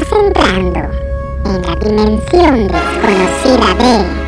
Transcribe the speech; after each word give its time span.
Estás 0.00 0.18
entrando 0.18 0.80
en 1.44 1.60
la 1.60 1.76
dimensión 1.76 2.68
desconocida 2.68 3.74
de 3.74 4.20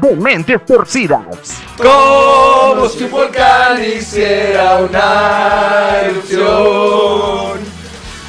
de 0.00 0.16
mentes 0.16 0.66
torcidas. 0.66 1.62
Como 1.78 2.88
si 2.88 3.04
un 3.04 3.10
volcán 3.10 3.82
hiciera 3.82 4.76
una 4.78 6.00
erupción, 6.02 7.60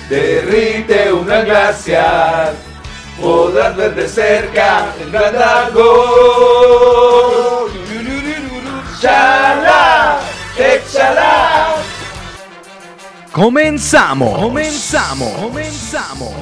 derrite 0.10 1.11
una 1.11 1.42
glaciar, 1.42 2.54
podrás 3.21 3.76
ver 3.76 3.96
de 3.96 4.07
cerca 4.07 4.94
el 5.02 5.12
gran 5.12 5.34
dragón. 5.34 5.88
¡Chala! 9.00 10.20
¡Exhala! 10.58 11.75
Comenzamos. 13.32 14.39
Comenzamos. 14.39 15.32
Comenzamos. 15.34 16.34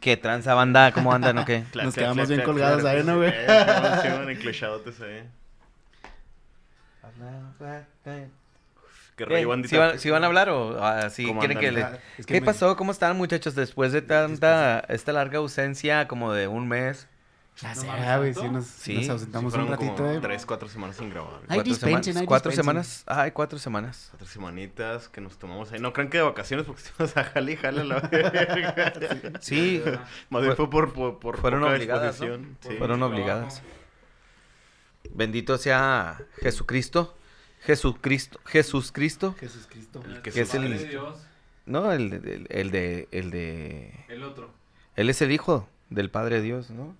¿Qué 0.00 0.18
tranza 0.20 0.54
banda? 0.54 0.92
¿Cómo 0.92 1.12
andan 1.14 1.38
o 1.38 1.44
qué? 1.46 1.64
Nos 1.74 1.94
quedamos 1.94 2.28
bien 2.28 2.42
colgados 2.42 2.84
ahí, 2.84 3.02
¿no, 3.02 3.16
güey? 3.16 3.30
Estamos 3.30 4.28
enclechadotes 4.28 5.00
ahí. 5.00 5.22
Qué 9.16 9.24
rollo, 9.26 9.48
bandita. 9.48 9.68
¿Sí 9.68 9.76
van, 9.76 9.98
sí 9.98 10.10
van 10.10 10.24
a 10.24 10.26
hablar 10.26 10.48
o 10.48 10.82
ah, 10.82 11.10
sí 11.10 11.26
¿Cómo 11.26 11.40
quieren 11.40 11.58
que 11.58 11.70
les... 11.70 11.84
Ah, 11.84 11.98
es 12.18 12.26
que 12.26 12.34
¿Qué 12.34 12.40
me- 12.40 12.46
pasó? 12.46 12.76
¿Cómo 12.76 12.92
están 12.92 13.16
muchachos 13.16 13.54
después 13.54 13.92
de 13.92 14.02
tanta, 14.02 14.80
esta 14.88 15.12
larga 15.12 15.38
ausencia 15.38 16.08
como 16.08 16.32
de 16.32 16.48
un 16.48 16.66
mes? 16.66 17.08
Ya 17.60 17.74
sé, 17.74 17.86
mames, 17.86 18.16
güey, 18.18 18.34
sí 18.34 18.48
nos, 18.48 18.64
Sí, 18.66 18.94
nos 18.94 19.04
Sí, 19.04 19.10
ausentamos 19.10 19.52
un 19.52 19.60
fueron 19.60 19.70
ratito, 19.78 19.96
como 19.96 20.10
eh. 20.12 20.18
tres, 20.22 20.46
cuatro 20.46 20.68
semanas 20.70 20.96
sin 20.96 21.10
grabar. 21.10 21.34
Ay, 21.48 21.56
¿Cuatro 21.58 21.74
semanas? 21.74 22.16
ay, 22.16 22.26
¿Cuatro 22.26 22.52
semanas? 22.52 23.04
Ay, 23.06 23.30
cuatro 23.32 23.58
semanas. 23.58 24.06
Cuatro 24.10 24.26
semanitas 24.26 25.08
que 25.10 25.20
nos 25.20 25.38
tomamos 25.38 25.70
ahí. 25.70 25.78
No 25.78 25.92
crean 25.92 26.08
que 26.08 26.16
de 26.16 26.24
vacaciones 26.24 26.64
porque 26.64 26.80
estuvimos 26.86 27.14
a 27.18 27.24
jale 27.24 27.52
y 27.52 27.56
jale 27.56 27.82
a 27.82 27.84
la 27.84 28.00
verga. 28.10 29.32
Sí, 29.40 29.82
Más 30.30 30.42
bien 30.42 30.56
fue 30.56 30.70
por, 30.70 30.94
por, 30.94 31.18
por 31.18 31.36
Fueron 31.38 31.60
poca 31.60 31.74
obligadas, 31.74 32.18
¿no? 32.22 32.38
Sí. 32.62 32.76
fueron 32.78 33.02
obligadas. 33.02 33.62
Bendito 35.14 35.58
sea 35.58 36.20
Jesucristo. 36.40 37.16
Jesucristo. 37.60 38.40
Jesucristo. 38.44 39.34
Jesús 39.38 39.66
Cristo. 39.70 40.02
El 40.04 40.22
que 40.22 40.30
Que 40.32 40.40
es 40.40 40.54
el- 40.54 40.76
de 40.76 40.88
Dios, 40.88 41.18
No, 41.66 41.92
el, 41.92 42.10
de- 42.10 42.16
el, 42.34 42.46
el 42.50 42.70
de... 42.72 43.08
El 43.12 43.30
de... 43.30 44.04
el 44.08 44.22
otro. 44.24 44.50
Él 44.96 45.08
es 45.10 45.22
el 45.22 45.30
hijo 45.32 45.68
del 45.90 46.10
Padre 46.10 46.36
de 46.36 46.42
Dios, 46.42 46.70
¿no? 46.70 46.96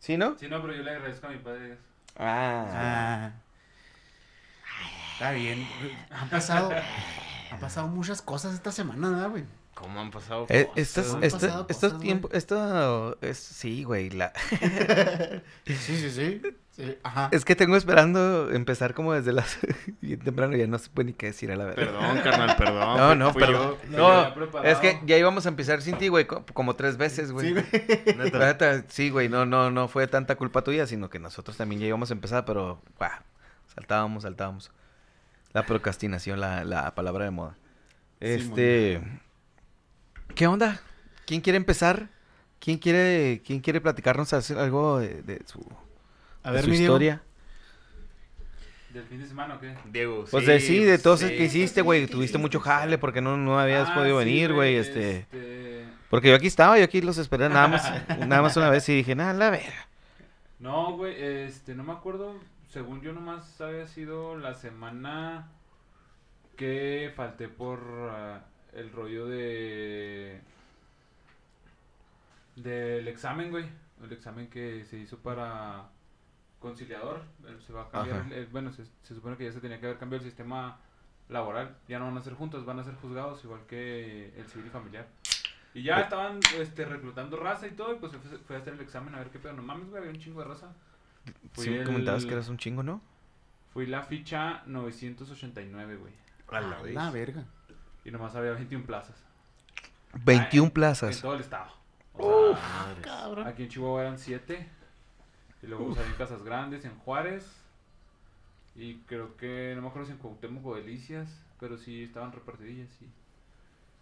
¿Sí, 0.00 0.16
no? 0.16 0.36
Sí, 0.40 0.48
no, 0.48 0.60
pero 0.60 0.74
yo 0.74 0.82
le 0.82 0.90
agradezco 0.90 1.26
a 1.28 1.30
mi 1.30 1.38
Padre 1.38 1.66
Dios. 1.66 1.78
Ah. 2.16 2.66
Ah. 2.72 3.30
Está 5.14 5.30
bien. 5.32 5.66
Han 6.10 6.28
pasado, 6.28 6.72
han 7.50 7.60
pasado 7.60 7.86
muchas 7.88 8.20
cosas 8.22 8.54
esta 8.54 8.72
semana, 8.72 9.10
¿verdad, 9.10 9.30
güey? 9.30 9.44
¿Cómo 9.74 10.00
han 10.00 10.10
pasado? 10.10 10.46
Eh, 10.50 10.66
cosas? 10.66 10.78
Estos, 10.78 11.14
han 11.14 11.24
estos, 11.24 11.40
pasado 11.42 11.66
estos 11.70 11.92
cosas, 11.92 12.00
tiempos, 12.02 12.30
esto, 12.34 13.18
es, 13.22 13.38
sí, 13.38 13.84
güey, 13.84 14.10
la, 14.10 14.32
Sí, 15.66 15.74
sí, 15.74 16.10
sí. 16.10 16.40
sí. 16.76 16.98
Ajá. 17.02 17.28
es 17.32 17.44
que 17.44 17.56
tengo 17.56 17.76
esperando 17.76 18.50
empezar 18.50 18.92
como 18.94 19.12
desde 19.14 19.32
las, 19.32 19.58
bien 20.00 20.20
temprano, 20.20 20.56
ya 20.56 20.66
no 20.66 20.78
se 20.78 20.90
puede 20.90 21.06
ni 21.06 21.12
qué 21.14 21.26
decir 21.26 21.50
a 21.52 21.56
la 21.56 21.64
verdad. 21.64 21.86
Perdón, 21.86 22.18
carnal, 22.22 22.56
perdón. 22.56 22.96
No, 22.98 23.14
no, 23.14 23.32
perdón. 23.32 23.76
yo, 23.90 23.96
No, 23.98 24.62
es 24.62 24.78
que 24.78 25.00
ya 25.06 25.16
íbamos 25.16 25.46
a 25.46 25.48
empezar 25.48 25.80
sin 25.82 25.96
ti, 25.96 26.08
güey, 26.08 26.26
co- 26.26 26.44
como 26.52 26.74
tres 26.76 26.96
veces, 26.98 27.32
güey. 27.32 27.48
Sí, 27.48 27.52
güey. 27.54 28.16
Neta. 28.16 28.84
Sí, 28.88 29.10
güey, 29.10 29.28
no, 29.28 29.46
no, 29.46 29.70
no 29.70 29.88
fue 29.88 30.06
tanta 30.06 30.36
culpa 30.36 30.62
tuya, 30.62 30.86
sino 30.86 31.08
que 31.10 31.18
nosotros 31.18 31.56
también 31.56 31.80
ya 31.80 31.86
íbamos 31.88 32.10
a 32.10 32.14
empezar, 32.14 32.44
pero, 32.44 32.80
guau, 32.98 33.10
saltábamos, 33.74 34.22
saltábamos. 34.24 34.70
La 35.54 35.64
procrastinación, 35.66 36.40
la, 36.40 36.64
la 36.64 36.94
palabra 36.94 37.24
de 37.24 37.30
moda. 37.30 37.56
Este, 38.20 39.02
¿qué 40.34 40.46
onda? 40.46 40.80
¿Quién 41.26 41.40
quiere 41.40 41.56
empezar? 41.56 42.08
¿Quién 42.58 42.78
quiere, 42.78 43.42
quién 43.44 43.60
quiere 43.60 43.80
platicarnos 43.80 44.32
algo 44.52 44.98
de, 45.00 45.22
de 45.22 45.42
su, 45.46 45.60
A 46.44 46.52
de 46.52 46.52
ver, 46.52 46.64
su 46.64 46.70
mi 46.70 46.76
Diego. 46.76 46.84
historia? 46.94 47.22
¿Del 48.88 49.04
fin 49.06 49.20
de 49.20 49.26
semana 49.26 49.54
o 49.56 49.60
qué? 49.60 49.74
Diego, 49.84 50.24
Pues 50.30 50.46
de 50.46 50.60
sí, 50.60 50.78
de 50.84 50.98
todo 50.98 51.16
sí. 51.16 51.24
eso 51.26 51.34
que 51.36 51.44
hiciste, 51.44 51.82
güey, 51.82 52.06
tuviste 52.06 52.38
mucho 52.38 52.60
jale 52.60 52.98
porque 52.98 53.20
no, 53.20 53.36
no 53.36 53.58
habías 53.58 53.90
Ah, 53.90 53.94
podido 53.94 54.18
sí, 54.18 54.24
venir, 54.24 54.52
güey, 54.52 54.76
este... 54.76 55.28
este, 55.30 55.86
Porque 56.10 56.28
yo 56.30 56.36
aquí 56.36 56.46
estaba, 56.46 56.78
yo 56.78 56.84
aquí 56.84 57.00
los 57.00 57.18
esperé 57.18 57.48
nada 57.48 57.68
más, 57.68 57.90
nada 58.28 58.42
más 58.42 58.56
una 58.56 58.70
vez 58.70 58.88
y 58.88 58.96
dije, 58.96 59.14
nada, 59.14 59.32
la 59.34 59.50
verga. 59.50 59.88
No, 60.58 60.96
güey, 60.96 61.14
este, 61.22 61.74
no 61.74 61.84
me 61.84 61.92
acuerdo. 61.92 62.40
Según 62.68 63.02
yo 63.02 63.12
nomás 63.12 63.60
había 63.60 63.86
sido 63.86 64.36
la 64.38 64.54
semana 64.54 65.52
que 66.56 67.12
falté 67.16 67.48
por 67.48 67.80
ah, 68.10 68.44
el 68.72 68.90
rollo 68.92 69.26
de... 69.26 70.40
Del 72.56 73.08
examen, 73.08 73.50
güey. 73.50 73.66
El 74.02 74.12
examen 74.12 74.48
que 74.48 74.84
se 74.84 74.98
hizo 74.98 75.18
para 75.18 75.88
conciliador. 76.58 77.22
Se 77.66 77.72
va 77.72 77.82
a 77.82 77.90
cambiar, 77.90 78.32
el- 78.32 78.46
bueno, 78.46 78.72
se, 78.72 78.84
se 79.02 79.14
supone 79.14 79.36
que 79.36 79.44
ya 79.44 79.52
se 79.52 79.60
tenía 79.60 79.80
que 79.80 79.86
haber 79.86 79.98
cambiado 79.98 80.22
el 80.24 80.30
sistema 80.30 80.78
laboral. 81.28 81.76
Ya 81.88 81.98
no 81.98 82.06
van 82.06 82.16
a 82.18 82.20
ser 82.20 82.34
juntos, 82.34 82.64
van 82.64 82.78
a 82.78 82.84
ser 82.84 82.94
juzgados, 82.96 83.42
igual 83.44 83.60
que 83.66 84.32
el 84.36 84.46
civil 84.46 84.66
y 84.66 84.70
familiar. 84.70 85.08
Y 85.74 85.82
ya 85.82 86.00
estaban 86.02 86.38
este, 86.58 86.84
reclutando 86.84 87.38
raza 87.38 87.66
y 87.66 87.70
todo, 87.70 87.94
y 87.94 87.98
pues 87.98 88.12
fue, 88.46 88.56
a 88.56 88.58
hacer 88.58 88.74
el 88.74 88.80
examen 88.80 89.14
a 89.14 89.18
ver 89.20 89.30
qué 89.30 89.38
pedo. 89.38 89.54
No 89.54 89.62
mames, 89.62 89.88
güey, 89.88 90.00
había 90.00 90.10
un 90.12 90.18
chingo 90.20 90.42
de 90.42 90.48
raza. 90.48 90.72
Fui 91.52 91.64
Sí 91.64 91.70
me 91.70 91.78
el- 91.78 91.84
comentabas 91.86 92.26
que 92.26 92.32
eras 92.32 92.48
un 92.50 92.58
chingo, 92.58 92.82
¿no? 92.82 93.00
Fui 93.72 93.86
la 93.86 94.02
ficha 94.02 94.62
989, 94.66 95.96
güey. 95.96 96.12
A 96.48 96.60
la 96.60 96.78
A 96.78 96.82
vez. 96.82 96.94
La 96.94 97.10
verga. 97.10 97.44
Y 98.04 98.10
nomás 98.10 98.34
había 98.34 98.52
21 98.52 98.84
plazas. 98.84 99.16
21 100.24 100.66
En 100.66 100.72
plazas. 100.72 101.20
todo 101.20 101.34
el 101.34 101.40
estado. 101.40 101.70
O 102.14 102.54
sea, 102.54 102.84
Madres. 102.86 103.04
Cabrón. 103.06 103.46
aquí 103.46 103.62
en 103.64 103.68
Chihuahua 103.68 104.02
eran 104.02 104.18
7. 104.18 104.68
Y 105.62 105.66
luego 105.66 105.90
había 105.92 106.06
en 106.06 106.14
Casas 106.14 106.42
Grandes, 106.42 106.84
en 106.84 106.96
Juárez. 106.98 107.62
Y 108.74 108.96
creo 109.00 109.36
que, 109.36 109.72
no 109.76 109.82
me 109.82 109.88
acuerdo 109.88 110.06
si 110.06 110.12
en 110.12 110.18
Cuauhtémoc 110.18 110.64
o 110.66 110.74
Delicias, 110.74 111.28
pero 111.60 111.76
sí 111.76 112.04
estaban 112.04 112.32
repartidillas, 112.32 112.88
sí. 112.98 113.08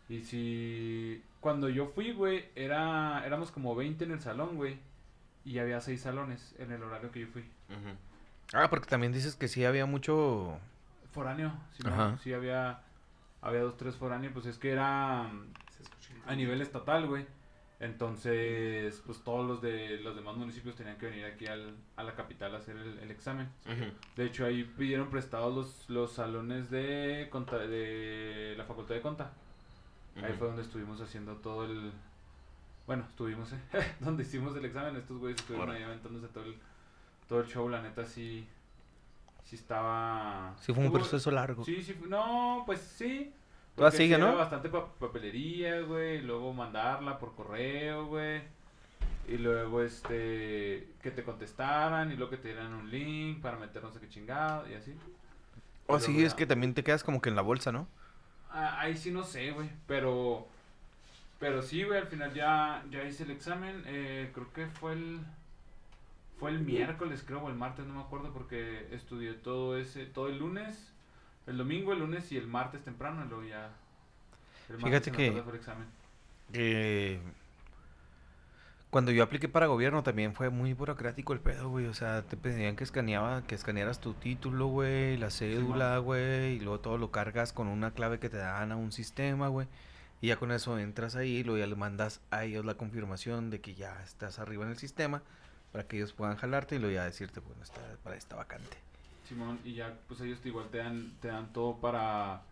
Y 0.09 0.25
si 0.25 1.23
cuando 1.41 1.69
yo 1.69 1.87
fui, 1.87 2.13
güey, 2.13 2.47
era, 2.55 3.25
éramos 3.27 3.51
como 3.51 3.75
20 3.75 4.05
en 4.05 4.13
el 4.13 4.21
salón, 4.21 4.57
güey. 4.57 4.79
Y 5.45 5.59
había 5.59 5.81
6 5.81 6.01
salones 6.01 6.55
en 6.59 6.73
el 6.73 6.83
horario 6.83 7.11
que 7.11 7.21
yo 7.21 7.27
fui. 7.29 7.45
Ah, 8.53 8.69
porque 8.69 8.87
también 8.87 9.13
dices 9.13 9.37
que 9.37 9.49
sí 9.49 9.65
había 9.65 9.87
mucho... 9.87 10.59
Foráneo, 11.13 11.53
sí, 11.73 11.83
no, 11.83 12.19
sí 12.19 12.33
había, 12.33 12.83
había 13.43 13.63
dos, 13.63 13.77
tres 13.77 13.97
foráneos, 13.97 14.33
pues 14.33 14.47
es 14.47 14.59
que 14.59 14.71
era 14.71 15.25
mm, 15.25 15.53
a 16.27 16.35
nivel 16.35 16.61
estatal, 16.61 17.07
güey. 17.07 17.27
Entonces, 17.81 19.03
pues 19.07 19.25
todos 19.25 19.47
los 19.47 19.63
de 19.63 19.99
los 20.01 20.15
demás 20.15 20.37
municipios 20.37 20.77
tenían 20.77 20.99
que 20.99 21.07
venir 21.07 21.25
aquí 21.25 21.47
al, 21.47 21.75
a 21.97 22.03
la 22.03 22.15
capital 22.15 22.55
a 22.55 22.59
hacer 22.59 22.77
el, 22.77 22.99
el 22.99 23.11
examen. 23.11 23.49
De 24.17 24.27
hecho, 24.27 24.45
ahí 24.45 24.65
pidieron 24.65 25.09
prestados 25.09 25.55
los, 25.55 25.89
los 25.89 26.13
salones 26.13 26.71
de, 26.71 27.29
conta, 27.31 27.57
de 27.57 28.55
la 28.59 28.65
Facultad 28.65 28.97
de 28.97 29.01
Conta. 29.01 29.33
Ahí 30.23 30.35
fue 30.35 30.49
donde 30.49 30.61
estuvimos 30.63 31.01
haciendo 31.01 31.37
todo 31.37 31.65
el... 31.65 31.91
Bueno, 32.87 33.07
estuvimos, 33.09 33.51
¿eh? 33.55 33.59
donde 34.01 34.25
hicimos 34.25 34.55
el 34.57 34.65
examen, 34.67 34.97
estos 34.97 35.17
güeyes 35.19 35.41
estuvieron 35.41 35.71
Órale. 35.71 35.85
ahí 35.85 35.91
aventándose 35.91 36.29
todo 36.29 36.45
el, 36.45 36.57
todo 37.29 37.41
el 37.41 37.47
show, 37.47 37.67
la 37.67 37.81
neta 37.81 38.05
sí, 38.05 38.47
sí 39.43 39.57
estaba... 39.57 40.55
Sí 40.61 40.75
fue 40.75 40.85
un 40.85 40.93
proceso 40.93 41.31
largo. 41.31 41.65
Sí, 41.65 41.83
sí, 41.83 41.97
no, 42.07 42.65
pues 42.67 42.81
sí. 42.81 43.33
Todavía 43.77 43.97
porque 43.97 43.97
sigue, 43.97 44.17
sí 44.17 44.21
era 44.21 44.33
¿no? 44.33 44.37
bastante 44.37 44.69
pa- 44.69 44.93
papelería, 44.95 45.81
güey, 45.83 46.19
y 46.19 46.23
luego 46.23 46.53
mandarla 46.53 47.19
por 47.19 47.35
correo, 47.35 48.07
güey. 48.07 48.43
Y 49.29 49.39
luego, 49.39 49.83
este, 49.83 50.89
que 51.03 51.11
te 51.13 51.25
contestaran 51.25 52.13
y 52.13 52.17
luego 52.17 52.31
que 52.31 52.39
te 52.39 52.49
dieran 52.49 52.73
un 52.75 52.91
link 52.91 53.41
para 53.43 53.59
meter 53.59 53.83
no 53.83 53.93
sé 53.93 54.01
qué 54.01 54.09
chingado 54.09 54.69
y 54.71 54.75
así. 54.75 54.95
O 55.87 55.99
sí, 56.01 56.23
es 56.25 56.35
que 56.35 56.47
también 56.47 56.73
te 56.75 56.83
quedas 56.85 57.05
como 57.05 57.21
que 57.21 57.29
en 57.29 57.37
la 57.37 57.43
bolsa, 57.43 57.71
¿no? 57.73 57.87
Ah, 58.51 58.81
ahí 58.81 58.97
sí 58.97 59.11
no 59.11 59.23
sé, 59.25 59.51
güey, 59.53 59.71
pero... 59.87 60.47
Pero 61.41 61.63
sí, 61.63 61.85
güey, 61.85 61.99
al 62.01 62.07
final 62.09 62.35
ya, 62.35 62.85
ya 62.91 63.05
hice 63.05 63.25
el 63.25 63.31
examen, 63.33 63.83
eh, 63.87 64.31
creo 64.35 64.53
que 64.53 64.67
fue 64.67 64.93
el... 64.95 65.21
Fue 66.39 66.51
el 66.51 66.61
miércoles, 66.61 67.23
creo, 67.27 67.41
o 67.43 67.49
el 67.51 67.55
martes, 67.55 67.87
no 67.87 67.95
me 67.95 68.01
acuerdo, 68.01 68.33
porque 68.33 68.89
estudié 68.93 69.35
todo 69.35 69.77
ese, 69.77 70.07
todo 70.07 70.29
el 70.29 70.39
lunes, 70.39 70.90
el 71.47 71.57
domingo, 71.59 71.93
el 71.93 71.99
lunes 72.01 72.31
y 72.33 72.37
el 72.37 72.47
martes 72.47 72.83
temprano, 72.85 73.25
y 73.25 73.29
luego 73.29 73.45
ya... 73.45 73.71
El 74.69 74.77
Fíjate 74.77 75.11
que- 75.11 75.29
examen. 75.55 75.87
Eh, 76.53 77.21
Cuando 78.91 79.13
yo 79.13 79.23
apliqué 79.23 79.49
para 79.49 79.67
gobierno 79.67 80.03
también 80.03 80.35
fue 80.35 80.51
muy 80.51 80.73
burocrático 80.75 81.33
el 81.33 81.39
pedo, 81.41 81.69
güey. 81.69 81.87
O 81.87 81.95
sea, 81.95 82.23
te 82.23 82.37
pedían 82.37 82.75
que 82.75 82.83
escaneaba, 82.85 83.43
que 83.47 83.55
escanearas 83.55 84.01
tu 84.01 84.15
título, 84.15 84.67
güey, 84.67 85.17
la 85.17 85.31
cédula, 85.31 85.99
güey, 85.99 86.55
y 86.57 86.61
luego 86.61 86.81
todo 86.81 86.99
lo 86.99 87.11
cargas 87.13 87.53
con 87.53 87.69
una 87.69 87.93
clave 87.93 88.19
que 88.19 88.29
te 88.29 88.37
dan 88.39 88.73
a 88.73 88.77
un 88.77 88.91
sistema, 88.91 89.47
güey. 89.49 89.69
Y 90.21 90.27
ya 90.29 90.37
con 90.37 90.51
eso 90.53 90.77
entras 90.79 91.15
ahí 91.17 91.37
y 91.39 91.45
luego 91.45 91.59
ya 91.59 91.67
le 91.69 91.77
mandas 91.77 92.21
a 92.33 92.45
ellos 92.45 92.65
la 92.65 92.75
confirmación 92.75 93.49
de 93.51 93.61
que 93.61 93.75
ya 93.75 94.03
estás 94.03 94.39
arriba 94.41 94.65
en 94.65 94.71
el 94.73 94.77
sistema 94.79 95.23
para 95.73 95.87
que 95.87 95.97
ellos 95.97 96.13
puedan 96.13 96.37
jalarte 96.37 96.75
y 96.77 96.79
luego 96.81 96.95
ya 96.95 97.05
decirte, 97.05 97.39
bueno, 97.41 97.63
está 97.63 97.81
para 98.03 98.17
esta 98.17 98.35
vacante. 98.37 98.77
Simón, 99.31 99.59
y 99.65 99.75
ya 99.75 99.97
pues 100.09 100.21
ellos 100.21 100.41
te- 100.41 100.49
igual 100.49 100.69
te 100.71 100.79
dan, 100.79 101.13
te 101.21 101.29
dan 101.29 101.53
todo 101.53 101.81
para, 101.81 102.43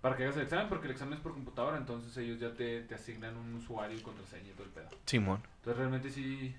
para 0.00 0.16
que 0.16 0.22
hagas 0.24 0.36
el 0.36 0.42
examen, 0.42 0.68
porque 0.68 0.86
el 0.86 0.92
examen 0.92 1.14
es 1.14 1.20
por 1.20 1.32
computadora, 1.32 1.76
entonces 1.76 2.16
ellos 2.18 2.38
ya 2.38 2.52
te, 2.54 2.82
te 2.82 2.94
asignan 2.94 3.36
un 3.36 3.54
usuario 3.54 3.96
y 3.96 4.00
contraseña 4.00 4.48
y 4.50 4.52
todo 4.52 4.64
el 4.64 4.70
pedo. 4.70 4.88
Simón. 5.06 5.42
Entonces 5.56 5.78
realmente 5.78 6.10
sí, 6.10 6.54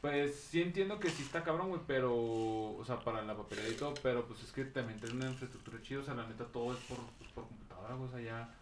pues 0.00 0.34
sí 0.50 0.60
entiendo 0.62 0.98
que 0.98 1.08
sí 1.10 1.22
está 1.22 1.42
cabrón, 1.44 1.68
güey, 1.68 1.80
pero, 1.86 2.12
o 2.14 2.82
sea, 2.84 2.98
para 3.00 3.22
la 3.22 3.36
papelera 3.36 3.68
y 3.68 3.74
todo, 3.76 3.94
pero 4.02 4.26
pues 4.26 4.42
es 4.42 4.50
que 4.52 4.64
también 4.64 4.98
tiene 4.98 5.14
una 5.16 5.30
infraestructura 5.30 5.80
chida, 5.82 6.00
o 6.00 6.02
sea, 6.02 6.14
la 6.14 6.26
neta 6.26 6.44
todo 6.46 6.72
es 6.72 6.78
por, 6.84 6.98
pues, 7.18 7.30
por 7.32 7.46
computadora, 7.46 7.94
güey, 7.94 8.08
o 8.08 8.12
sea, 8.12 8.20
ya... 8.20 8.54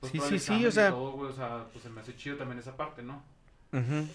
pues, 0.00 0.12
Sí, 0.12 0.20
sí, 0.20 0.38
sí, 0.38 0.66
o 0.66 0.70
sea- 0.72 0.90
todo, 0.90 1.12
güey, 1.12 1.30
o 1.30 1.34
sea, 1.34 1.66
pues 1.72 1.82
se 1.82 1.90
me 1.90 2.00
hace 2.00 2.16
chido 2.16 2.36
también 2.36 2.58
esa 2.60 2.76
parte, 2.76 3.02
¿no? 3.02 3.22
Ujú. 3.72 4.08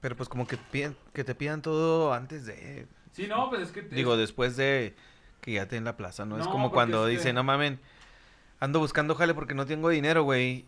Pero 0.00 0.14
pues 0.16 0.28
como 0.28 0.46
que, 0.46 0.56
piden- 0.72 0.94
que 1.12 1.24
te 1.24 1.34
pidan 1.34 1.60
todo 1.62 2.12
antes 2.14 2.46
de... 2.46 2.86
Sí, 3.12 3.26
no, 3.26 3.48
pues 3.50 3.62
es 3.62 3.72
que... 3.72 3.82
Digo, 3.82 4.14
es- 4.14 4.18
después 4.20 4.56
de 4.56 4.94
que 5.40 5.52
ya 5.52 5.66
te 5.66 5.76
en 5.76 5.84
la 5.84 5.96
plaza, 5.96 6.24
¿no? 6.24 6.38
es 6.38 6.46
como 6.46 6.70
cuando 6.70 7.06
es 7.06 7.12
que- 7.12 7.16
dicen, 7.18 7.34
no 7.34 7.44
mamen, 7.44 7.78
ando 8.60 8.80
buscando 8.80 9.14
jale 9.14 9.34
porque 9.34 9.54
no 9.54 9.66
tengo 9.66 9.88
dinero, 9.88 10.22
güey. 10.24 10.66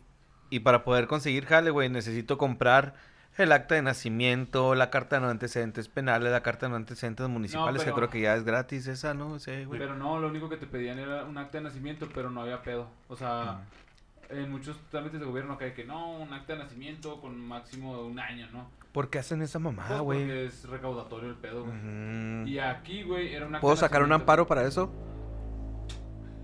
Y 0.48 0.60
para 0.60 0.82
poder 0.84 1.06
conseguir 1.06 1.46
jale, 1.46 1.70
güey, 1.70 1.88
necesito 1.88 2.36
comprar 2.38 2.94
el 3.36 3.52
acta 3.52 3.76
de 3.76 3.82
nacimiento, 3.82 4.74
la 4.74 4.90
carta 4.90 5.16
de 5.16 5.22
no 5.22 5.28
antecedentes 5.28 5.88
penales, 5.88 6.32
la 6.32 6.42
carta 6.42 6.66
de 6.66 6.70
no 6.70 6.76
antecedentes 6.76 7.28
municipales, 7.28 7.82
pero- 7.82 7.94
que 7.94 7.98
creo 7.98 8.10
que 8.10 8.20
ya 8.22 8.34
es 8.36 8.44
gratis 8.44 8.86
esa, 8.88 9.14
¿no? 9.14 9.38
Sí, 9.38 9.64
güey. 9.64 9.78
Pero 9.78 9.94
no, 9.96 10.18
lo 10.18 10.28
único 10.28 10.48
que 10.48 10.56
te 10.56 10.66
pedían 10.66 10.98
era 10.98 11.24
un 11.24 11.38
acta 11.38 11.58
de 11.58 11.64
nacimiento, 11.64 12.08
pero 12.12 12.30
no 12.30 12.42
había 12.42 12.62
pedo. 12.62 12.88
O 13.08 13.16
sea, 13.16 13.60
en 14.28 14.50
muchos 14.50 14.76
trámites 14.90 15.20
de 15.20 15.26
gobierno 15.26 15.56
hay 15.60 15.72
que 15.72 15.84
no, 15.84 16.10
un 16.18 16.32
acta 16.32 16.54
de 16.54 16.60
nacimiento 16.60 17.20
con 17.20 17.38
máximo 17.40 17.96
de 17.96 18.02
un 18.04 18.18
año, 18.18 18.48
¿no? 18.52 18.68
¿Por 18.92 19.08
qué 19.08 19.20
hacen 19.20 19.40
esa 19.42 19.58
mamada, 19.60 19.88
Pues 19.88 20.02
güey? 20.02 20.18
porque 20.20 20.44
es 20.46 20.68
recaudatorio 20.68 21.30
el 21.30 21.36
pedo, 21.36 21.64
güey. 21.64 22.50
Y 22.50 22.58
aquí, 22.58 23.02
güey, 23.04 23.32
era 23.34 23.46
un 23.46 23.54
acta 23.54 23.60
¿Puedo 23.60 23.76
sacar 23.76 24.02
un 24.02 24.12
amparo 24.12 24.46
para 24.46 24.66
eso? 24.66 24.92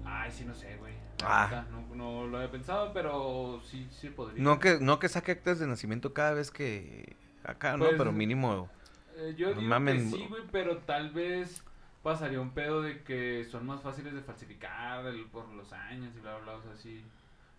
Ay, 0.05 0.31
sí, 0.31 0.45
no 0.45 0.55
sé, 0.55 0.77
güey. 0.79 0.95
Ah. 1.25 1.65
No, 1.71 1.95
no 1.97 2.27
lo 2.27 2.37
había 2.39 2.51
pensado, 2.51 2.93
pero 2.93 3.61
sí, 3.65 3.89
sí 3.91 4.11
podría. 4.11 4.43
No 4.43 4.59
que, 4.61 4.79
no 4.81 4.99
que 4.99 5.09
saque 5.09 5.33
actas 5.33 5.59
de 5.59 5.67
nacimiento 5.67 6.13
cada 6.13 6.33
vez 6.35 6.51
que... 6.51 7.17
Acá, 7.45 7.77
¿no? 7.77 7.85
Pues, 7.87 7.97
pero 7.99 8.13
mínimo... 8.13 8.69
Eh, 9.17 9.35
yo 9.37 9.49
No 9.49 9.55
digo 9.61 9.69
mamen. 9.69 10.11
que 10.11 10.17
sí, 10.17 10.27
güey, 10.29 10.43
pero 10.53 10.79
tal 10.79 11.11
vez 11.11 11.63
pasaría 12.03 12.41
un 12.41 12.51
pedo 12.51 12.83
de 12.83 13.03
que 13.03 13.45
son 13.51 13.67
más 13.67 13.81
fáciles 13.83 14.15
de 14.15 14.21
falsificar 14.21 15.05
el- 15.07 15.25
por 15.27 15.49
los 15.49 15.73
años 15.73 16.13
y 16.17 16.21
bla, 16.21 16.35
bla, 16.37 16.45
bla, 16.45 16.53
o 16.57 16.63
sea, 16.63 16.77
sí. 16.77 17.03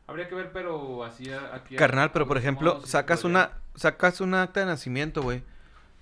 Habría 0.07 0.27
que 0.29 0.35
ver, 0.35 0.51
pero 0.53 1.03
así 1.03 1.29
aquí... 1.31 1.75
Carnal, 1.75 2.11
pero 2.11 2.27
por 2.27 2.37
ejemplo, 2.37 2.81
sacas 2.85 3.23
una 3.25 3.51
sacas 3.75 4.21
una 4.21 4.41
acta 4.43 4.61
de 4.61 4.65
nacimiento, 4.65 5.21
güey, 5.21 5.43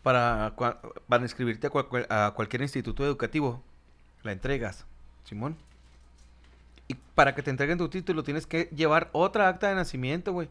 para 0.03 0.53
para 1.07 1.23
inscribirte 1.23 1.67
a, 1.67 1.69
cual- 1.71 2.05
a 2.09 2.31
cualquier 2.35 2.61
instituto 2.61 3.03
educativo. 3.03 3.63
La 4.23 4.31
entregas, 4.31 4.85
Simón. 5.23 5.57
Y 6.87 6.93
para 7.15 7.33
que 7.33 7.41
te 7.41 7.49
entreguen 7.49 7.77
tu 7.79 7.89
título 7.89 8.23
tienes 8.23 8.45
que 8.45 8.69
llevar 8.75 9.09
otra 9.11 9.47
acta 9.49 9.69
de 9.69 9.75
nacimiento, 9.75 10.31
güey. 10.33 10.49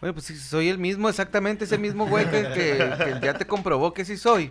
Bueno, 0.00 0.14
pues 0.14 0.26
si 0.26 0.36
soy 0.36 0.68
el 0.68 0.78
mismo, 0.78 1.08
exactamente 1.08 1.64
ese 1.64 1.78
mismo 1.78 2.06
güey 2.06 2.28
que, 2.30 2.42
que- 2.54 2.94
que 2.98 3.20
ya 3.22 3.34
te 3.34 3.46
comprobó 3.46 3.92
que 3.92 4.04
sí 4.06 4.16
soy. 4.16 4.50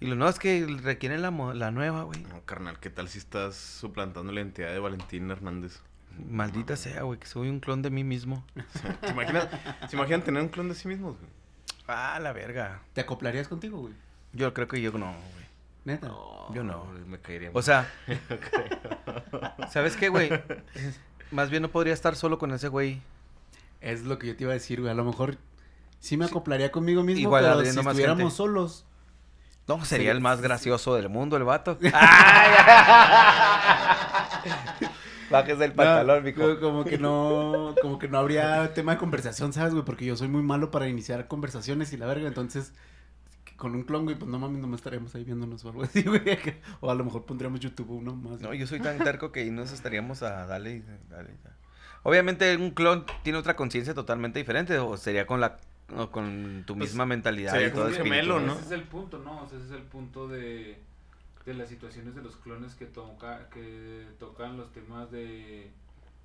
Y 0.00 0.06
lo 0.06 0.14
nuevo 0.16 0.30
es 0.30 0.38
que 0.38 0.66
requieren 0.82 1.22
la, 1.22 1.30
mo- 1.30 1.54
la 1.54 1.70
nueva, 1.70 2.02
güey. 2.02 2.20
No, 2.24 2.42
carnal, 2.44 2.78
¿qué 2.80 2.90
tal 2.90 3.08
si 3.08 3.18
estás 3.18 3.54
suplantando 3.56 4.30
la 4.32 4.40
identidad 4.40 4.70
de 4.72 4.78
Valentín 4.80 5.30
Hernández? 5.30 5.80
Maldita 6.18 6.76
sea, 6.76 7.02
güey, 7.02 7.18
que 7.18 7.26
soy 7.26 7.48
un 7.48 7.60
clon 7.60 7.82
de 7.82 7.90
mí 7.90 8.04
mismo. 8.04 8.44
¿Se 9.02 9.10
imaginan, 9.10 9.48
¿Se 9.88 9.96
imaginan 9.96 10.22
tener 10.22 10.42
un 10.42 10.48
clon 10.48 10.68
de 10.68 10.74
sí 10.74 10.88
mismos, 10.88 11.16
güey? 11.18 11.30
Ah, 11.88 12.18
la 12.20 12.32
verga. 12.32 12.80
¿Te 12.94 13.00
acoplarías 13.02 13.48
contigo, 13.48 13.78
güey? 13.78 13.94
Yo 14.32 14.52
creo 14.54 14.66
que 14.68 14.80
yo 14.80 14.92
no, 14.92 15.06
güey. 15.12 15.46
Neta. 15.84 16.08
Yo 16.52 16.64
no. 16.64 16.84
güey, 16.84 17.04
Me 17.04 17.18
caería. 17.20 17.50
O 17.52 17.62
sea, 17.62 17.88
¿sabes 19.70 19.96
qué, 19.96 20.08
güey? 20.08 20.30
Más 21.30 21.50
bien 21.50 21.62
no 21.62 21.68
podría 21.70 21.94
estar 21.94 22.16
solo 22.16 22.38
con 22.38 22.52
ese 22.52 22.68
güey. 22.68 23.00
Es 23.80 24.02
lo 24.02 24.18
que 24.18 24.26
yo 24.28 24.36
te 24.36 24.44
iba 24.44 24.50
a 24.52 24.54
decir, 24.54 24.80
güey. 24.80 24.90
A 24.90 24.94
lo 24.94 25.04
mejor 25.04 25.36
sí 26.00 26.16
me 26.16 26.24
acoplaría 26.24 26.72
conmigo 26.72 27.02
mismo, 27.02 27.20
Igual 27.20 27.44
pero 27.44 27.60
si 27.64 27.76
más 27.76 27.86
estuviéramos 27.86 28.20
gente. 28.22 28.36
solos. 28.36 28.84
No, 29.68 29.84
sería 29.84 30.10
Sí, 30.12 30.16
el 30.16 30.20
más 30.20 30.40
gracioso 30.40 30.94
del 30.94 31.08
mundo, 31.08 31.36
el 31.36 31.44
vato. 31.44 31.78
Bajes 35.30 35.58
del 35.58 35.74
No, 35.76 36.34
co- 36.34 36.60
Como 36.60 36.84
que 36.84 36.98
no, 36.98 37.74
como 37.82 37.98
que 37.98 38.08
no 38.08 38.18
habría 38.18 38.72
tema 38.74 38.92
de 38.92 38.98
conversación, 38.98 39.52
¿sabes, 39.52 39.72
güey? 39.72 39.84
Porque 39.84 40.04
yo 40.04 40.16
soy 40.16 40.28
muy 40.28 40.42
malo 40.42 40.70
para 40.70 40.88
iniciar 40.88 41.26
conversaciones 41.28 41.92
y 41.92 41.96
la 41.96 42.06
verga, 42.06 42.28
entonces 42.28 42.72
con 43.56 43.74
un 43.74 43.84
clon, 43.84 44.04
güey, 44.04 44.16
pues 44.18 44.30
no 44.30 44.38
mames, 44.38 44.60
no 44.60 44.66
me 44.68 44.76
estaríamos 44.76 45.14
ahí 45.14 45.24
viéndonos 45.24 45.64
o 45.64 45.70
algo 45.70 45.82
así, 45.84 46.02
güey. 46.02 46.20
O 46.80 46.90
a 46.90 46.94
lo 46.94 47.04
mejor 47.04 47.24
pondríamos 47.24 47.60
YouTube 47.60 47.90
uno 47.90 48.14
más. 48.14 48.40
No, 48.40 48.52
yo 48.52 48.66
soy 48.66 48.80
tan 48.80 48.98
terco 48.98 49.32
que 49.32 49.40
ahí 49.40 49.50
nos 49.50 49.72
estaríamos 49.72 50.22
a 50.22 50.44
darle 50.46 50.76
y 50.76 50.80
darle. 51.08 51.30
y 51.32 51.42
darle. 51.42 51.56
Obviamente 52.02 52.54
un 52.56 52.70
clon 52.70 53.04
tiene 53.22 53.38
otra 53.38 53.56
conciencia 53.56 53.94
totalmente 53.94 54.38
diferente 54.38 54.78
o 54.78 54.96
sería 54.96 55.26
con 55.26 55.40
la 55.40 55.56
o 55.96 56.10
con 56.10 56.64
tu 56.66 56.76
Pues, 56.76 56.90
misma 56.90 57.06
mentalidad 57.06 57.52
sería 57.52 57.68
y 57.68 57.70
todo 57.70 57.82
como 57.84 57.86
un 57.88 57.94
espíritu, 57.94 58.14
gemelo, 58.16 58.40
¿no? 58.40 58.46
¿no? 58.46 58.52
Ese 58.54 58.64
es 58.66 58.70
el 58.72 58.82
punto, 58.82 59.18
¿no? 59.18 59.42
O 59.42 59.48
sea, 59.48 59.58
ese 59.58 59.66
es 59.68 59.72
el 59.72 59.82
punto 59.82 60.28
de, 60.28 60.78
de 61.46 61.54
las 61.54 61.68
situaciones 61.68 62.14
de 62.14 62.22
los 62.22 62.36
clones 62.36 62.74
que 62.74 62.86
toca 62.86 63.48
que 63.50 64.06
tocan 64.18 64.56
los 64.56 64.72
temas 64.72 65.10
de, 65.10 65.70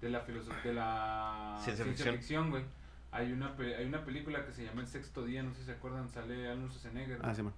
de 0.02 0.10
la 0.10 0.20
filosofía 0.22 0.72
de 0.72 0.74
la 0.74 1.58
Ciencia 1.64 1.86
ficción. 1.86 2.16
ficción, 2.16 2.50
güey. 2.50 2.64
Hay 3.12 3.32
una 3.32 3.56
hay 3.58 3.86
una 3.86 4.04
película 4.04 4.44
que 4.46 4.52
se 4.52 4.66
llama 4.66 4.82
El 4.82 4.88
sexto 4.88 5.24
día, 5.24 5.44
no 5.44 5.54
sé 5.54 5.60
si 5.60 5.66
se 5.68 5.72
acuerdan, 5.74 6.10
sale 6.10 6.50
Arnold 6.50 6.72
Schwarzenegger. 6.72 7.20
Ah, 7.22 7.34
sí, 7.36 7.44
man. 7.44 7.54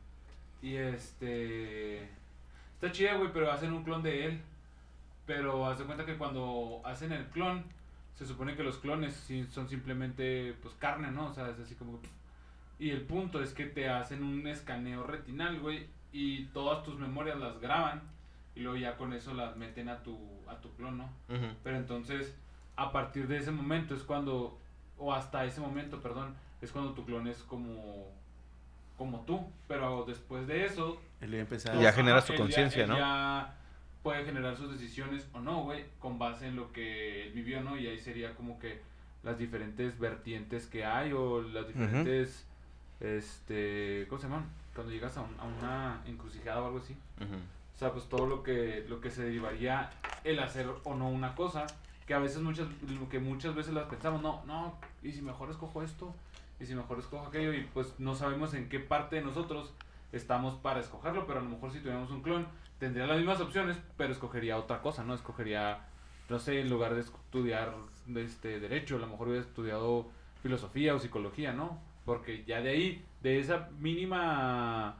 Y 0.61 0.75
este. 0.75 2.03
Está 2.75 2.91
chida, 2.91 3.15
güey, 3.15 3.31
pero 3.31 3.51
hacen 3.51 3.71
un 3.71 3.83
clon 3.83 4.03
de 4.03 4.25
él. 4.25 4.41
Pero 5.25 5.65
haz 5.65 5.79
de 5.79 5.85
cuenta 5.85 6.05
que 6.05 6.17
cuando 6.17 6.81
hacen 6.83 7.13
el 7.13 7.25
clon, 7.27 7.63
se 8.15 8.25
supone 8.25 8.55
que 8.57 8.63
los 8.63 8.77
clones 8.79 9.25
son 9.49 9.69
simplemente, 9.69 10.53
pues, 10.61 10.75
carne, 10.75 11.11
¿no? 11.11 11.27
O 11.27 11.33
sea, 11.33 11.49
es 11.49 11.59
así 11.59 11.75
como. 11.75 11.99
Y 12.77 12.89
el 12.89 13.03
punto 13.03 13.41
es 13.41 13.53
que 13.53 13.67
te 13.67 13.87
hacen 13.87 14.21
un 14.21 14.45
escaneo 14.47 15.05
retinal, 15.05 15.61
güey, 15.61 15.87
y 16.13 16.45
todas 16.53 16.83
tus 16.83 16.97
memorias 16.97 17.37
las 17.37 17.59
graban. 17.59 18.01
Y 18.55 18.59
luego 18.61 18.77
ya 18.77 18.95
con 18.95 19.13
eso 19.13 19.33
las 19.33 19.57
meten 19.57 19.89
a 19.89 20.03
tu, 20.03 20.17
a 20.47 20.55
tu 20.61 20.71
clon, 20.75 20.99
¿no? 20.99 21.09
Pero 21.63 21.77
entonces, 21.77 22.37
a 22.75 22.91
partir 22.91 23.27
de 23.27 23.37
ese 23.37 23.51
momento 23.51 23.95
es 23.95 24.03
cuando, 24.03 24.59
o 24.99 25.11
hasta 25.11 25.43
ese 25.43 25.59
momento, 25.59 26.01
perdón, 26.01 26.35
es 26.61 26.71
cuando 26.71 26.93
tu 26.93 27.03
clon 27.03 27.27
es 27.27 27.39
como, 27.39 28.11
como 28.95 29.21
tú. 29.21 29.49
Pero 29.67 30.05
después 30.05 30.45
de 30.45 30.65
eso, 30.65 31.01
Él 31.73 31.81
ya 31.81 31.91
genera 31.91 32.21
su 32.21 32.35
conciencia, 32.35 32.85
¿no? 32.85 32.95
Ya 32.95 33.55
puede 34.03 34.23
generar 34.25 34.55
sus 34.55 34.71
decisiones 34.71 35.27
o 35.33 35.39
no, 35.39 35.63
güey, 35.63 35.85
con 35.97 36.19
base 36.19 36.47
en 36.47 36.55
lo 36.55 36.71
que 36.71 37.23
él 37.23 37.33
vivió, 37.33 37.63
¿no? 37.63 37.77
Y 37.77 37.87
ahí 37.87 37.97
sería 37.97 38.35
como 38.35 38.59
que 38.59 38.81
las 39.23 39.39
diferentes 39.39 39.97
vertientes 39.97 40.67
que 40.67 40.85
hay 40.85 41.13
o 41.13 41.41
las 41.41 41.67
diferentes, 41.67 42.45
este, 42.99 44.05
¿cómo 44.09 44.21
se 44.21 44.27
llaman? 44.27 44.45
Cuando 44.73 44.91
llegas 44.91 45.15
a, 45.17 45.21
un- 45.21 45.39
a 45.39 45.43
una 45.43 46.01
encrucijada 46.05 46.61
o 46.61 46.65
algo 46.67 46.79
así. 46.79 46.93
Ujú. 47.17 47.35
O 47.75 47.77
sea, 47.77 47.91
pues 47.91 48.07
todo 48.09 48.25
lo 48.27 48.43
que, 48.43 48.85
lo 48.87 49.01
que 49.01 49.09
se 49.11 49.23
derivaría 49.23 49.89
el 50.23 50.39
hacer 50.39 50.67
o 50.83 50.95
no 50.95 51.09
una 51.09 51.35
cosa, 51.35 51.65
que 52.07 52.13
a 52.13 52.19
veces 52.19 52.41
muchas, 52.41 52.67
que 53.09 53.19
muchas 53.19 53.55
veces 53.55 53.73
las 53.73 53.85
pensamos, 53.85 54.21
no, 54.21 54.43
no, 54.45 54.77
y 55.01 55.11
si 55.11 55.21
mejor 55.21 55.49
escojo 55.49 55.81
esto, 55.83 56.13
y 56.59 56.65
si 56.65 56.75
mejor 56.75 56.99
escojo 56.99 57.27
aquello, 57.27 57.53
y 57.53 57.61
pues 57.73 57.95
no 57.99 58.15
sabemos 58.15 58.53
en 58.53 58.69
qué 58.69 58.79
parte 58.79 59.15
de 59.17 59.21
nosotros 59.23 59.73
estamos 60.11 60.55
para 60.55 60.79
escogerlo, 60.79 61.25
pero 61.25 61.39
a 61.39 61.43
lo 61.43 61.49
mejor 61.49 61.71
si 61.71 61.79
tuviéramos 61.79 62.11
un 62.11 62.21
clon, 62.21 62.47
tendría 62.79 63.07
las 63.07 63.17
mismas 63.17 63.41
opciones, 63.41 63.77
pero 63.97 64.11
escogería 64.13 64.57
otra 64.57 64.81
cosa, 64.81 65.03
¿no? 65.03 65.13
Escogería, 65.15 65.79
no 66.29 66.39
sé, 66.39 66.59
en 66.61 66.69
lugar 66.69 66.93
de 66.93 67.01
estudiar 67.01 67.73
este 68.15 68.59
derecho, 68.59 68.97
a 68.97 68.99
lo 68.99 69.07
mejor 69.07 69.29
hubiera 69.29 69.43
estudiado 69.45 70.09
filosofía 70.43 70.93
o 70.93 70.99
psicología, 70.99 71.53
¿no? 71.53 71.79
Porque 72.05 72.43
ya 72.45 72.61
de 72.61 72.69
ahí, 72.69 73.05
de 73.23 73.39
esa 73.39 73.69
mínima 73.79 74.95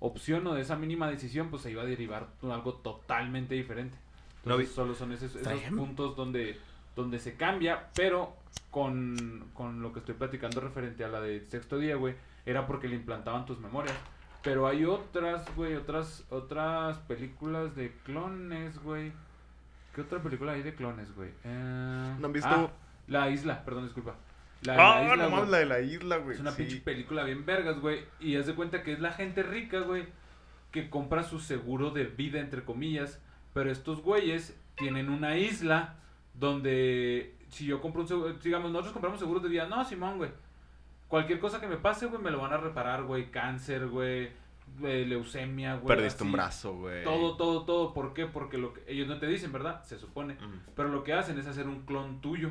opción 0.00 0.46
o 0.46 0.54
de 0.54 0.62
esa 0.62 0.76
mínima 0.76 1.08
decisión, 1.08 1.48
pues 1.50 1.62
se 1.62 1.70
iba 1.70 1.82
a 1.82 1.86
derivar 1.86 2.28
algo 2.42 2.74
totalmente 2.74 3.54
diferente. 3.54 3.96
No 4.44 4.52
Entonces 4.54 4.68
vi- 4.68 4.74
solo 4.74 4.94
son 4.94 5.12
esos, 5.12 5.34
esos 5.36 5.60
puntos 5.76 6.16
donde, 6.16 6.58
donde 6.94 7.18
se 7.18 7.34
cambia, 7.34 7.88
pero 7.94 8.34
con, 8.70 9.46
con 9.54 9.82
lo 9.82 9.92
que 9.92 10.00
estoy 10.00 10.14
platicando 10.14 10.60
referente 10.60 11.04
a 11.04 11.08
la 11.08 11.20
de 11.20 11.40
sexto 11.46 11.78
día, 11.78 11.96
güey, 11.96 12.14
era 12.46 12.66
porque 12.66 12.88
le 12.88 12.96
implantaban 12.96 13.46
tus 13.46 13.58
memorias. 13.58 13.96
Pero 14.42 14.68
hay 14.68 14.84
otras, 14.84 15.44
güey, 15.56 15.74
otras, 15.74 16.24
otras 16.30 16.98
películas 17.00 17.74
de 17.74 17.92
clones, 18.04 18.78
güey. 18.82 19.12
¿Qué 19.94 20.02
otra 20.02 20.22
película 20.22 20.52
hay 20.52 20.62
de 20.62 20.74
clones, 20.74 21.12
güey? 21.16 21.30
Eh, 21.44 22.14
¿No 22.20 22.26
han 22.26 22.32
visto? 22.32 22.48
ah, 22.48 22.70
la 23.08 23.28
isla, 23.30 23.64
perdón, 23.64 23.84
disculpa. 23.84 24.14
La, 24.62 24.72
de 24.72 24.78
la 24.78 24.92
Ah, 24.98 25.02
isla, 25.02 25.16
no 25.16 25.22
güey. 25.22 25.34
mames, 25.36 25.50
la 25.50 25.58
de 25.58 25.66
la 25.66 25.80
isla, 25.80 26.16
güey. 26.18 26.34
Es 26.34 26.40
una 26.40 26.50
sí. 26.52 26.62
pinche 26.64 26.80
película 26.80 27.24
bien 27.24 27.44
vergas, 27.46 27.80
güey. 27.80 28.00
Y 28.20 28.36
haz 28.36 28.46
de 28.46 28.54
cuenta 28.54 28.82
que 28.82 28.92
es 28.92 29.00
la 29.00 29.12
gente 29.12 29.42
rica, 29.42 29.80
güey, 29.80 30.06
que 30.72 30.90
compra 30.90 31.22
su 31.22 31.38
seguro 31.40 31.90
de 31.90 32.04
vida, 32.04 32.40
entre 32.40 32.64
comillas. 32.64 33.22
Pero 33.54 33.70
estos 33.70 34.02
güeyes 34.02 34.56
tienen 34.76 35.08
una 35.10 35.36
isla 35.36 35.94
donde 36.34 37.34
si 37.48 37.66
yo 37.66 37.80
compro 37.80 38.02
un 38.02 38.08
seguro, 38.08 38.32
digamos, 38.34 38.70
nosotros 38.70 38.92
compramos 38.92 39.18
seguros 39.18 39.42
de 39.42 39.48
vida. 39.48 39.66
No, 39.66 39.84
Simón, 39.84 40.18
güey. 40.18 40.30
Cualquier 41.08 41.40
cosa 41.40 41.60
que 41.60 41.66
me 41.66 41.76
pase, 41.76 42.06
güey, 42.06 42.20
me 42.22 42.30
lo 42.30 42.38
van 42.40 42.52
a 42.52 42.58
reparar, 42.58 43.04
güey. 43.04 43.30
Cáncer, 43.30 43.86
güey. 43.88 44.30
eh, 44.82 45.04
leucemia, 45.08 45.76
güey. 45.76 45.86
Perdiste 45.96 46.22
un 46.24 46.32
brazo, 46.32 46.74
güey. 46.74 47.02
Todo, 47.04 47.36
todo, 47.36 47.64
todo. 47.64 47.94
¿Por 47.94 48.12
qué? 48.12 48.26
Porque 48.26 48.58
lo 48.58 48.74
que 48.74 48.82
ellos 48.86 49.08
no 49.08 49.18
te 49.18 49.26
dicen, 49.26 49.50
¿verdad? 49.52 49.82
Se 49.84 49.98
supone. 49.98 50.34
Mm. 50.34 50.60
Pero 50.76 50.88
lo 50.90 51.02
que 51.04 51.14
hacen 51.14 51.38
es 51.38 51.46
hacer 51.46 51.66
un 51.66 51.82
clon 51.86 52.20
tuyo. 52.20 52.50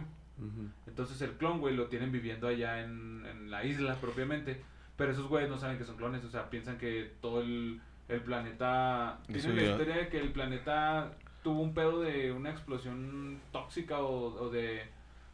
Entonces 0.86 1.22
el 1.22 1.32
clon, 1.32 1.60
güey, 1.60 1.76
lo 1.76 1.88
tienen 1.88 2.12
viviendo 2.12 2.48
allá 2.48 2.82
en, 2.84 3.26
en 3.26 3.52
la 3.52 3.64
isla 3.64 3.96
propiamente. 3.96 4.62
Pero 4.96 5.12
esos 5.12 5.28
güeyes 5.28 5.50
no 5.50 5.58
saben 5.58 5.78
que 5.78 5.84
son 5.84 5.96
clones, 5.96 6.26
o 6.26 6.30
sea, 6.30 6.50
piensan 6.50 6.78
que 6.78 7.12
todo 7.22 7.42
el, 7.42 7.80
el 8.08 8.22
planeta... 8.22 9.20
Tienen 9.28 9.56
la 9.56 9.64
historia 9.64 9.98
de 9.98 10.10
que 10.10 10.20
el 10.20 10.32
planeta 10.32 11.12
tuvo 11.44 11.62
un 11.62 11.74
pedo 11.74 12.02
de 12.02 12.32
una 12.32 12.50
explosión 12.50 13.40
tóxica 13.52 14.00
o, 14.00 14.34
o 14.42 14.50
de... 14.50 14.82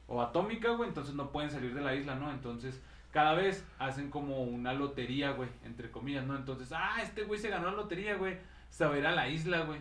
o 0.07 0.21
atómica, 0.21 0.71
güey, 0.71 0.89
entonces 0.89 1.15
no 1.15 1.31
pueden 1.31 1.49
salir 1.49 1.73
de 1.73 1.81
la 1.81 1.95
isla, 1.95 2.15
¿no? 2.15 2.29
Entonces 2.31 2.81
cada 3.11 3.35
vez 3.35 3.65
hacen 3.79 4.09
como 4.09 4.43
una 4.43 4.73
lotería, 4.73 5.31
güey, 5.31 5.47
entre 5.63 5.91
comillas, 5.91 6.25
¿no? 6.25 6.35
Entonces, 6.35 6.73
ah, 6.75 6.97
este 7.01 7.23
güey 7.23 7.39
se 7.39 7.49
ganó 7.49 7.67
la 7.67 7.77
lotería, 7.77 8.15
güey, 8.15 8.37
se 8.69 8.85
va 8.85 8.95
a 8.95 8.97
ir 8.97 9.05
a 9.05 9.11
la 9.11 9.29
isla, 9.29 9.61
güey. 9.61 9.79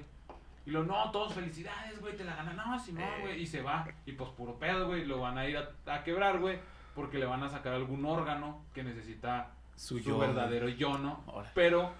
Y 0.64 0.70
lo, 0.70 0.84
no, 0.84 1.10
todos 1.10 1.34
felicidades, 1.34 2.00
güey, 2.00 2.16
te 2.16 2.24
la 2.24 2.36
ganan. 2.36 2.56
No, 2.56 2.78
sí, 2.78 2.92
no, 2.92 3.02
güey. 3.20 3.40
Y 3.42 3.46
se 3.46 3.62
va. 3.62 3.86
Y 4.06 4.12
pues 4.12 4.30
puro 4.30 4.58
pedo, 4.58 4.86
güey. 4.86 5.04
Lo 5.04 5.20
van 5.20 5.38
a 5.38 5.46
ir 5.46 5.56
a, 5.56 5.70
a 5.94 6.04
quebrar, 6.04 6.38
güey. 6.38 6.58
Porque 6.94 7.18
le 7.18 7.26
van 7.26 7.42
a 7.42 7.48
sacar 7.48 7.72
algún 7.74 8.04
órgano 8.04 8.64
que 8.74 8.84
necesita 8.84 9.50
Su 9.76 9.98
su, 9.98 10.04
yo, 10.04 10.18
verdadero 10.18 10.68
yo, 10.68 10.98
¿no? 10.98 11.24
Ahora. 11.26 11.50
Pero 11.54 11.92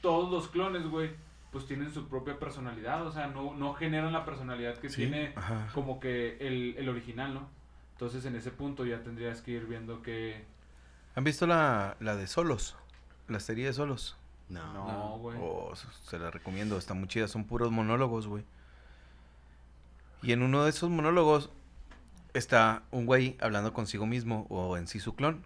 todos 0.00 0.30
los 0.30 0.48
clones, 0.48 0.86
güey, 0.86 1.10
pues 1.50 1.66
tienen 1.66 1.92
su 1.92 2.08
propia 2.08 2.38
personalidad. 2.38 3.06
O 3.06 3.10
sea, 3.10 3.26
no, 3.26 3.54
no 3.54 3.74
generan 3.74 4.12
la 4.12 4.24
personalidad 4.24 4.76
que 4.78 4.90
Sí, 4.90 4.96
tiene 4.96 5.32
ajá. 5.34 5.68
como 5.74 5.98
que 5.98 6.36
el, 6.38 6.76
el 6.78 6.88
original, 6.88 7.34
¿no? 7.34 7.48
Entonces 7.92 8.24
en 8.26 8.36
ese 8.36 8.50
punto 8.50 8.84
ya 8.84 9.02
tendrías 9.02 9.40
que 9.40 9.52
ir 9.52 9.66
viendo 9.66 10.02
que... 10.02 10.44
¿Han 11.16 11.24
visto 11.24 11.46
la, 11.46 11.96
la 12.00 12.16
de 12.16 12.26
Solos? 12.26 12.76
La 13.28 13.40
serie 13.40 13.66
de 13.66 13.72
Solos. 13.72 14.16
No. 14.48 14.72
No, 14.72 15.18
güey. 15.18 15.38
Oh, 15.40 15.72
se 15.74 16.18
la 16.18 16.30
recomiendo, 16.30 16.76
está 16.76 16.94
muy 16.94 17.08
chida, 17.08 17.28
son 17.28 17.44
puros 17.44 17.70
monólogos, 17.70 18.26
güey. 18.26 18.44
Y 20.22 20.32
en 20.32 20.42
uno 20.42 20.64
de 20.64 20.70
esos 20.70 20.90
monólogos 20.90 21.50
está 22.34 22.82
un 22.90 23.06
güey 23.06 23.36
hablando 23.40 23.72
consigo 23.72 24.06
mismo 24.06 24.46
o 24.50 24.76
en 24.76 24.86
sí 24.86 25.00
su 25.00 25.14
clon. 25.14 25.44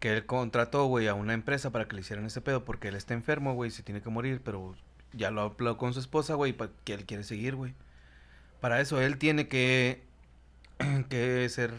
Que 0.00 0.12
él 0.12 0.26
contrató, 0.26 0.86
güey, 0.86 1.08
a 1.08 1.14
una 1.14 1.32
empresa 1.32 1.70
para 1.70 1.88
que 1.88 1.94
le 1.94 2.02
hicieran 2.02 2.26
ese 2.26 2.40
pedo 2.40 2.64
porque 2.64 2.88
él 2.88 2.96
está 2.96 3.14
enfermo, 3.14 3.54
güey, 3.54 3.70
se 3.70 3.82
tiene 3.82 4.02
que 4.02 4.10
morir, 4.10 4.42
pero 4.44 4.74
ya 5.12 5.30
lo 5.30 5.40
habló 5.40 5.76
con 5.78 5.94
su 5.94 6.00
esposa, 6.00 6.34
güey, 6.34 6.56
que 6.84 6.94
él 6.94 7.06
quiere 7.06 7.24
seguir, 7.24 7.54
güey. 7.54 7.74
Para 8.60 8.80
eso 8.80 9.00
él 9.00 9.18
tiene 9.18 9.48
que, 9.48 10.04
que 11.08 11.48
ser 11.48 11.72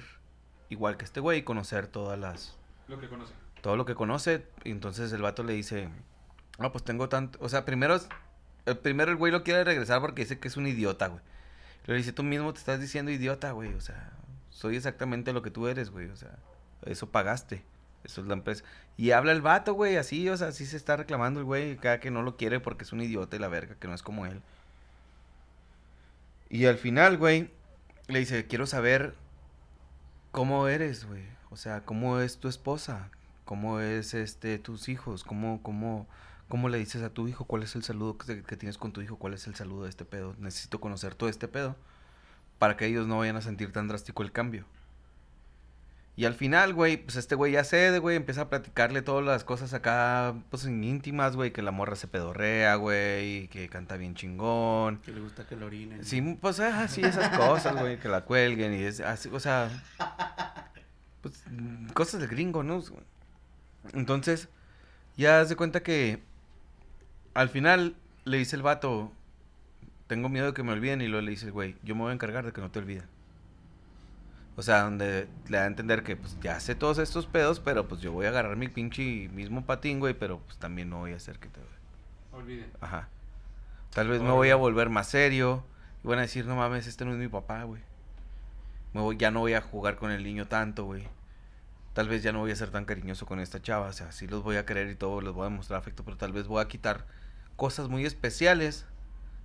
igual 0.69 0.97
que 0.97 1.05
este 1.05 1.19
güey 1.19 1.39
y 1.39 1.43
conocer 1.43 1.87
todas 1.87 2.19
las, 2.19 2.57
Lo 2.87 2.99
que 2.99 3.07
conocen. 3.07 3.46
Todo 3.67 3.75
lo 3.75 3.83
que 3.83 3.95
conoce. 3.95 4.45
Y 4.63 4.71
entonces 4.71 5.11
el 5.11 5.21
vato 5.21 5.43
le 5.43 5.51
dice, 5.51 5.89
no, 6.57 6.71
pues 6.71 6.85
tengo 6.85 7.09
tanto, 7.09 7.37
o 7.41 7.49
sea, 7.49 7.65
primero, 7.65 7.99
el 8.65 8.77
primero 8.77 9.11
el 9.11 9.17
güey 9.17 9.29
lo 9.29 9.43
quiere 9.43 9.65
regresar 9.65 9.99
porque 9.99 10.21
dice 10.21 10.39
que 10.39 10.47
es 10.47 10.55
un 10.55 10.67
idiota, 10.67 11.07
güey. 11.07 11.19
Le 11.85 11.95
dice, 11.95 12.13
tú 12.13 12.23
mismo 12.23 12.53
te 12.53 12.59
estás 12.59 12.79
diciendo 12.79 13.11
idiota, 13.11 13.51
güey, 13.51 13.73
o 13.73 13.81
sea, 13.81 14.13
soy 14.51 14.77
exactamente 14.77 15.33
lo 15.33 15.41
que 15.41 15.51
tú 15.51 15.67
eres, 15.67 15.89
güey, 15.89 16.07
o 16.07 16.15
sea, 16.15 16.39
eso 16.85 17.11
pagaste, 17.11 17.61
eso 18.05 18.21
es 18.21 18.27
la 18.27 18.35
empresa. 18.35 18.63
Y 18.95 19.11
habla 19.11 19.33
el 19.33 19.41
vato, 19.41 19.73
güey, 19.73 19.97
así, 19.97 20.29
o 20.29 20.37
sea, 20.37 20.47
así 20.47 20.65
se 20.65 20.77
está 20.77 20.95
reclamando 20.95 21.41
el 21.41 21.45
güey, 21.45 21.75
cada 21.75 21.99
que 21.99 22.09
no 22.09 22.21
lo 22.21 22.37
quiere 22.37 22.61
porque 22.61 22.85
es 22.85 22.93
un 22.93 23.01
idiota 23.01 23.35
y 23.35 23.39
la 23.39 23.49
verga, 23.49 23.75
que 23.77 23.89
no 23.89 23.95
es 23.95 24.01
como 24.01 24.25
él. 24.25 24.41
Y 26.47 26.67
al 26.67 26.77
final, 26.77 27.17
güey, 27.17 27.51
le 28.07 28.19
dice, 28.19 28.47
quiero 28.47 28.65
saber 28.65 29.13
cómo 30.31 30.69
eres, 30.69 31.03
güey. 31.03 31.25
O 31.49 31.57
sea, 31.57 31.83
cómo 31.83 32.21
es 32.21 32.37
tu 32.37 32.47
esposa, 32.47 33.09
cómo 33.47 33.79
es 33.79 34.13
este 34.13 34.59
tus 34.59 34.89
hijos, 34.89 35.23
cómo, 35.23 35.63
cómo, 35.63 36.07
cómo 36.49 36.69
le 36.69 36.77
dices 36.77 37.01
a 37.01 37.09
tu 37.09 37.27
hijo, 37.27 37.45
cuál 37.45 37.63
es 37.63 37.75
el 37.75 37.81
saludo 37.81 38.19
que, 38.19 38.43
que 38.43 38.57
tienes 38.57 38.77
con 38.77 38.91
tu 38.91 39.01
hijo, 39.01 39.17
cuál 39.17 39.33
es 39.33 39.47
el 39.47 39.55
saludo 39.55 39.85
de 39.85 39.89
este 39.89 40.05
pedo. 40.05 40.35
Necesito 40.37 40.79
conocer 40.79 41.15
todo 41.15 41.29
este 41.29 41.47
pedo 41.47 41.75
para 42.59 42.77
que 42.77 42.85
ellos 42.85 43.07
no 43.07 43.19
vayan 43.19 43.37
a 43.37 43.41
sentir 43.41 43.71
tan 43.71 43.87
drástico 43.87 44.21
el 44.21 44.31
cambio. 44.31 44.65
Y 46.17 46.25
al 46.25 46.33
final, 46.33 46.73
güey, 46.73 46.97
pues 46.97 47.15
este 47.15 47.35
güey 47.35 47.51
ya 47.53 47.63
cede, 47.63 47.99
güey, 47.99 48.17
empieza 48.17 48.41
a 48.41 48.49
platicarle 48.49 49.03
todas 49.03 49.23
las 49.23 49.43
cosas 49.43 49.75
acá, 49.75 50.33
pues 50.49 50.65
íntimas, 50.65 51.35
güey, 51.35 51.53
que 51.53 51.61
la 51.61 51.69
morra 51.69 51.95
se 51.95 52.07
pedorrea, 52.07 52.73
güey, 52.73 53.47
que 53.49 53.69
canta 53.69 53.97
bien 53.97 54.15
chingón. 54.15 54.97
Que 55.05 55.11
le 55.11 55.21
gusta 55.21 55.45
que 55.45 55.55
lo 55.55 55.67
orinen. 55.67 56.03
Sí, 56.03 56.19
pues 56.41 56.59
ah, 56.59 56.87
sí, 56.87 57.01
esas 57.01 57.37
cosas, 57.37 57.79
güey, 57.79 57.99
que 57.99 58.09
la 58.09 58.25
cuelguen 58.25 58.73
y 58.73 58.81
es 58.81 58.99
así, 58.99 59.29
o 59.31 59.39
sea, 59.39 59.69
pues 61.21 61.43
cosas 61.93 62.19
del 62.19 62.29
gringo, 62.29 62.63
¿no? 62.63 62.81
Entonces, 63.93 64.49
ya 65.15 65.39
haz 65.39 65.49
de 65.49 65.55
cuenta 65.55 65.83
que 65.83 66.21
al 67.33 67.49
final 67.49 67.95
le 68.25 68.37
dice 68.37 68.55
el 68.55 68.61
vato, 68.61 69.11
tengo 70.07 70.29
miedo 70.29 70.47
de 70.47 70.53
que 70.53 70.63
me 70.63 70.71
olviden 70.73 71.01
y 71.01 71.07
luego 71.07 71.23
le 71.23 71.31
dice 71.31 71.47
el 71.47 71.51
güey, 71.51 71.75
yo 71.83 71.95
me 71.95 72.01
voy 72.01 72.11
a 72.11 72.13
encargar 72.13 72.45
de 72.45 72.53
que 72.53 72.61
no 72.61 72.71
te 72.71 72.79
olviden. 72.79 73.05
O 74.55 74.63
sea, 74.63 74.81
donde 74.81 75.27
le 75.47 75.57
da 75.57 75.65
a 75.65 75.67
entender 75.67 76.01
que 76.01 76.15
pues 76.15 76.35
ya 76.41 76.59
sé 76.59 76.73
todos 76.73 76.97
estos 76.97 77.27
pedos, 77.27 77.59
pero 77.59 77.87
pues 77.87 78.01
yo 78.01 78.11
voy 78.11 78.25
a 78.25 78.29
agarrar 78.29 78.57
mi 78.57 78.67
pinche 78.67 79.29
mismo 79.29 79.65
patín, 79.65 79.99
güey, 79.99 80.15
pero 80.15 80.39
pues 80.39 80.57
también 80.57 80.89
no 80.89 80.97
voy 80.99 81.13
a 81.13 81.17
hacer 81.17 81.37
que 81.37 81.47
te... 81.49 81.59
Olviden. 82.33 82.71
Ajá. 82.81 83.07
Tal 83.93 84.07
vez 84.07 84.21
me 84.21 84.31
voy 84.31 84.49
a 84.49 84.55
volver 84.55 84.89
más 84.89 85.09
serio. 85.09 85.63
Y 86.03 86.07
van 86.07 86.19
a 86.19 86.23
decir, 86.23 86.45
no 86.45 86.55
mames, 86.55 86.87
este 86.87 87.05
no 87.05 87.11
es 87.11 87.17
mi 87.17 87.27
papá, 87.27 87.63
güey. 87.63 87.81
Me 88.93 89.01
voy, 89.01 89.17
ya 89.17 89.29
no 89.29 89.41
voy 89.41 89.53
a 89.53 89.61
jugar 89.61 89.95
con 89.95 90.11
el 90.11 90.23
niño 90.23 90.47
tanto, 90.47 90.85
güey. 90.85 91.07
Tal 91.97 92.07
vez 92.07 92.21
ya 92.21 92.31
no 92.31 92.37
voy 92.37 92.51
a 92.51 92.55
ser 92.55 92.69
tan 92.69 92.85
cariñoso 92.85 93.25
con 93.25 93.39
esta 93.39 93.59
chava. 93.59 93.87
O 93.87 93.91
sea, 93.91 94.11
sí 94.11 94.27
los 94.27 94.43
voy 94.43 94.57
a 94.57 94.67
querer 94.67 94.87
y 94.87 94.93
todo, 94.93 95.19
les 95.19 95.33
voy 95.33 95.47
a 95.47 95.49
mostrar 95.49 95.79
afecto, 95.79 96.03
pero 96.05 96.15
tal 96.15 96.31
vez 96.31 96.45
voy 96.45 96.61
a 96.61 96.67
quitar 96.67 97.07
cosas 97.55 97.87
muy 97.89 98.05
especiales 98.05 98.85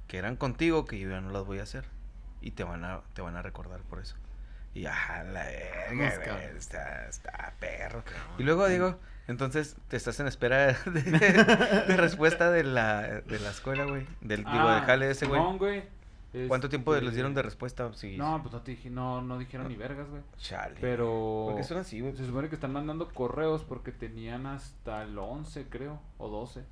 que 0.06 0.18
eran 0.18 0.36
contigo 0.36 0.84
que 0.84 0.98
yo 0.98 1.08
ya 1.08 1.22
no 1.22 1.30
las 1.30 1.46
voy 1.46 1.60
a 1.60 1.62
hacer. 1.62 1.86
Y 2.42 2.50
te 2.50 2.62
van 2.62 2.84
a, 2.84 3.00
te 3.14 3.22
van 3.22 3.36
a 3.36 3.40
recordar 3.40 3.80
por 3.80 4.00
eso. 4.00 4.16
Y 4.74 4.84
ajá, 4.84 5.24
la 5.24 5.46
verga, 5.46 6.42
está, 6.42 7.08
está 7.08 7.54
perro. 7.58 8.04
Y 8.36 8.42
luego 8.42 8.68
digo, 8.68 9.00
entonces 9.28 9.76
te 9.88 9.96
estás 9.96 10.20
en 10.20 10.26
espera 10.26 10.66
de, 10.66 10.74
de 11.88 11.96
respuesta 11.96 12.50
de 12.50 12.64
la, 12.64 13.22
de 13.22 13.38
la 13.38 13.48
escuela, 13.48 13.84
güey. 13.84 14.06
Del, 14.20 14.44
digo, 14.44 14.70
del 14.70 14.82
jale 14.82 15.10
ese, 15.10 15.24
güey. 15.24 15.40
¿Cuánto 16.48 16.68
tiempo 16.70 16.94
Este, 16.94 17.04
les 17.04 17.14
dieron 17.14 17.34
de 17.34 17.42
respuesta? 17.42 17.92
Sí. 17.92 18.16
No, 18.16 18.40
pues 18.42 18.54
no, 18.54 18.62
te 18.62 18.70
dije, 18.70 18.88
no, 18.88 19.20
no 19.20 19.38
dijeron 19.38 19.68
ni 19.68 19.76
vergas, 19.76 20.08
güey. 20.08 20.22
Chale. 20.38 20.78
Pero... 20.80 21.44
¿Por 21.48 21.56
qué 21.56 21.64
son 21.64 21.76
así, 21.76 22.00
güey? 22.00 22.16
Se 22.16 22.24
supone 22.24 22.48
que 22.48 22.54
están 22.54 22.72
mandando 22.72 23.08
correos 23.12 23.64
porque 23.64 23.92
tenían 23.92 24.46
hasta 24.46 25.02
el 25.02 25.18
11, 25.18 25.66
creo, 25.68 26.00
o 26.16 26.28
12, 26.28 26.64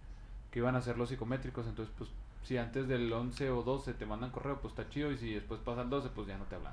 que 0.50 0.60
iban 0.60 0.76
a 0.76 0.78
hacer 0.78 0.96
los 0.96 1.10
psicométricos. 1.10 1.66
Entonces, 1.66 1.94
pues, 1.98 2.08
si 2.42 2.56
antes 2.56 2.88
del 2.88 3.12
11 3.12 3.50
o 3.50 3.62
12 3.62 3.92
te 3.92 4.06
mandan 4.06 4.30
correo, 4.30 4.60
pues 4.60 4.72
está 4.72 4.88
chido. 4.88 5.12
Y 5.12 5.18
si 5.18 5.34
después 5.34 5.60
pasa 5.60 5.82
el 5.82 5.90
12, 5.90 6.08
pues 6.08 6.26
ya 6.26 6.38
no 6.38 6.44
te 6.44 6.54
hablan. 6.54 6.72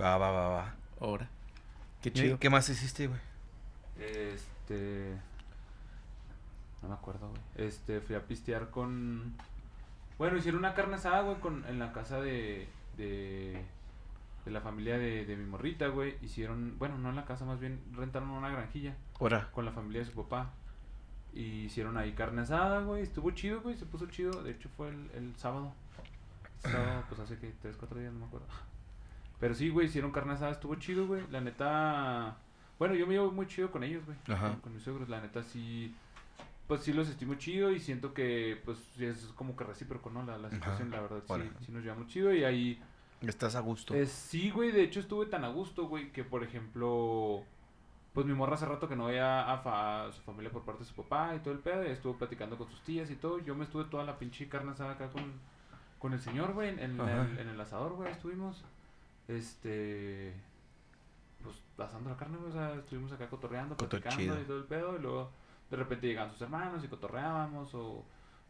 Va, 0.00 0.16
va, 0.18 0.30
va, 0.30 0.48
va. 0.48 0.74
Ahora. 1.00 1.28
Qué 2.00 2.10
¿Y 2.10 2.12
chido. 2.12 2.38
¿Qué 2.38 2.48
más 2.48 2.68
hiciste, 2.68 3.08
güey? 3.08 3.20
Este. 3.98 5.16
No 6.82 6.88
me 6.88 6.94
acuerdo, 6.94 7.28
güey. 7.28 7.66
Este, 7.68 8.00
fui 8.00 8.14
a 8.14 8.22
pistear 8.22 8.70
con. 8.70 9.34
Bueno, 10.18 10.36
hicieron 10.36 10.60
una 10.60 10.74
carne 10.74 10.94
asada, 10.96 11.22
güey, 11.22 11.40
con, 11.40 11.64
en 11.66 11.78
la 11.78 11.92
casa 11.92 12.20
de. 12.20 12.68
de. 12.96 13.64
de 14.44 14.50
la 14.50 14.60
familia 14.60 14.96
de, 14.98 15.24
de 15.26 15.36
mi 15.36 15.44
morrita, 15.44 15.88
güey. 15.88 16.16
Hicieron. 16.22 16.78
Bueno, 16.78 16.98
no 16.98 17.10
en 17.10 17.16
la 17.16 17.24
casa, 17.24 17.44
más 17.44 17.58
bien 17.60 17.80
rentaron 17.92 18.30
una 18.30 18.48
granjilla 18.50 18.94
Ahora. 19.20 19.50
con 19.52 19.64
la 19.64 19.72
familia 19.72 20.00
de 20.00 20.06
su 20.06 20.12
papá. 20.12 20.52
Y 21.32 21.64
hicieron 21.64 21.96
ahí 21.96 22.12
carne 22.12 22.42
asada, 22.42 22.80
güey. 22.82 23.02
Estuvo 23.02 23.30
chido, 23.32 23.60
güey. 23.60 23.76
Se 23.76 23.86
puso 23.86 24.06
chido. 24.06 24.42
De 24.44 24.52
hecho, 24.52 24.68
fue 24.76 24.88
el, 24.90 25.10
el 25.14 25.34
sábado. 25.36 25.72
Sábado, 26.62 27.04
pues 27.08 27.20
hace 27.20 27.38
que 27.38 27.52
3, 27.60 27.76
4 27.76 27.98
días, 28.00 28.12
no 28.12 28.20
me 28.20 28.26
acuerdo. 28.26 28.46
Pero 29.40 29.54
sí, 29.54 29.68
güey, 29.68 29.88
hicieron 29.88 30.12
carne 30.12 30.34
asada. 30.34 30.52
Estuvo 30.52 30.76
chido, 30.76 31.06
güey. 31.08 31.22
La 31.30 31.40
neta. 31.40 32.36
Bueno, 32.78 32.94
yo 32.94 33.06
me 33.06 33.14
llevo 33.14 33.32
muy 33.32 33.46
chido 33.48 33.70
con 33.72 33.82
ellos, 33.82 34.04
güey. 34.06 34.16
Ajá. 34.28 34.50
Con, 34.52 34.60
con 34.60 34.74
mis 34.74 34.82
suegros. 34.84 35.08
La 35.08 35.20
neta, 35.20 35.42
sí. 35.42 35.92
Pues 36.66 36.80
sí 36.82 36.92
los 36.94 37.08
estimo 37.08 37.34
chido 37.34 37.70
y 37.70 37.78
siento 37.78 38.14
que, 38.14 38.60
pues, 38.64 38.78
es 38.98 39.26
como 39.36 39.54
que 39.56 39.64
recíproco, 39.64 40.08
¿no? 40.10 40.22
La, 40.24 40.38
la 40.38 40.48
situación, 40.50 40.90
la 40.90 41.00
verdad, 41.02 41.22
Órale. 41.28 41.50
sí, 41.58 41.66
sí 41.66 41.72
nos 41.72 41.82
llevamos 41.82 42.06
chido. 42.08 42.32
Y 42.32 42.42
ahí. 42.44 42.82
Estás 43.20 43.54
a 43.54 43.60
gusto. 43.60 43.94
Eh, 43.94 44.06
sí, 44.06 44.50
güey, 44.50 44.70
de 44.72 44.82
hecho 44.82 45.00
estuve 45.00 45.26
tan 45.26 45.44
a 45.44 45.48
gusto, 45.48 45.86
güey, 45.88 46.10
que 46.12 46.24
por 46.24 46.42
ejemplo, 46.42 47.42
pues 48.12 48.26
mi 48.26 48.32
morra 48.34 48.54
hace 48.54 48.64
rato 48.66 48.88
que 48.88 48.96
no 48.96 49.06
veía 49.06 49.50
a, 49.52 49.58
fa- 49.58 50.06
a 50.06 50.12
su 50.12 50.20
familia 50.22 50.50
por 50.50 50.62
parte 50.64 50.80
de 50.84 50.88
su 50.88 50.94
papá 50.94 51.34
y 51.34 51.40
todo 51.40 51.52
el 51.54 51.60
pedo, 51.60 51.84
y 51.84 51.88
estuvo 51.90 52.16
platicando 52.16 52.56
con 52.58 52.68
sus 52.68 52.80
tías 52.82 53.10
y 53.10 53.16
todo. 53.16 53.38
Yo 53.40 53.54
me 53.54 53.64
estuve 53.64 53.84
toda 53.84 54.04
la 54.04 54.18
pinche 54.18 54.48
carne 54.48 54.72
asada 54.72 54.92
acá 54.92 55.08
con, 55.10 55.32
con 55.98 56.12
el 56.14 56.20
señor, 56.20 56.52
güey, 56.54 56.70
en, 56.70 56.78
el, 56.78 57.00
en 57.38 57.48
el 57.48 57.60
asador, 57.60 57.92
güey, 57.94 58.10
estuvimos. 58.10 58.62
Este. 59.28 60.32
pues, 61.42 61.56
asando 61.78 62.10
la 62.10 62.16
carne, 62.16 62.36
güey. 62.38 62.50
O 62.50 62.52
sea, 62.52 62.74
estuvimos 62.74 63.12
acá 63.12 63.28
cotorreando, 63.28 63.76
Coto 63.76 63.88
platicando 63.98 64.20
chido. 64.34 64.40
y 64.40 64.44
todo 64.44 64.58
el 64.58 64.64
pedo. 64.64 64.96
Y 64.96 65.00
luego, 65.02 65.30
de 65.70 65.76
repente 65.76 66.06
llegaban 66.06 66.30
sus 66.32 66.42
hermanos 66.42 66.84
y 66.84 66.88
cotorreábamos, 66.88 67.74
o, 67.74 68.04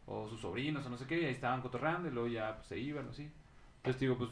o 0.07 0.27
sus 0.29 0.41
sobrinos, 0.41 0.85
o 0.85 0.89
no 0.89 0.97
sé 0.97 1.05
qué, 1.07 1.21
y 1.21 1.25
ahí 1.25 1.31
estaban 1.31 1.61
cotorreando, 1.61 2.07
y 2.07 2.11
luego 2.11 2.27
ya, 2.27 2.55
pues, 2.55 2.67
se 2.67 2.79
iban, 2.79 3.07
así. 3.09 3.31
Entonces, 3.77 3.99
digo, 3.99 4.17
pues, 4.17 4.29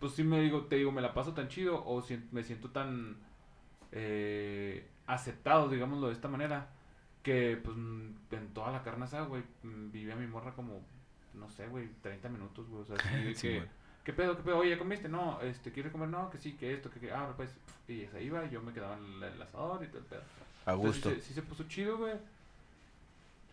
pues 0.00 0.12
sí 0.12 0.24
me 0.24 0.40
digo, 0.40 0.62
te 0.64 0.76
digo, 0.76 0.92
me 0.92 1.00
la 1.02 1.14
paso 1.14 1.32
tan 1.34 1.48
chido, 1.48 1.84
o 1.86 2.02
sien- 2.02 2.28
me 2.32 2.42
siento 2.42 2.70
tan 2.70 3.16
eh, 3.92 4.86
aceptado, 5.06 5.68
digámoslo 5.68 6.08
de 6.08 6.12
esta 6.14 6.28
manera, 6.28 6.68
que, 7.22 7.56
pues, 7.62 7.76
en 7.76 8.48
toda 8.54 8.70
la 8.72 8.82
carne 8.82 9.04
asada, 9.04 9.26
güey, 9.26 9.42
mm, 9.62 9.90
vive 9.90 10.12
a 10.12 10.16
mi 10.16 10.26
morra 10.26 10.52
como, 10.52 10.82
no 11.34 11.48
sé, 11.50 11.66
güey, 11.68 11.88
30 12.02 12.28
minutos, 12.28 12.68
güey, 12.68 12.82
o 12.82 12.84
sea, 12.84 12.96
de 12.96 13.34
Sí, 13.34 13.48
que... 13.48 13.62
¿Qué 14.04 14.12
pedo? 14.12 14.36
¿Qué 14.36 14.42
pedo? 14.44 14.58
Oye, 14.58 14.70
¿ya 14.70 14.78
comiste? 14.78 15.08
No, 15.08 15.40
este, 15.40 15.72
¿quieres 15.72 15.90
comer? 15.90 16.08
No, 16.08 16.30
que 16.30 16.38
sí, 16.38 16.52
que 16.52 16.72
esto, 16.74 16.90
que, 16.90 17.00
que, 17.00 17.10
ah, 17.12 17.32
pues, 17.36 17.56
y 17.88 18.06
se 18.06 18.22
iba, 18.22 18.44
y 18.44 18.50
yo 18.50 18.62
me 18.62 18.72
quedaba 18.72 18.96
en 18.96 19.04
el, 19.04 19.22
el 19.24 19.42
asador 19.42 19.82
y 19.82 19.88
todo 19.88 19.98
el 19.98 20.04
pedo. 20.04 20.22
A 20.66 20.72
Entonces, 20.72 21.02
gusto. 21.02 21.10
Sí, 21.10 21.16
se- 21.16 21.22
sí 21.28 21.34
se 21.34 21.42
puso 21.42 21.64
chido, 21.64 21.96
güey. 21.96 22.12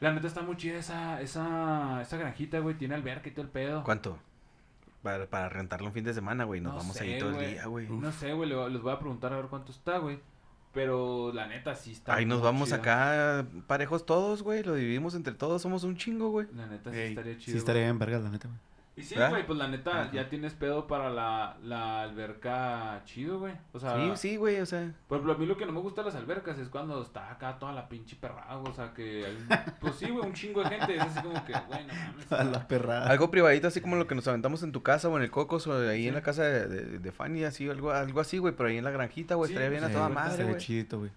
La 0.02 0.12
neta 0.12 0.28
está 0.28 0.42
muy 0.42 0.58
chida 0.58 0.78
esa, 0.80 1.22
esa, 1.22 2.02
esa 2.02 2.18
granjita, 2.18 2.60
güey, 2.60 2.76
tiene 2.76 2.96
alberca 2.96 3.30
y 3.30 3.32
todo 3.32 3.44
el 3.46 3.52
pedo. 3.52 3.84
¿Cuánto? 3.84 4.18
Para, 5.02 5.26
para 5.28 5.48
rentarlo 5.50 5.88
un 5.88 5.94
fin 5.94 6.04
de 6.04 6.14
semana, 6.14 6.44
güey. 6.44 6.60
Nos 6.60 6.74
No 6.74 6.80
vamos 6.80 6.96
sé, 6.98 7.04
ahí 7.06 7.20
todo 7.20 7.40
el 7.40 7.52
día, 7.54 7.66
güey. 7.68 7.88
No 7.88 8.12
sé, 8.12 8.34
güey, 8.34 8.50
le- 8.50 8.70
les 8.70 8.82
voy 8.82 8.92
a 8.92 9.00
preguntar 9.00 9.32
a 9.32 9.38
ver 9.38 9.46
cuánto 9.46 9.72
está, 9.72 10.00
güey. 10.00 10.20
Pero 10.74 11.32
la 11.32 11.46
neta 11.48 11.76
sí 11.76 11.92
está. 11.92 12.16
Ahí 12.16 12.26
nos 12.26 12.42
vamos 12.42 12.70
chida. 12.70 12.78
acá 12.78 13.46
parejos 13.68 14.06
todos, 14.08 14.42
güey. 14.42 14.64
Lo 14.64 14.74
dividimos 14.74 15.14
entre 15.14 15.36
todos. 15.36 15.62
Somos 15.62 15.84
un 15.84 15.96
chingo, 15.98 16.32
güey. 16.32 16.48
La 16.56 16.66
neta 16.66 16.92
sí 16.92 16.98
Ey, 16.98 17.10
estaría 17.10 17.38
chido. 17.38 17.52
Sí 17.54 17.58
estaría 17.60 17.88
en 17.88 18.00
vergas, 18.00 18.24
la 18.24 18.30
neta, 18.32 18.48
güey. 18.48 18.60
Y 18.96 19.02
sí, 19.02 19.16
¿Verdad? 19.16 19.32
güey, 19.32 19.48
pues 19.48 19.58
la 19.58 19.68
neta, 19.68 20.02
Ajá. 20.02 20.12
ya 20.12 20.30
tienes 20.30 20.54
pedo 20.54 20.86
para 20.86 21.10
la, 21.10 21.58
la 21.64 22.04
alberca 22.04 23.02
chido, 23.06 23.40
güey. 23.40 23.54
O 23.72 23.80
sea, 23.80 23.96
Sí, 23.96 24.12
sí, 24.30 24.36
güey. 24.38 24.60
O 24.62 24.66
sea, 24.68 24.92
Por 25.08 25.18
ejemplo, 25.18 25.34
a 25.34 25.38
mí 25.38 25.48
lo 25.48 25.58
que 25.58 25.66
no 25.66 25.72
me 25.72 25.80
gusta 25.80 26.02
de 26.02 26.08
las 26.08 26.16
albercas 26.16 26.60
es 26.60 26.70
cuando 26.70 27.02
está 27.02 27.32
acá 27.32 27.58
toda 27.58 27.72
la 27.74 27.90
pinche 27.90 28.16
perrada, 28.16 28.56
güey, 28.58 28.72
o 28.72 28.76
sea, 28.76 28.94
que 28.94 29.26
hay 29.26 29.36
un- 29.36 29.48
pues 29.80 29.96
sí, 29.96 30.10
güey, 30.12 30.28
un 30.28 30.34
chingo 30.34 30.62
de 30.64 30.70
gente, 30.70 30.96
es 30.96 31.02
así 31.02 31.22
como 31.22 31.44
que, 31.44 31.54
güey, 31.68 31.88
no 31.88 31.94
mames. 31.94 32.32
A 32.32 32.44
la 32.44 32.68
perra. 32.68 33.08
algo 33.08 33.32
privadito, 33.32 33.68
así 33.68 33.82
como 33.82 33.96
lo 33.96 34.06
que 34.06 34.14
nos 34.14 34.28
aventamos 34.28 34.62
en 34.62 34.72
tu 34.72 34.84
casa 34.84 35.10
o 35.10 35.18
en 35.18 35.24
el 35.24 35.32
Cocos 35.32 35.66
o 35.66 35.90
ahí 35.90 36.04
Sí. 36.04 36.08
en 36.10 36.14
la 36.14 36.22
casa 36.22 36.44
de, 36.44 36.68
de, 36.68 37.00
de 37.00 37.12
Fanny, 37.12 37.46
así, 37.46 37.68
algo, 37.68 37.92
algo 37.92 38.20
así, 38.20 38.38
güey. 38.38 38.54
Pero 38.56 38.70
ahí 38.70 38.78
en 38.78 38.84
la 38.84 38.92
granjita, 38.92 39.34
güey. 39.36 39.48
Sí, 39.48 39.54
estaría 39.56 39.70
bien 39.72 39.84
a 39.86 39.90
toda 39.92 40.10
madre, 40.10 40.34
Estaría 40.34 40.58
chidito, 40.58 41.00
güey. 41.00 41.12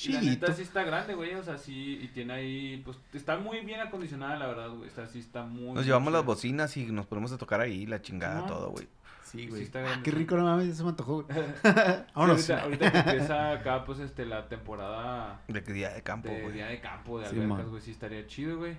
Y 0.00 0.12
la 0.12 0.20
Chidito. 0.20 0.46
neta 0.46 0.52
sí 0.54 0.62
está 0.62 0.84
grande, 0.84 1.14
güey, 1.14 1.34
o 1.34 1.42
sea, 1.42 1.58
sí, 1.58 1.98
y 2.02 2.08
tiene 2.08 2.32
ahí, 2.34 2.82
pues, 2.84 2.98
está 3.12 3.36
muy 3.38 3.60
bien 3.60 3.80
acondicionada, 3.80 4.36
la 4.36 4.46
verdad, 4.46 4.70
güey, 4.70 4.88
o 4.88 4.92
sea, 4.94 5.06
sí 5.06 5.18
está 5.18 5.42
muy... 5.44 5.72
Nos 5.74 5.84
llevamos 5.86 6.12
las 6.12 6.24
bocinas 6.24 6.76
y 6.76 6.86
nos 6.86 7.06
ponemos 7.06 7.32
a 7.32 7.38
tocar 7.38 7.60
ahí, 7.60 7.84
la 7.86 8.00
chingada, 8.00 8.46
todo, 8.46 8.70
güey. 8.70 8.86
Sí, 9.24 9.40
Sí 9.42 9.46
güey. 9.48 9.62
está 9.64 9.80
Ah, 9.80 9.82
grande, 9.82 10.02
qué 10.04 10.10
sí. 10.10 10.16
rico, 10.16 10.36
no 10.36 10.44
mames, 10.44 10.76
se 10.76 10.82
me 10.84 10.88
antojó, 10.90 11.22
güey. 11.24 11.36
Sí, 11.62 11.68
Vámonos. 12.14 12.48
ahorita, 12.50 12.62
ahorita 12.62 12.92
que 12.92 12.98
empieza 13.10 13.50
acá, 13.58 13.84
pues, 13.84 13.98
este, 13.98 14.24
la 14.24 14.48
temporada 14.48 15.40
De 15.48 15.60
día 15.60 15.90
de 15.90 16.02
campo, 16.02 16.28
de 16.28 16.42
güey. 16.42 16.54
día 16.54 16.66
de 16.66 16.80
campo, 16.80 17.18
de 17.18 17.26
Sí, 17.28 17.34
albercas, 17.34 17.58
man. 17.58 17.68
güey, 17.70 17.82
sí 17.82 17.90
estaría 17.90 18.26
chido, 18.26 18.56
güey. 18.58 18.72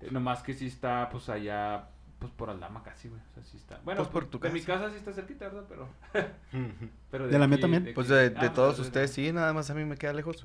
Eh, 0.00 0.08
nomás 0.10 0.42
que 0.42 0.54
sí 0.54 0.66
está, 0.66 1.08
pues, 1.10 1.28
allá, 1.28 1.88
pues, 2.18 2.32
por 2.32 2.48
Aldama 2.50 2.82
casi, 2.82 3.08
güey, 3.08 3.20
o 3.20 3.34
sea, 3.34 3.44
sí 3.44 3.56
está. 3.56 3.78
Bueno, 3.84 4.00
Pues, 4.02 4.08
por 4.10 4.26
tu 4.26 4.38
de 4.38 4.50
mi 4.50 4.60
casa. 4.60 4.80
casa 4.84 4.90
sí 4.92 4.96
está 4.98 5.12
cerquita, 5.12 5.48
¿verdad? 5.48 5.64
Pero... 5.68 5.88
pero 7.10 7.28
¿De 7.28 7.38
la 7.38 7.46
mía 7.46 7.60
también? 7.60 7.82
aquí- 7.84 7.92
Pues 7.92 8.08
de, 8.08 8.30
de 8.30 8.46
ah, 8.46 8.52
todos 8.54 8.76
de- 8.76 8.82
ustedes, 8.82 9.12
sí, 9.12 9.32
nada 9.32 9.52
más 9.52 9.68
a 9.70 9.74
mí 9.74 9.84
me 9.84 9.96
queda 9.96 10.12
lejos. 10.12 10.44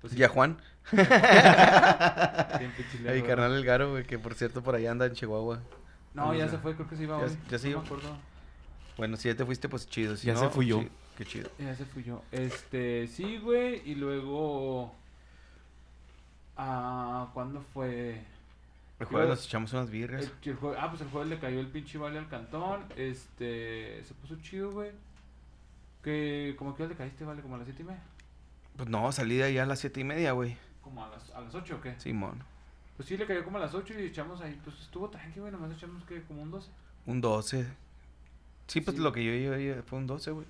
Pues 0.00 0.12
sí, 0.12 0.18
Y 0.18 0.22
a 0.24 0.28
Juan, 0.28 0.58
a 0.92 2.60
mi 3.14 3.22
carnal 3.22 3.52
El 3.54 3.64
Garo, 3.64 3.90
güey, 3.90 4.04
que 4.04 4.18
por 4.18 4.34
cierto 4.34 4.62
por 4.62 4.74
allá 4.74 4.90
anda 4.90 5.06
en 5.06 5.12
Chihuahua. 5.12 5.60
No, 6.14 6.34
ya 6.34 6.48
se 6.48 6.58
fue, 6.58 6.74
creo 6.74 6.88
que 6.88 6.96
se 6.96 7.02
iba 7.04 7.18
Ya 7.18 7.24
hoy. 7.24 7.38
ya 7.50 7.58
se 7.58 7.70
no 7.70 7.82
iba. 7.82 8.18
Bueno, 8.96 9.16
si 9.16 9.28
ya 9.28 9.36
te 9.36 9.44
fuiste, 9.44 9.68
pues 9.68 9.86
chido. 9.88 10.16
Si 10.16 10.26
Ya 10.26 10.34
no, 10.34 10.40
se 10.40 10.48
fui 10.50 10.66
yo. 10.66 10.80
sí, 10.80 10.88
qué 11.18 11.24
chido. 11.26 11.50
Ya 11.58 11.74
se 11.74 11.84
fui 11.84 12.02
yo. 12.04 12.22
Este, 12.32 13.06
sí, 13.08 13.38
güey, 13.38 13.82
y 13.84 13.94
luego... 13.96 14.94
Ah, 16.56 17.28
¿cuándo 17.34 17.62
fue? 17.74 18.22
El 18.98 19.06
jueves 19.06 19.28
nos 19.28 19.44
echamos 19.46 19.72
unas 19.74 19.90
birrias. 19.90 20.22
El, 20.42 20.50
el 20.50 20.58
jue- 20.58 20.74
ah, 20.78 20.88
pues 20.88 21.02
el 21.02 21.08
jueves 21.08 21.28
le 21.28 21.38
cayó 21.38 21.60
el 21.60 21.66
pinche 21.68 21.98
vale 21.98 22.18
al 22.18 22.28
cantón. 22.28 22.84
Este, 22.96 24.02
se 24.04 24.14
puso 24.14 24.36
chido, 24.40 24.72
güey. 24.72 24.90
Que, 26.02 26.54
como 26.58 26.74
que 26.74 26.86
le 26.86 26.94
caíste, 26.94 27.24
vale, 27.24 27.42
como 27.42 27.56
a 27.56 27.58
las 27.58 27.66
siete 27.66 27.82
y 27.82 27.86
media. 27.86 28.02
Pues 28.76 28.88
no, 28.88 29.10
salí 29.12 29.36
de 29.36 29.44
allá 29.44 29.64
a 29.64 29.66
las 29.66 29.80
siete 29.80 30.00
y 30.00 30.04
media, 30.04 30.32
güey. 30.32 30.56
Como 30.82 31.04
a 31.04 31.08
las, 31.08 31.30
a 31.30 31.40
las 31.40 31.54
8 31.54 31.76
o 31.76 31.80
qué. 31.80 31.98
Simón. 31.98 32.42
Pues 32.96 33.08
sí, 33.08 33.16
le 33.16 33.26
cayó 33.26 33.44
como 33.44 33.56
a 33.58 33.60
las 33.60 33.74
8 33.74 33.94
y 33.98 34.04
echamos 34.04 34.40
ahí. 34.40 34.58
Pues 34.64 34.78
estuvo 34.80 35.10
tranqui, 35.10 35.40
güey, 35.40 35.50
nomás 35.52 35.72
echamos 35.72 36.04
que 36.04 36.22
como 36.22 36.42
un 36.42 36.50
12. 36.50 36.70
Un 37.06 37.20
12. 37.20 37.66
Sí, 38.68 38.80
pues 38.80 38.96
Sí. 38.96 39.02
lo 39.02 39.12
que 39.12 39.24
yo 39.24 39.32
llevé 39.32 39.82
fue 39.82 39.98
un 39.98 40.06
12, 40.06 40.30
güey. 40.30 40.46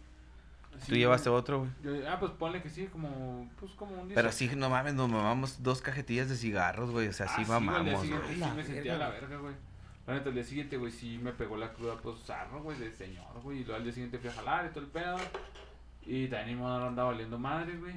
Sí, 0.80 0.88
Tú 0.92 0.94
llevaste 0.96 1.28
güey. 1.30 1.40
otro, 1.40 1.58
güey. 1.60 1.70
Yo- 1.82 2.10
ah, 2.10 2.18
pues 2.18 2.32
ponle 2.32 2.62
que 2.62 2.68
sí, 2.70 2.86
como, 2.86 3.48
pues 3.58 3.72
como 3.72 3.92
un 4.00 4.08
10. 4.08 4.14
Pero 4.14 4.32
sí, 4.32 4.50
no 4.56 4.68
mames, 4.70 4.94
nos 4.94 5.08
mamamos 5.08 5.62
dos 5.62 5.80
cajetillas 5.80 6.28
de 6.28 6.36
cigarros, 6.36 6.90
güey. 6.90 7.08
O 7.08 7.12
sea, 7.12 7.26
sí 7.28 7.42
Ah, 7.42 7.44
güey, 7.46 7.60
día 7.60 7.70
mamamos, 7.70 8.08
güey. 8.08 8.20
sí 8.34 8.36
La 8.36 8.54
me 8.54 8.64
sentía 8.64 8.96
la 8.98 9.08
verga, 9.10 9.36
güey. 9.38 9.54
La 10.06 10.14
neta, 10.14 10.28
al 10.28 10.34
día 10.34 10.44
siguiente, 10.44 10.76
güey, 10.76 10.92
sí 10.92 11.18
me 11.18 11.32
pegó 11.32 11.56
la 11.56 11.72
cruda, 11.72 11.96
pues, 12.00 12.20
zarro, 12.24 12.62
güey, 12.62 12.78
de 12.78 12.92
señor, 12.92 13.40
güey. 13.42 13.58
Y 13.58 13.64
luego 13.64 13.76
al 13.78 13.84
día 13.84 13.92
siguiente 13.92 14.18
fui 14.18 14.30
a 14.30 14.32
jalar 14.34 14.66
y 14.66 14.68
todo 14.68 14.80
el 14.84 14.90
pedo. 14.90 15.16
Y 16.04 16.28
también 16.28 16.58
mi 16.58 16.62
mamá 16.64 16.86
andaba 16.86 17.10
valiendo 17.10 17.38
madre, 17.38 17.76
güey. 17.76 17.94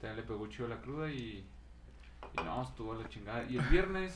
También 0.00 0.16
le 0.16 0.22
pegó 0.22 0.46
chido 0.46 0.68
la 0.68 0.80
cruda 0.80 1.10
y... 1.10 1.46
Y 2.32 2.42
no, 2.44 2.62
estuvo 2.62 2.94
la 2.94 3.08
chingada. 3.08 3.44
Y 3.44 3.56
el 3.58 3.64
viernes... 3.66 4.14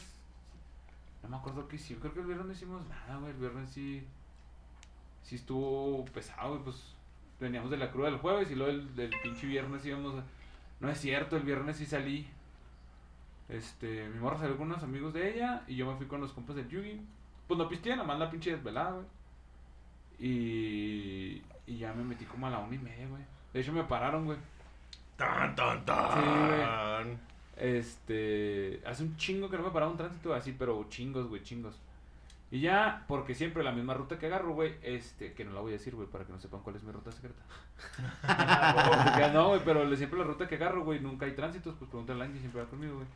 No 1.23 1.29
me 1.29 1.37
acuerdo 1.37 1.69
qué 1.69 1.77
hicimos. 1.77 2.01
Creo 2.01 2.15
que 2.15 2.21
el 2.21 2.27
viernes 2.27 2.47
no 2.47 2.53
hicimos 2.53 2.87
nada, 2.89 3.19
güey. 3.19 3.31
El 3.33 3.37
viernes 3.39 3.71
sí... 3.71 4.07
Sí 5.23 5.37
estuvo 5.37 6.05
pesado, 6.07 6.51
güey, 6.53 6.65
pues... 6.65 6.95
Veníamos 7.41 7.71
de 7.71 7.79
la 7.79 7.91
cruda 7.91 8.11
del 8.11 8.19
jueves 8.19 8.51
y 8.51 8.55
luego 8.55 8.73
del, 8.73 8.95
del 8.95 9.11
pinche 9.23 9.47
viernes 9.47 9.85
íbamos 9.85 10.15
a... 10.15 10.25
No 10.81 10.91
es 10.91 10.99
cierto, 10.99 11.37
el 11.37 11.43
viernes 11.43 11.77
sí 11.77 11.87
salí. 11.87 12.27
Este, 13.49 14.09
mi 14.09 14.21
morra 14.21 14.39
salió 14.39 14.57
con 14.57 14.69
unos 14.71 14.83
amigos 14.83 15.13
de 15.13 15.35
ella 15.35 15.63
y 15.67 15.77
yo 15.77 15.91
me 15.91 15.97
fui 15.97 16.07
con 16.07 16.21
los 16.21 16.33
compas 16.33 16.57
del 16.57 16.69
Yugi. 16.69 17.01
Pues 17.49 17.59
no 17.59 17.69
pisteé, 17.69 17.97
nomás 17.97 18.19
la 18.19 18.31
pinche 18.31 18.53
desvelada, 18.53 18.93
güey. 18.93 19.07
Y, 20.21 21.43
y 21.67 21.79
ya 21.79 21.93
me 21.93 22.05
metí 22.05 22.25
como 22.27 22.47
a 22.47 22.51
la 22.51 22.59
una 22.59 22.75
y 22.75 22.79
media, 22.79 23.09
güey. 23.09 23.23
De 23.53 23.61
hecho 23.61 23.73
me 23.73 23.85
pararon, 23.85 24.27
güey. 24.27 24.39
Tan, 25.17 25.55
tan, 25.55 25.79
Sí, 25.79 25.85
tan. 25.85 27.21
Este, 27.57 28.81
hace 28.87 29.03
un 29.03 29.17
chingo 29.17 29.51
que 29.51 29.57
no 29.57 29.65
me 29.65 29.71
paraba 29.71 29.91
un 29.91 29.99
tránsito 29.99 30.33
así, 30.33 30.55
pero 30.59 30.87
chingos, 30.89 31.27
güey, 31.29 31.43
chingos. 31.43 31.79
Y 32.53 32.61
ya, 32.61 33.05
porque 33.07 33.35
siempre 33.35 33.63
la 33.63 33.71
misma 33.71 33.95
ruta 33.95 34.19
que 34.19 34.27
agarro, 34.27 34.55
güey, 34.55 34.75
este, 34.83 35.35
que 35.35 35.45
no 35.45 35.53
la 35.53 35.61
voy 35.61 35.71
a 35.71 35.79
decir, 35.79 35.95
güey, 35.95 36.09
para 36.09 36.25
que 36.25 36.33
no 36.33 36.41
sepan 36.41 36.61
cuál 36.63 36.77
es 36.77 36.83
mi 36.83 36.91
ruta 36.91 37.13
secreta. 37.13 37.43
No, 39.33 39.49
güey, 39.49 39.61
pero 39.65 39.97
siempre 39.97 40.19
la 40.19 40.25
ruta 40.25 40.49
que 40.49 40.57
agarro, 40.57 40.85
güey, 40.85 40.99
nunca 40.99 41.27
hay 41.27 41.33
tránsitos, 41.33 41.77
pues 41.79 41.89
pregúntale 41.89 42.21
a 42.21 42.25
alguien 42.25 42.41
siempre 42.41 42.63
va 42.63 42.69
conmigo, 42.69 42.97
güey. 42.97 43.07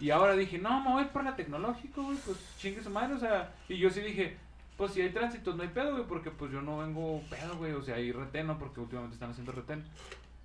Y 0.00 0.10
ahora 0.10 0.34
dije, 0.34 0.58
no, 0.58 0.82
me 0.82 0.92
voy 0.92 1.04
por 1.04 1.22
la 1.22 1.36
tecnológico, 1.36 2.02
güey, 2.02 2.16
pues 2.24 2.38
chingue 2.58 2.82
su 2.82 2.90
madre, 2.90 3.14
o 3.14 3.18
sea, 3.18 3.54
y 3.68 3.76
yo 3.76 3.90
sí 3.90 4.00
dije, 4.00 4.36
pues 4.76 4.92
si 4.92 5.02
hay 5.02 5.10
tránsitos 5.10 5.54
no 5.54 5.62
hay 5.62 5.68
pedo, 5.68 5.92
güey, 5.92 6.06
porque 6.08 6.30
pues 6.30 6.50
yo 6.50 6.62
no 6.62 6.78
vengo 6.78 7.22
pedo, 7.28 7.58
güey, 7.58 7.72
o 7.72 7.82
sea, 7.82 7.96
hay 7.96 8.10
retén, 8.10 8.46
¿no? 8.46 8.58
Porque 8.58 8.80
últimamente 8.80 9.14
están 9.14 9.30
haciendo 9.30 9.52
retén. 9.52 9.84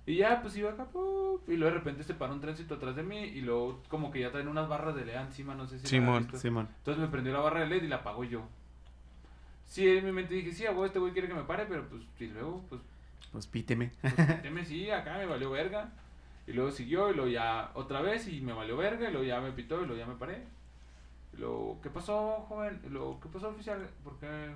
Y 0.06 0.16
ya, 0.16 0.40
pues 0.40 0.56
iba 0.56 0.70
acá, 0.70 0.86
y 1.48 1.56
luego 1.56 1.72
de 1.74 1.78
repente 1.78 2.04
se 2.04 2.14
paró 2.14 2.32
un 2.32 2.40
tránsito 2.40 2.74
atrás 2.76 2.94
de 2.94 3.02
mí, 3.02 3.18
y 3.18 3.40
luego 3.40 3.82
como 3.88 4.12
que 4.12 4.20
ya 4.20 4.30
traen 4.30 4.46
unas 4.48 4.68
barras 4.68 4.94
de 4.94 5.04
LED 5.04 5.16
encima, 5.16 5.54
no 5.56 5.66
sé 5.66 5.80
si 5.80 5.86
Simón. 5.86 6.22
visto. 6.22 6.38
Simón. 6.38 6.68
Entonces 6.78 7.02
me 7.02 7.08
prendió 7.08 7.32
la 7.32 7.40
barra 7.40 7.60
de 7.60 7.66
LED 7.66 7.82
y 7.82 7.88
la 7.88 7.96
apagó 7.96 8.22
yo. 8.22 8.42
Sí, 9.64 9.88
en 9.88 10.04
mi 10.04 10.12
mente 10.12 10.34
dije, 10.34 10.52
sí, 10.52 10.64
a 10.64 10.70
este 10.84 11.00
güey 11.00 11.12
quiere 11.12 11.26
que 11.28 11.34
me 11.34 11.42
pare, 11.42 11.66
pero 11.68 11.88
pues, 11.88 12.02
y 12.20 12.26
luego, 12.26 12.62
pues, 12.68 12.80
Pues 13.32 13.46
píteme. 13.48 13.90
pues, 14.00 14.16
méteme, 14.16 14.64
sí, 14.64 14.90
acá 14.90 15.18
me 15.18 15.26
valió 15.26 15.50
verga. 15.50 15.90
Y 16.46 16.52
luego 16.52 16.70
siguió, 16.70 17.10
y 17.10 17.14
luego 17.14 17.28
ya 17.28 17.72
otra 17.74 18.00
vez, 18.00 18.28
y 18.28 18.40
me 18.40 18.52
valió 18.52 18.76
verga, 18.76 19.08
y 19.08 19.12
luego 19.12 19.26
ya 19.26 19.40
me 19.40 19.50
pitó, 19.50 19.82
y 19.82 19.86
luego 19.86 19.96
ya 19.98 20.06
me 20.06 20.14
paré. 20.14 20.44
Y 21.32 21.38
luego, 21.38 21.80
¿qué 21.82 21.90
pasó, 21.90 22.44
joven? 22.48 22.80
Y 22.86 22.90
luego, 22.90 23.18
¿qué 23.20 23.28
pasó, 23.28 23.48
oficial? 23.48 23.90
¿Por 24.04 24.16
qué, 24.20 24.54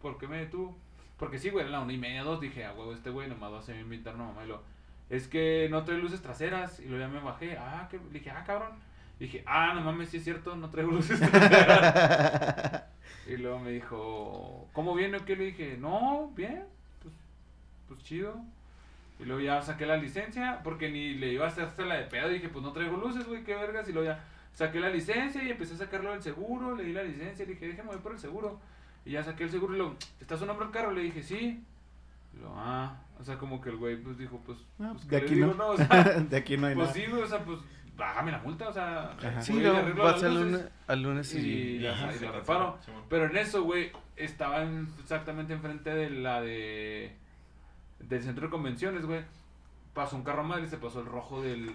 por 0.00 0.16
qué 0.18 0.28
me 0.28 0.38
detuvo? 0.38 0.78
Porque 1.18 1.38
sí, 1.38 1.50
güey, 1.50 1.64
era 1.64 1.72
la 1.72 1.80
una 1.80 1.92
y 1.92 1.98
media, 1.98 2.22
dos, 2.22 2.40
dije, 2.40 2.64
a 2.64 2.72
huevo, 2.72 2.92
este 2.92 3.10
güey 3.10 3.28
nomás 3.28 3.52
va 3.52 3.56
a 3.56 3.60
hacer 3.60 3.76
invitar 3.76 4.14
a 4.14 4.18
mamá, 4.18 4.44
y 4.44 4.48
luego, 4.48 4.62
es 5.10 5.26
que 5.26 5.68
no 5.70 5.84
trae 5.84 5.98
luces 5.98 6.22
traseras, 6.22 6.80
y 6.80 6.84
luego 6.84 7.04
ya 7.04 7.08
me 7.08 7.20
bajé, 7.20 7.56
ah, 7.58 7.88
que, 7.90 7.98
dije, 8.12 8.30
ah, 8.30 8.44
cabrón. 8.46 8.72
Dije, 9.18 9.42
ah, 9.46 9.72
no 9.74 9.80
mames, 9.80 10.10
sí 10.10 10.18
es 10.18 10.24
cierto, 10.24 10.54
no 10.54 10.70
traigo 10.70 10.90
luces 10.92 11.18
traseras. 11.18 12.84
y 13.26 13.36
luego 13.36 13.58
me 13.58 13.70
dijo, 13.72 14.68
¿cómo 14.72 14.94
viene 14.94 15.18
o 15.18 15.24
qué? 15.24 15.34
Le 15.34 15.46
dije, 15.46 15.76
no, 15.76 16.30
bien, 16.36 16.64
pues, 17.02 17.14
pues 17.88 18.02
chido. 18.04 18.40
Y 19.18 19.24
luego 19.24 19.40
ya 19.40 19.60
saqué 19.60 19.86
la 19.86 19.96
licencia, 19.96 20.60
porque 20.62 20.90
ni 20.90 21.14
le 21.14 21.32
iba 21.32 21.44
a 21.44 21.48
hacer 21.48 21.64
hasta 21.64 21.84
la 21.84 21.96
de 21.96 22.04
pedo. 22.04 22.28
Dije, 22.28 22.48
pues 22.48 22.64
no 22.64 22.72
traigo 22.72 22.96
luces, 22.96 23.26
güey, 23.26 23.42
qué 23.42 23.54
vergas. 23.56 23.88
Y 23.88 23.92
luego 23.92 24.08
ya 24.08 24.24
saqué 24.52 24.78
la 24.78 24.90
licencia 24.90 25.42
y 25.42 25.50
empecé 25.50 25.74
a 25.74 25.78
sacarlo 25.78 26.12
del 26.12 26.22
seguro. 26.22 26.76
Le 26.76 26.84
di 26.84 26.92
la 26.92 27.02
licencia 27.02 27.44
y 27.44 27.48
dije, 27.48 27.66
déjame 27.66 27.88
voy 27.88 27.98
por 27.98 28.12
el 28.12 28.20
seguro. 28.20 28.60
Y 29.08 29.12
ya 29.12 29.24
saqué 29.24 29.44
el 29.44 29.50
seguro 29.50 29.74
y 29.74 29.78
luego, 29.78 29.96
¿está 30.20 30.36
su 30.36 30.44
nombre 30.44 30.66
el 30.66 30.72
carro? 30.72 30.92
Le 30.92 31.02
dije, 31.02 31.22
sí. 31.22 31.64
Y 32.34 32.38
luego, 32.38 32.54
ah, 32.58 32.94
o 33.18 33.24
sea, 33.24 33.38
como 33.38 33.60
que 33.60 33.70
el 33.70 33.76
güey, 33.76 33.96
pues 33.96 34.18
dijo, 34.18 34.38
pues, 34.44 34.58
Ah, 34.80 34.90
pues, 34.92 35.08
de 35.08 35.08
¿qué 35.08 35.16
le 35.20 35.26
aquí 35.26 35.34
digo? 35.36 35.54
no. 35.54 35.68
O 35.70 35.76
sea, 35.76 35.86
de 36.30 36.36
aquí 36.36 36.56
no 36.58 36.66
hay 36.66 36.74
pues 36.74 36.88
nada. 36.88 36.92
sí, 37.00 37.10
güey, 37.10 37.22
o 37.22 37.26
sea, 37.26 37.42
pues, 37.44 37.58
bájame 37.96 38.30
la 38.32 38.38
multa, 38.38 38.68
o 38.68 38.72
sea, 38.72 39.12
Ajá. 39.12 39.40
Sí, 39.40 39.64
arreglo 39.64 40.04
vas 40.04 40.22
al 40.22 40.34
lunes, 40.34 40.68
al 40.86 41.02
lunes 41.02 41.34
y... 41.34 41.38
Y 41.38 41.78
la, 41.80 41.92
Ajá, 41.94 42.12
y 42.12 42.18
se 42.18 42.26
la 42.26 42.32
cancela, 42.32 42.32
reparo. 42.32 42.78
Pero 43.08 43.24
en 43.26 43.36
eso, 43.38 43.62
güey, 43.64 43.90
estaba 44.16 44.62
en- 44.62 44.88
exactamente 45.00 45.52
enfrente 45.54 45.90
de 45.94 46.10
la 46.10 46.40
de. 46.42 47.16
del 48.00 48.22
centro 48.22 48.46
de 48.46 48.50
convenciones, 48.50 49.04
güey. 49.06 49.22
Pasó 49.98 50.14
un 50.14 50.22
carro 50.22 50.44
madre 50.44 50.62
y 50.64 50.68
se 50.68 50.76
pasó 50.76 51.00
el 51.00 51.06
rojo 51.06 51.42
del... 51.42 51.74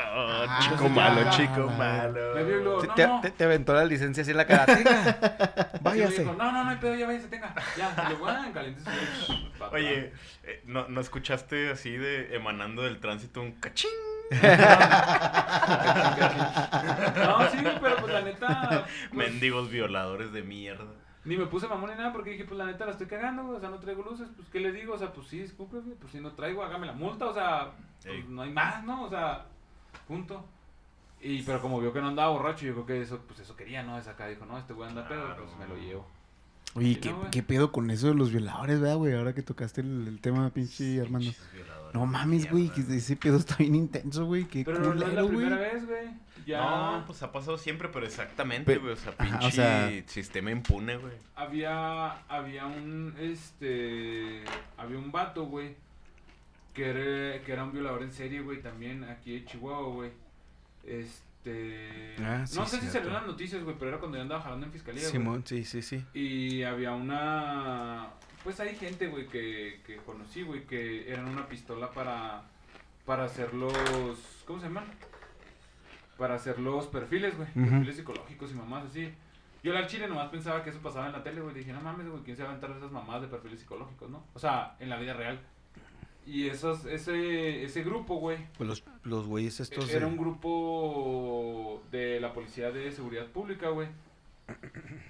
Ah, 0.00 0.60
chico 0.62 0.88
malo, 0.88 1.22
ya, 1.24 1.30
chico 1.30 1.66
malo. 1.76 2.34
Me 2.36 2.44
vio 2.44 2.60
y 2.60 2.62
luego, 2.62 2.80
Te, 2.82 2.86
no, 2.86 2.94
te- 2.94 3.06
no. 3.08 3.20
te- 3.20 3.30
te 3.32 3.44
aventó 3.44 3.74
la 3.74 3.84
licencia 3.84 4.22
así 4.22 4.30
en 4.30 4.36
la 4.36 4.46
cara. 4.46 4.64
Tenga, 4.66 5.70
váyase. 5.80 6.20
dijo, 6.20 6.34
no, 6.34 6.52
no, 6.52 6.62
no 6.62 6.70
hay 6.70 6.76
pedo, 6.76 6.94
ya 6.94 7.06
váyase, 7.08 7.26
tenga. 7.26 7.52
Ya, 7.76 8.10
y 8.12 8.14
bueno, 8.14 8.44
en 8.44 8.52
caliente. 8.52 8.82
Oye, 9.72 10.12
eh, 10.44 10.62
¿no, 10.66 10.86
¿no 10.86 11.00
escuchaste 11.00 11.72
así 11.72 11.90
de 11.96 12.36
emanando 12.36 12.82
del 12.82 13.00
tránsito 13.00 13.40
un 13.42 13.50
cachín? 13.52 13.90
No, 17.16 17.50
sí, 17.50 17.58
pero 17.80 17.96
pues 17.96 18.12
la 18.12 18.20
neta. 18.22 18.68
pues, 18.70 19.12
Mendigos 19.12 19.68
violadores 19.70 20.32
de 20.32 20.42
mierda. 20.42 20.84
Ni 21.24 21.36
me 21.36 21.46
puse 21.46 21.68
mamón 21.68 21.90
ni 21.90 21.96
nada 21.96 22.12
porque 22.12 22.30
dije, 22.30 22.44
pues 22.44 22.58
la 22.58 22.66
neta 22.66 22.84
la 22.84 22.92
estoy 22.92 23.06
cagando, 23.06 23.44
güey. 23.44 23.56
O 23.56 23.60
sea, 23.60 23.70
no 23.70 23.78
traigo 23.78 24.02
luces, 24.02 24.28
pues 24.34 24.48
¿qué 24.48 24.58
les 24.58 24.74
digo? 24.74 24.94
O 24.94 24.98
sea, 24.98 25.12
pues 25.12 25.28
sí, 25.28 25.38
discúlpeme, 25.38 25.94
pues 25.94 26.12
si 26.12 26.20
no 26.20 26.32
traigo, 26.32 26.62
hágame 26.62 26.86
la 26.86 26.92
multa, 26.92 27.26
o 27.26 27.34
sea, 27.34 27.72
pues, 28.04 28.28
no 28.28 28.42
hay 28.42 28.50
más, 28.50 28.82
¿no? 28.84 29.04
O 29.04 29.08
sea, 29.08 29.46
punto. 30.08 30.44
Y 31.20 31.42
pero 31.42 31.62
como 31.62 31.80
vio 31.80 31.92
que 31.92 32.00
no 32.00 32.08
andaba 32.08 32.32
borracho, 32.32 32.66
yo 32.66 32.72
creo 32.72 32.86
que 32.86 33.00
eso, 33.02 33.20
pues 33.28 33.38
eso 33.38 33.54
quería, 33.54 33.84
¿no? 33.84 33.96
Esa 33.96 34.12
acá 34.12 34.26
dijo, 34.26 34.44
no, 34.44 34.58
este 34.58 34.72
güey 34.72 34.88
anda 34.88 35.06
pedo, 35.06 35.36
pues 35.36 35.56
me 35.56 35.68
lo 35.68 35.80
llevo. 35.80 36.06
Oye, 36.74 36.98
¿qué, 36.98 37.10
no. 37.10 37.30
¿qué 37.30 37.42
pedo 37.42 37.70
con 37.70 37.90
eso 37.90 38.08
de 38.08 38.14
los 38.14 38.32
violadores, 38.32 38.80
verdad, 38.80 38.96
güey? 38.96 39.14
Ahora 39.14 39.34
que 39.34 39.42
tocaste 39.42 39.82
el, 39.82 40.08
el 40.08 40.20
tema, 40.20 40.50
pinche 40.50 41.00
Armando. 41.00 41.30
Pinches 41.30 41.48
No 41.94 42.06
mames, 42.06 42.50
güey, 42.50 42.68
que 42.70 42.80
ese 42.80 43.16
pedo 43.16 43.36
está 43.36 43.56
bien 43.56 43.74
intenso, 43.74 44.24
güey. 44.26 44.44
Qué 44.46 44.64
Pero 44.64 44.78
no 44.80 44.92
es 44.92 44.96
la 44.98 45.04
culero, 45.06 45.24
güey. 45.26 45.36
primera 45.36 45.56
vez, 45.56 45.86
güey. 45.86 46.22
Ya 46.46 46.58
No, 46.60 47.04
pues 47.06 47.22
ha 47.22 47.30
pasado 47.30 47.56
siempre, 47.56 47.88
pero 47.88 48.04
exactamente, 48.06 48.76
güey. 48.78 48.94
O 48.94 48.96
sea, 48.96 49.14
Ajá, 49.18 49.38
pinche 49.38 49.46
o 49.46 49.50
sea- 49.52 49.90
sistema 50.08 50.50
impune, 50.50 50.96
güey. 50.96 51.12
había, 51.36 52.12
había 52.28 52.66
un, 52.66 53.14
este, 53.20 54.42
había 54.76 54.98
un 54.98 55.12
vato, 55.12 55.44
güey, 55.44 55.76
que 56.74 56.88
era, 56.88 57.44
que 57.44 57.52
era 57.52 57.62
un 57.64 57.72
violador 57.72 58.02
en 58.02 58.12
serie, 58.12 58.40
güey, 58.40 58.60
también 58.60 59.04
aquí 59.04 59.34
de 59.38 59.44
Chihuahua, 59.44 59.92
güey. 59.94 60.10
Este, 60.84 62.16
Ah, 62.20 62.44
sí, 62.46 62.58
no 62.58 62.66
sé 62.66 62.76
si 62.76 62.80
cierto. 62.82 62.92
salió 62.98 63.08
en 63.08 63.14
las 63.14 63.26
noticias, 63.26 63.62
güey, 63.62 63.76
pero 63.78 63.90
era 63.90 63.98
cuando 63.98 64.16
yo 64.16 64.22
andaba 64.22 64.42
jalando 64.42 64.66
en 64.66 64.72
fiscalía, 64.72 65.02
güey. 65.02 65.12
Simón, 65.12 65.42
sí, 65.46 65.64
sí, 65.64 65.82
sí. 65.82 66.04
Y 66.14 66.62
había 66.62 66.92
una, 66.92 68.08
pues 68.44 68.58
hay 68.60 68.74
gente, 68.76 69.06
güey, 69.08 69.26
que, 69.28 69.80
que 69.86 69.96
conocí, 69.98 70.42
güey, 70.42 70.64
que 70.64 71.10
eran 71.10 71.28
una 71.28 71.46
pistola 71.48 71.90
para, 71.90 72.42
para 73.04 73.24
hacer 73.24 73.54
los, 73.54 73.74
¿cómo 74.46 74.58
se 74.60 74.66
llaman? 74.66 74.84
Para 76.18 76.34
hacer 76.34 76.58
los 76.58 76.86
perfiles, 76.86 77.36
güey, 77.36 77.48
perfiles 77.52 77.96
psicológicos 77.96 78.50
y 78.50 78.54
mamás 78.54 78.86
así. 78.86 79.12
Yo 79.64 79.76
al 79.76 79.86
chile 79.86 80.08
nomás 80.08 80.28
pensaba 80.30 80.62
que 80.64 80.70
eso 80.70 80.80
pasaba 80.80 81.06
en 81.06 81.12
la 81.12 81.22
tele, 81.22 81.40
güey. 81.40 81.54
Dije, 81.54 81.72
no 81.72 81.80
mames, 81.80 82.08
güey, 82.08 82.22
¿quién 82.24 82.36
se 82.36 82.42
va 82.42 82.48
a 82.48 82.52
aventar 82.52 82.76
esas 82.76 82.90
mamás 82.90 83.22
de 83.22 83.28
perfiles 83.28 83.60
psicológicos, 83.60 84.10
no? 84.10 84.24
O 84.34 84.38
sea, 84.38 84.76
en 84.80 84.88
la 84.90 84.98
vida 84.98 85.14
real. 85.14 85.40
Y 86.26 86.48
esos, 86.48 86.84
ese, 86.84 87.64
ese 87.64 87.82
grupo, 87.82 88.16
güey, 88.16 88.38
Pues 88.58 88.68
los, 88.68 88.84
los 89.04 89.26
güeyes 89.26 89.58
estos. 89.60 89.88
era 89.90 90.00
de- 90.00 90.12
un 90.12 90.16
grupo 90.16 91.82
de 91.90 92.20
la 92.20 92.32
Policía 92.32 92.70
de 92.70 92.90
Seguridad 92.92 93.26
Pública, 93.26 93.68
güey. 93.68 93.88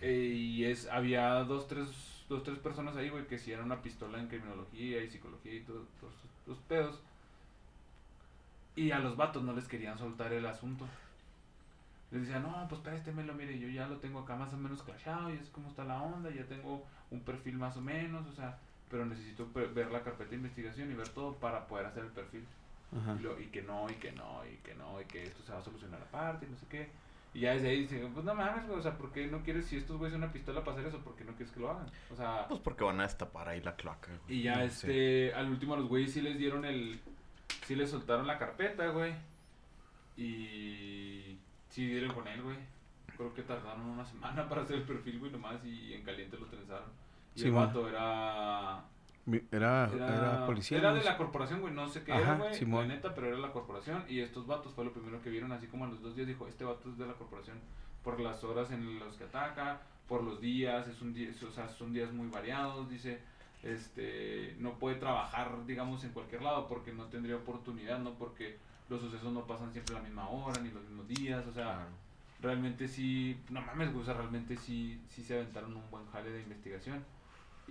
Eh, 0.00 0.32
y 0.34 0.64
es, 0.64 0.88
había 0.88 1.34
dos, 1.44 1.66
tres, 1.66 1.88
dos, 2.32 2.42
tres 2.44 2.58
personas 2.58 2.96
ahí, 2.96 3.08
güey, 3.10 3.26
que 3.26 3.38
si 3.38 3.52
era 3.52 3.62
una 3.62 3.82
pistola 3.82 4.18
en 4.18 4.28
criminología 4.28 5.02
y 5.02 5.08
psicología 5.10 5.54
y 5.54 5.60
todo- 5.60 5.86
todos 6.00 6.14
los 6.46 6.58
pedos. 6.60 7.00
Y 8.74 8.90
a 8.90 8.98
los 8.98 9.16
vatos 9.16 9.42
no 9.42 9.52
les 9.52 9.68
querían 9.68 9.98
soltar 9.98 10.32
el 10.32 10.46
asunto. 10.46 10.86
Les 12.10 12.22
decían, 12.22 12.42
no, 12.42 12.66
pues 12.68 12.80
préstemelo, 12.80 13.34
mire, 13.34 13.58
yo 13.58 13.68
ya 13.68 13.86
lo 13.86 13.96
tengo 13.98 14.20
acá 14.20 14.36
más 14.36 14.52
o 14.52 14.56
menos 14.56 14.82
clashado, 14.82 15.30
y 15.32 15.34
es 15.38 15.48
como 15.48 15.68
está 15.68 15.84
la 15.84 16.02
onda, 16.02 16.30
ya 16.30 16.44
tengo 16.44 16.84
un 17.10 17.20
perfil 17.20 17.56
más 17.56 17.76
o 17.76 17.80
menos, 17.80 18.26
o 18.26 18.32
sea, 18.32 18.58
pero 18.90 19.06
necesito 19.06 19.48
ver 19.52 19.90
la 19.90 20.02
carpeta 20.02 20.30
de 20.30 20.36
investigación 20.36 20.90
y 20.90 20.94
ver 20.94 21.08
todo 21.10 21.34
para 21.36 21.66
poder 21.66 21.86
hacer 21.86 22.04
el 22.04 22.10
perfil. 22.10 22.46
Ajá. 23.00 23.16
Y, 23.18 23.22
lo- 23.22 23.40
y 23.40 23.46
que 23.46 23.62
no, 23.62 23.88
y 23.90 23.94
que 23.94 24.12
no, 24.12 24.42
y 24.46 24.56
que 24.58 24.74
no, 24.74 25.00
y 25.00 25.04
que 25.06 25.22
esto 25.22 25.42
se 25.42 25.52
va 25.52 25.58
a 25.58 25.62
solucionar 25.62 26.02
aparte, 26.02 26.46
y 26.46 26.50
no 26.50 26.56
sé 26.58 26.66
qué. 26.68 26.90
Y 27.34 27.40
ya 27.40 27.52
desde 27.54 27.70
ahí 27.70 27.80
dicen, 27.80 28.12
pues 28.12 28.24
no 28.26 28.34
mames, 28.34 28.66
güey, 28.66 28.78
o 28.78 28.82
sea, 28.82 28.98
¿por 28.98 29.10
qué 29.10 29.26
no 29.26 29.42
quieres, 29.42 29.64
si 29.66 29.76
estos 29.78 29.96
güeyes 29.96 30.12
son 30.12 30.22
una 30.22 30.32
pistola 30.32 30.60
para 30.62 30.76
hacer 30.76 30.88
eso, 30.88 30.98
por 31.02 31.16
qué 31.16 31.24
no 31.24 31.32
quieres 31.34 31.50
que 31.52 31.60
lo 31.60 31.70
hagan? 31.70 31.86
O 32.10 32.16
sea, 32.16 32.46
Pues 32.48 32.60
porque 32.60 32.84
van 32.84 33.00
a 33.00 33.04
destapar 33.04 33.48
ahí 33.48 33.60
la 33.62 33.74
cloaca, 33.74 34.10
güey. 34.26 34.38
y 34.38 34.42
ya 34.42 34.62
este, 34.64 35.32
al 35.34 35.48
último 35.48 35.72
a 35.74 35.78
los 35.78 35.88
güeyes 35.88 36.12
sí 36.12 36.20
les 36.20 36.36
dieron 36.36 36.64
el, 36.66 37.00
sí 37.66 37.74
les 37.74 37.90
soltaron 37.90 38.26
la 38.26 38.38
carpeta, 38.38 38.88
güey. 38.88 39.14
Y 40.16 41.38
sí 41.70 41.86
dieron 41.86 42.14
con 42.14 42.28
él, 42.28 42.42
güey. 42.42 42.56
Creo 43.16 43.32
que 43.34 43.42
tardaron 43.42 43.82
una 43.86 44.04
semana 44.04 44.46
para 44.48 44.62
hacer 44.62 44.76
el 44.76 44.82
perfil, 44.82 45.18
güey, 45.18 45.32
nomás, 45.32 45.64
y 45.64 45.94
en 45.94 46.02
caliente 46.04 46.36
lo 46.36 46.46
trenzaron. 46.46 46.88
Y 47.34 47.40
Sí, 47.40 47.46
el 47.46 47.52
vato 47.52 47.88
era 47.88 48.84
Era, 49.52 49.88
era, 49.94 50.16
era 50.16 50.46
policía. 50.46 50.78
era 50.78 50.90
¿no? 50.90 50.96
de 50.96 51.04
la 51.04 51.16
corporación, 51.16 51.60
güey, 51.60 51.72
no 51.72 51.88
sé 51.88 52.02
qué 52.02 52.12
Ajá, 52.12 52.22
era, 52.22 52.34
güey, 52.66 52.88
neta, 52.88 53.14
pero 53.14 53.28
era 53.28 53.38
la 53.38 53.52
corporación 53.52 54.04
y 54.08 54.18
estos 54.20 54.46
vatos 54.48 54.72
fue 54.74 54.84
lo 54.84 54.92
primero 54.92 55.22
que 55.22 55.30
vieron, 55.30 55.52
así 55.52 55.68
como 55.68 55.84
a 55.84 55.88
los 55.88 56.02
dos 56.02 56.16
días 56.16 56.26
dijo, 56.26 56.48
este 56.48 56.64
vato 56.64 56.90
es 56.90 56.98
de 56.98 57.06
la 57.06 57.12
corporación 57.14 57.58
por 58.02 58.18
las 58.18 58.42
horas 58.42 58.72
en 58.72 58.98
las 58.98 59.14
que 59.16 59.24
ataca, 59.24 59.80
por 60.08 60.24
los 60.24 60.40
días, 60.40 60.88
es 60.88 61.00
un 61.02 61.14
día, 61.14 61.30
es- 61.30 61.42
o 61.44 61.52
sea, 61.52 61.68
son 61.68 61.92
días 61.92 62.12
muy 62.12 62.26
variados, 62.28 62.90
dice, 62.90 63.20
este, 63.62 64.56
no 64.58 64.78
puede 64.78 64.96
trabajar, 64.96 65.64
digamos, 65.66 66.02
en 66.04 66.10
cualquier 66.12 66.42
lado 66.42 66.66
porque 66.68 66.92
no 66.92 67.04
tendría 67.06 67.36
oportunidad, 67.36 67.98
¿no? 68.00 68.14
Porque 68.14 68.58
los 68.88 69.00
sucesos 69.00 69.32
no 69.32 69.46
pasan 69.46 69.72
siempre 69.72 69.94
a 69.94 69.98
la 69.98 70.04
misma 70.04 70.28
hora 70.28 70.60
ni 70.60 70.70
los 70.70 70.82
mismos 70.82 71.06
días, 71.08 71.46
o 71.46 71.52
sea, 71.52 71.64
Claro. 71.74 71.86
realmente 72.40 72.88
sí, 72.88 73.38
no 73.50 73.60
mames, 73.62 73.90
güey, 73.92 74.02
o 74.02 74.04
sea, 74.04 74.14
realmente 74.14 74.56
sí, 74.56 75.00
sí 75.08 75.22
se 75.22 75.34
aventaron 75.34 75.76
un 75.76 75.90
buen 75.90 76.04
jale 76.10 76.30
de 76.32 76.42
investigación. 76.42 77.04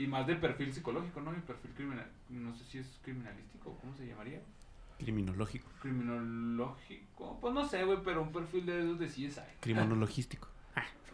Y 0.01 0.07
más 0.07 0.25
del 0.25 0.39
perfil 0.39 0.73
psicológico, 0.73 1.21
¿no? 1.21 1.31
El 1.31 1.43
perfil 1.43 1.71
criminal, 1.75 2.07
no 2.29 2.55
sé 2.55 2.63
si 2.65 2.79
es 2.79 2.99
criminalístico, 3.03 3.77
¿cómo 3.79 3.93
se 3.95 4.07
llamaría? 4.07 4.41
Criminológico. 4.97 5.69
Criminológico, 5.79 7.37
pues 7.39 7.53
no 7.53 7.63
sé, 7.67 7.83
güey, 7.83 7.99
pero 8.03 8.23
un 8.23 8.31
perfil 8.31 8.65
de 8.65 8.79
esos 8.79 8.97
de 8.99 9.05
CSI. 9.05 9.41
Criminologístico. 9.59 10.47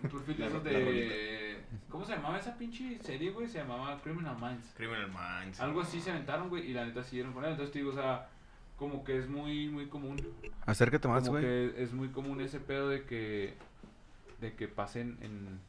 Un 0.03 0.09
perfil 0.09 0.37
de 0.37 0.45
esos 0.47 0.63
de... 0.63 1.63
¿Cómo 1.89 2.05
se 2.05 2.15
llamaba 2.15 2.37
esa 2.37 2.57
pinche 2.57 2.97
serie, 3.03 3.31
güey? 3.31 3.49
Se 3.49 3.57
llamaba 3.57 3.99
Criminal 4.01 4.37
Minds. 4.39 4.73
Criminal 4.77 5.09
Minds. 5.09 5.59
Algo 5.59 5.81
así 5.81 5.99
se 5.99 6.11
aventaron, 6.11 6.47
güey, 6.47 6.69
y 6.69 6.73
la 6.73 6.85
neta 6.85 7.03
siguieron 7.03 7.33
con 7.33 7.43
él. 7.43 7.51
Entonces 7.51 7.73
te 7.73 7.79
digo, 7.79 7.91
o 7.91 7.95
sea, 7.95 8.29
como 8.77 9.03
que 9.03 9.17
es 9.17 9.27
muy, 9.27 9.67
muy 9.67 9.87
común. 9.87 10.15
Acércate 10.65 11.09
más, 11.09 11.25
Como 11.25 11.39
güey. 11.39 11.43
que 11.43 11.83
es 11.83 11.91
muy 11.91 12.07
común 12.09 12.39
ese 12.39 12.61
pedo 12.61 12.87
de 12.87 13.03
que 13.03 13.55
de 14.39 14.53
que 14.53 14.67
pasen 14.67 15.17
en 15.21 15.59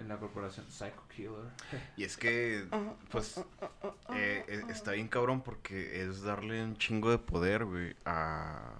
en 0.00 0.08
la 0.08 0.16
corporación 0.18 0.66
Psycho 0.70 1.02
Killer. 1.14 1.30
Y 1.96 2.04
es 2.04 2.16
que, 2.16 2.66
pues, 3.10 3.38
eh, 4.14 4.44
eh, 4.48 4.62
está 4.70 4.92
bien 4.92 5.08
cabrón 5.08 5.42
porque 5.42 6.02
es 6.02 6.22
darle 6.22 6.62
un 6.64 6.76
chingo 6.76 7.10
de 7.10 7.18
poder, 7.18 7.64
güey, 7.64 7.94
a, 8.04 8.72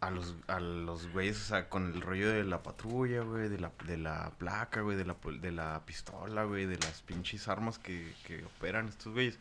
a 0.00 0.10
los, 0.10 0.34
a 0.48 0.60
los 0.60 1.08
güeyes, 1.12 1.40
o 1.40 1.44
sea, 1.44 1.68
con 1.68 1.92
el 1.94 2.00
rollo 2.00 2.28
de 2.30 2.44
la 2.44 2.62
patrulla, 2.62 3.22
güey, 3.22 3.48
de 3.48 3.58
la, 3.58 3.70
de 3.86 3.96
la 3.98 4.30
placa, 4.38 4.80
güey, 4.80 4.96
de 4.96 5.04
la, 5.04 5.16
de 5.40 5.52
la 5.52 5.82
pistola, 5.86 6.44
güey, 6.44 6.66
de 6.66 6.78
las 6.78 7.02
pinches 7.02 7.46
armas 7.48 7.78
que, 7.78 8.12
que 8.26 8.44
operan 8.44 8.88
estos 8.88 9.12
güeyes. 9.12 9.38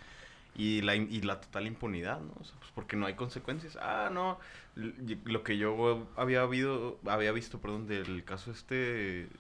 Y 0.56 0.82
la, 0.82 0.96
y 0.96 1.20
la 1.22 1.42
total 1.42 1.66
impunidad, 1.66 2.20
¿no? 2.22 2.32
O 2.40 2.44
sea, 2.44 2.54
pues 2.60 2.70
porque 2.76 2.96
no 2.96 3.08
hay 3.08 3.16
consecuencias. 3.16 3.76
Ah, 3.82 4.12
no. 4.14 4.38
Lo 4.76 5.42
que 5.42 5.58
yo 5.58 6.08
había, 6.16 6.42
habido, 6.44 7.00
había 7.08 7.32
visto, 7.32 7.60
perdón, 7.60 7.88
del 7.88 8.24
caso 8.24 8.52
este 8.52 8.76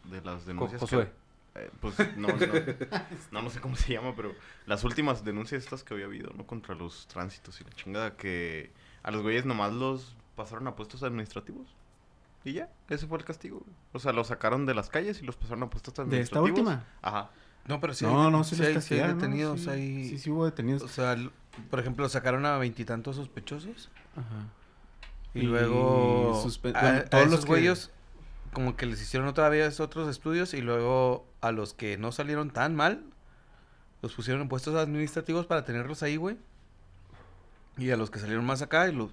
de 0.05 0.21
las 0.23 0.47
denuncias. 0.47 0.79
que- 0.81 0.87
Josué. 0.87 1.11
Eh, 1.55 1.69
pues 1.81 1.95
no, 2.17 2.27
no, 2.29 2.37
no, 3.31 3.41
no 3.43 3.49
sé 3.49 3.59
cómo 3.61 3.75
se 3.75 3.93
llama, 3.93 4.13
pero 4.15 4.33
las 4.65 4.83
últimas 4.83 5.23
denuncias 5.23 5.63
estas 5.63 5.83
que 5.83 5.93
había 5.93 6.05
habido, 6.05 6.31
¿no? 6.35 6.45
Contra 6.47 6.73
los 6.75 7.07
tránsitos 7.07 7.59
y 7.61 7.63
la 7.63 7.69
chingada, 7.71 8.15
que 8.17 8.71
a 9.03 9.11
los 9.11 9.21
güeyes 9.21 9.45
nomás 9.45 9.71
los 9.73 10.15
pasaron 10.35 10.67
a 10.67 10.75
puestos 10.75 11.03
administrativos. 11.03 11.67
Y 12.45 12.53
ya, 12.53 12.69
ese 12.89 13.07
fue 13.07 13.17
el 13.19 13.23
castigo. 13.23 13.63
O 13.93 13.99
sea, 13.99 14.11
los 14.11 14.27
sacaron 14.27 14.65
de 14.65 14.73
las 14.73 14.89
calles 14.89 15.21
y 15.21 15.25
los 15.25 15.35
pasaron 15.37 15.63
a 15.63 15.69
puestos 15.69 15.93
¿De 15.93 16.01
esta 16.01 16.03
administrativos. 16.39 16.49
última? 16.59 16.85
Ajá. 17.01 17.29
No, 17.67 17.79
pero 17.79 17.93
sí. 17.93 18.03
no, 18.03 18.25
hay- 18.25 18.31
no, 18.31 18.43
sí, 18.43 18.57
los 18.57 18.67
hay, 18.67 18.81
sí 18.81 18.99
hay 18.99 19.13
detenidos. 19.13 19.61
Sí, 19.61 19.69
hay- 19.69 20.09
sí, 20.09 20.17
sí 20.17 20.29
hubo 20.29 20.43
detenidos. 20.45 20.81
O 20.81 20.87
sea, 20.89 21.15
por 21.69 21.79
ejemplo, 21.79 22.09
sacaron 22.09 22.45
a 22.45 22.57
veintitantos 22.57 23.15
sospechosos. 23.15 23.89
Ajá. 24.17 24.47
Y, 25.33 25.39
Y 25.39 25.41
luego 25.43 26.43
suspe- 26.43 26.75
a, 26.75 26.81
bueno, 26.81 26.97
a 26.99 27.03
todos 27.05 27.23
los 27.25 27.33
esos 27.33 27.45
que- 27.45 27.49
güeyes 27.51 27.91
como 28.53 28.75
que 28.75 28.85
les 28.85 29.01
hicieron 29.01 29.27
otra 29.27 29.49
vez 29.49 29.79
otros 29.79 30.07
estudios 30.09 30.53
y 30.53 30.61
luego 30.61 31.27
a 31.41 31.51
los 31.51 31.73
que 31.73 31.97
no 31.97 32.11
salieron 32.11 32.49
tan 32.51 32.75
mal 32.75 33.03
los 34.01 34.13
pusieron 34.13 34.41
en 34.41 34.49
puestos 34.49 34.75
administrativos 34.75 35.45
para 35.45 35.63
tenerlos 35.65 36.03
ahí, 36.03 36.17
güey. 36.17 36.37
Y 37.77 37.89
a 37.91 37.97
los 37.97 38.11
que 38.11 38.19
salieron 38.19 38.45
más 38.45 38.61
acá 38.61 38.87
y 38.87 38.93
los 38.93 39.11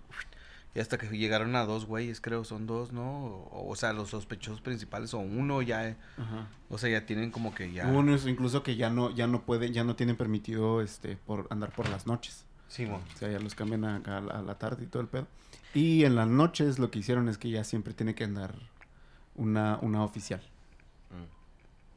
y 0.73 0.79
hasta 0.79 0.99
que 0.99 1.09
llegaron 1.09 1.57
a 1.57 1.65
dos 1.65 1.85
güeyes, 1.87 2.21
creo, 2.21 2.45
son 2.45 2.67
dos, 2.69 2.93
¿no? 2.93 3.25
O, 3.27 3.69
o 3.71 3.75
sea, 3.75 3.93
los 3.93 4.11
sospechosos 4.11 4.61
principales 4.61 5.13
o 5.15 5.19
uno 5.19 5.63
ya, 5.63 5.97
Ajá. 6.17 6.47
o 6.69 6.79
sea, 6.79 6.89
ya 6.91 7.07
tienen 7.07 7.33
como 7.33 7.53
que 7.53 7.73
ya 7.73 7.89
Hubo 7.89 7.99
unos 7.99 8.25
incluso 8.29 8.63
que 8.63 8.77
ya 8.77 8.89
no, 8.89 9.13
ya 9.13 9.27
no 9.27 9.43
pueden, 9.43 9.73
ya 9.73 9.83
no 9.83 9.97
tienen 9.97 10.17
permitido 10.17 10.81
este 10.81 11.17
por 11.17 11.49
andar 11.51 11.73
por 11.73 11.89
las 11.89 12.07
noches. 12.07 12.45
Sí, 12.69 12.87
mo. 12.87 13.01
O 13.15 13.19
sea, 13.19 13.29
ya 13.33 13.41
los 13.41 13.57
cambian 13.57 13.85
a, 13.85 13.97
a 13.97 14.21
la- 14.21 14.35
a 14.39 14.43
la 14.43 14.59
tarde 14.59 14.85
y 14.85 14.87
todo 14.87 15.03
el 15.03 15.09
pedo. 15.09 15.27
Y 15.75 16.05
en 16.05 16.15
las 16.15 16.29
noches 16.29 16.79
lo 16.79 16.91
que 16.93 17.01
hicieron 17.01 17.29
es 17.29 17.37
que 17.39 17.51
ya 17.51 17.65
siempre 17.65 17.93
tiene 17.95 18.15
que 18.15 18.23
andar 18.23 18.55
una, 19.41 19.79
una 19.83 20.05
oficial. 20.05 20.41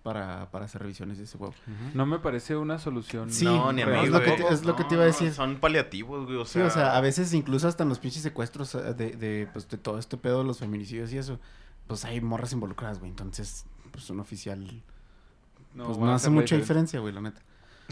para, 0.04 0.52
para 0.52 0.66
hacer 0.66 0.82
revisiones 0.82 1.18
de 1.18 1.24
ese 1.24 1.38
huevo. 1.38 1.54
No 1.94 2.06
me 2.06 2.20
parece 2.20 2.58
una 2.58 2.78
solución. 2.78 3.32
Sí, 3.32 3.46
no, 3.46 3.72
ni 3.72 3.84
a 3.84 3.86
real, 3.86 4.02
mí, 4.02 4.06
es 4.08 4.12
lo 4.12 4.22
que 4.22 4.32
te- 4.32 4.48
es 4.54 4.66
lo 4.66 4.76
que 4.76 4.84
te 4.84 4.96
iba 4.96 5.04
a 5.04 5.08
decir. 5.08 5.32
Son 5.34 5.56
paliativos, 5.62 6.26
güey. 6.26 6.38
O 6.38 6.46
Sí, 6.46 6.54
sea, 6.60 6.66
o 6.66 6.70
sea, 6.70 6.98
a 6.98 7.02
veces 7.02 7.34
incluso 7.34 7.70
hasta 7.70 7.84
en 7.84 7.90
los 7.90 8.00
pinches 8.00 8.22
secuestros 8.22 8.76
eh, 8.76 8.94
de, 8.94 9.12
de, 9.12 9.48
pues, 9.54 9.70
de 9.70 9.78
todo 9.78 9.98
este 10.00 10.18
pedo, 10.18 10.44
los 10.44 10.60
feminicidios 10.60 11.14
y 11.14 11.18
eso, 11.18 11.40
pues 11.88 12.04
hay 12.04 12.20
morras 12.20 12.52
involucradas, 12.52 13.00
güey. 13.00 13.12
Entonces, 13.12 13.66
pues 13.92 14.10
un 14.10 14.20
oficial, 14.20 14.60
pues 15.74 15.98
no 15.98 16.12
a 16.12 16.16
hace 16.16 16.30
mucha 16.30 16.56
diferencia. 16.56 16.58
diferencia, 16.58 17.00
güey, 17.00 17.14
la 17.14 17.22
neta. 17.22 17.42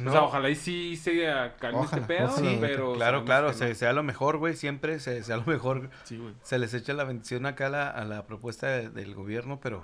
O 0.05 0.11
sea, 0.11 0.23
ojalá 0.23 0.49
y 0.49 0.55
sí 0.55 0.95
se 0.95 1.25
calme 1.59 1.79
Ojalá, 1.79 2.01
este 2.01 2.13
pedo, 2.15 2.29
ojalá, 2.29 2.57
pero... 2.61 2.93
Claro, 2.93 3.25
claro, 3.25 3.47
que 3.49 3.53
se- 3.53 3.69
no. 3.69 3.75
sea 3.75 3.93
lo 3.93 4.03
mejor, 4.03 4.37
güey, 4.37 4.55
siempre 4.55 4.99
se- 4.99 5.23
sea 5.23 5.37
lo 5.37 5.45
mejor. 5.45 5.89
Sí, 6.05 6.17
güey. 6.17 6.33
Se 6.43 6.57
les 6.57 6.73
echa 6.73 6.93
la 6.93 7.03
bendición 7.03 7.45
acá 7.45 7.67
a 7.67 7.69
la, 7.69 7.89
a 7.89 8.05
la 8.05 8.25
propuesta 8.25 8.67
de- 8.67 8.89
del 8.89 9.13
gobierno, 9.13 9.59
pero 9.61 9.83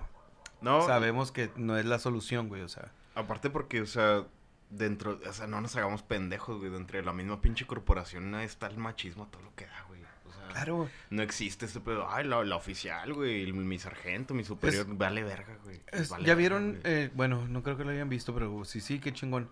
no, 0.62 0.82
sabemos 0.86 1.32
que 1.32 1.52
no 1.56 1.78
es 1.78 1.86
la 1.86 2.00
solución, 2.00 2.48
güey, 2.48 2.62
o 2.62 2.70
sea. 2.70 2.92
aparte 3.16 3.50
porque, 3.50 3.82
o 3.82 3.86
sea, 3.86 4.24
dentro, 4.70 5.20
o 5.28 5.34
sea, 5.34 5.46
no 5.48 5.62
nos 5.62 5.76
hagamos 5.76 6.02
pendejos, 6.04 6.58
güey. 6.60 6.72
Dentro 6.72 6.98
de 6.98 7.06
la 7.06 7.14
misma 7.14 7.40
pinche 7.42 7.66
corporación 7.68 8.34
está 8.36 8.68
el 8.68 8.78
machismo 8.78 9.24
a 9.26 9.28
todo 9.32 9.44
lo 9.44 9.54
que 9.56 9.66
da, 9.66 9.84
güey. 9.88 10.02
O 10.26 10.32
sea, 10.32 10.48
Claro, 10.50 10.90
no 11.10 11.22
existe 11.22 11.66
ese 11.68 11.80
pedo. 11.80 12.08
Ay, 12.10 12.26
la, 12.26 12.44
la 12.44 12.56
oficial, 12.56 13.14
güey. 13.14 13.44
el- 13.44 13.54
Mi 13.54 13.78
sargento, 13.78 14.34
mi 14.34 14.44
superior. 14.44 14.86
vale 14.90 15.24
verga, 15.24 15.58
güey. 15.64 15.80
Es- 15.92 16.10
Vale 16.10 16.24
ya 16.26 16.36
verga, 16.36 16.40
vieron, 16.40 16.70
güey. 16.72 16.82
eh, 16.86 17.12
bueno, 17.14 17.46
no 17.48 17.62
creo 17.64 17.78
que 17.78 17.84
lo 17.84 17.92
hayan 17.92 18.10
visto, 18.10 18.34
pero 18.34 18.64
sí, 18.66 18.82
sí, 18.82 19.00
qué 19.00 19.14
chingón. 19.14 19.50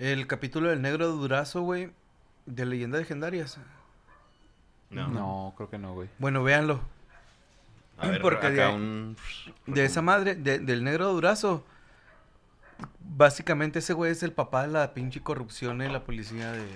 El 0.00 0.26
capítulo 0.26 0.70
del 0.70 0.80
negro 0.82 1.08
durazo, 1.08 1.60
güey, 1.60 1.90
de 2.46 2.64
leyendas 2.66 3.00
legendarias. 3.02 3.58
No. 4.90 5.06
No, 5.08 5.54
creo 5.56 5.68
que 5.70 5.78
no, 5.78 5.92
güey. 5.94 6.08
Bueno, 6.18 6.42
véanlo. 6.42 6.80
A 7.98 8.08
ver, 8.08 8.22
porque 8.22 8.46
acá 8.46 8.68
de- 8.68 8.74
un... 8.74 9.16
De 9.66 9.84
esa 9.84 10.00
madre, 10.02 10.34
de- 10.34 10.58
del 10.58 10.82
negro 10.82 11.12
durazo. 11.12 11.64
Básicamente 13.00 13.80
ese 13.80 13.92
güey 13.92 14.10
es 14.12 14.22
el 14.22 14.32
papá 14.32 14.62
de 14.62 14.72
la 14.72 14.94
pinche 14.94 15.20
corrupción 15.20 15.82
en 15.82 15.92
la 15.92 16.02
policía 16.02 16.50
de, 16.52 16.66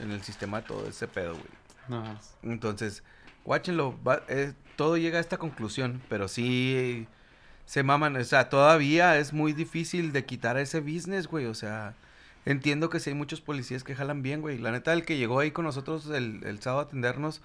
en 0.00 0.10
el 0.10 0.22
sistema, 0.22 0.62
todo 0.62 0.88
ese 0.88 1.06
pedo, 1.06 1.34
güey. 1.34 1.44
No, 1.88 2.10
es- 2.12 2.34
Entonces, 2.42 3.02
guáchenlo. 3.44 3.94
va- 4.02 4.22
eh, 4.28 4.54
todo 4.76 4.96
llega 4.96 5.18
a 5.18 5.20
esta 5.20 5.36
conclusión, 5.36 6.00
pero 6.08 6.26
sí 6.26 7.06
se 7.66 7.82
maman. 7.82 8.16
O 8.16 8.24
sea, 8.24 8.48
todavía 8.48 9.18
es 9.18 9.34
muy 9.34 9.52
difícil 9.52 10.10
de 10.12 10.24
quitar 10.24 10.56
ese 10.56 10.80
business, 10.80 11.26
güey. 11.26 11.44
O 11.44 11.54
sea, 11.54 11.94
entiendo 12.44 12.90
que 12.90 13.00
sí 13.00 13.10
hay 13.10 13.14
muchos 13.16 13.40
policías 13.40 13.84
que 13.84 13.94
jalan 13.94 14.22
bien, 14.22 14.40
güey. 14.40 14.58
La 14.58 14.70
neta, 14.72 14.92
el 14.92 15.04
que 15.04 15.16
llegó 15.16 15.40
ahí 15.40 15.50
con 15.50 15.64
nosotros 15.64 16.06
el, 16.10 16.40
el 16.44 16.60
sábado 16.60 16.80
a 16.80 16.84
atendernos, 16.84 17.40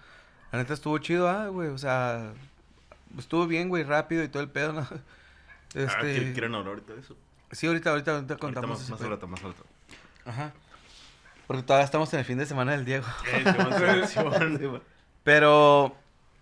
la 0.51 0.60
neta 0.60 0.73
estuvo 0.73 0.97
chido, 0.99 1.27
ah, 1.29 1.47
güey. 1.47 1.69
O 1.69 1.77
sea, 1.77 2.33
estuvo 3.17 3.47
bien, 3.47 3.69
güey, 3.69 3.83
rápido 3.83 4.23
y 4.23 4.27
todo 4.29 4.43
el 4.43 4.49
pedo, 4.49 4.73
¿no? 4.73 4.88
Ah, 5.75 5.79
Este, 5.81 5.99
¿quieren- 6.15 6.33
¿Quieren 6.33 6.55
hablar 6.55 6.69
ahorita 6.75 6.93
de 6.93 6.99
eso? 7.01 7.15
Sí, 7.51 7.67
ahorita, 7.67 7.89
ahorita, 7.91 8.12
ahorita 8.12 8.33
Ahorita 8.33 8.38
contamos. 8.38 8.69
más, 8.69 8.81
ese 8.81 8.91
más 8.91 9.01
al 9.01 9.10
rato, 9.10 9.27
más 9.27 9.41
rato. 9.41 9.65
Ajá. 10.25 10.53
Porque 11.45 11.62
todavía 11.63 11.83
estamos 11.86 12.12
en 12.13 12.19
el 12.19 12.25
fin 12.25 12.38
de 12.38 12.45
semana 12.45 12.71
del 12.71 12.86
Diego. 12.86 13.05
Pero 15.23 15.95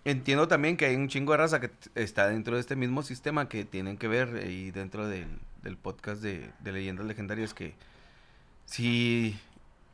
entiendo 0.04 0.48
también 0.48 0.76
que 0.76 0.86
hay 0.86 0.96
un 0.96 1.08
chingo 1.08 1.32
de 1.32 1.38
raza 1.38 1.60
que 1.60 1.70
está 1.94 2.28
dentro 2.28 2.54
de 2.54 2.60
este 2.60 2.76
mismo 2.76 3.02
sistema 3.02 3.48
que 3.48 3.64
tienen 3.64 3.96
que 3.98 4.08
ver 4.08 4.36
eh, 4.36 4.50
y 4.50 4.70
dentro 4.70 5.08
del, 5.08 5.26
del 5.62 5.76
podcast 5.76 6.22
de, 6.22 6.50
de 6.60 6.72
leyendas 6.72 7.06
legendarias 7.06 7.54
que 7.54 7.74
sí, 8.66 9.38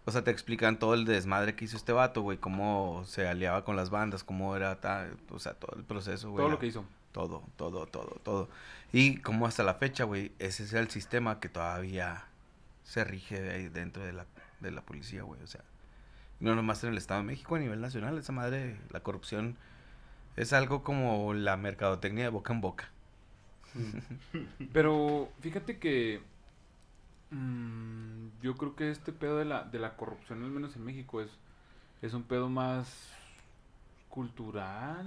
o 0.04 0.10
sea, 0.10 0.24
te 0.24 0.30
explican 0.30 0.78
todo 0.78 0.94
el 0.94 1.04
desmadre 1.04 1.54
que 1.54 1.64
hizo 1.64 1.76
este 1.76 1.92
vato, 1.92 2.22
güey, 2.22 2.38
cómo 2.38 3.04
se 3.06 3.28
aliaba 3.28 3.64
con 3.64 3.76
las 3.76 3.90
bandas, 3.90 4.24
cómo 4.24 4.56
era, 4.56 4.80
ta- 4.80 5.08
o 5.30 5.38
sea, 5.38 5.54
todo 5.54 5.76
el 5.76 5.84
proceso, 5.84 6.30
güey. 6.30 6.42
Todo 6.42 6.50
lo 6.50 6.58
que 6.58 6.66
hizo. 6.66 6.84
Todo, 7.12 7.42
todo, 7.56 7.86
todo, 7.86 8.18
todo. 8.24 8.48
Y 8.92 9.18
como 9.18 9.46
hasta 9.46 9.62
la 9.62 9.74
fecha, 9.74 10.04
güey, 10.04 10.32
ese 10.38 10.64
es 10.64 10.72
el 10.72 10.90
sistema 10.90 11.38
que 11.40 11.48
todavía 11.48 12.24
se 12.84 13.04
rige 13.04 13.50
ahí 13.52 13.68
dentro 13.68 14.02
de 14.02 14.12
la, 14.12 14.26
de 14.60 14.70
la 14.70 14.80
policía, 14.82 15.22
güey. 15.22 15.40
O 15.42 15.46
sea, 15.46 15.62
no 16.40 16.54
nomás 16.56 16.82
en 16.84 16.90
el 16.90 16.98
Estado 16.98 17.20
de 17.20 17.26
México, 17.26 17.54
a 17.54 17.58
nivel 17.60 17.80
nacional, 17.80 18.18
esa 18.18 18.32
madre, 18.32 18.76
la 18.90 19.00
corrupción 19.00 19.56
es 20.36 20.52
algo 20.54 20.82
como 20.82 21.34
la 21.34 21.56
mercadotecnia 21.56 22.24
de 22.24 22.30
boca 22.30 22.52
en 22.52 22.60
boca. 22.62 22.90
Pero 24.72 25.30
fíjate 25.40 25.78
que 25.78 26.22
mm, 27.32 28.42
yo 28.42 28.56
creo 28.56 28.76
que 28.76 28.90
este 28.90 29.12
pedo 29.12 29.38
de 29.38 29.44
la, 29.44 29.64
de 29.64 29.78
la 29.78 29.96
corrupción, 29.96 30.42
al 30.42 30.50
menos 30.50 30.76
en 30.76 30.84
México, 30.84 31.20
es, 31.20 31.30
es 32.02 32.14
un 32.14 32.22
pedo 32.22 32.48
más 32.48 33.12
cultural 34.08 35.06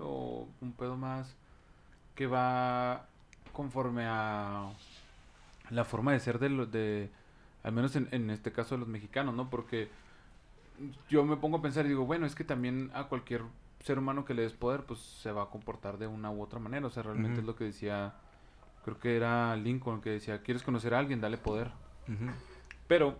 o 0.00 0.48
un 0.60 0.72
pedo 0.72 0.96
más 0.96 1.34
que 2.14 2.26
va 2.26 3.06
conforme 3.52 4.04
a 4.06 4.70
la 5.70 5.84
forma 5.84 6.12
de 6.12 6.20
ser 6.20 6.38
de 6.38 6.48
los 6.48 6.70
de 6.70 7.10
al 7.62 7.72
menos 7.72 7.96
en, 7.96 8.08
en 8.12 8.30
este 8.30 8.52
caso 8.52 8.74
de 8.74 8.80
los 8.80 8.88
mexicanos, 8.88 9.34
¿no? 9.34 9.50
Porque 9.50 9.88
yo 11.08 11.24
me 11.24 11.36
pongo 11.36 11.58
a 11.58 11.62
pensar 11.62 11.84
y 11.86 11.90
digo, 11.90 12.06
bueno, 12.06 12.26
es 12.26 12.34
que 12.34 12.44
también 12.44 12.90
a 12.94 13.04
cualquier 13.04 13.42
ser 13.84 13.98
humano 13.98 14.24
que 14.24 14.34
le 14.34 14.42
des 14.42 14.52
poder, 14.52 14.84
pues 14.84 15.00
se 15.00 15.32
va 15.32 15.42
a 15.44 15.46
comportar 15.46 15.98
de 15.98 16.06
una 16.06 16.30
u 16.30 16.42
otra 16.42 16.58
manera. 16.58 16.86
O 16.86 16.90
sea, 16.90 17.02
realmente 17.02 17.40
es 17.40 17.46
lo 17.46 17.56
que 17.56 17.64
decía, 17.64 18.14
creo 18.84 18.98
que 18.98 19.16
era 19.16 19.56
Lincoln, 19.56 20.00
que 20.00 20.10
decía, 20.10 20.42
¿quieres 20.42 20.62
conocer 20.62 20.94
a 20.94 20.98
alguien? 20.98 21.20
Dale 21.20 21.38
poder. 21.38 21.70
Pero, 22.88 23.18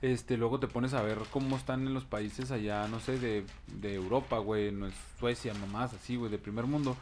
este, 0.00 0.36
luego 0.36 0.60
te 0.60 0.68
pones 0.68 0.94
a 0.94 1.02
ver 1.02 1.18
cómo 1.30 1.56
están 1.56 1.86
en 1.86 1.94
los 1.94 2.04
países 2.04 2.50
allá, 2.50 2.86
no 2.88 3.00
sé, 3.00 3.18
de, 3.18 3.44
de 3.66 3.94
Europa, 3.94 4.38
güey, 4.38 4.70
no 4.70 4.86
es 4.86 4.94
Suecia, 5.18 5.52
nomás, 5.54 5.92
así, 5.94 6.16
güey, 6.16 6.30
de 6.30 6.38
primer 6.38 6.66
mundo. 6.66 6.96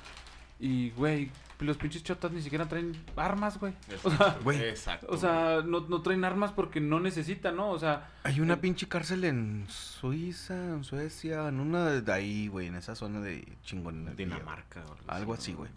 Y, 0.59 0.89
güey, 0.93 1.31
los 1.61 1.77
pinches 1.77 2.03
chotas 2.03 2.33
ni 2.33 2.41
siquiera 2.41 2.67
traen 2.67 2.97
armas, 3.15 3.59
güey. 3.61 3.75
O 4.05 4.11
sea, 4.11 4.39
Güey. 4.43 4.59
Exacto. 4.63 5.07
o 5.11 5.17
sea, 5.19 5.61
no, 5.63 5.81
no 5.81 6.01
traen 6.01 6.25
armas 6.25 6.53
porque 6.53 6.81
no 6.81 6.99
necesitan, 6.99 7.57
¿no? 7.57 7.69
O 7.71 7.79
sea, 7.79 8.11
Hay 8.23 8.41
una 8.41 8.57
pinche 8.57 8.89
cárcel 8.89 9.25
en 9.25 9.67
Suiza, 9.69 10.55
en 10.55 10.85
Suecia, 10.85 11.47
en 11.49 11.61
una 11.61 11.91
de 11.91 12.13
ahí, 12.13 12.49
güey, 12.49 12.69
en 12.69 12.77
esa 12.77 12.95
zona 12.95 13.21
de 13.21 13.47
chingón. 13.65 14.17
Dinamarca. 14.17 14.83
o 14.87 15.11
Algo 15.11 15.35
así, 15.35 15.53
güey. 15.53 15.71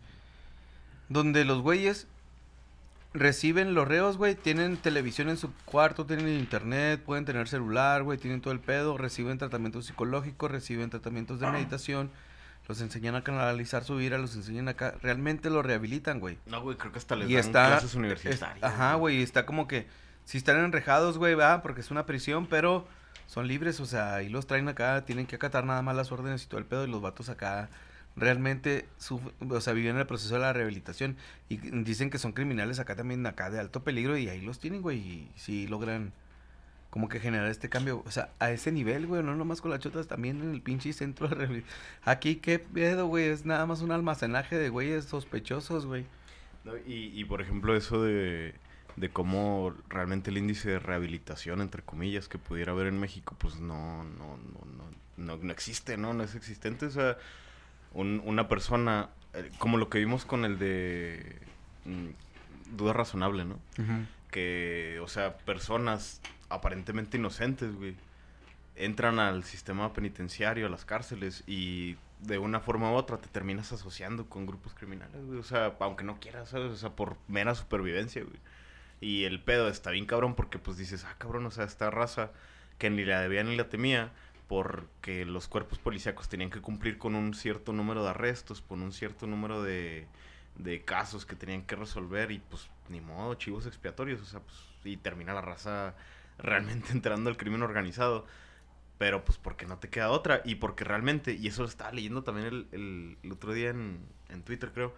Donde 1.09 1.43
los 1.45 1.61
güeyes 1.61 2.07
reciben 3.13 3.73
los 3.73 3.87
reos, 3.87 4.17
güey, 4.17 4.35
tienen 4.35 4.77
televisión 4.77 5.29
en 5.29 5.37
su 5.37 5.51
cuarto, 5.65 6.05
tienen 6.05 6.29
internet, 6.29 7.01
pueden 7.03 7.25
tener 7.25 7.47
celular, 7.47 8.03
güey, 8.03 8.19
tienen 8.19 8.41
todo 8.41 8.53
el 8.53 8.59
pedo, 8.59 8.97
reciben 8.97 9.37
tratamientos 9.39 9.87
psicológicos, 9.87 10.51
reciben 10.51 10.89
tratamientos 10.91 11.39
de 11.39 11.49
meditación, 11.49 12.11
los 12.67 12.81
enseñan 12.81 13.15
a 13.15 13.23
canalizar 13.23 13.83
su 13.83 13.99
ira, 13.99 14.19
los 14.19 14.35
enseñan 14.35 14.67
acá, 14.67 14.93
realmente 15.01 15.49
los 15.49 15.65
rehabilitan, 15.65 16.19
güey. 16.19 16.37
No, 16.45 16.61
güey, 16.61 16.77
creo 16.77 16.91
que 16.91 16.99
hasta 16.99 17.15
les 17.15 17.27
Y 17.29 17.33
dan 17.33 17.45
está 17.45 17.67
clases 17.67 17.89
es- 17.89 17.95
universitarias. 17.95 18.63
ajá, 18.63 18.93
güey, 18.93 19.23
está 19.23 19.47
como 19.47 19.67
que 19.67 19.87
si 20.25 20.37
están 20.37 20.63
enrejados, 20.63 21.17
güey, 21.17 21.33
va, 21.33 21.63
porque 21.63 21.81
es 21.81 21.89
una 21.89 22.05
prisión, 22.05 22.45
pero 22.45 22.87
son 23.25 23.47
libres, 23.47 23.79
o 23.79 23.87
sea, 23.87 24.13
ahí 24.15 24.29
los 24.29 24.45
traen 24.45 24.67
acá, 24.69 25.03
tienen 25.05 25.25
que 25.25 25.35
acatar 25.35 25.65
nada 25.65 25.81
más 25.81 25.95
las 25.95 26.11
órdenes 26.11 26.43
y 26.43 26.45
todo 26.47 26.59
el 26.59 26.65
pedo 26.67 26.85
y 26.85 26.91
los 26.91 27.01
vatos 27.01 27.29
acá 27.29 27.69
realmente 28.19 28.87
suf- 28.99 29.33
o 29.49 29.61
sea, 29.61 29.73
viven 29.73 29.97
el 29.97 30.05
proceso 30.05 30.35
de 30.35 30.41
la 30.41 30.53
rehabilitación 30.53 31.17
y 31.47 31.57
dicen 31.57 32.09
que 32.09 32.17
son 32.17 32.33
criminales 32.33 32.79
acá 32.79 32.95
también 32.95 33.25
acá 33.25 33.49
de 33.49 33.59
alto 33.59 33.83
peligro 33.83 34.17
y 34.17 34.29
ahí 34.29 34.41
los 34.41 34.59
tienen, 34.59 34.81
güey, 34.81 34.97
y 34.99 35.31
sí 35.35 35.67
logran 35.67 36.13
como 36.89 37.07
que 37.07 37.19
generar 37.19 37.47
este 37.49 37.69
cambio, 37.69 38.01
o 38.05 38.09
sea, 38.11 38.29
a 38.39 38.49
ese 38.49 38.71
nivel, 38.71 39.05
güey, 39.05 39.21
no 39.21 39.35
nomás 39.35 39.61
con 39.61 39.69
las 39.69 39.79
chotas, 39.79 40.07
también 40.07 40.41
en 40.41 40.53
el 40.55 40.61
pinche 40.61 40.91
centro 40.91 41.27
de 41.27 41.35
rehabilitación. 41.35 41.79
Aquí, 42.03 42.37
qué 42.37 42.57
pedo, 42.57 43.05
güey, 43.05 43.25
es 43.25 43.45
nada 43.45 43.67
más 43.67 43.81
un 43.81 43.91
almacenaje 43.91 44.57
de 44.57 44.69
güeyes 44.69 45.05
sospechosos, 45.05 45.85
güey. 45.85 46.05
Y, 46.87 47.19
y, 47.19 47.25
por 47.25 47.41
ejemplo, 47.41 47.75
eso 47.75 48.01
de, 48.01 48.55
de 48.95 49.09
cómo 49.09 49.75
realmente 49.87 50.31
el 50.31 50.39
índice 50.39 50.69
de 50.71 50.79
rehabilitación, 50.79 51.61
entre 51.61 51.83
comillas, 51.83 52.27
que 52.27 52.39
pudiera 52.39 52.71
haber 52.71 52.87
en 52.87 52.99
México, 52.99 53.35
pues 53.37 53.59
no, 53.59 54.03
no, 54.03 54.37
no, 54.37 54.65
no, 54.75 54.83
no, 55.17 55.37
no 55.37 55.51
existe, 55.51 55.95
¿no? 55.95 56.13
No 56.15 56.23
es 56.23 56.33
existente. 56.33 56.87
O 56.87 56.91
sea, 56.91 57.17
un- 57.93 58.21
una 58.25 58.47
persona, 58.47 59.09
eh, 59.33 59.49
como 59.57 59.77
lo 59.77 59.89
que 59.89 59.99
vimos 59.99 60.25
con 60.25 60.45
el 60.45 60.59
de 60.59 61.37
mm, 61.85 62.07
duda 62.77 62.93
razonable, 62.93 63.45
¿no? 63.45 63.59
que, 64.31 64.99
o 65.01 65.07
sea, 65.07 65.37
personas 65.39 66.21
aparentemente 66.49 67.17
inocentes, 67.17 67.75
güey, 67.75 67.95
entran 68.75 69.19
al 69.19 69.43
sistema 69.43 69.91
penitenciario, 69.93 70.67
a 70.67 70.69
las 70.69 70.85
cárceles, 70.85 71.43
y 71.47 71.97
de 72.19 72.37
una 72.37 72.59
forma 72.59 72.91
u 72.91 72.95
otra 72.95 73.17
te 73.17 73.27
terminas 73.27 73.71
asociando 73.71 74.27
con 74.29 74.45
grupos 74.45 74.73
criminales, 74.73 75.25
güey. 75.25 75.39
O 75.39 75.43
sea, 75.43 75.73
aunque 75.79 76.03
no 76.03 76.19
quieras, 76.19 76.49
¿sabes? 76.49 76.71
O 76.71 76.75
sea, 76.77 76.91
por 76.91 77.17
mera 77.27 77.55
supervivencia, 77.55 78.23
güey. 78.23 78.37
Y 79.01 79.23
el 79.23 79.41
pedo 79.41 79.67
está 79.69 79.91
bien 79.91 80.05
cabrón 80.05 80.35
porque, 80.35 80.59
pues, 80.59 80.77
dices, 80.77 81.05
ah, 81.05 81.15
cabrón, 81.17 81.45
o 81.45 81.51
sea, 81.51 81.63
esta 81.65 81.89
raza 81.89 82.31
que 82.77 82.89
ni 82.89 83.03
la 83.05 83.21
debía 83.21 83.43
ni 83.43 83.55
la 83.55 83.69
temía, 83.69 84.11
porque 84.49 85.25
los 85.25 85.47
cuerpos 85.49 85.79
policíacos 85.79 86.29
tenían 86.29 86.51
que 86.51 86.61
cumplir 86.61 86.99
con 86.99 87.15
un 87.15 87.35
cierto 87.35 87.73
número 87.73 88.03
de 88.03 88.11
arrestos, 88.11 88.61
con 88.63 88.83
un 88.83 88.93
cierto 88.93 89.27
número 89.27 89.63
de, 89.63 90.09
de 90.57 90.83
casos 90.85 91.25
que 91.27 91.37
tenían 91.37 91.63
que 91.63 91.77
resolver 91.77 92.31
y 92.31 92.39
pues 92.41 92.69
ni 92.89 93.01
modo, 93.01 93.35
chivos 93.35 93.67
expiatorios, 93.67 94.21
o 94.21 94.25
sea, 94.25 94.41
pues 94.41 94.57
y 94.85 94.97
termina 94.97 95.33
la 95.35 95.41
raza 95.41 95.95
realmente 96.39 96.91
entrando 96.93 97.31
al 97.31 97.37
crimen 97.37 97.63
organizado, 97.63 98.27
pero 98.97 99.23
pues 99.25 99.37
porque 99.37 99.65
no 99.65 99.79
te 99.79 99.89
queda 99.89 100.11
otra 100.11 100.41
y 100.45 100.55
porque 100.55 100.83
realmente, 100.83 101.33
y 101.33 101.47
eso 101.47 101.63
lo 101.63 101.69
estaba 101.69 101.91
leyendo 101.91 102.23
también 102.23 102.47
el, 102.47 102.67
el- 102.71 103.17
el 103.23 103.31
otro 103.31 103.53
día 103.53 103.69
en, 103.71 103.99
en 104.29 104.43
Twitter 104.43 104.71
creo, 104.73 104.95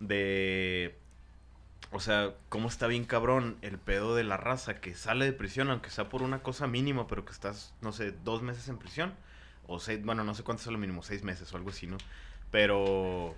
de 0.00 0.98
o 1.90 2.00
sea, 2.00 2.34
cómo 2.48 2.68
está 2.68 2.86
bien 2.86 3.04
cabrón 3.04 3.56
el 3.62 3.78
pedo 3.78 4.14
de 4.14 4.24
la 4.24 4.36
raza 4.36 4.80
que 4.80 4.94
sale 4.94 5.24
de 5.24 5.32
prisión, 5.32 5.70
aunque 5.70 5.90
sea 5.90 6.08
por 6.08 6.22
una 6.22 6.42
cosa 6.42 6.66
mínima, 6.66 7.06
pero 7.06 7.24
que 7.24 7.32
estás, 7.32 7.74
no 7.80 7.92
sé, 7.92 8.12
dos 8.24 8.42
meses 8.42 8.68
en 8.68 8.78
prisión. 8.78 9.14
O 9.66 9.80
seis, 9.80 10.02
bueno, 10.02 10.24
no 10.24 10.34
sé 10.34 10.42
cuánto 10.42 10.62
es 10.62 10.66
lo 10.68 10.78
mínimo, 10.78 11.02
seis 11.02 11.22
meses 11.22 11.52
o 11.52 11.56
algo 11.56 11.70
así, 11.70 11.86
¿no? 11.86 11.98
Pero 12.50 13.34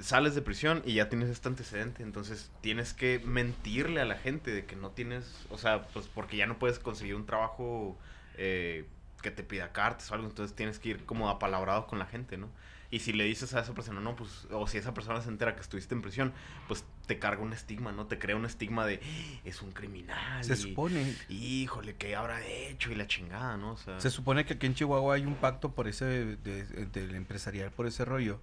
sales 0.00 0.34
de 0.34 0.42
prisión 0.42 0.82
y 0.84 0.94
ya 0.94 1.08
tienes 1.08 1.28
este 1.28 1.48
antecedente, 1.48 2.02
entonces 2.02 2.50
tienes 2.60 2.94
que 2.94 3.20
mentirle 3.24 4.00
a 4.00 4.04
la 4.04 4.16
gente 4.16 4.52
de 4.52 4.64
que 4.66 4.76
no 4.76 4.90
tienes, 4.90 5.46
o 5.50 5.58
sea, 5.58 5.82
pues 5.88 6.08
porque 6.08 6.36
ya 6.36 6.46
no 6.46 6.58
puedes 6.58 6.78
conseguir 6.78 7.14
un 7.14 7.26
trabajo 7.26 7.96
eh, 8.36 8.86
que 9.22 9.30
te 9.30 9.42
pida 9.42 9.72
cartas 9.72 10.10
o 10.10 10.14
algo, 10.14 10.26
entonces 10.26 10.56
tienes 10.56 10.78
que 10.78 10.90
ir 10.90 11.04
como 11.04 11.30
apalabrado 11.30 11.86
con 11.86 11.98
la 11.98 12.06
gente, 12.06 12.36
¿no? 12.36 12.48
Y 12.90 13.00
si 13.00 13.12
le 13.12 13.24
dices 13.24 13.54
a 13.54 13.60
esa 13.60 13.74
persona, 13.74 14.00
no, 14.00 14.14
pues, 14.14 14.46
o 14.52 14.66
si 14.66 14.78
esa 14.78 14.94
persona 14.94 15.20
se 15.20 15.28
entera 15.28 15.54
que 15.56 15.62
estuviste 15.62 15.94
en 15.94 16.02
prisión, 16.02 16.32
pues 16.68 16.84
te 17.06 17.18
carga 17.18 17.42
un 17.42 17.52
estigma, 17.52 17.90
¿no? 17.92 18.06
Te 18.06 18.18
crea 18.18 18.36
un 18.36 18.44
estigma 18.44 18.86
de, 18.86 19.00
"Ah, 19.02 19.40
es 19.44 19.62
un 19.62 19.72
criminal. 19.72 20.44
Se 20.44 20.52
y, 20.54 20.56
supone. 20.56 21.14
Híjole, 21.28 21.96
¿qué 21.96 22.14
habrá 22.14 22.44
hecho? 22.46 22.92
Y 22.92 22.94
la 22.94 23.06
chingada, 23.06 23.56
¿no? 23.56 23.72
O 23.72 23.76
sea, 23.76 24.00
Se 24.00 24.10
supone 24.10 24.44
que 24.44 24.54
aquí 24.54 24.66
en 24.66 24.74
Chihuahua 24.74 25.16
hay 25.16 25.26
un 25.26 25.34
pacto 25.34 25.72
por 25.72 25.88
ese, 25.88 26.04
de- 26.04 26.86
del 26.92 27.14
empresarial 27.14 27.70
por 27.72 27.86
ese 27.86 28.04
rollo, 28.04 28.38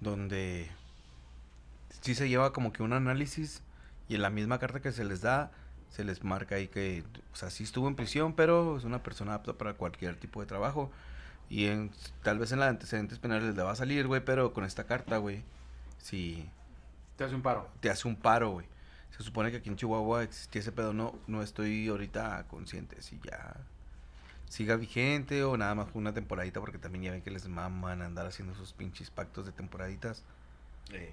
donde 0.00 0.68
sí 2.02 2.14
se 2.14 2.28
lleva 2.28 2.52
como 2.52 2.72
que 2.72 2.82
un 2.82 2.92
análisis 2.92 3.62
y 4.08 4.14
en 4.14 4.22
la 4.22 4.30
misma 4.30 4.58
carta 4.58 4.80
que 4.80 4.92
se 4.92 5.04
les 5.04 5.20
da, 5.20 5.50
se 5.90 6.04
les 6.04 6.22
marca 6.24 6.54
ahí 6.56 6.68
que, 6.68 7.02
o 7.32 7.36
sea, 7.36 7.50
sí 7.50 7.64
estuvo 7.64 7.88
en 7.88 7.96
prisión, 7.96 8.34
pero 8.34 8.76
es 8.76 8.84
una 8.84 9.02
persona 9.02 9.34
apta 9.34 9.54
para 9.54 9.74
cualquier 9.74 10.16
tipo 10.16 10.40
de 10.40 10.46
trabajo. 10.46 10.90
Y 11.50 11.66
en, 11.66 11.90
tal 12.22 12.38
vez 12.38 12.52
en 12.52 12.60
las 12.60 12.70
antecedentes 12.70 13.18
penales 13.18 13.54
le 13.54 13.62
va 13.62 13.72
a 13.72 13.76
salir, 13.76 14.06
güey, 14.06 14.24
pero 14.24 14.52
con 14.54 14.64
esta 14.64 14.84
carta, 14.84 15.18
güey, 15.18 15.42
sí 15.98 16.48
Te 17.16 17.24
hace 17.24 17.34
un 17.34 17.42
paro. 17.42 17.68
te 17.80 17.90
hace 17.90 18.08
un 18.08 18.16
paro, 18.16 18.50
güey. 18.52 18.66
Se 19.16 19.22
supone 19.24 19.50
que 19.50 19.58
aquí 19.58 19.68
en 19.68 19.76
Chihuahua 19.76 20.22
existía 20.22 20.60
ese 20.60 20.72
pedo, 20.72 20.92
no, 20.94 21.14
no 21.26 21.42
estoy 21.42 21.88
ahorita 21.88 22.44
consciente 22.48 23.02
si 23.02 23.18
ya 23.24 23.56
siga 24.48 24.76
vigente 24.76 25.42
o 25.44 25.56
nada 25.56 25.74
más 25.74 25.88
una 25.94 26.14
temporadita, 26.14 26.60
porque 26.60 26.78
también 26.78 27.04
ya 27.04 27.10
ven 27.10 27.22
que 27.22 27.30
les 27.30 27.46
maman 27.48 28.00
andar 28.02 28.26
haciendo 28.26 28.54
esos 28.54 28.72
pinches 28.72 29.10
pactos 29.10 29.44
de 29.46 29.52
temporaditas. 29.52 30.22
eh, 30.92 31.12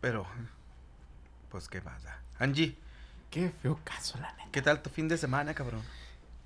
Pero, 0.00 0.26
pues 1.50 1.68
qué 1.68 1.80
pasa. 1.82 2.18
Angie, 2.38 2.76
Qué 3.30 3.50
feo 3.62 3.78
caso, 3.84 4.18
la 4.18 4.32
neta. 4.32 4.48
¿qué 4.52 4.62
tal 4.62 4.80
tu 4.82 4.88
fin 4.88 5.08
de 5.08 5.18
semana, 5.18 5.52
cabrón? 5.54 5.82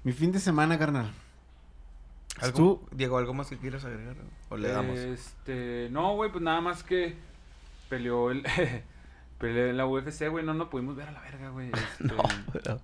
Mi 0.02 0.12
fin 0.12 0.32
de 0.32 0.40
semana, 0.40 0.78
carnal. 0.78 1.12
¿Algo, 2.38 2.56
Tú- 2.56 2.88
Diego, 2.92 3.18
¿algo 3.18 3.34
más 3.34 3.48
que 3.48 3.58
quieras 3.58 3.84
agregar? 3.84 4.16
¿O 4.48 4.56
le 4.56 4.68
damos? 4.68 4.98
Este, 4.98 5.88
no, 5.90 6.14
güey, 6.14 6.30
pues 6.30 6.42
nada 6.42 6.60
más 6.60 6.82
que 6.82 7.16
peleó 7.88 8.30
el 8.30 8.42
peleó 9.38 9.66
en 9.66 9.76
la 9.76 9.86
UFC, 9.86 10.28
güey, 10.28 10.44
no 10.44 10.54
no 10.54 10.70
pudimos 10.70 10.96
ver 10.96 11.08
a 11.08 11.12
la 11.12 11.20
verga, 11.20 11.50
güey. 11.50 11.70
Este, 12.00 12.04
no, 12.04 12.22
pero... 12.52 12.80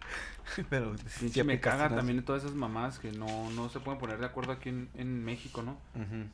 pero 0.70 0.94
pinche 1.20 1.42
sí 1.42 1.42
me 1.44 1.60
caga 1.60 1.88
también 1.88 2.24
todas 2.24 2.44
esas 2.44 2.54
mamás 2.56 2.98
que 2.98 3.12
no, 3.12 3.50
no 3.50 3.68
se 3.68 3.80
pueden 3.80 3.98
poner 3.98 4.18
de 4.18 4.26
acuerdo 4.26 4.52
aquí 4.52 4.68
en, 4.68 4.88
en 4.94 5.24
México, 5.24 5.62
¿no? 5.62 5.72
Ujú. 5.94 6.28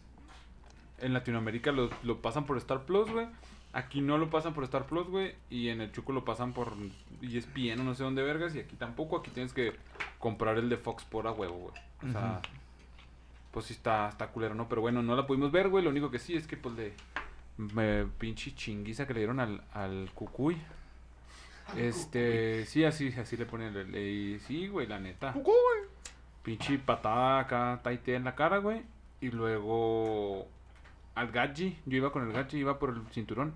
En 0.99 1.13
Latinoamérica 1.13 1.73
lo, 1.73 1.91
lo 2.03 2.21
pasan 2.21 2.45
por 2.45 2.57
Star 2.59 2.85
Plus, 2.85 3.11
güey. 3.11 3.27
Aquí 3.73 4.03
no 4.03 4.19
lo 4.19 4.29
pasan 4.29 4.53
por 4.53 4.65
Star 4.65 4.87
Plus, 4.87 5.09
güey. 5.09 5.35
Y 5.49 5.69
en 5.71 5.81
el 5.81 5.91
Chuco 5.91 6.13
lo 6.13 6.25
pasan 6.25 6.53
por 6.53 6.75
ESPN 7.23 7.81
o 7.81 7.85
no 7.85 7.95
sé 7.95 8.05
dónde 8.05 8.23
vergas. 8.23 8.55
Y 8.55 8.61
aquí 8.61 8.77
tampoco. 8.77 9.17
Aquí 9.17 9.31
tienes 9.31 9.53
que 9.55 9.73
comprar 10.19 10.59
el 10.59 10.69
de 10.69 10.77
Fox 10.77 11.05
por 11.05 11.27
a 11.27 11.33
huevo, 11.33 11.71
güey. 11.71 12.11
O 12.11 12.13
sea, 12.13 12.41
pues 13.53 13.67
sí 13.67 13.75
está, 13.75 14.09
está 14.09 14.29
culero, 14.29 14.55
¿no? 14.55 14.69
Pero 14.69 14.81
bueno, 14.81 15.03
no 15.03 15.15
la 15.15 15.27
pudimos 15.27 15.53
ver, 15.53 15.69
güey. 15.69 15.85
Lo 15.85 15.91
único 15.91 16.11
que 16.11 16.19
sí 16.19 16.35
es 16.35 16.47
que, 16.47 16.57
pues, 16.57 16.75
de 16.77 16.95
me, 17.59 18.05
pinche 18.19 18.55
chinguiza 18.55 19.07
que 19.07 19.15
le 19.15 19.21
dieron 19.21 19.39
al, 19.39 19.63
al 19.73 20.11
cucuy. 20.15 20.57
Este, 21.77 22.67
sí, 22.67 22.85
así, 22.85 23.09
así 23.19 23.37
le 23.37 23.47
ponen. 23.47 23.77
el- 23.77 23.95
el- 23.95 24.41
sí, 24.41 24.69
güey, 24.69 24.87
la 24.87 24.99
neta. 24.99 25.33
Pinche 26.43 26.79
patada 26.79 27.39
acá, 27.41 27.81
taite 27.85 28.15
en 28.17 28.25
la 28.25 28.35
cara, 28.35 28.59
güey. 28.59 28.83
Y 29.21 29.31
luego 29.31 30.49
al 31.15 31.31
Gachi. 31.31 31.79
Yo 31.87 31.97
iba 31.99 32.11
con 32.11 32.27
el 32.27 32.33
Gachi, 32.33 32.59
iba 32.59 32.79
por 32.79 32.91
el 32.91 33.03
cinturón. 33.13 33.53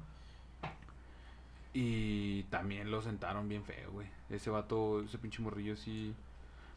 Y 1.74 2.44
también 2.44 2.90
lo 2.90 3.02
sentaron 3.02 3.48
bien 3.48 3.64
feo, 3.64 3.90
güey. 3.92 4.06
Ese 4.30 4.50
vato, 4.50 5.02
ese 5.02 5.18
pinche 5.18 5.42
morrillo, 5.42 5.76
sí. 5.76 6.14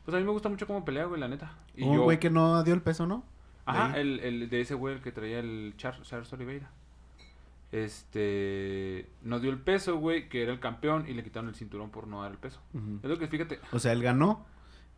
Pues 0.06 0.16
a 0.16 0.20
mí 0.20 0.26
me 0.26 0.32
gusta 0.32 0.50
mucho 0.50 0.66
cómo 0.68 0.84
pelea, 0.86 1.06
güey, 1.06 1.20
la 1.22 1.28
neta. 1.28 1.54
Y 1.76 1.84
Un 1.84 1.96
yo- 1.98 2.04
güey 2.04 2.20
que 2.20 2.30
no 2.30 2.64
dio 2.64 2.74
el 2.74 2.82
peso, 2.82 3.06
¿no? 3.06 3.24
Ajá, 3.66 3.94
ahí. 3.94 4.02
el, 4.02 4.20
el 4.22 4.50
de 4.50 4.62
ese 4.62 4.74
güey 4.74 4.96
el 4.96 5.02
que 5.02 5.12
traía 5.12 5.40
el 5.40 5.76
Char- 5.78 6.02
Charles 6.02 6.32
Oliveira. 6.34 6.72
Este. 7.72 9.08
No 9.22 9.40
dio 9.40 9.52
el 9.52 9.60
peso, 9.60 9.98
güey, 9.98 10.28
que 10.30 10.42
era 10.44 10.52
el 10.52 10.60
campeón, 10.60 11.06
y 11.08 11.14
le 11.14 11.24
quitaron 11.24 11.50
el 11.50 11.56
cinturón 11.56 11.92
por 11.92 12.08
no 12.08 12.22
dar 12.24 12.32
el 12.32 12.38
peso. 12.38 12.60
Es 13.04 13.10
lo 13.10 13.18
que 13.20 13.28
fíjate. 13.28 13.60
O 13.72 13.80
sea, 13.80 13.92
él 13.94 14.02
ganó, 14.02 14.46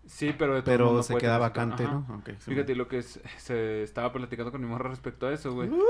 Sí, 0.05 0.33
pero 0.37 0.55
de 0.55 0.63
pero 0.63 1.03
se 1.03 1.15
queda 1.17 1.37
vacante. 1.37 1.83
¿no? 1.83 2.23
Sí, 2.25 2.51
Fíjate 2.51 2.75
lo 2.75 2.87
que 2.87 2.99
es- 2.99 3.19
se 3.37 3.83
estaba 3.83 4.11
platicando 4.13 4.51
con 4.51 4.61
mi 4.61 4.67
morra 4.67 4.89
respecto 4.89 5.27
a 5.27 5.33
eso, 5.33 5.53
güey. 5.53 5.69
Uh. 5.69 5.81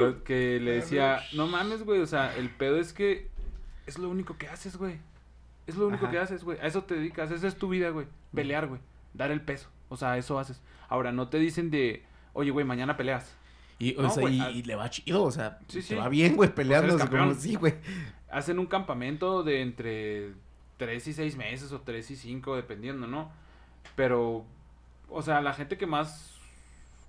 Lo 0.00 0.24
que 0.24 0.58
le 0.60 0.72
decía, 0.72 1.20
no 1.34 1.46
mames, 1.46 1.84
güey, 1.84 2.00
o 2.00 2.06
sea, 2.06 2.34
el 2.36 2.50
pedo 2.50 2.76
es 2.76 2.92
que 2.92 3.28
es 3.86 3.98
lo 3.98 4.08
único 4.08 4.36
que 4.38 4.48
haces, 4.48 4.76
güey. 4.76 4.98
Es 5.66 5.76
lo 5.76 5.88
único 5.88 6.04
Ajá. 6.04 6.12
que 6.12 6.18
haces, 6.18 6.44
güey. 6.44 6.58
A 6.60 6.66
eso 6.66 6.84
te 6.84 6.94
dedicas, 6.94 7.30
esa 7.30 7.46
es 7.48 7.56
tu 7.56 7.68
vida, 7.68 7.90
güey. 7.90 8.06
Pelear, 8.34 8.66
güey. 8.68 8.80
Dar 9.14 9.30
el 9.30 9.40
peso. 9.40 9.68
O 9.88 9.96
sea, 9.96 10.16
eso 10.18 10.38
haces. 10.38 10.60
Ahora, 10.88 11.12
no 11.12 11.28
te 11.28 11.38
dicen 11.38 11.70
de, 11.70 12.04
oye, 12.32 12.50
güey, 12.50 12.64
mañana 12.66 12.96
peleas. 12.96 13.34
Y, 13.78 13.96
o 13.98 14.02
No, 14.02 14.10
sea, 14.10 14.22
güey, 14.22 14.36
y, 14.36 14.40
al- 14.40 14.56
y 14.56 14.62
le 14.62 14.74
va 14.74 14.88
chido, 14.90 15.22
o 15.24 15.30
sea, 15.30 15.58
Sí, 15.68 15.82
se 15.82 15.88
sí. 15.88 15.94
va 15.96 16.08
bien, 16.08 16.36
güey, 16.36 16.54
peleando. 16.54 16.98
como, 17.08 17.34
sí, 17.34 17.56
güey. 17.56 17.74
Hacen 18.30 18.58
un 18.58 18.66
campamento 18.66 19.42
de 19.42 19.60
entre 19.62 20.32
3 20.78 21.06
y 21.08 21.12
6 21.12 21.36
meses 21.36 21.72
o 21.72 21.80
3 21.82 22.10
y 22.10 22.16
5, 22.16 22.56
dependiendo, 22.56 23.06
¿no? 23.06 23.30
Pero, 23.94 24.44
o 25.08 25.22
sea, 25.22 25.40
la 25.40 25.52
gente 25.52 25.76
que 25.76 25.86
más 25.86 26.38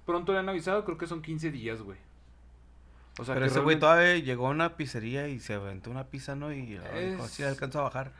pronto 0.05 0.33
le 0.33 0.39
han 0.39 0.49
avisado, 0.49 0.83
creo 0.85 0.97
que 0.97 1.07
son 1.07 1.21
15 1.21 1.51
días, 1.51 1.81
güey. 1.81 1.97
O 3.19 3.25
sea, 3.25 3.33
Pero 3.33 3.45
que 3.45 3.51
ese 3.51 3.59
güey 3.61 3.75
realmente- 3.77 3.79
todavía 3.79 4.23
llegó 4.23 4.47
a 4.47 4.51
una 4.51 4.77
pizzería 4.77 5.27
y 5.27 5.39
se 5.39 5.53
aventó 5.55 5.89
una 5.89 6.05
pizza, 6.07 6.35
¿no? 6.35 6.53
Y 6.53 6.79
Es- 6.93 7.19
así 7.19 7.43
alcanzó 7.43 7.79
a 7.79 7.83
bajar. 7.83 8.11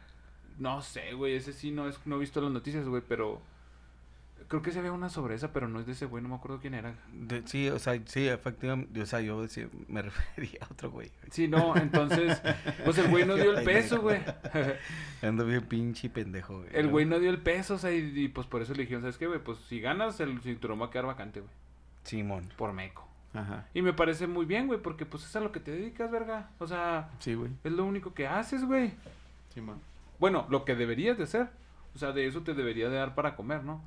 No 0.59 0.81
sé, 0.81 1.13
güey, 1.13 1.35
ese 1.35 1.53
sí 1.53 1.71
no, 1.71 1.87
es, 1.87 1.99
no 2.05 2.15
he 2.15 2.19
visto 2.19 2.41
las 2.41 2.51
noticias, 2.51 2.87
güey, 2.87 3.01
pero... 3.07 3.41
Creo 4.49 4.61
que 4.61 4.71
se 4.71 4.79
había 4.79 4.93
una 4.93 5.09
sobre 5.09 5.35
esa, 5.35 5.51
pero 5.51 5.67
no 5.67 5.77
es 5.81 5.85
de 5.87 5.91
ese 5.91 6.05
güey, 6.05 6.23
no 6.23 6.29
me 6.29 6.35
acuerdo 6.35 6.59
quién 6.61 6.73
era. 6.73 6.93
De- 7.11 7.45
sí, 7.45 7.67
o 7.69 7.79
sea, 7.79 7.99
sí, 8.05 8.29
efectivamente, 8.29 9.01
o 9.01 9.05
sea, 9.05 9.19
yo 9.19 9.41
decía- 9.41 9.67
me 9.89 10.01
refería 10.03 10.59
a 10.61 10.71
otro 10.71 10.89
güey. 10.89 11.11
Sí, 11.31 11.49
no, 11.49 11.75
entonces, 11.75 12.41
pues 12.85 12.97
el 12.97 13.09
güey 13.09 13.25
no 13.25 13.35
dio 13.35 13.57
el 13.57 13.65
peso, 13.65 13.99
güey. 14.01 14.21
Ando 15.21 15.45
bien 15.45 15.63
pinche 15.65 16.09
pendejo, 16.09 16.59
güey. 16.59 16.69
El 16.71 16.87
güey 16.87 17.05
no 17.05 17.19
dio 17.19 17.29
el 17.29 17.39
peso, 17.39 17.73
o 17.73 17.77
sea, 17.77 17.91
y, 17.91 17.97
y, 18.17 18.27
pues 18.29 18.47
por 18.47 18.61
eso 18.61 18.73
le 18.73 18.83
dijeron, 18.83 19.01
¿sabes 19.01 19.17
qué, 19.17 19.27
güey? 19.27 19.39
Pues 19.43 19.57
si 19.67 19.81
ganas, 19.81 20.17
el 20.21 20.39
cinturón 20.41 20.79
va 20.81 20.85
a 20.85 20.91
quedar 20.91 21.07
vacante, 21.07 21.41
güey, 21.41 21.51
Simón. 22.03 22.49
por 22.55 22.71
meco. 22.71 23.05
Ajá. 23.33 23.67
Y 23.73 23.81
me 23.81 23.91
parece 23.91 24.27
muy 24.27 24.45
bien, 24.45 24.67
güey, 24.67 24.81
porque 24.81 25.05
pues 25.05 25.25
es 25.25 25.35
a 25.35 25.41
lo 25.41 25.51
que 25.51 25.59
te 25.59 25.71
dedicas, 25.71 26.09
verga. 26.09 26.51
O 26.59 26.67
sea, 26.67 27.09
Sí, 27.19 27.33
güey. 27.33 27.51
es 27.65 27.71
lo 27.73 27.83
único 27.83 28.13
que 28.13 28.27
haces, 28.27 28.63
güey. 28.63 28.93
Sí, 29.53 29.59
man. 29.59 29.81
Bueno, 30.19 30.45
lo 30.49 30.65
que 30.65 30.75
deberías 30.75 31.17
de 31.17 31.25
hacer. 31.25 31.49
O 31.95 31.97
sea, 31.99 32.11
de 32.11 32.27
eso 32.27 32.41
te 32.41 32.53
debería 32.53 32.89
de 32.89 32.97
dar 32.97 33.15
para 33.15 33.35
comer, 33.35 33.63
¿no? 33.63 33.81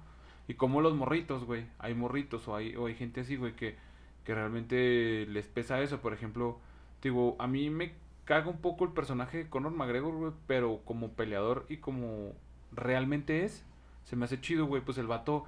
Y 0.49 0.55
como 0.55 0.81
los 0.81 0.95
morritos, 0.95 1.45
güey. 1.45 1.66
Hay 1.79 1.95
morritos 1.95 2.49
o 2.49 2.57
hay, 2.57 2.75
o 2.77 2.87
hay 2.87 2.95
gente 2.95 3.21
así, 3.21 3.37
güey, 3.37 3.55
que, 3.55 3.77
que 4.25 4.35
realmente 4.35 5.27
les 5.29 5.47
pesa 5.47 5.81
eso. 5.81 6.01
Por 6.01 6.12
ejemplo, 6.12 6.59
digo, 7.03 7.37
a 7.38 7.47
mí 7.47 7.71
me 7.71 7.95
caga 8.25 8.49
un 8.49 8.59
poco 8.59 8.85
el 8.85 8.93
personaje 8.93 9.38
de 9.38 9.49
Conor 9.49 9.73
McGregor, 9.73 10.14
güey, 10.14 10.33
pero 10.47 10.81
como 10.85 11.12
peleador 11.12 11.66
y 11.69 11.79
como 11.79 12.33
realmente 12.73 13.45
es, 13.45 13.64
se 14.05 14.16
me 14.16 14.25
hace 14.25 14.40
chido, 14.40 14.66
güey. 14.66 14.83
Pues 14.83 14.99
el 14.99 15.07
vato 15.07 15.47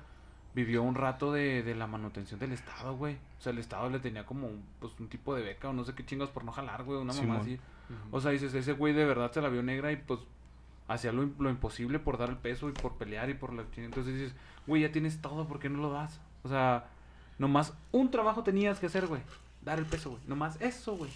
vivió 0.55 0.83
un 0.83 0.95
rato 0.95 1.33
de, 1.33 1.63
de 1.63 1.75
la 1.75 1.87
manutención 1.87 2.39
del 2.39 2.53
Estado, 2.53 2.97
güey. 2.97 3.15
O 3.39 3.41
sea, 3.41 3.53
el 3.53 3.59
Estado 3.59 3.89
le 3.91 3.99
tenía 3.99 4.27
como 4.27 4.47
un, 4.47 4.65
pues, 4.79 4.93
un 5.01 5.09
tipo 5.09 5.35
de 5.35 5.43
beca 5.43 5.69
o 5.69 5.73
no 5.73 5.85
sé 5.85 5.95
qué 5.95 6.05
chingas 6.05 6.29
por 6.29 6.45
no 6.45 6.53
jalar, 6.53 6.85
güey, 6.85 7.01
una 7.01 7.13
mamá 7.13 7.39
así. 7.39 7.59
O 8.11 8.21
sea, 8.21 8.31
dices, 8.31 8.55
ese 8.55 8.73
güey 8.73 8.95
de 8.95 9.05
verdad 9.05 9.33
se 9.33 9.43
la 9.43 9.49
vio 9.49 9.63
negra 9.63 9.93
y 9.93 9.97
pues 9.97 10.21
hacía 10.89 11.13
lo, 11.13 11.29
lo 11.39 11.51
imposible 11.51 11.99
por 11.99 12.19
dar 12.19 12.29
el 12.31 12.37
peso 12.37 12.69
y 12.69 12.73
por 12.73 12.97
pelear 12.97 13.31
y 13.31 13.35
por 13.35 13.53
la. 13.53 13.65
Entonces 13.77 14.15
dices, 14.15 14.35
güey, 14.67 14.83
ya 14.83 14.93
tienes 14.93 15.21
todo, 15.21 15.47
¿por 15.47 15.59
qué 15.59 15.69
no 15.69 15.81
lo 15.81 15.91
das? 15.91 16.21
O 16.43 16.49
sea, 16.49 16.87
nomás 17.39 17.75
un 17.91 18.11
trabajo 18.11 18.43
tenías 18.43 18.79
que 18.79 18.87
hacer, 18.87 19.07
güey. 19.07 19.23
Dar 19.65 19.79
el 19.79 19.87
peso, 19.87 20.11
güey. 20.11 20.23
Nomás 20.27 20.61
eso, 20.61 20.97
güey. 20.97 21.11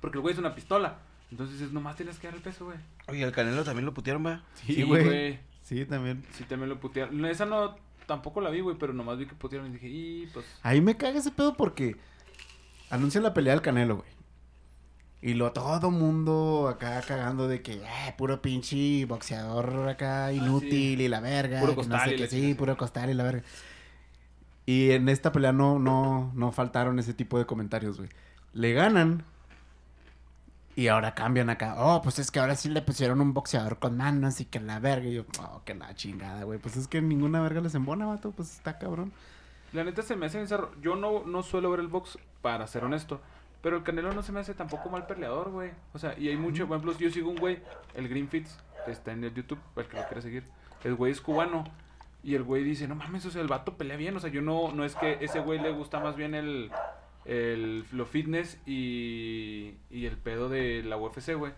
Porque 0.00 0.18
el 0.18 0.22
güey 0.22 0.34
es 0.34 0.38
una 0.38 0.54
pistola. 0.54 0.98
Entonces 1.30 1.58
dices, 1.58 1.72
nomás 1.72 1.96
tienes 1.96 2.18
que 2.18 2.26
dar 2.26 2.36
el 2.36 2.42
peso, 2.42 2.66
güey. 2.66 2.78
Oye, 3.08 3.22
el 3.22 3.32
Canelo 3.32 3.64
también 3.64 3.86
lo 3.86 3.94
putearon, 3.94 4.24
va. 4.24 4.42
Sí, 4.54 4.82
güey. 4.82 5.38
Sí, 5.62 5.84
también. 5.84 6.24
Sí, 6.32 6.44
también 6.44 6.70
lo 6.70 6.80
putearon. 6.80 7.24
Esa 7.26 7.44
no, 7.44 7.76
tampoco 8.06 8.40
la 8.40 8.50
vi, 8.50 8.60
güey, 8.60 8.76
pero 8.78 8.92
nomás 8.92 9.18
vi 9.18 9.26
que 9.26 9.34
putearon 9.34 9.68
y 9.68 9.72
dije, 9.72 9.88
y 9.88 10.26
pues... 10.32 10.46
Ahí 10.62 10.80
me 10.80 10.96
caga 10.96 11.18
ese 11.18 11.30
pedo 11.30 11.54
porque 11.54 11.96
anuncia 12.90 13.20
la 13.20 13.34
pelea 13.34 13.52
del 13.52 13.62
Canelo, 13.62 13.96
güey. 13.96 14.08
Y 15.20 15.34
lo 15.34 15.50
todo 15.52 15.90
mundo 15.90 16.68
acá 16.68 17.02
cagando 17.02 17.48
de 17.48 17.60
que, 17.60 17.72
eh, 17.72 18.14
puro 18.16 18.40
pinche 18.40 19.04
boxeador 19.04 19.88
acá 19.88 20.32
inútil 20.32 21.00
y 21.00 21.08
la 21.08 21.20
verga. 21.20 21.60
Puro 21.60 21.72
que 21.72 21.82
no 21.82 21.96
costal 21.96 22.18
sé 22.18 22.24
y 22.24 22.28
sí, 22.28 22.54
puro 22.54 22.76
costal 22.76 23.10
y 23.10 23.14
la 23.14 23.24
verga. 23.24 23.42
Y 24.64 24.92
en 24.92 25.08
esta 25.08 25.32
pelea 25.32 25.52
no, 25.52 25.78
no, 25.78 26.30
no 26.34 26.52
faltaron 26.52 26.98
ese 26.98 27.14
tipo 27.14 27.38
de 27.38 27.46
comentarios, 27.46 27.96
güey. 27.96 28.10
Le 28.52 28.74
ganan. 28.74 29.24
Y 30.76 30.86
ahora 30.86 31.14
cambian 31.14 31.50
acá. 31.50 31.74
Oh, 31.78 32.00
pues 32.02 32.20
es 32.20 32.30
que 32.30 32.38
ahora 32.38 32.54
sí 32.54 32.68
le 32.68 32.82
pusieron 32.82 33.20
un 33.20 33.34
boxeador 33.34 33.80
con 33.80 33.96
manos 33.96 34.40
y 34.40 34.44
que 34.44 34.60
la 34.60 34.78
verga. 34.78 35.08
Y 35.08 35.14
yo, 35.14 35.24
oh, 35.40 35.62
que 35.64 35.74
la 35.74 35.92
chingada, 35.96 36.44
güey. 36.44 36.60
Pues 36.60 36.76
es 36.76 36.86
que 36.86 37.02
ninguna 37.02 37.40
verga 37.40 37.60
les 37.60 37.74
embona, 37.74 38.06
vato. 38.06 38.30
Pues 38.30 38.52
está 38.52 38.78
cabrón. 38.78 39.10
La 39.72 39.82
neta 39.82 40.02
se 40.02 40.14
me 40.14 40.26
hace 40.26 40.40
bizarro. 40.40 40.70
Yo 40.80 40.94
no, 40.94 41.24
no 41.24 41.42
suelo 41.42 41.70
ver 41.72 41.80
el 41.80 41.88
box, 41.88 42.18
para 42.40 42.66
ser 42.68 42.84
honesto. 42.84 43.20
Pero 43.60 43.76
el 43.76 43.82
Canelo 43.82 44.12
no 44.12 44.22
se 44.22 44.32
me 44.32 44.40
hace 44.40 44.54
tampoco 44.54 44.88
mal 44.88 45.06
peleador, 45.06 45.50
güey. 45.50 45.72
O 45.92 45.98
sea, 45.98 46.16
y 46.18 46.28
hay 46.28 46.36
mucho, 46.36 46.66
por 46.68 46.76
ejemplo, 46.76 46.96
yo 46.98 47.10
sigo 47.10 47.30
un 47.30 47.36
güey, 47.36 47.58
el 47.94 48.08
Greenfits, 48.08 48.58
está 48.86 49.12
en 49.12 49.24
el 49.24 49.34
YouTube, 49.34 49.58
el 49.76 49.86
que 49.86 49.96
lo 49.96 50.04
quiere 50.04 50.22
seguir. 50.22 50.44
El 50.84 50.94
güey 50.94 51.12
es 51.12 51.20
cubano. 51.20 51.64
Y 52.22 52.34
el 52.34 52.42
güey 52.42 52.64
dice, 52.64 52.88
no 52.88 52.94
mames, 52.94 53.24
o 53.26 53.30
sea, 53.30 53.42
el 53.42 53.48
vato 53.48 53.76
pelea 53.76 53.96
bien. 53.96 54.16
O 54.16 54.20
sea, 54.20 54.30
yo 54.30 54.42
no, 54.42 54.72
no 54.72 54.84
es 54.84 54.94
que 54.94 55.18
ese 55.20 55.40
güey 55.40 55.58
le 55.58 55.72
gusta 55.72 56.00
más 56.00 56.16
bien 56.16 56.34
el, 56.34 56.70
el 57.24 57.84
lo 57.92 58.06
fitness 58.06 58.60
y, 58.66 59.74
y 59.90 60.06
el 60.06 60.16
pedo 60.16 60.48
de 60.48 60.82
la 60.82 60.96
UFC, 60.96 61.34
güey. 61.34 61.52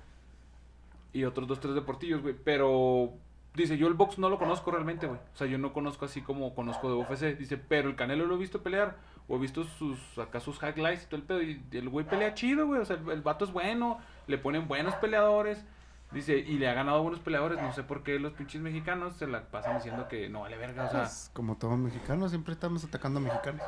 Y 1.12 1.24
otros 1.24 1.48
dos, 1.48 1.61
tres 1.61 1.74
deportillos, 1.74 2.22
güey. 2.22 2.34
Pero 2.44 3.12
dice, 3.55 3.78
yo 3.78 3.88
el 3.88 3.94
box 3.94 4.18
no 4.18 4.28
lo 4.28 4.38
conozco 4.38 4.70
realmente, 4.70 5.07
güey. 5.07 5.18
O 5.18 5.36
sea, 5.36 5.46
yo 5.46 5.59
no 5.59 5.72
conozco 5.72 6.05
así 6.05 6.20
como 6.20 6.55
conozco 6.55 6.88
de 6.88 6.96
UFC. 6.96 7.38
Dice, 7.38 7.57
pero 7.57 7.88
el 7.88 7.96
Canelo 7.96 8.26
lo 8.26 8.36
he 8.36 8.38
visto 8.38 8.62
pelear. 8.62 8.96
O 9.31 9.37
he 9.37 9.39
visto 9.39 9.62
sus, 9.62 10.18
acá 10.18 10.41
sus 10.41 10.61
highlights 10.61 11.05
y 11.05 11.07
todo 11.07 11.16
el 11.16 11.22
pedo. 11.22 11.41
Y 11.41 11.62
el 11.70 11.89
güey 11.89 12.05
pelea 12.05 12.35
chido, 12.35 12.66
güey. 12.66 12.81
O 12.81 12.85
sea, 12.85 12.97
el, 12.97 13.09
el 13.11 13.22
vato 13.22 13.45
es 13.45 13.53
bueno. 13.53 14.01
Le 14.26 14.39
ponen 14.39 14.66
buenos 14.66 14.97
peleadores. 14.97 15.64
Dice, 16.11 16.37
y 16.37 16.59
le 16.59 16.68
ha 16.68 16.74
ganado 16.74 16.99
a 16.99 17.01
buenos 17.01 17.20
peleadores. 17.20 17.62
No 17.62 17.72
sé 17.72 17.85
por 17.85 18.03
qué 18.03 18.18
los 18.18 18.33
pinches 18.33 18.61
mexicanos 18.61 19.14
se 19.14 19.28
la 19.28 19.45
pasan 19.45 19.76
diciendo 19.76 20.09
que 20.09 20.28
no 20.28 20.41
vale 20.41 20.57
verga. 20.57 20.87
O 20.87 20.91
sea, 20.91 21.09
como 21.33 21.57
todo 21.57 21.76
mexicano, 21.76 22.28
siempre 22.28 22.53
estamos 22.55 22.83
atacando 22.85 23.20
a 23.20 23.22
mexicanos. 23.22 23.62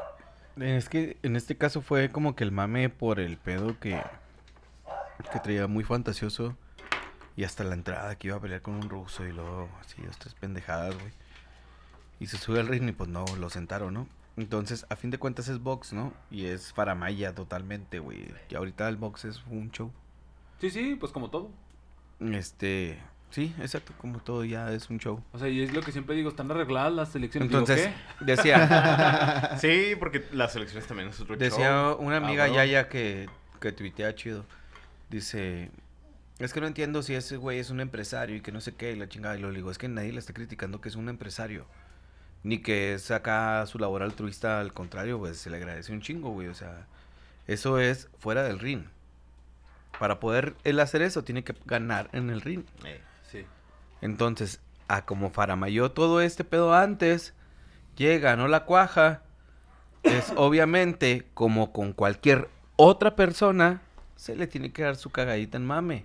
Es 0.57 0.89
que 0.89 1.17
en 1.23 1.37
este 1.37 1.57
caso 1.57 1.81
fue 1.81 2.11
como 2.11 2.35
que 2.35 2.43
el 2.43 2.51
mame 2.51 2.89
por 2.89 3.21
el 3.21 3.37
pedo 3.37 3.79
que, 3.79 4.03
que 5.33 5.39
traía 5.39 5.69
muy 5.69 5.85
fantasioso. 5.85 6.57
Y 7.37 7.45
hasta 7.45 7.63
la 7.63 7.75
entrada 7.75 8.17
que 8.17 8.27
iba 8.27 8.37
a 8.37 8.41
pelear 8.41 8.63
con 8.63 8.75
un 8.75 8.91
ruso 8.91 9.25
y 9.25 9.33
luego 9.33 9.69
así, 9.81 10.03
dos, 10.03 10.19
tres 10.19 10.35
pendejadas, 10.35 10.95
güey. 10.95 11.13
Y 12.19 12.27
se 12.27 12.37
sube 12.37 12.59
al 12.59 12.67
ring 12.67 12.89
y 12.89 12.93
pues 12.93 13.09
no, 13.09 13.25
lo 13.39 13.49
sentaron, 13.49 13.95
¿no? 13.95 14.09
Entonces, 14.37 14.87
a 14.89 14.97
fin 14.97 15.11
de 15.11 15.19
cuentas 15.19 15.49
es 15.49 15.59
box, 15.59 15.93
¿no? 15.93 16.13
Y 16.31 16.47
es 16.47 16.73
faramaya 16.73 17.35
totalmente, 17.35 17.99
güey. 17.99 18.33
Y 18.49 18.55
ahorita 18.55 18.89
el 18.89 18.97
box 18.97 19.27
es 19.27 19.43
un 19.51 19.71
show. 19.71 19.93
sí, 20.61 20.71
sí, 20.71 20.97
pues 20.99 21.13
como 21.13 21.29
todo. 21.31 21.51
Este, 22.21 22.99
sí, 23.31 23.55
exacto, 23.61 23.93
como 23.99 24.21
todo 24.21 24.45
ya 24.45 24.73
es 24.73 24.89
un 24.91 24.99
show. 24.99 25.23
O 25.33 25.39
sea, 25.39 25.49
y 25.49 25.63
es 25.63 25.73
lo 25.75 25.83
que 25.83 25.93
siempre 25.93 26.15
digo, 26.15 26.31
están 26.31 26.51
arregladas 26.51 26.93
las 26.93 27.11
selecciones. 27.11 27.49
Entonces, 27.51 27.87
Digo, 27.87 27.97
decía, 28.21 29.57
Sí, 29.61 29.95
porque 29.99 30.25
las 30.33 30.53
selecciones 30.53 30.87
también 30.87 31.09
es 31.09 31.21
otro 31.21 31.37
decía 31.37 31.71
show. 31.71 31.97
una 32.01 32.17
amiga 32.19 32.45
bueno. 32.47 32.55
Yaya 32.63 32.89
que, 32.89 33.29
que 33.61 33.73
tuitea 33.73 34.15
chido. 34.15 34.47
Dice, 35.11 35.71
es 36.39 36.53
que 36.55 36.61
no 36.61 36.67
entiendo 36.67 37.03
si 37.03 37.15
ese 37.15 37.37
güey 37.37 37.59
es 37.59 37.69
un 37.71 37.81
empresario 37.81 38.37
y 38.37 38.41
que 38.41 38.51
no 38.53 38.61
sé 38.63 38.75
qué, 38.75 38.93
y 38.93 38.97
la 38.97 39.09
chingada. 39.09 39.37
Y 39.37 39.41
lo 39.43 39.51
digo, 39.53 39.71
es 39.71 39.77
que 39.79 39.89
nadie 39.89 40.13
le 40.13 40.21
está 40.21 40.33
criticando 40.33 40.81
que 40.81 40.89
es 40.89 40.97
un 40.97 41.09
empresario. 41.11 41.67
Ni 42.43 42.59
que 42.59 42.99
saca 42.99 43.65
su 43.67 43.79
labor 43.79 44.03
altruista, 44.03 44.61
al 44.61 44.73
contrario, 44.73 45.19
pues 45.19 45.39
se 45.39 45.51
le 45.51 45.59
agradece 45.59 45.93
un 45.93 46.01
chingo, 46.01 46.31
güey. 46.31 46.49
O 46.49 46.55
sea, 46.55 46.87
eso 47.47 47.79
es 47.79 48.09
fuera 48.19 48.43
del 48.43 48.59
ring. 48.59 48.85
Para 49.99 50.19
poder 50.19 50.55
él 50.65 50.81
hacer 50.81 51.03
eso, 51.03 51.23
tiene 51.23 51.45
que 51.45 51.55
ganar 51.65 52.09
en 52.13 52.31
el 52.31 52.41
ring. 52.41 52.65
Eh, 52.85 53.01
Sí. 53.31 53.47
Entonces, 54.03 54.61
a 54.89 55.07
como 55.07 55.31
faramayó 55.31 55.93
todo 55.93 56.21
este 56.21 56.45
pedo 56.45 56.75
antes, 56.75 57.35
llega, 57.97 58.37
no 58.37 58.49
la 58.49 58.65
cuaja, 58.65 59.23
es 60.03 60.33
obviamente 60.37 61.27
como 61.35 61.73
con 61.73 61.93
cualquier 61.93 62.49
otra 62.77 63.17
persona, 63.17 63.81
se 64.17 64.37
le 64.37 64.47
tiene 64.47 64.73
que 64.73 64.83
dar 64.83 64.97
su 64.97 65.11
cagadita 65.11 65.57
en 65.57 65.67
mame. 65.67 66.05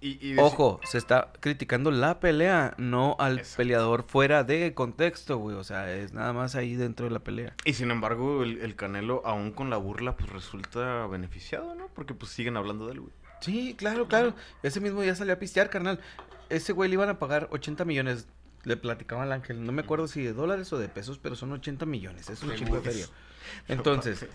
Y, 0.00 0.10
y 0.26 0.34
deci- 0.34 0.40
Ojo, 0.42 0.80
se 0.84 0.98
está 0.98 1.32
criticando 1.40 1.90
la 1.90 2.20
pelea, 2.20 2.74
no 2.78 3.16
al 3.18 3.38
Exacto. 3.38 3.56
peleador 3.58 4.04
fuera 4.06 4.44
de 4.44 4.74
contexto, 4.74 5.38
güey. 5.38 5.56
O 5.56 5.64
sea, 5.64 5.92
es 5.94 6.12
nada 6.12 6.32
más 6.32 6.54
ahí 6.54 6.74
dentro 6.76 7.06
de 7.06 7.12
la 7.12 7.20
pelea. 7.20 7.54
Y 7.64 7.72
sin 7.74 7.90
embargo, 7.90 8.42
el, 8.42 8.58
el 8.60 8.76
Canelo, 8.76 9.22
aún 9.24 9.52
con 9.52 9.70
la 9.70 9.76
burla, 9.78 10.16
pues 10.16 10.30
resulta 10.30 11.06
beneficiado, 11.06 11.74
¿no? 11.74 11.88
Porque 11.94 12.14
pues 12.14 12.32
siguen 12.32 12.56
hablando 12.56 12.86
de 12.86 12.92
él, 12.92 13.00
güey. 13.00 13.12
Sí, 13.40 13.74
claro, 13.78 14.06
claro. 14.08 14.34
Ese 14.62 14.80
mismo 14.80 15.02
día 15.02 15.14
salió 15.14 15.34
a 15.34 15.38
pistear, 15.38 15.70
carnal. 15.70 16.00
Ese 16.48 16.72
güey 16.72 16.88
le 16.88 16.94
iban 16.94 17.08
a 17.08 17.18
pagar 17.18 17.48
80 17.50 17.84
millones. 17.84 18.28
Le 18.64 18.76
platicaba 18.76 19.22
al 19.22 19.32
ángel. 19.32 19.64
No 19.64 19.72
me 19.72 19.82
acuerdo 19.82 20.08
si 20.08 20.22
de 20.22 20.32
dólares 20.32 20.72
o 20.72 20.78
de 20.78 20.88
pesos, 20.88 21.18
pero 21.18 21.36
son 21.36 21.52
80 21.52 21.86
millones. 21.86 22.28
Es 22.30 22.42
un 22.42 22.54
chingo 22.54 22.76
de 22.76 22.82
feria. 22.82 23.06
Entonces, 23.68 24.26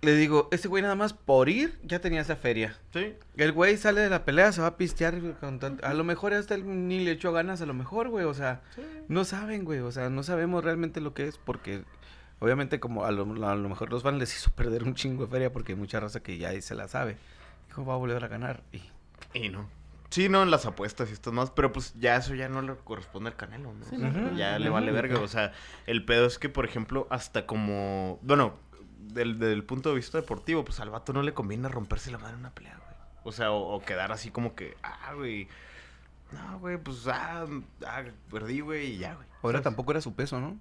le 0.00 0.14
digo, 0.14 0.48
ese 0.52 0.68
güey 0.68 0.82
nada 0.82 0.94
más 0.94 1.12
por 1.12 1.48
ir 1.48 1.78
ya 1.82 2.00
tenía 2.00 2.20
esa 2.20 2.36
feria. 2.36 2.76
Sí. 2.92 3.14
El 3.36 3.52
güey 3.52 3.76
sale 3.76 4.00
de 4.00 4.10
la 4.10 4.24
pelea, 4.24 4.52
se 4.52 4.60
va 4.60 4.68
a 4.68 4.76
pistear. 4.76 5.14
con 5.40 5.58
tant- 5.60 5.82
A 5.82 5.92
lo 5.94 6.04
mejor 6.04 6.34
hasta 6.34 6.54
él 6.54 6.86
ni 6.88 7.04
le 7.04 7.12
echó 7.12 7.32
ganas, 7.32 7.60
a 7.60 7.66
lo 7.66 7.74
mejor, 7.74 8.08
güey. 8.08 8.24
O 8.24 8.34
sea, 8.34 8.60
no 9.08 9.24
saben, 9.24 9.64
güey. 9.64 9.80
O 9.80 9.90
sea, 9.90 10.08
no 10.10 10.22
sabemos 10.22 10.62
realmente 10.64 11.00
lo 11.00 11.14
que 11.14 11.26
es 11.26 11.36
porque... 11.38 11.82
Obviamente, 12.40 12.78
como 12.78 13.04
a 13.04 13.10
lo, 13.10 13.22
a 13.48 13.56
lo 13.56 13.68
mejor 13.68 13.90
los 13.90 14.04
fans 14.04 14.18
les 14.20 14.32
hizo 14.36 14.50
perder 14.52 14.84
un 14.84 14.94
chingo 14.94 15.24
de 15.24 15.30
feria 15.32 15.52
porque 15.52 15.72
hay 15.72 15.78
mucha 15.78 15.98
raza 15.98 16.20
que 16.20 16.38
ya 16.38 16.58
se 16.62 16.76
la 16.76 16.86
sabe. 16.86 17.16
Dijo, 17.66 17.84
va 17.84 17.94
a 17.94 17.96
volver 17.96 18.22
a 18.22 18.28
ganar. 18.28 18.62
Y 18.72 18.80
Y 19.34 19.48
no. 19.48 19.68
Sí, 20.10 20.28
no, 20.28 20.42
en 20.44 20.50
las 20.52 20.64
apuestas 20.64 21.10
y 21.10 21.12
estas 21.14 21.32
más, 21.32 21.50
pero 21.50 21.72
pues 21.72 21.92
ya 21.98 22.16
eso 22.16 22.34
ya 22.36 22.48
no 22.48 22.62
le 22.62 22.74
corresponde 22.76 23.28
al 23.30 23.36
Canelo, 23.36 23.74
¿no? 23.74 23.84
Sí, 23.84 23.96
O 23.96 23.98
sea, 23.98 24.10
no. 24.10 24.36
Ya 24.38 24.56
le 24.60 24.70
vale 24.70 24.92
verga, 24.92 25.18
o 25.18 25.26
sea, 25.28 25.52
el 25.86 26.04
pedo 26.04 26.26
es 26.26 26.38
que, 26.38 26.48
por 26.48 26.64
ejemplo, 26.64 27.08
hasta 27.10 27.44
como, 27.44 28.18
bueno, 28.22 28.54
del, 29.12 29.38
del 29.38 29.64
punto 29.64 29.88
de 29.90 29.96
vista 29.96 30.18
deportivo, 30.18 30.64
pues 30.64 30.80
al 30.80 30.90
vato 30.90 31.12
no 31.12 31.22
le 31.22 31.34
conviene 31.34 31.68
romperse 31.68 32.10
la 32.10 32.18
madre 32.18 32.34
en 32.34 32.40
una 32.40 32.50
pelea, 32.50 32.76
güey. 32.76 32.88
O 33.24 33.32
sea, 33.32 33.50
o, 33.52 33.74
o 33.76 33.80
quedar 33.82 34.12
así 34.12 34.30
como 34.30 34.54
que, 34.54 34.76
ah, 34.82 35.12
güey, 35.14 35.48
no, 36.32 36.58
güey, 36.60 36.78
pues, 36.78 37.06
ah, 37.08 37.46
ah, 37.86 38.02
perdí, 38.30 38.60
güey, 38.60 38.92
y 38.94 38.98
ya, 38.98 39.14
güey. 39.14 39.26
ahora 39.42 39.62
tampoco 39.62 39.90
era 39.92 40.00
su 40.00 40.14
peso, 40.14 40.40
¿no? 40.40 40.58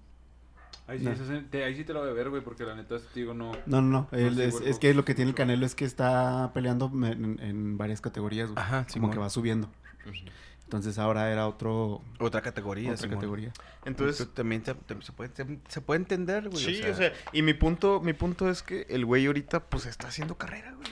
Ahí 0.88 1.00
sí, 1.00 1.06
No. 1.06 1.16
sí- 1.16 1.46
te- 1.52 1.66
ahí 1.66 1.76
sí 1.76 1.84
te 1.84 1.92
lo 1.94 2.00
voy 2.00 2.10
a 2.10 2.14
ver, 2.14 2.30
güey, 2.30 2.42
porque 2.42 2.64
la 2.64 2.74
neta, 2.74 2.98
te 2.98 3.20
digo, 3.20 3.34
no. 3.34 3.52
No, 3.66 3.82
no, 3.82 4.08
no. 4.12 4.18
él 4.18 4.36
sí, 4.36 4.42
es, 4.44 4.62
es 4.62 4.80
que 4.80 4.94
lo 4.94 5.04
que 5.04 5.14
tiene 5.16 5.30
el 5.32 5.36
Canelo 5.36 5.66
es 5.66 5.76
que 5.76 5.84
está 5.84 6.52
peleando 6.54 6.90
en, 7.06 7.40
en 7.42 7.78
varias 7.78 8.00
categorías, 8.00 8.50
güey. 8.52 8.60
Ajá, 8.62 8.84
Como 8.84 8.90
Simón. 8.94 9.12
que 9.12 9.20
va 9.20 9.30
subiendo. 9.30 9.70
Entonces 10.68 10.98
ahora 11.00 11.32
era 11.32 11.48
otro, 11.48 12.02
Otra 12.20 12.42
categoría. 12.42 12.90
otra 12.92 12.98
Simón. 13.04 13.16
categoría. 13.16 13.54
Entonces, 13.86 14.20
Entonces, 14.20 14.28
también 14.36 14.64
se, 14.66 15.12
puede, 15.14 15.32
se, 15.34 15.60
se 15.70 15.80
puede 15.82 16.00
entender, 16.02 16.50
güey. 16.50 16.62
sí, 16.62 16.82
o 16.84 16.94
sea, 16.94 17.14
y 17.32 17.42
mi 17.42 17.54
punto, 17.54 18.02
mi 18.02 18.12
punto 18.12 18.50
es 18.50 18.64
que 18.64 18.86
el 18.90 19.06
güey 19.06 19.26
ahorita, 19.28 19.62
pues, 19.62 19.86
está 19.86 20.10
haciendo 20.10 20.36
carrera, 20.36 20.74
güey. 20.74 20.90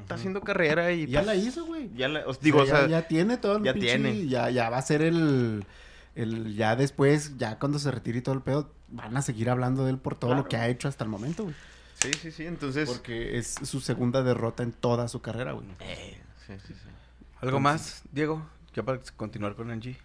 Está 0.00 0.16
haciendo 0.16 0.40
carrera 0.40 0.90
y... 0.90 1.06
Ya 1.06 1.20
pues, 1.22 1.26
la 1.26 1.36
hizo, 1.36 1.64
güey. 1.66 1.88
Ya 1.94 2.08
la, 2.08 2.26
os 2.26 2.38
O 2.38 2.40
digo, 2.40 2.62
o 2.62 2.66
sea, 2.66 2.82
ya, 2.82 2.88
ya 2.88 3.08
tiene 3.08 3.36
todo 3.36 3.58
el 3.58 3.62
ya 3.62 3.72
pinche- 3.74 3.80
tiene. 3.80 4.26
Ya, 4.26 4.50
ya 4.50 4.68
va 4.70 4.78
a 4.78 4.82
ser 4.82 5.02
el, 5.02 5.64
el... 6.16 6.56
Ya 6.56 6.74
después, 6.74 7.38
ya 7.38 7.60
cuando 7.60 7.78
se 7.78 7.92
retire 7.92 8.18
y 8.18 8.22
todo 8.22 8.34
el 8.34 8.42
pedo, 8.42 8.72
van 8.88 9.16
a 9.16 9.22
seguir 9.22 9.48
hablando 9.50 9.84
de 9.84 9.90
él 9.92 9.98
por 9.98 10.16
todo 10.16 10.30
Claro. 10.30 10.42
lo 10.42 10.48
que 10.48 10.56
ha 10.56 10.66
hecho 10.68 10.88
hasta 10.88 11.04
el 11.04 11.10
momento, 11.10 11.44
güey. 11.44 11.54
sí, 11.94 12.10
sí, 12.20 12.32
sí, 12.32 12.44
entonces... 12.44 12.90
Porque 12.90 13.38
es 13.38 13.54
su 13.62 13.80
segunda 13.80 14.24
derrota 14.24 14.64
en 14.64 14.72
toda 14.72 15.06
su 15.06 15.22
carrera, 15.22 15.52
güey. 15.52 15.66
Eh, 15.78 16.20
sí, 16.44 16.54
sí, 16.66 16.74
sí. 16.74 16.88
¿Algo 17.40 17.60
más, 17.60 18.02
Diego? 18.10 18.44
Ya 18.74 18.82
para 18.82 19.00
continuar 19.16 19.54
con 19.54 19.70
Angie. 19.70 19.96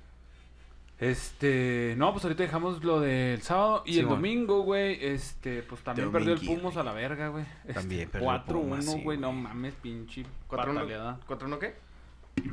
Este, 0.99 1.93
no, 1.95 2.11
pues 2.11 2.24
ahorita 2.24 2.41
dejamos 2.41 2.84
lo 2.84 2.99
del 2.99 3.41
sábado 3.43 3.84
y 3.86 3.99
el 3.99 4.07
domingo, 4.07 4.61
güey, 4.61 4.97
este, 5.05 5.61
pues 5.61 5.82
también 5.82 6.11
perdió 6.11 6.34
el 6.34 6.39
Dominguito. 6.39 6.61
Pumos 6.61 6.78
a 6.78 6.84
la 6.84 6.93
verga, 6.93 7.28
güey. 7.28 7.45
Este, 7.61 7.74
También 7.74 8.09
perdió 8.09 8.32
el 8.32 8.39
4-1, 8.39 8.45
Pumas, 8.45 8.86
sí, 8.86 9.01
güey, 9.03 9.18
no 9.20 9.28
güey. 9.28 9.41
mames, 9.41 9.76
pinche 9.76 10.26
¿Cuatro 10.47 10.72
uno, 10.72 10.80
pataleada. 10.82 11.20
¿Cuatro 11.28 11.47
uno 11.47 11.59
qué? 11.59 11.76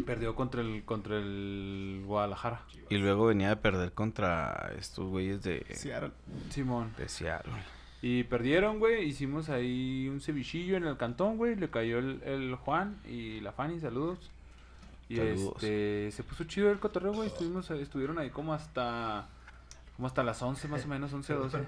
Perdió 0.04 0.34
contra 0.34 0.60
el 0.60 0.84
contra 0.84 1.16
el 1.16 2.02
Guadalajara. 2.04 2.62
Y 2.90 2.98
luego 2.98 3.26
venía 3.26 3.48
de 3.48 3.56
perder 3.56 3.92
contra 3.92 4.72
estos 4.78 5.08
güeyes 5.08 5.42
de, 5.42 5.64
Seattle. 5.70 6.12
Simón. 6.50 6.92
de 6.98 7.08
Seattle. 7.08 7.52
Y 8.02 8.24
perdieron, 8.24 8.78
güey, 8.78 9.06
hicimos 9.06 9.48
ahí 9.48 10.06
un 10.10 10.20
cevichillo 10.20 10.76
en 10.76 10.84
el 10.84 10.98
cantón, 10.98 11.38
güey, 11.38 11.56
le 11.56 11.70
cayó 11.70 11.98
el, 11.98 12.22
el 12.24 12.54
Juan 12.56 12.98
y 13.08 13.40
la 13.40 13.52
Fanny, 13.52 13.80
saludos. 13.80 14.30
Y 15.14 15.34
Saludos. 15.34 15.54
este, 15.62 16.10
se 16.12 16.22
puso 16.24 16.44
chido 16.44 16.70
el 16.70 16.78
cotorreo, 16.78 17.12
güey, 17.12 17.28
estuvimos, 17.28 17.70
estuvieron 17.70 18.18
ahí 18.18 18.30
como 18.30 18.52
hasta, 18.54 19.28
como 19.96 20.06
hasta 20.08 20.22
las 20.22 20.40
11 20.42 20.68
más 20.68 20.84
o 20.84 20.88
menos, 20.88 21.12
11 21.12 21.32
a 21.32 21.36
12. 21.36 21.58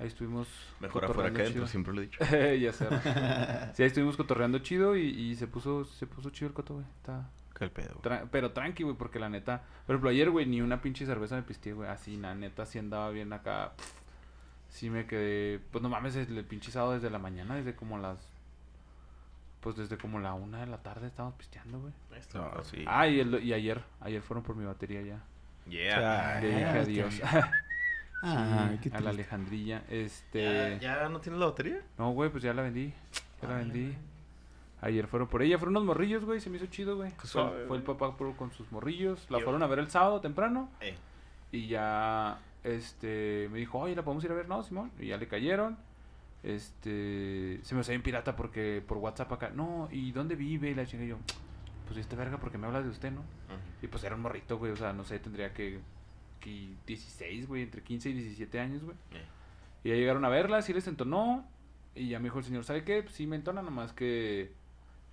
Ahí 0.00 0.06
estuvimos 0.06 0.46
Mejor 0.78 1.06
afuera 1.06 1.32
que 1.32 1.42
adentro, 1.42 1.66
siempre 1.66 1.92
lo 1.92 2.00
he 2.02 2.04
dicho. 2.04 2.18
ya 2.60 2.72
sé. 2.72 2.86
Sí, 3.74 3.82
ahí 3.82 3.88
estuvimos 3.88 4.16
cotorreando 4.16 4.60
chido 4.60 4.96
y, 4.96 5.02
y 5.08 5.34
se 5.34 5.46
puso, 5.48 5.84
se 5.84 6.06
puso 6.06 6.30
chido 6.30 6.48
el 6.48 6.54
coto, 6.54 6.74
güey. 6.74 6.86
Está, 6.98 7.28
Qué 7.56 7.64
el 7.64 7.70
pedo. 7.72 7.94
güey. 7.94 8.02
tra- 8.02 8.28
pero 8.30 8.52
tranqui, 8.52 8.84
güey, 8.84 8.94
porque 8.96 9.18
la 9.18 9.28
neta, 9.28 9.62
por 9.86 9.94
ejemplo, 9.94 10.10
ayer, 10.10 10.30
güey, 10.30 10.46
ni 10.46 10.60
una 10.60 10.80
pinche 10.80 11.04
cerveza 11.04 11.34
me 11.34 11.42
pisteé, 11.42 11.72
güey, 11.72 11.88
así, 11.88 12.16
la 12.16 12.34
neta, 12.36 12.64
sí 12.66 12.78
andaba 12.78 13.10
bien 13.10 13.32
acá. 13.32 13.72
Sí 14.68 14.90
me 14.90 15.06
quedé, 15.06 15.58
pues 15.72 15.82
no 15.82 15.88
mames, 15.88 16.14
el 16.14 16.44
pinche 16.44 16.70
sábado 16.70 16.92
desde 16.92 17.10
la 17.10 17.18
mañana, 17.18 17.56
desde 17.56 17.74
como 17.74 17.98
las, 17.98 18.18
pues 19.68 19.76
desde 19.76 19.98
como 19.98 20.18
la 20.18 20.32
una 20.32 20.60
de 20.60 20.66
la 20.66 20.78
tarde 20.78 21.08
estábamos 21.08 21.36
pisteando, 21.36 21.78
güey. 21.78 21.92
No, 22.32 22.64
sí. 22.64 22.84
Ah, 22.86 23.06
y, 23.06 23.20
el- 23.20 23.44
y 23.44 23.52
ayer, 23.52 23.82
ayer 24.00 24.22
fueron 24.22 24.42
por 24.42 24.56
mi 24.56 24.64
batería 24.64 25.02
ya. 25.02 25.20
Yeah. 25.68 26.40
Le 26.40 26.48
dije 26.48 26.64
Ah, 26.64 26.80
adiós. 26.80 27.20
Ay, 28.22 28.80
Sí, 28.82 28.88
qué 28.90 28.96
a 28.96 29.00
la. 29.00 29.10
Alejandrilla, 29.10 29.82
este... 29.90 30.78
¿Ya, 30.80 31.00
¿Ya 31.02 31.08
no 31.10 31.20
tienes 31.20 31.38
la 31.38 31.46
batería? 31.46 31.82
No, 31.98 32.12
güey, 32.12 32.30
pues 32.30 32.42
ya 32.42 32.54
la 32.54 32.62
vendí. 32.62 32.94
Ya 33.42 33.48
la 33.48 33.56
vendí. 33.56 33.94
Ayer 34.80 35.06
fueron 35.06 35.28
por 35.28 35.42
ella, 35.42 35.58
fueron 35.58 35.76
unos 35.76 35.84
morrillos, 35.86 36.24
güey, 36.24 36.40
se 36.40 36.48
me 36.48 36.56
hizo 36.56 36.66
chido, 36.66 36.96
güey. 36.96 37.10
Qué 37.10 37.16
Fue, 37.18 37.28
suave, 37.28 37.66
fue 37.66 37.76
el 37.76 37.82
papá 37.82 38.16
con 38.16 38.50
sus 38.52 38.72
morrillos, 38.72 39.26
la 39.30 39.38
Yo- 39.40 39.44
fueron 39.44 39.62
a 39.62 39.66
ver 39.66 39.80
el 39.80 39.90
sábado 39.90 40.22
temprano 40.22 40.70
Eh. 40.80 40.96
y 41.52 41.66
ya, 41.66 42.38
este, 42.64 43.48
me 43.52 43.58
dijo, 43.58 43.78
oye, 43.78 43.94
¿la 43.94 44.02
podemos 44.02 44.24
ir 44.24 44.30
a 44.30 44.34
ver? 44.34 44.48
No, 44.48 44.62
Simón, 44.62 44.90
y 44.98 45.08
ya 45.08 45.18
le 45.18 45.28
cayeron. 45.28 45.76
Este, 46.42 47.60
se 47.62 47.74
me 47.74 47.82
salió 47.82 47.96
en 47.96 48.02
pirata 48.02 48.36
porque 48.36 48.82
por 48.86 48.98
WhatsApp 48.98 49.32
acá, 49.32 49.50
no, 49.50 49.88
¿y 49.90 50.12
dónde 50.12 50.36
vive? 50.36 50.70
Y 50.70 50.74
la 50.74 50.86
chinga 50.86 51.04
y 51.04 51.08
yo, 51.08 51.18
pues 51.86 51.98
este 51.98 52.16
verga 52.16 52.38
porque 52.38 52.58
me 52.58 52.66
habla 52.66 52.82
de 52.82 52.88
usted, 52.88 53.10
¿no? 53.10 53.22
Y 53.82 53.86
pues 53.86 54.04
era 54.04 54.14
un 54.14 54.22
morrito, 54.22 54.58
güey, 54.58 54.72
o 54.72 54.76
sea, 54.76 54.92
no 54.92 55.04
sé, 55.04 55.18
tendría 55.18 55.52
que, 55.52 55.80
que 56.40 56.74
16, 56.86 57.48
güey, 57.48 57.62
entre 57.62 57.82
15 57.82 58.10
y 58.10 58.12
17 58.12 58.60
años, 58.60 58.84
güey. 58.84 58.96
Eh. 59.12 59.24
Y 59.84 59.88
ya 59.90 59.94
llegaron 59.94 60.24
a 60.24 60.28
verla, 60.28 60.62
sí 60.62 60.72
les 60.72 60.86
entonó. 60.86 61.48
Y 61.94 62.08
ya 62.08 62.18
me 62.18 62.24
dijo 62.24 62.38
el 62.38 62.44
señor, 62.44 62.64
¿sabe 62.64 62.84
qué? 62.84 63.02
Pues 63.02 63.14
sí 63.14 63.26
me 63.26 63.36
entona, 63.36 63.62
nomás 63.62 63.92
que, 63.92 64.52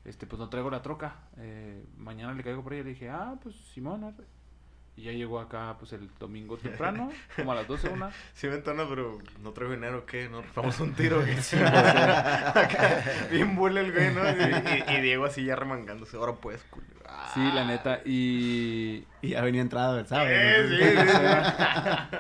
este, 0.03 0.27
pues 0.27 0.39
no 0.39 0.49
traigo 0.49 0.69
la 0.69 0.81
troca. 0.81 1.15
Eh, 1.37 1.83
mañana 1.97 2.33
le 2.33 2.43
caigo 2.43 2.63
por 2.63 2.73
ella. 2.73 2.83
Le 2.83 2.89
dije, 2.89 3.09
ah, 3.09 3.37
pues 3.41 3.55
Simón, 3.55 4.03
arre". 4.03 4.25
Y 4.97 5.03
ya 5.03 5.11
llegó 5.11 5.41
acá, 5.41 5.75
pues 5.77 5.91
el 5.91 6.09
domingo 6.17 6.55
temprano, 6.57 7.11
como 7.35 7.51
a 7.51 7.55
las 7.55 7.67
12, 7.67 7.89
una. 7.89 8.11
Sí 8.33 8.47
me 8.47 8.55
entona, 8.55 8.87
pero 8.87 9.17
no 9.43 9.51
traigo 9.51 9.73
dinero, 9.73 10.05
¿qué? 10.05 10.29
¿No 10.29 10.41
rifamos 10.41 10.79
un 10.79 10.93
tiro? 10.93 11.23
¿qué? 11.25 11.35
Sí, 11.41 11.55
o 11.61 11.67
sea, 11.67 12.49
acá, 12.49 13.03
bien 13.29 13.55
bulle 13.57 13.81
el 13.81 13.91
güey, 13.91 14.13
¿no? 14.13 14.21
Y, 14.23 14.93
y- 14.93 14.95
y 14.97 15.01
Diego 15.01 15.25
así 15.25 15.43
ya 15.43 15.55
remangándose. 15.57 16.15
Ahora 16.15 16.33
pues, 16.33 16.63
culo. 16.69 16.85
Ah. 17.07 17.29
Sí, 17.33 17.41
la 17.53 17.65
neta. 17.65 17.99
Y, 18.05 19.03
Y 19.21 19.29
ya 19.29 19.41
venía 19.41 19.61
entrada 19.61 19.95
del 19.97 20.07
sábado. 20.07 20.29
Eh, 20.31 20.65
sí, 20.69 20.77
sí, 20.77 21.07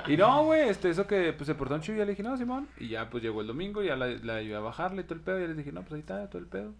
sí. 0.05 0.13
Y 0.13 0.17
no, 0.17 0.43
güey, 0.43 0.67
este, 0.69 0.89
eso 0.89 1.07
que 1.07 1.31
pues 1.33 1.47
se 1.47 1.55
portó 1.55 1.75
un 1.75 1.81
chido, 1.81 1.97
ya 1.99 2.05
le 2.05 2.11
dije, 2.11 2.23
no, 2.23 2.35
Simón. 2.37 2.67
Y 2.77 2.89
ya 2.89 3.09
pues 3.09 3.23
llegó 3.23 3.39
el 3.41 3.47
domingo, 3.47 3.83
ya 3.83 3.95
la, 3.95 4.07
la 4.07 4.41
iba 4.41 4.57
a 4.57 4.61
bajarle 4.61 5.03
todo 5.03 5.15
el 5.15 5.21
pedo. 5.21 5.39
Y 5.41 5.47
les 5.47 5.55
dije, 5.57 5.71
no, 5.71 5.81
pues 5.81 5.93
ahí 5.93 5.99
está, 6.01 6.27
todo 6.29 6.39
el 6.41 6.47
pedo. 6.47 6.73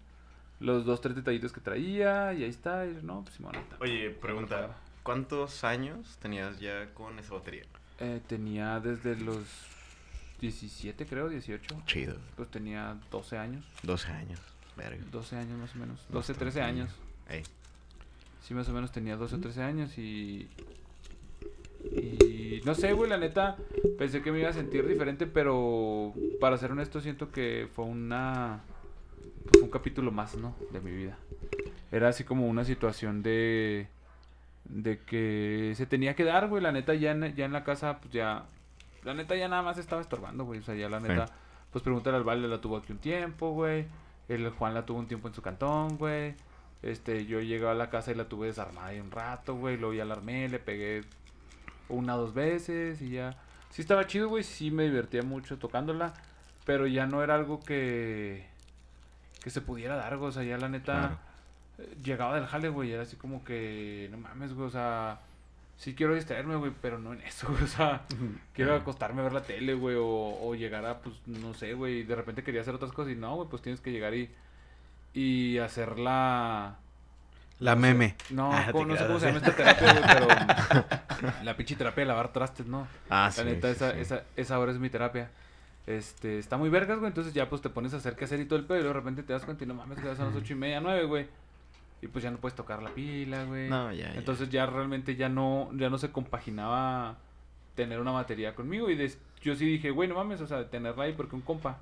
Los 0.59 0.85
dos, 0.85 0.99
tres 1.01 1.15
detallitos 1.15 1.51
que 1.51 1.61
traía, 1.61 2.33
y 2.33 2.43
ahí 2.43 2.49
está. 2.49 2.85
Y 2.85 2.99
no, 3.01 3.21
pues 3.23 3.35
Simón, 3.35 3.55
ahí 3.55 3.61
está. 3.61 3.77
Oye, 3.79 4.09
pregunta. 4.09 4.69
¿Cuántos 5.05 5.63
años 5.63 6.17
tenías 6.19 6.59
ya 6.59 6.91
con 6.95 7.19
esa 7.19 7.35
batería? 7.35 7.61
Eh, 7.99 8.21
tenía 8.25 8.79
desde 8.79 9.15
los 9.15 9.45
17, 10.41 11.05
creo, 11.05 11.29
18. 11.29 11.83
Chido. 11.85 12.15
Pues 12.35 12.49
tenía 12.49 12.97
12 13.11 13.37
años. 13.37 13.63
12 13.83 14.07
años. 14.07 14.39
Verga. 14.75 15.05
12 15.11 15.35
años 15.35 15.59
más 15.59 15.75
o 15.75 15.77
menos. 15.77 15.99
12, 16.09 16.33
Bastante 16.33 16.39
13 16.39 16.61
años. 16.61 16.89
Ey. 17.29 17.43
Sí, 18.41 18.55
más 18.55 18.67
o 18.67 18.73
menos 18.73 18.91
tenía 18.91 19.15
12 19.15 19.35
o 19.35 19.39
13 19.39 19.61
años 19.61 19.95
y... 19.99 20.49
Y 21.83 22.61
no 22.65 22.73
sé, 22.73 22.93
güey, 22.93 23.07
la 23.07 23.19
neta, 23.19 23.57
pensé 23.99 24.23
que 24.23 24.31
me 24.31 24.39
iba 24.39 24.49
a 24.49 24.53
sentir 24.53 24.87
diferente, 24.87 25.27
pero 25.27 26.15
para 26.39 26.57
ser 26.57 26.71
honesto 26.71 26.99
siento 26.99 27.31
que 27.31 27.69
fue 27.75 27.85
una... 27.85 28.63
pues, 29.51 29.63
un 29.63 29.69
capítulo 29.69 30.11
más, 30.11 30.35
¿no? 30.35 30.55
De 30.71 30.79
mi 30.79 30.89
vida. 30.89 31.15
Era 31.91 32.09
así 32.09 32.23
como 32.23 32.47
una 32.47 32.65
situación 32.65 33.21
de... 33.21 33.87
De 34.65 34.99
que 34.99 35.73
se 35.75 35.85
tenía 35.85 36.15
que 36.15 36.23
dar, 36.23 36.47
güey, 36.47 36.61
la 36.61 36.71
neta 36.71 36.93
ya 36.95 37.11
en, 37.11 37.35
ya 37.35 37.45
en 37.45 37.53
la 37.53 37.63
casa, 37.63 37.99
pues 37.99 38.13
ya... 38.13 38.45
La 39.03 39.13
neta 39.13 39.35
ya 39.35 39.47
nada 39.47 39.61
más 39.61 39.77
estaba 39.77 40.01
estorbando, 40.01 40.45
güey, 40.45 40.59
o 40.59 40.63
sea, 40.63 40.75
ya 40.75 40.89
la 40.89 40.99
neta... 40.99 41.27
Pues 41.75 41.83
pregúntale 41.83 42.15
al 42.15 42.23
Vale, 42.23 42.47
la 42.47 42.61
tuvo 42.61 42.77
aquí 42.77 42.93
un 42.93 42.99
tiempo, 42.99 43.51
güey. 43.51 43.85
El 44.29 44.49
Juan 44.49 44.73
la 44.73 44.85
tuvo 44.85 44.97
un 44.97 45.07
tiempo 45.07 45.27
en 45.27 45.33
su 45.33 45.41
cantón, 45.41 45.97
güey. 45.97 46.33
Este, 46.81 47.25
yo 47.25 47.41
llegué 47.41 47.67
a 47.67 47.73
la 47.73 47.89
casa 47.89 48.11
y 48.11 48.15
la 48.15 48.29
tuve 48.29 48.47
desarmada 48.47 48.87
ahí 48.87 48.99
un 49.01 49.11
rato, 49.11 49.55
güey. 49.55 49.75
Luego 49.75 49.93
ya 49.93 50.05
la 50.05 50.13
armé, 50.13 50.47
le 50.47 50.59
pegué 50.59 51.01
una 51.89 52.15
o 52.15 52.21
dos 52.21 52.33
veces 52.33 53.01
y 53.01 53.09
ya. 53.09 53.35
Sí 53.71 53.81
estaba 53.81 54.07
chido, 54.07 54.29
güey. 54.29 54.43
Sí 54.43 54.71
me 54.71 54.83
divertía 54.83 55.21
mucho 55.21 55.57
tocándola. 55.57 56.13
Pero 56.65 56.87
ya 56.87 57.07
no 57.07 57.21
era 57.21 57.35
algo 57.35 57.59
que. 57.59 58.47
que 59.43 59.49
se 59.49 59.59
pudiera 59.59 59.97
dar, 59.97 60.15
güey. 60.15 60.29
O 60.29 60.31
sea, 60.31 60.43
ya 60.43 60.57
la 60.57 60.69
neta. 60.69 60.93
Claro. 60.93 61.19
Llegaba 62.03 62.35
del 62.35 62.45
jale, 62.47 62.69
güey. 62.69 62.91
Era 62.91 63.03
así 63.03 63.15
como 63.15 63.43
que. 63.43 64.07
No 64.11 64.17
mames, 64.17 64.53
güey. 64.53 64.67
O 64.67 64.71
sea. 64.71 65.19
Sí 65.77 65.93
quiero 65.93 66.15
distraerme, 66.15 66.55
güey, 66.55 66.71
pero 66.81 66.99
no 66.99 67.11
en 67.11 67.21
eso, 67.23 67.47
güey. 67.49 67.63
O 67.65 67.67
sea, 67.67 68.03
quiero 68.53 68.75
acostarme 68.75 69.19
a 69.19 69.23
ver 69.25 69.33
la 69.33 69.41
tele, 69.43 69.73
güey, 69.73 69.97
o, 69.97 70.05
o 70.41 70.55
llegar 70.55 70.85
a, 70.85 70.99
pues, 70.99 71.15
no 71.27 71.53
sé, 71.53 71.73
güey. 71.73 72.03
De 72.03 72.15
repente 72.15 72.43
quería 72.43 72.61
hacer 72.61 72.73
otras 72.75 72.93
cosas 72.93 73.11
y 73.11 73.15
no, 73.17 73.35
güey, 73.35 73.49
pues 73.49 73.61
tienes 73.61 73.81
que 73.81 73.91
llegar 73.91 74.13
y, 74.15 74.29
y 75.13 75.57
hacer 75.57 75.99
la... 75.99 76.77
La 77.59 77.75
meme. 77.75 78.15
No, 78.29 78.51
Ah, 78.53 78.67
¿cómo- 78.71 78.85
te 78.85 78.93
no 78.93 78.97
sé 78.99 79.05
cómo 79.07 79.19
se 79.19 79.25
llama 79.27 79.37
esta 79.39 79.53
terapia, 79.55 79.93
güey, 79.93 80.03
pero 80.07 81.33
la 81.43 81.57
pinche 81.57 81.75
terapia 81.75 82.03
de 82.03 82.07
lavar 82.07 82.31
trastes, 82.31 82.65
¿no? 82.67 82.87
Ah, 83.09 83.29
La 83.37 83.43
neta, 83.43 83.69
esa, 83.69 83.91
esa, 83.97 84.23
esa 84.37 84.57
hora 84.59 84.71
es 84.71 84.79
mi 84.79 84.89
terapia. 84.89 85.29
Este, 85.87 86.39
está 86.39 86.55
muy 86.57 86.69
vergas, 86.69 86.99
güey, 86.99 87.09
entonces 87.09 87.33
ya 87.33 87.49
pues 87.49 87.61
te 87.61 87.69
pones 87.69 87.93
a 87.93 87.97
hacer 87.97 88.15
qué 88.15 88.23
hacer 88.25 88.39
y 88.39 88.45
todo 88.45 88.59
el 88.59 88.65
pedo 88.65 88.77
y 88.77 88.81
luego 88.81 88.93
de 88.93 88.99
repente 89.01 89.23
te 89.23 89.33
das 89.33 89.43
cuenta 89.43 89.63
y 89.65 89.67
no 89.67 89.73
mames, 89.73 89.99
que 89.99 90.05
ya 90.05 90.15
son 90.15 90.27
las 90.27 90.35
ocho 90.35 90.53
y 90.53 90.55
media, 90.55 90.79
nueve, 90.81 91.03
güey. 91.05 91.27
Y 92.01 92.07
pues 92.07 92.23
ya 92.23 92.31
no 92.31 92.37
puedes 92.37 92.55
tocar 92.55 92.83
la 92.83 92.89
pila, 92.91 93.43
güey. 93.45 93.69
No, 93.69 93.91
ya, 93.91 94.11
ya. 94.13 94.15
Entonces 94.19 94.49
ya 94.49 94.65
realmente 94.65 95.15
ya 95.15 95.29
no, 95.29 95.69
ya 95.73 95.89
no 95.89 95.97
se 95.97 96.11
compaginaba 96.11 97.17
tener 97.75 97.99
una 97.99 98.11
batería 98.11 98.53
conmigo. 98.55 98.89
Y 98.89 98.95
des- 98.95 99.19
yo 99.41 99.55
sí 99.55 99.65
dije, 99.65 99.91
güey, 99.91 100.07
no 100.09 100.15
mames, 100.15 100.41
o 100.41 100.47
sea, 100.47 100.69
tenerla 100.69 101.05
ahí 101.05 101.13
porque 101.13 101.35
un 101.35 101.41
compa, 101.41 101.77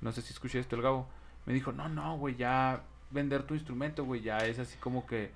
no 0.00 0.12
sé 0.12 0.22
si 0.22 0.32
escuché 0.32 0.58
esto 0.60 0.76
el 0.76 0.82
Gabo, 0.82 1.08
me 1.46 1.52
dijo, 1.52 1.72
no, 1.72 1.88
no, 1.88 2.16
güey, 2.16 2.36
ya 2.36 2.82
vender 3.10 3.42
tu 3.44 3.54
instrumento, 3.54 4.04
güey, 4.04 4.22
ya 4.22 4.38
es 4.38 4.58
así 4.58 4.76
como 4.78 5.06
que 5.06 5.30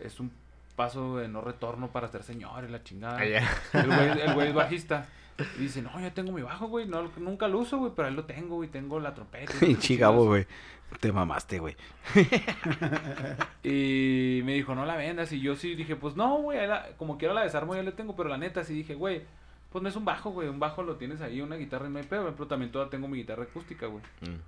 es 0.00 0.20
un 0.20 0.30
paso 0.76 1.16
de 1.16 1.28
no 1.28 1.40
retorno 1.40 1.88
para 1.88 2.08
ser 2.08 2.22
señor 2.22 2.64
y 2.64 2.68
la 2.68 2.82
chingada. 2.84 3.18
Ah. 3.18 3.24
El 3.72 3.86
güey, 3.86 4.20
el 4.20 4.34
güey 4.34 4.48
es 4.48 4.54
bajista. 4.54 5.06
Y 5.56 5.62
dice, 5.62 5.82
no, 5.82 6.00
yo 6.00 6.12
tengo 6.12 6.32
mi 6.32 6.42
bajo, 6.42 6.66
güey, 6.66 6.86
no, 6.86 7.10
nunca 7.18 7.46
lo 7.46 7.58
uso, 7.60 7.78
güey, 7.78 7.92
pero 7.94 8.08
ahí 8.08 8.14
lo 8.14 8.24
tengo, 8.24 8.56
güey, 8.56 8.68
tengo 8.68 8.98
la 8.98 9.14
trompeta. 9.14 9.52
y 9.56 9.58
Pinche 9.66 9.96
Gabo, 9.96 10.24
güey. 10.26 10.46
Te 11.00 11.12
mamaste, 11.12 11.58
güey. 11.58 11.76
Y 13.62 14.40
me 14.44 14.54
dijo, 14.54 14.74
no 14.74 14.84
la 14.86 14.96
vendas. 14.96 15.32
Y 15.32 15.40
yo 15.40 15.56
sí 15.56 15.74
dije, 15.74 15.96
pues 15.96 16.16
no, 16.16 16.38
güey, 16.38 16.66
la- 16.66 16.88
como 16.96 17.18
quiera 17.18 17.34
la 17.34 17.42
desarmo, 17.42 17.74
ya 17.74 17.82
le 17.82 17.92
tengo. 17.92 18.16
Pero 18.16 18.28
la 18.28 18.38
neta 18.38 18.64
sí 18.64 18.74
dije, 18.74 18.94
güey, 18.94 19.22
pues 19.70 19.82
no 19.82 19.88
es 19.88 19.96
un 19.96 20.04
bajo, 20.04 20.30
güey. 20.30 20.48
Un 20.48 20.58
bajo 20.58 20.82
lo 20.82 20.96
tienes 20.96 21.20
ahí, 21.20 21.40
una 21.40 21.56
guitarra 21.56 21.86
y 21.86 21.90
no 21.90 21.98
hay 21.98 22.04
pedo. 22.06 22.32
Pero 22.32 22.46
también 22.46 22.72
todavía 22.72 22.90
tengo 22.90 23.08
mi 23.08 23.18
guitarra 23.18 23.42
acústica, 23.44 23.86
güey. 23.86 24.02
Mm. 24.22 24.40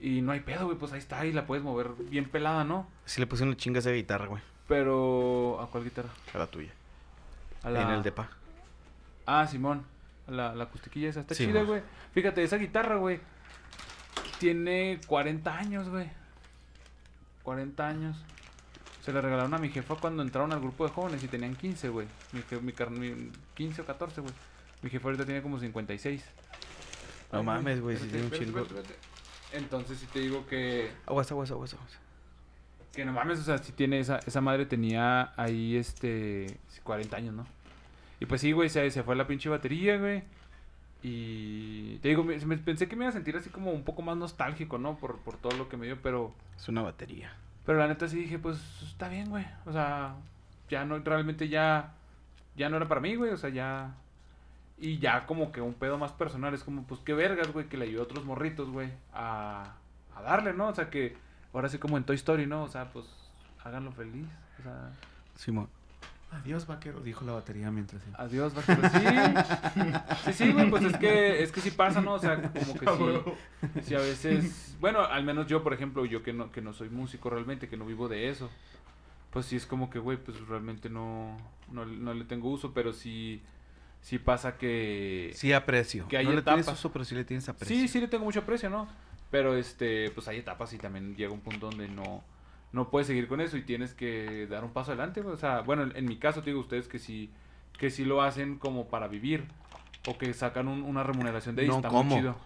Y 0.00 0.20
no 0.22 0.30
hay 0.32 0.40
pedo, 0.40 0.66
güey, 0.66 0.78
pues 0.78 0.92
ahí 0.92 1.00
está 1.00 1.26
y 1.26 1.32
la 1.32 1.44
puedes 1.46 1.64
mover 1.64 1.88
bien 2.08 2.26
pelada, 2.28 2.62
¿no? 2.62 2.86
Sí 3.04 3.20
le 3.20 3.26
puse 3.26 3.42
una 3.42 3.56
chinga 3.56 3.78
a 3.78 3.80
esa 3.80 3.90
guitarra, 3.90 4.26
güey. 4.26 4.42
Pero, 4.68 5.60
¿a 5.60 5.66
cuál 5.68 5.82
guitarra? 5.84 6.10
A 6.32 6.38
la 6.38 6.46
tuya. 6.46 6.70
A 7.64 7.70
la... 7.70 7.82
En 7.82 7.88
el 7.90 8.02
depa. 8.04 8.28
Ah, 9.26 9.46
Simón. 9.48 9.84
La, 10.28 10.54
la 10.54 10.64
acustiquilla 10.64 11.08
esa 11.08 11.20
está 11.20 11.34
Sí, 11.34 11.46
chida, 11.46 11.62
güey. 11.62 11.82
Fíjate, 12.12 12.42
esa 12.42 12.56
guitarra, 12.56 12.96
güey. 12.96 13.20
Tiene 14.38 15.00
40 15.06 15.56
años, 15.56 15.88
güey. 15.88 16.08
40 17.42 17.86
años. 17.86 18.16
Se 19.04 19.12
le 19.12 19.20
regalaron 19.22 19.54
a 19.54 19.58
mi 19.58 19.70
jefa 19.70 19.94
cuando 19.94 20.22
entraron 20.22 20.52
al 20.52 20.60
grupo 20.60 20.86
de 20.86 20.92
jóvenes 20.92 21.22
y 21.24 21.28
tenían 21.28 21.54
15, 21.56 21.88
güey. 21.88 22.06
Mi, 22.32 22.42
mi, 22.60 22.72
car- 22.72 22.90
mi- 22.90 23.32
15 23.54 23.82
o 23.82 23.84
14, 23.86 24.20
güey. 24.20 24.34
Mi 24.82 24.90
jefa 24.90 25.06
ahorita 25.08 25.24
tiene 25.24 25.40
como 25.42 25.58
56. 25.58 26.24
No 27.32 27.38
Ay, 27.38 27.44
mames, 27.44 27.80
güey, 27.80 27.96
espérate, 27.96 28.18
tiene 28.18 28.36
un 28.36 28.64
chingo. 28.66 28.82
Entonces, 29.52 29.98
si 29.98 30.06
te 30.06 30.20
digo 30.20 30.46
que... 30.46 30.90
Aguas, 31.06 31.30
aguas, 31.32 31.50
aguas, 31.50 31.72
aguas. 31.74 31.98
Que 32.92 33.04
no 33.04 33.12
mames, 33.12 33.38
o 33.40 33.42
sea, 33.44 33.58
si 33.58 33.72
tiene 33.72 33.98
esa, 34.00 34.18
esa 34.26 34.40
madre 34.40 34.66
tenía 34.66 35.32
ahí 35.36 35.76
este 35.76 36.58
40 36.84 37.16
años, 37.16 37.34
¿no? 37.34 37.46
Y 38.20 38.26
pues 38.26 38.40
sí, 38.40 38.52
güey, 38.52 38.68
se, 38.68 38.90
se 38.90 39.02
fue 39.02 39.16
la 39.16 39.26
pinche 39.26 39.48
batería, 39.48 39.96
güey. 39.98 40.22
Y 41.02 41.96
te 41.98 42.08
digo, 42.08 42.24
me, 42.24 42.36
me- 42.44 42.58
pensé 42.58 42.88
que 42.88 42.96
me 42.96 43.04
iba 43.04 43.10
a 43.10 43.12
sentir 43.12 43.36
así 43.36 43.50
como 43.50 43.70
un 43.70 43.84
poco 43.84 44.02
más 44.02 44.16
nostálgico, 44.16 44.78
¿no? 44.78 44.96
Por, 44.96 45.18
por 45.18 45.36
todo 45.36 45.56
lo 45.56 45.68
que 45.68 45.76
me 45.76 45.86
dio, 45.86 46.00
pero 46.02 46.32
Es 46.56 46.68
una 46.68 46.82
batería. 46.82 47.32
pero 47.64 47.78
la 47.78 47.86
neta 47.86 48.08
sí 48.08 48.16
dije, 48.18 48.38
pues 48.38 48.58
está 48.82 49.08
bien, 49.08 49.28
güey. 49.30 49.46
O 49.66 49.72
sea, 49.72 50.16
ya 50.68 50.84
no, 50.84 50.98
realmente 50.98 51.48
ya, 51.48 51.92
ya 52.56 52.68
no 52.68 52.76
era 52.76 52.88
para 52.88 53.00
mí, 53.00 53.14
güey. 53.14 53.30
O 53.30 53.36
sea, 53.36 53.50
ya. 53.50 53.94
Y 54.80 54.98
ya 54.98 55.26
como 55.26 55.52
que 55.52 55.60
un 55.60 55.74
pedo 55.74 55.98
más 55.98 56.12
personal. 56.12 56.52
Es 56.54 56.64
como, 56.64 56.82
pues 56.84 57.00
qué 57.00 57.14
vergas, 57.14 57.52
güey, 57.52 57.68
que 57.68 57.76
le 57.76 57.84
ayudó 57.84 58.00
a 58.02 58.04
otros 58.04 58.24
morritos, 58.24 58.68
güey, 58.70 58.90
a, 59.12 59.74
a 60.16 60.22
darle, 60.22 60.52
¿no? 60.52 60.68
O 60.68 60.74
sea, 60.74 60.90
que 60.90 61.16
ahora 61.52 61.68
sí 61.68 61.78
como 61.78 61.96
en 61.96 62.04
Toy 62.04 62.16
Story, 62.16 62.46
¿no? 62.46 62.64
O 62.64 62.68
sea, 62.68 62.92
pues 62.92 63.06
háganlo 63.62 63.92
feliz. 63.92 64.26
O 64.58 64.62
sea, 64.64 64.90
Simón. 65.36 65.68
Adiós, 66.30 66.66
vaquero, 66.66 67.00
dijo 67.00 67.24
la 67.24 67.32
batería 67.32 67.70
mientras. 67.70 68.02
sí. 68.02 68.10
adiós, 68.14 68.54
vaquero. 68.54 68.82
Sí, 68.90 69.80
sí, 70.24 70.32
sí, 70.32 70.52
güey, 70.52 70.68
pues 70.68 70.84
es 70.84 70.96
que, 70.98 71.42
es 71.42 71.52
que 71.52 71.60
sí 71.60 71.70
pasa, 71.70 72.02
¿no? 72.02 72.14
O 72.14 72.18
sea, 72.18 72.42
como 72.52 72.74
que 72.74 72.86
sí. 72.86 73.80
Sí, 73.82 73.94
a 73.94 74.00
veces, 74.00 74.76
bueno, 74.78 75.00
al 75.00 75.24
menos 75.24 75.46
yo, 75.46 75.62
por 75.62 75.72
ejemplo, 75.72 76.04
yo 76.04 76.22
que 76.22 76.34
no, 76.34 76.52
que 76.52 76.60
no 76.60 76.74
soy 76.74 76.90
músico 76.90 77.30
realmente, 77.30 77.68
que 77.68 77.78
no 77.78 77.86
vivo 77.86 78.08
de 78.08 78.28
eso, 78.28 78.50
pues 79.30 79.46
sí 79.46 79.56
es 79.56 79.64
como 79.64 79.88
que, 79.88 79.98
güey, 79.98 80.18
pues 80.18 80.38
realmente 80.46 80.90
no, 80.90 81.36
no, 81.72 81.86
no 81.86 82.12
le 82.12 82.24
tengo 82.24 82.50
uso, 82.50 82.72
pero 82.74 82.92
sí, 82.92 83.42
sí 84.02 84.18
pasa 84.18 84.56
que... 84.58 85.32
Sí 85.34 85.52
aprecio. 85.52 86.08
Que 86.08 86.18
hay 86.18 86.26
no 86.26 86.32
le 86.32 86.42
tienes 86.42 86.66
etapas. 86.66 86.78
uso, 86.80 86.92
pero 86.92 87.04
sí 87.04 87.14
le 87.14 87.24
tienes 87.24 87.48
aprecio. 87.48 87.74
Sí, 87.74 87.88
sí 87.88 88.00
le 88.00 88.08
tengo 88.08 88.24
mucho 88.24 88.40
aprecio, 88.40 88.68
¿no? 88.68 88.88
Pero, 89.30 89.56
este, 89.56 90.10
pues 90.10 90.28
hay 90.28 90.38
etapas 90.38 90.72
y 90.72 90.78
también 90.78 91.14
llega 91.16 91.32
un 91.32 91.40
punto 91.40 91.70
donde 91.70 91.88
no, 91.88 92.22
no 92.72 92.90
puedes 92.90 93.06
seguir 93.06 93.28
con 93.28 93.40
eso 93.40 93.56
y 93.56 93.62
tienes 93.62 93.94
que 93.94 94.46
dar 94.48 94.64
un 94.64 94.72
paso 94.72 94.92
adelante. 94.92 95.20
O 95.22 95.36
sea, 95.36 95.60
bueno, 95.60 95.82
en, 95.84 95.96
en 95.96 96.04
mi 96.06 96.16
caso, 96.18 96.40
te 96.42 96.50
digo 96.50 96.60
ustedes 96.60 96.88
que 96.88 96.98
sí, 96.98 97.30
que 97.78 97.90
sí 97.90 98.04
lo 98.04 98.22
hacen 98.22 98.58
como 98.58 98.88
para 98.88 99.08
vivir 99.08 99.44
o 100.06 100.16
que 100.18 100.32
sacan 100.34 100.68
un- 100.68 100.82
una 100.82 101.02
remuneración 101.02 101.56
de 101.56 101.62
ahí, 101.62 101.68
No, 101.68 101.76
está 101.76 101.88
¿cómo? 101.88 102.04
muy 102.04 102.18
chido. 102.18 102.36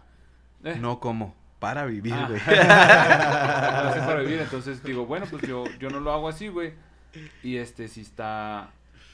¿Eh? 0.64 0.76
No 0.80 1.00
como. 1.00 1.34
para 1.58 1.84
vivir, 1.86 2.12
Ah. 2.14 2.26
güey. 2.28 2.40
Lo 2.46 3.88
hace 3.90 4.00
para 4.00 4.20
vivir, 4.20 4.40
entonces 4.40 4.82
digo, 4.82 5.06
bueno, 5.06 5.26
pues 5.30 5.42
yo, 5.42 5.64
yo 5.78 5.90
no 5.90 6.00
lo 6.00 6.12
hago 6.12 6.28
así, 6.28 6.48
güey. 6.48 6.72
Y 7.42 7.56
este, 7.56 7.86
si 7.88 8.00
está, 8.00 8.70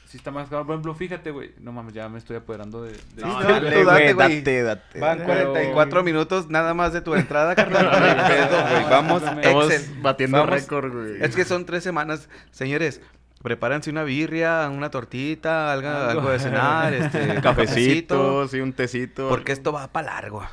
si 0.09 0.17
está 0.17 0.31
más 0.31 0.49
caro. 0.49 0.65
Por 0.65 0.73
ejemplo, 0.73 0.95
fíjate, 0.95 1.29
güey, 1.31 1.51
no 1.61 1.71
mames, 1.71 1.93
ya 1.93 2.09
me 2.09 2.17
estoy 2.17 2.37
apoderando 2.37 2.81
de... 2.83 2.91
de- 2.93 3.21
No, 3.21 3.41
dale, 3.43 3.69
de- 3.69 3.83
güey, 3.83 4.13
güey. 4.13 4.37
date, 4.41 4.63
date. 4.63 4.99
Van 4.99 5.17
Pero- 5.19 5.51
44 5.53 6.03
minutos 6.03 6.49
nada 6.49 6.73
más 6.73 6.93
de 6.93 7.01
tu 7.01 7.13
entrada, 7.13 7.53
carnal. 7.55 7.85
No 7.91 8.05
hay 8.05 8.15
pedo, 8.27 8.61
güey. 8.69 8.83
Vamos, 8.89 9.21
Estamos 9.23 9.71
Excel. 9.71 10.01
batiendo 10.01 10.37
Vamos. 10.39 10.49
récord, 10.53 10.91
güey. 10.91 11.21
Es 11.23 11.35
que 11.35 11.45
son 11.45 11.65
tres 11.65 11.83
semanas. 11.83 12.27
Señores, 12.49 13.01
prepárense 13.43 13.91
una 13.91 14.03
birria, 14.03 14.67
una 14.71 14.89
tortita, 14.89 15.71
algo, 15.71 15.87
Algo. 15.89 16.09
algo 16.09 16.29
de 16.31 16.39
cenar, 16.39 16.93
este, 16.95 17.29
Un 17.29 17.41
cafecito, 17.41 18.47
sí, 18.47 18.59
un 18.61 18.73
tecito. 18.73 19.29
Porque 19.29 19.51
esto 19.51 19.71
va 19.71 19.87
para 19.89 20.13
largo. 20.15 20.43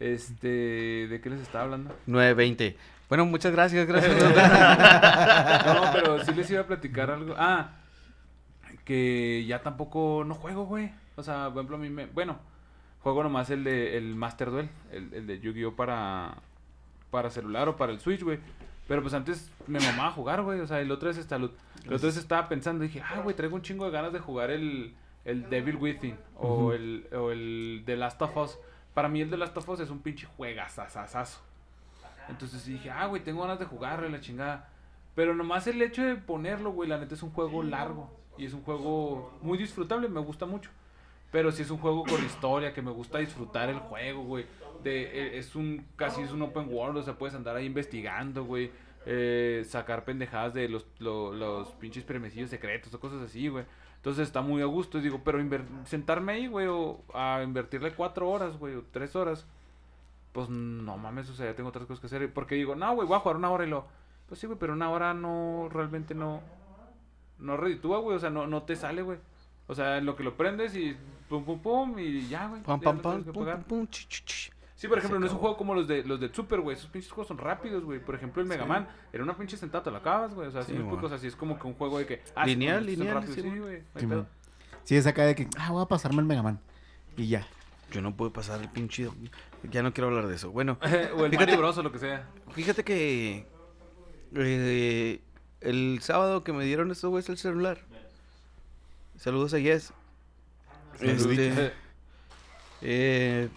Este, 0.00 1.06
¿de 1.08 1.20
qué 1.22 1.30
les 1.30 1.40
estaba 1.40 1.64
hablando? 1.64 1.96
9.20. 2.08 2.74
Bueno, 3.08 3.24
muchas 3.26 3.52
gracias, 3.52 3.86
gracias. 3.86 4.12
No, 5.66 5.82
pero 5.92 6.24
sí 6.24 6.32
les 6.34 6.50
iba 6.50 6.62
a 6.62 6.66
platicar 6.66 7.10
algo. 7.10 7.34
Ah, 7.38 7.70
que 8.86 9.44
ya 9.46 9.62
tampoco 9.62 10.24
no 10.26 10.34
juego, 10.34 10.64
güey. 10.64 10.90
O 11.16 11.22
sea, 11.22 11.48
por 11.48 11.58
ejemplo, 11.58 11.76
a 11.76 11.80
mí 11.80 11.90
me. 11.90 12.06
Bueno, 12.06 12.38
juego 13.02 13.22
nomás 13.22 13.50
el 13.50 13.64
de 13.64 13.98
el 13.98 14.14
Master 14.14 14.50
Duel, 14.50 14.70
el, 14.90 15.12
el 15.12 15.26
de 15.26 15.40
Yu-Gi-Oh! 15.40 15.76
para. 15.76 16.38
Para 17.10 17.30
celular 17.30 17.68
o 17.68 17.76
para 17.76 17.92
el 17.92 18.00
Switch, 18.00 18.22
güey. 18.22 18.38
Pero 18.88 19.02
pues 19.02 19.14
antes 19.14 19.50
me 19.66 19.80
mamaba 19.80 20.10
jugar, 20.12 20.42
güey. 20.42 20.60
O 20.60 20.66
sea, 20.66 20.80
el 20.80 20.90
otro 20.90 21.10
es 21.10 21.18
esta 21.18 21.38
luz. 21.38 21.50
El 21.84 21.94
otro 21.94 22.08
vez 22.08 22.16
estaba 22.16 22.48
pensando, 22.48 22.82
dije, 22.82 23.00
ah, 23.00 23.20
güey, 23.22 23.34
traigo 23.34 23.54
un 23.54 23.62
chingo 23.62 23.84
de 23.84 23.90
ganas 23.90 24.12
de 24.12 24.18
jugar 24.18 24.50
el, 24.50 24.94
el 25.24 25.48
Devil 25.48 25.76
Within 25.76 26.16
o, 26.36 26.72
el, 26.72 27.06
o 27.12 27.30
el 27.30 27.82
The 27.86 27.96
Last 27.96 28.20
of 28.22 28.36
Us. 28.36 28.58
Para 28.92 29.08
mí 29.08 29.20
el 29.20 29.30
The 29.30 29.36
Last 29.36 29.56
of 29.56 29.68
Us 29.68 29.80
es 29.80 29.90
un 29.90 30.00
pinche 30.00 30.26
juegazazazazo. 30.36 31.40
Entonces 32.28 32.64
dije, 32.64 32.90
ah, 32.90 33.06
güey, 33.06 33.22
tengo 33.22 33.42
ganas 33.42 33.58
de 33.58 33.66
jugarlo 33.66 34.08
y 34.08 34.12
la 34.12 34.20
chingada. 34.20 34.68
Pero 35.14 35.34
nomás 35.34 35.66
el 35.66 35.80
hecho 35.80 36.04
de 36.04 36.16
ponerlo, 36.16 36.72
güey, 36.72 36.88
la 36.88 36.98
neta 36.98 37.14
es 37.14 37.22
un 37.22 37.30
juego 37.30 37.62
largo. 37.62 38.10
Y 38.38 38.46
es 38.46 38.52
un 38.54 38.62
juego 38.62 39.32
muy 39.42 39.58
disfrutable, 39.58 40.08
me 40.08 40.20
gusta 40.20 40.46
mucho. 40.46 40.70
Pero 41.32 41.50
si 41.52 41.62
es 41.62 41.70
un 41.70 41.78
juego 41.78 42.04
con 42.04 42.24
historia, 42.24 42.72
que 42.72 42.82
me 42.82 42.90
gusta 42.90 43.18
disfrutar 43.18 43.68
el 43.68 43.78
juego, 43.78 44.22
güey. 44.22 44.46
De, 44.82 45.02
eh, 45.02 45.38
es 45.38 45.54
un, 45.56 45.84
casi 45.96 46.22
es 46.22 46.30
un 46.32 46.42
open 46.42 46.68
world, 46.72 46.98
o 46.98 47.02
sea, 47.02 47.14
puedes 47.18 47.34
andar 47.34 47.56
ahí 47.56 47.66
investigando, 47.66 48.44
güey. 48.44 48.70
eh, 49.08 49.62
sacar 49.68 50.04
pendejadas 50.04 50.52
de 50.54 50.68
los, 50.68 50.84
lo- 50.98 51.32
los 51.32 51.68
pinches 51.74 52.02
premecillos 52.02 52.50
secretos 52.50 52.92
o 52.92 52.98
cosas 52.98 53.22
así, 53.22 53.46
güey. 53.48 53.64
Entonces 53.96 54.26
está 54.26 54.40
muy 54.42 54.62
a 54.62 54.66
gusto, 54.66 54.98
y 54.98 55.00
digo, 55.00 55.20
pero 55.24 55.40
sentarme 55.84 56.32
ahí, 56.32 56.46
güey, 56.48 56.66
o 56.68 57.00
a 57.14 57.40
invertirle 57.44 57.92
cuatro 57.92 58.28
horas, 58.28 58.58
güey, 58.58 58.74
o 58.74 58.82
tres 58.92 59.14
horas 59.14 59.46
pues 60.32 60.48
no 60.50 60.98
mames, 60.98 61.30
o 61.30 61.34
sea, 61.34 61.46
ya 61.46 61.54
tengo 61.56 61.68
otras 61.70 61.86
cosas 61.86 62.00
que 62.00 62.06
hacer. 62.06 62.32
Porque 62.32 62.56
digo, 62.56 62.74
no, 62.74 62.94
güey, 62.94 63.06
voy 63.08 63.16
a 63.16 63.20
jugar 63.20 63.36
una 63.36 63.50
hora 63.50 63.64
y 63.64 63.68
lo. 63.70 63.86
Pues 64.28 64.40
sí, 64.40 64.46
güey, 64.46 64.58
pero 64.58 64.72
una 64.74 64.90
hora 64.90 65.14
no, 65.14 65.68
realmente 65.72 66.14
no. 66.14 66.42
No 67.38 67.56
reditúa, 67.56 67.98
güey, 67.98 68.16
o 68.16 68.20
sea, 68.20 68.30
no, 68.30 68.46
no 68.46 68.62
te 68.62 68.76
sale, 68.76 69.02
güey. 69.02 69.18
O 69.66 69.74
sea, 69.74 69.98
en 69.98 70.06
lo 70.06 70.14
que 70.16 70.22
lo 70.22 70.36
prendes 70.36 70.74
y 70.76 70.96
pum, 71.28 71.44
pum, 71.44 71.60
pum, 71.60 71.98
y 71.98 72.28
ya, 72.28 72.46
güey. 72.46 72.62
Pam, 72.62 72.80
pam, 72.80 72.98
pam, 73.00 73.24
pum, 73.24 73.32
pum, 73.44 73.62
pum, 73.64 73.86
chi, 73.88 74.06
chi, 74.08 74.22
chi. 74.24 74.50
Sí, 74.76 74.88
por 74.88 74.98
ejemplo, 74.98 75.18
no 75.18 75.24
es 75.26 75.32
un 75.32 75.38
juego 75.38 75.56
como 75.56 75.74
los 75.74 75.88
de 75.88 76.04
los 76.04 76.20
de 76.20 76.32
Super, 76.32 76.60
güey. 76.60 76.76
Esos 76.76 76.90
pinches 76.90 77.10
juegos 77.10 77.28
son 77.28 77.38
rápidos, 77.38 77.82
güey. 77.82 77.98
Por 77.98 78.14
ejemplo, 78.14 78.42
el 78.42 78.48
Mega 78.48 78.66
Man, 78.66 78.86
era 79.12 79.24
una 79.24 79.34
pinche 79.36 79.56
sentada, 79.56 79.82
te 79.84 79.90
lo 79.90 79.96
acabas, 79.96 80.34
güey. 80.34 80.48
O 80.48 80.50
sea, 80.50 80.62
Sí, 80.64 80.72
me 80.74 80.80
explico, 80.80 81.06
o 81.06 81.08
sea, 81.08 81.16
sí 81.18 81.26
es 81.26 81.34
como 81.34 81.58
que 81.58 81.66
un 81.66 81.72
juego 81.74 81.98
de 81.98 82.06
que. 82.06 82.22
ah, 82.34 82.44
Lineal, 82.46 82.84
sí, 82.84 82.90
lineal, 82.96 83.14
rápidos, 83.14 83.34
sí, 83.36 83.58
güey. 83.58 83.82
Sí. 83.96 84.06
Sí, 84.84 84.96
es 84.96 85.06
acá 85.06 85.24
de 85.24 85.34
que, 85.34 85.48
ah, 85.58 85.70
voy 85.72 85.82
a 85.82 85.86
pasarme 85.86 86.20
el 86.20 86.26
Mega 86.26 86.42
Man. 86.42 86.60
Y 87.16 87.26
ya. 87.28 87.46
Yo 87.90 88.02
no 88.02 88.14
puedo 88.14 88.32
pasar 88.32 88.60
el 88.60 88.68
pinche. 88.68 89.08
Ya 89.70 89.82
no 89.82 89.92
quiero 89.94 90.08
hablar 90.08 90.26
de 90.26 90.34
eso. 90.34 90.50
Bueno, 90.52 90.78
o 90.82 91.24
el 91.24 91.30
Fíjate- 91.30 91.36
Mario 91.38 91.56
Bros 91.58 91.78
o 91.78 91.82
lo 91.82 91.90
que 91.90 91.98
sea. 91.98 92.28
fíjate 92.50 92.84
que. 92.84 93.46
eh, 94.34 95.22
el 95.66 95.98
sábado 96.00 96.44
que 96.44 96.52
me 96.52 96.64
dieron 96.64 96.90
estos 96.90 97.10
güeyes 97.10 97.28
el 97.28 97.38
celular. 97.38 97.78
Saludos 99.18 99.52
a 99.54 99.58
Yes. 99.58 99.92
Este, 101.00 101.72
eh, 102.82 103.48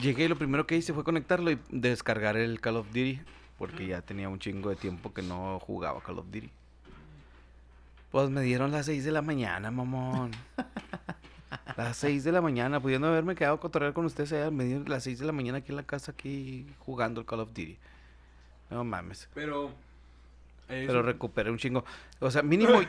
llegué 0.00 0.24
y 0.24 0.28
lo 0.28 0.36
primero 0.36 0.66
que 0.66 0.76
hice 0.76 0.92
fue 0.92 1.04
conectarlo 1.04 1.50
y 1.50 1.58
descargar 1.70 2.36
el 2.36 2.60
Call 2.60 2.76
of 2.76 2.86
Duty. 2.88 3.20
Porque 3.58 3.86
ya 3.86 4.02
tenía 4.02 4.28
un 4.28 4.38
chingo 4.38 4.70
de 4.70 4.76
tiempo 4.76 5.12
que 5.12 5.22
no 5.22 5.58
jugaba 5.60 6.00
Call 6.02 6.18
of 6.18 6.26
Duty. 6.26 6.50
Pues 8.12 8.30
me 8.30 8.42
dieron 8.42 8.70
las 8.70 8.86
6 8.86 9.04
de 9.04 9.12
la 9.12 9.22
mañana, 9.22 9.70
mamón. 9.70 10.30
Las 11.76 11.96
6 11.98 12.24
de 12.24 12.32
la 12.32 12.40
mañana, 12.40 12.80
pudiendo 12.80 13.08
haberme 13.08 13.34
quedado 13.34 13.56
a 13.56 13.60
cotorrear 13.60 13.92
con 13.92 14.04
ustedes 14.04 14.32
allá, 14.32 14.50
me 14.50 14.64
dieron 14.64 14.88
las 14.88 15.04
6 15.04 15.18
de 15.18 15.26
la 15.26 15.32
mañana 15.32 15.58
aquí 15.58 15.72
en 15.72 15.76
la 15.76 15.82
casa, 15.82 16.12
aquí 16.12 16.66
jugando 16.78 17.20
el 17.20 17.26
Call 17.26 17.40
of 17.40 17.48
Duty. 17.48 17.76
No 18.70 18.84
mames. 18.84 19.28
Pero. 19.34 19.85
Pero 20.68 21.02
recuperé 21.02 21.50
un 21.50 21.58
chingo. 21.58 21.84
O 22.20 22.30
sea, 22.30 22.42
mínimo, 22.42 22.78
mi- 22.80 22.86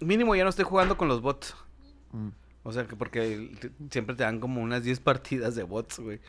mínimo 0.06 0.34
ya 0.34 0.44
no 0.44 0.50
estoy 0.50 0.64
jugando 0.64 0.96
con 0.96 1.08
los 1.08 1.20
bots. 1.20 1.54
Mm. 2.12 2.28
O 2.64 2.72
sea, 2.72 2.86
que 2.86 2.96
porque 2.96 3.50
siempre 3.90 4.14
te 4.16 4.22
dan 4.22 4.38
como 4.40 4.60
unas 4.62 4.82
10 4.84 5.00
partidas 5.00 5.54
de 5.54 5.64
bots, 5.64 5.98
güey. 5.98 6.20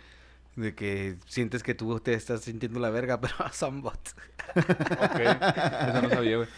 De 0.55 0.75
que 0.75 1.17
sientes 1.25 1.63
que 1.63 1.73
tú 1.73 1.99
te 1.99 2.13
estás 2.13 2.41
sintiendo 2.41 2.79
la 2.79 2.89
verga, 2.89 3.19
pero 3.21 3.34
son 3.51 3.81
bots. 3.81 4.15
Ok, 4.55 5.19
eso 5.19 6.01
no 6.01 6.09
sabía, 6.09 6.38
güey. 6.38 6.49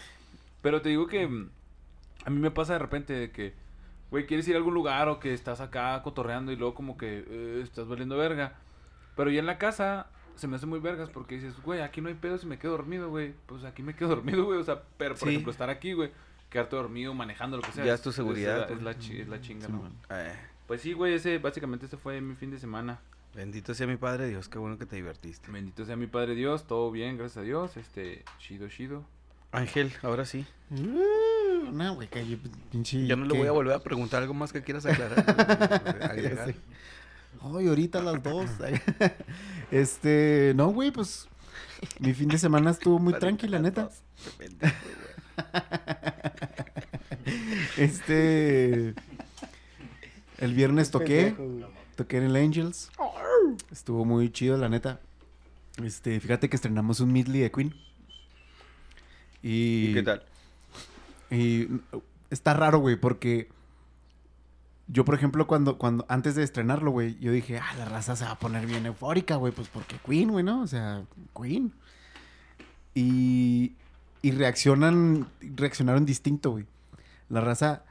Pero 0.62 0.82
te 0.82 0.88
digo 0.88 1.06
que 1.06 1.26
mm, 1.26 1.50
a 2.24 2.30
mí 2.30 2.40
me 2.40 2.50
pasa 2.50 2.72
de 2.74 2.78
repente 2.80 3.12
de 3.12 3.30
que, 3.30 3.54
güey, 4.10 4.26
quieres 4.26 4.48
ir 4.48 4.54
a 4.54 4.58
algún 4.58 4.74
lugar 4.74 5.08
o 5.08 5.20
que 5.20 5.32
estás 5.32 5.60
acá 5.60 6.02
cotorreando 6.02 6.50
y 6.52 6.56
luego 6.56 6.74
como 6.74 6.96
que 6.96 7.24
eh, 7.28 7.60
estás 7.62 7.86
valiendo 7.86 8.16
verga. 8.16 8.54
Pero 9.14 9.30
ya 9.30 9.40
en 9.40 9.46
la 9.46 9.58
casa 9.58 10.06
se 10.36 10.46
me 10.46 10.56
hace 10.56 10.66
muy 10.66 10.78
vergas 10.80 11.10
porque 11.10 11.34
dices, 11.36 11.54
güey, 11.62 11.80
aquí 11.80 12.00
no 12.00 12.08
hay 12.08 12.14
pedo 12.14 12.38
si 12.38 12.46
me 12.46 12.58
quedo 12.58 12.72
dormido, 12.72 13.08
güey. 13.10 13.34
Pues 13.46 13.64
aquí 13.64 13.82
me 13.82 13.94
quedo 13.94 14.08
dormido, 14.16 14.44
güey. 14.44 14.58
O 14.60 14.64
sea, 14.64 14.82
pero 14.96 15.14
por 15.14 15.26
Sí. 15.28 15.34
ejemplo, 15.34 15.50
estar 15.52 15.70
aquí, 15.70 15.92
güey, 15.92 16.10
quedarte 16.50 16.76
dormido, 16.76 17.12
manejando, 17.14 17.56
lo 17.56 17.62
que 17.62 17.72
sea. 17.72 17.84
Ya 17.84 17.94
es 17.94 18.02
tu 18.02 18.12
seguridad, 18.12 18.62
Es, 18.64 18.70
la, 18.70 18.76
es 18.76 18.82
la 18.82 18.98
chi- 18.98 19.20
es 19.20 19.28
la 19.28 19.40
chinga, 19.40 19.66
Sí, 19.66 19.72
¿no? 19.72 19.90
Eh, 20.10 20.32
Pues 20.66 20.80
sí, 20.80 20.92
güey, 20.92 21.14
ese, 21.14 21.38
básicamente 21.38 21.86
ese 21.86 21.96
fue 21.96 22.20
mi 22.20 22.34
fin 22.36 22.50
de 22.50 22.58
semana. 22.58 23.00
bendito 23.34 23.74
sea 23.74 23.86
mi 23.86 23.96
padre 23.96 24.28
Dios, 24.28 24.48
qué 24.48 24.58
bueno 24.58 24.78
que 24.78 24.86
te 24.86 24.96
divertiste. 24.96 25.50
Bendito 25.50 25.84
sea 25.84 25.94
mi 25.96 26.06
Padre 26.06 26.34
Dios, 26.34 26.66
todo 26.66 26.90
bien, 26.90 27.16
gracias 27.18 27.38
a 27.38 27.42
Dios. 27.42 27.76
Este, 27.76 28.24
chido, 28.38 28.68
chido. 28.68 29.04
Ángel, 29.52 29.92
ahora 30.02 30.24
sí. 30.24 30.44
Uh, 30.70 31.70
no, 31.72 31.94
güey, 31.94 32.08
que 32.08 32.26
yo, 32.26 32.36
pinche. 32.70 33.06
Yo 33.06 33.16
no 33.16 33.24
le 33.26 33.38
voy 33.38 33.46
a 33.46 33.52
volver 33.52 33.74
a 33.74 33.78
preguntar 33.78 34.22
algo 34.22 34.34
más 34.34 34.52
que 34.52 34.62
quieras 34.62 34.84
aclarar. 34.86 35.24
Ay, 37.40 37.68
ahorita 37.68 37.98
a 37.98 38.02
las 38.02 38.22
dos. 38.22 38.50
este, 39.70 40.52
no, 40.56 40.68
güey, 40.68 40.90
pues. 40.90 41.28
Mi 42.00 42.14
fin 42.14 42.28
de 42.28 42.38
semana 42.38 42.70
estuvo 42.70 42.98
muy 42.98 43.14
tranquila, 43.14 43.58
neta. 43.58 43.90
Este. 47.76 48.94
El 50.38 50.54
viernes 50.54 50.90
toqué. 50.90 51.34
Toqué 51.96 52.18
en 52.18 52.24
el 52.24 52.36
Angels. 52.36 52.90
Estuvo 53.70 54.04
muy 54.04 54.30
chido, 54.30 54.56
la 54.56 54.68
neta. 54.68 55.00
Este, 55.82 56.20
fíjate 56.20 56.48
que 56.48 56.56
estrenamos 56.56 57.00
un 57.00 57.12
medley 57.12 57.40
de 57.40 57.50
Queen. 57.50 57.74
Y, 59.42 59.88
¿Y 59.90 59.94
qué 59.94 60.02
tal? 60.02 60.22
y 61.30 61.68
está 62.30 62.54
raro, 62.54 62.78
güey, 62.78 62.96
porque 62.96 63.48
yo, 64.88 65.04
por 65.04 65.14
ejemplo, 65.14 65.46
cuando, 65.46 65.78
cuando 65.78 66.06
antes 66.08 66.34
de 66.36 66.44
estrenarlo, 66.44 66.92
güey, 66.92 67.18
yo 67.18 67.32
dije, 67.32 67.58
ah, 67.58 67.74
la 67.76 67.86
raza 67.86 68.14
se 68.14 68.24
va 68.24 68.32
a 68.32 68.38
poner 68.38 68.66
bien 68.66 68.86
eufórica, 68.86 69.36
güey, 69.36 69.52
pues 69.52 69.68
porque 69.68 69.96
Queen, 70.06 70.30
güey, 70.30 70.44
¿no? 70.44 70.62
O 70.62 70.66
sea, 70.66 71.04
Queen. 71.40 71.72
Y, 72.94 73.72
y 74.22 74.30
reaccionan, 74.30 75.26
reaccionaron 75.40 76.06
distinto, 76.06 76.52
güey. 76.52 76.66
La 77.28 77.40
raza 77.40 77.82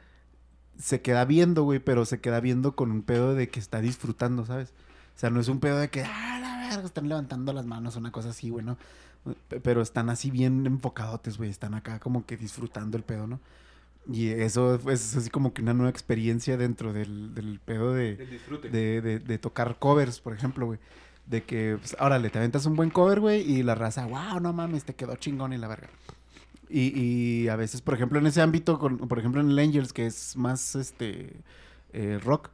se 0.80 1.02
queda 1.02 1.26
viendo, 1.26 1.64
güey, 1.64 1.80
pero 1.80 2.06
se 2.06 2.22
queda 2.22 2.39
viendo 2.39 2.76
con 2.76 2.91
un 2.91 3.02
pedo 3.02 3.36
de 3.36 3.50
que 3.50 3.60
está 3.60 3.82
disfrutando, 3.82 4.46
¿sabes? 4.46 4.74
O 5.16 5.20
sea, 5.20 5.30
no 5.30 5.41
es 5.41 5.50
un 5.50 5.60
pedo 5.60 5.78
de 5.78 5.89
que, 5.89 6.04
ah, 6.04 6.39
la 6.41 6.70
verga, 6.70 6.86
están 6.86 7.10
levantando 7.10 7.52
las 7.52 7.66
manos, 7.66 7.98
una 7.98 8.12
cosa 8.12 8.30
así, 8.30 8.50
güey, 8.50 8.66
¿no? 8.66 8.78
Pero 9.64 9.82
están 9.82 10.10
así 10.10 10.32
bien 10.32 10.66
enfocadotes, 10.66 11.38
güey. 11.38 11.50
Están 11.50 11.74
acá 11.74 12.00
como 12.00 12.26
que 12.26 12.38
disfrutando 12.38 12.96
el 12.96 13.04
pedo, 13.04 13.28
¿no? 13.28 13.39
Y 14.12 14.30
eso 14.30 14.76
es 14.89 15.16
así 15.16 15.30
como 15.30 15.53
que 15.53 15.62
una 15.64 15.74
nueva 15.74 15.89
experiencia 15.89 16.58
dentro 16.58 16.93
del, 16.93 17.34
del 17.34 17.60
pedo 17.60 17.93
de, 17.93 18.16
de, 18.70 19.01
de- 19.01 19.20
de 19.20 19.38
tocar 19.39 19.78
covers, 19.80 20.20
por 20.20 20.34
ejemplo, 20.34 20.68
güey. 20.68 20.80
De 21.26 21.43
que, 21.43 21.78
pues, 21.80 21.95
órale, 21.99 22.30
te 22.30 22.38
aventas 22.38 22.68
un 22.68 22.76
buen 22.76 22.91
cover, 22.91 23.20
güey, 23.20 23.41
y 23.41 23.64
la 23.64 23.74
raza, 23.74 24.06
wow, 24.06 24.39
no 24.39 24.53
mames, 24.53 24.84
te 24.86 24.93
quedó 24.93 25.16
chingón 25.16 25.53
y 25.53 25.58
la 25.58 25.68
verga. 25.68 25.89
Y, 26.70 26.99
y 26.99 27.47
a 27.47 27.56
veces, 27.56 27.82
por 27.82 27.95
ejemplo, 27.95 28.20
en 28.20 28.28
ese 28.28 28.41
ámbito, 28.41 28.78
con- 28.78 28.99
por 28.99 29.18
ejemplo, 29.18 29.41
en 29.41 29.49
el 29.49 29.58
Angels, 29.58 29.91
que 29.91 30.06
es 30.06 30.36
más, 30.38 30.76
este, 30.76 31.34
eh, 31.93 32.20
rock, 32.24 32.49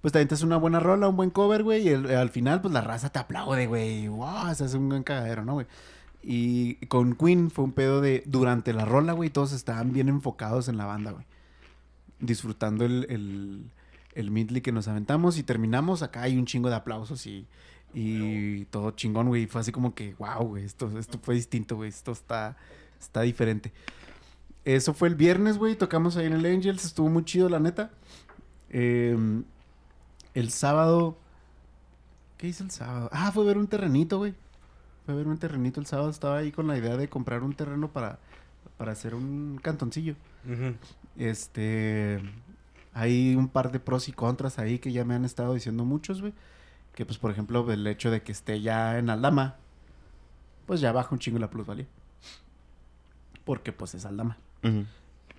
pues 0.00 0.10
te 0.12 0.18
aventas 0.18 0.42
una 0.42 0.56
buena 0.56 0.80
rola, 0.80 1.08
un 1.08 1.16
buen 1.16 1.30
cover, 1.30 1.62
güey, 1.62 1.82
y 1.86 1.88
el- 1.90 2.10
al 2.14 2.30
final, 2.30 2.60
pues 2.60 2.74
la 2.74 2.80
raza 2.80 3.10
te 3.10 3.20
aplaude, 3.20 3.66
güey, 3.68 4.08
wow, 4.08 4.52
se 4.54 4.64
hace 4.64 4.76
un 4.76 4.88
buen 4.88 5.02
cagadero, 5.04 5.44
¿no, 5.44 5.54
güey? 5.54 5.66
Y 6.26 6.76
con 6.86 7.16
Queen 7.16 7.50
fue 7.50 7.66
un 7.66 7.72
pedo 7.72 8.00
de, 8.00 8.22
durante 8.24 8.72
la 8.72 8.86
rola, 8.86 9.12
güey, 9.12 9.28
todos 9.28 9.52
estaban 9.52 9.92
bien 9.92 10.08
enfocados 10.08 10.68
en 10.68 10.78
la 10.78 10.86
banda, 10.86 11.10
güey. 11.10 11.26
Disfrutando 12.18 12.86
el, 12.86 13.06
el, 13.10 13.70
el 14.14 14.30
midley 14.30 14.62
que 14.62 14.72
nos 14.72 14.88
aventamos 14.88 15.36
y 15.36 15.42
terminamos. 15.42 16.02
Acá 16.02 16.22
hay 16.22 16.38
un 16.38 16.46
chingo 16.46 16.70
de 16.70 16.76
aplausos 16.76 17.26
y, 17.26 17.46
y 17.92 18.64
todo 18.66 18.92
chingón, 18.92 19.28
güey. 19.28 19.46
Fue 19.46 19.60
así 19.60 19.70
como 19.70 19.94
que, 19.94 20.14
wow, 20.14 20.46
güey, 20.46 20.64
esto, 20.64 20.98
esto 20.98 21.18
fue 21.22 21.34
distinto, 21.34 21.76
güey. 21.76 21.90
Esto 21.90 22.12
está, 22.12 22.56
está 22.98 23.20
diferente. 23.20 23.70
Eso 24.64 24.94
fue 24.94 25.08
el 25.08 25.16
viernes, 25.16 25.58
güey. 25.58 25.76
Tocamos 25.76 26.16
ahí 26.16 26.24
en 26.24 26.32
el 26.32 26.46
Angels. 26.46 26.86
Estuvo 26.86 27.10
muy 27.10 27.26
chido, 27.26 27.50
la 27.50 27.60
neta. 27.60 27.90
Eh, 28.70 29.14
el 30.32 30.50
sábado. 30.50 31.18
¿Qué 32.38 32.48
hice 32.48 32.62
el 32.62 32.70
sábado? 32.70 33.10
Ah, 33.12 33.30
fue 33.30 33.44
ver 33.44 33.58
un 33.58 33.66
terrenito, 33.66 34.16
güey. 34.16 34.34
Fue 35.04 35.14
a 35.14 35.16
ver 35.16 35.26
un 35.26 35.38
terrenito 35.38 35.80
el 35.80 35.86
sábado. 35.86 36.10
Estaba 36.10 36.38
ahí 36.38 36.52
con 36.52 36.66
la 36.66 36.78
idea 36.78 36.96
de 36.96 37.08
comprar 37.08 37.42
un 37.42 37.54
terreno 37.54 37.88
para, 37.88 38.18
para 38.76 38.92
hacer 38.92 39.14
un 39.14 39.60
cantoncillo. 39.62 40.14
Este. 41.16 42.20
Hay 42.92 43.34
un 43.34 43.48
par 43.48 43.72
de 43.72 43.80
pros 43.80 44.08
y 44.08 44.12
contras 44.12 44.58
ahí 44.58 44.78
que 44.78 44.92
ya 44.92 45.04
me 45.04 45.14
han 45.14 45.24
estado 45.24 45.54
diciendo 45.54 45.84
muchos, 45.84 46.20
güey. 46.20 46.32
Que, 46.94 47.04
pues, 47.04 47.18
por 47.18 47.30
ejemplo, 47.32 47.70
el 47.72 47.86
hecho 47.86 48.10
de 48.10 48.22
que 48.22 48.30
esté 48.30 48.60
ya 48.60 48.98
en 48.98 49.10
Aldama, 49.10 49.56
pues 50.66 50.80
ya 50.80 50.92
baja 50.92 51.08
un 51.10 51.18
chingo 51.18 51.38
la 51.40 51.50
plusvalía. 51.50 51.86
Porque, 53.44 53.72
pues, 53.72 53.94
es 53.94 54.04
Aldama. 54.04 54.38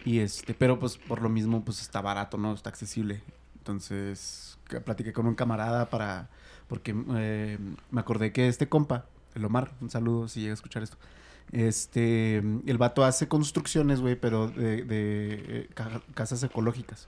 Y 0.05 0.20
este, 0.20 0.53
pero 0.53 0.80
pues 0.80 0.97
por 0.97 1.22
lo 1.22 1.30
mismo, 1.30 1.66
pues 1.66 1.82
está 1.82 1.99
barato, 1.99 2.38
¿no? 2.38 2.53
Está 2.53 2.70
accesible. 2.70 3.22
Entonces, 3.57 4.59
platiqué 4.84 5.11
con 5.11 5.26
un 5.26 5.34
camarada 5.36 5.89
para. 5.89 6.30
Porque 6.68 6.95
eh, 7.16 7.57
me 7.91 8.01
acordé 8.01 8.32
que 8.32 8.47
este 8.47 8.70
compa, 8.70 9.05
el 9.36 9.46
Omar, 9.46 9.74
un 9.82 9.90
saludo 9.90 10.28
si 10.28 10.40
llega 10.42 10.52
a 10.54 10.56
escuchar 10.56 10.84
esto. 10.84 10.98
Este, 11.52 12.38
el 12.38 12.78
vato 12.78 13.04
hace 13.04 13.28
construcciones, 13.28 14.02
güey, 14.02 14.16
pero 14.16 14.48
de, 14.48 14.84
de, 14.84 15.44
eh, 15.48 15.70
ca- 15.74 16.02
casas 16.16 16.42
ecológicas. 16.44 17.08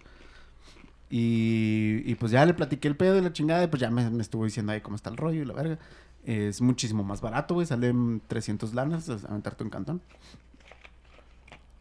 Y, 1.09 2.01
y 2.05 2.15
pues 2.15 2.31
ya 2.31 2.45
le 2.45 2.53
platiqué 2.53 2.87
el 2.87 2.95
pedo 2.97 3.17
y 3.17 3.21
la 3.21 3.33
chingada, 3.33 3.63
y 3.63 3.67
pues 3.67 3.79
ya 3.81 3.89
me, 3.89 4.09
me 4.09 4.21
estuvo 4.21 4.45
diciendo 4.45 4.71
ahí 4.73 4.81
cómo 4.81 4.95
está 4.95 5.09
el 5.09 5.17
rollo 5.17 5.41
y 5.41 5.45
la 5.45 5.53
verga. 5.53 5.79
Es 6.25 6.61
muchísimo 6.61 7.03
más 7.03 7.21
barato, 7.21 7.53
güey, 7.53 7.65
salen 7.65 8.21
300 8.27 8.73
lanas, 8.73 9.09
aventarte 9.09 9.63
un 9.63 9.69
cantón. 9.69 10.01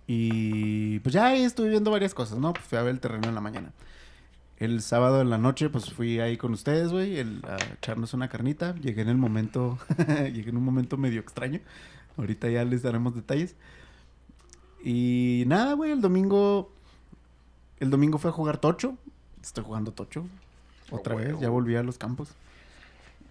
Y 0.07 1.01
pues 1.01 1.13
ya 1.13 1.27
ahí 1.27 1.43
estuve 1.43 1.69
viendo 1.69 1.91
varias 1.91 2.15
cosas, 2.15 2.39
¿no? 2.39 2.53
Pues 2.53 2.65
fui 2.65 2.79
a 2.79 2.83
ver 2.83 2.93
el 2.93 3.01
terreno 3.01 3.29
en 3.29 3.35
la 3.35 3.41
mañana. 3.41 3.73
El 4.59 4.81
sábado 4.81 5.21
en 5.21 5.29
la 5.29 5.37
noche, 5.39 5.69
pues 5.69 5.93
fui 5.93 6.19
ahí 6.19 6.37
con 6.39 6.53
ustedes, 6.55 6.91
güey, 6.91 7.21
a 7.21 7.57
echarnos 7.75 8.15
una 8.15 8.29
carnita. 8.29 8.75
Llegué 8.77 9.03
en 9.03 9.09
el 9.11 9.19
momento, 9.19 9.79
llegué 10.33 10.49
en 10.51 10.57
un 10.57 10.65
momento 10.65 10.97
medio 10.97 11.21
extraño. 11.21 11.61
Ahorita 12.17 12.49
ya 12.49 12.65
les 12.65 12.83
daremos 12.83 13.15
detalles. 13.15 13.55
Y 14.83 15.45
nada, 15.47 15.75
güey, 15.75 15.91
el 15.93 16.01
domingo, 16.01 16.73
el 17.81 17.91
domingo 17.91 18.19
fue 18.19 18.31
a 18.31 18.33
jugar 18.33 18.59
tocho. 18.59 18.97
Estoy 19.43 19.65
jugando 19.65 19.93
tocho. 19.93 20.27
Otra 20.91 21.15
Oh, 21.15 21.19
vez, 21.19 21.39
ya 21.41 21.51
volví 21.51 21.77
a 21.77 21.83
los 21.83 21.99
campos. 21.99 22.31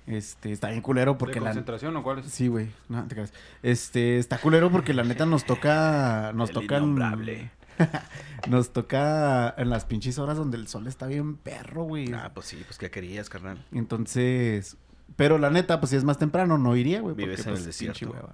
Este, 0.08 0.52
está 0.52 0.70
bien 0.70 0.82
culero 0.82 1.18
porque 1.18 1.36
¿De 1.36 1.40
la... 1.40 1.48
concentración 1.48 1.96
o 1.98 2.04
cuáles? 2.04 2.28
Sí, 2.28 2.48
güey. 2.48 2.70
No, 2.90 3.04
te 3.08 3.16
creas. 3.16 3.34
Este, 3.64 4.20
está 4.20 4.38
culero 4.38 4.70
porque 4.70 4.94
la 4.94 5.04
neta 5.04 5.26
nos 5.26 5.46
toca. 5.46 6.32
Nos 6.36 6.50
El 6.50 6.56
tocan. 6.56 6.84
innombrable. 6.84 7.50
nos 8.50 8.72
toca 8.74 9.54
en 9.58 9.70
las 9.70 9.86
pinches 9.86 10.20
horas 10.20 10.38
donde 10.38 10.58
el 10.58 10.68
sol 10.68 10.88
está 10.88 11.08
bien 11.08 11.38
perro, 11.38 11.84
güey. 11.84 12.12
Ah, 12.14 12.32
pues 12.34 12.48
sí, 12.48 12.62
pues 12.66 12.78
¿qué 12.78 12.90
querías, 12.90 13.30
carnal? 13.30 13.64
Entonces. 13.72 14.78
Pero 15.16 15.38
la 15.38 15.50
neta, 15.50 15.80
pues 15.80 15.92
si 15.92 15.96
es 15.96 16.04
más 16.04 16.18
temprano, 16.18 16.58
no 16.58 16.76
iría, 16.76 17.02
güey. 17.02 17.16
Vives 17.16 17.38
porque, 17.38 17.50
en 17.52 17.58
el 17.58 17.64
pues, 17.64 17.78
pinche 17.78 18.06
desierto. 18.06 18.30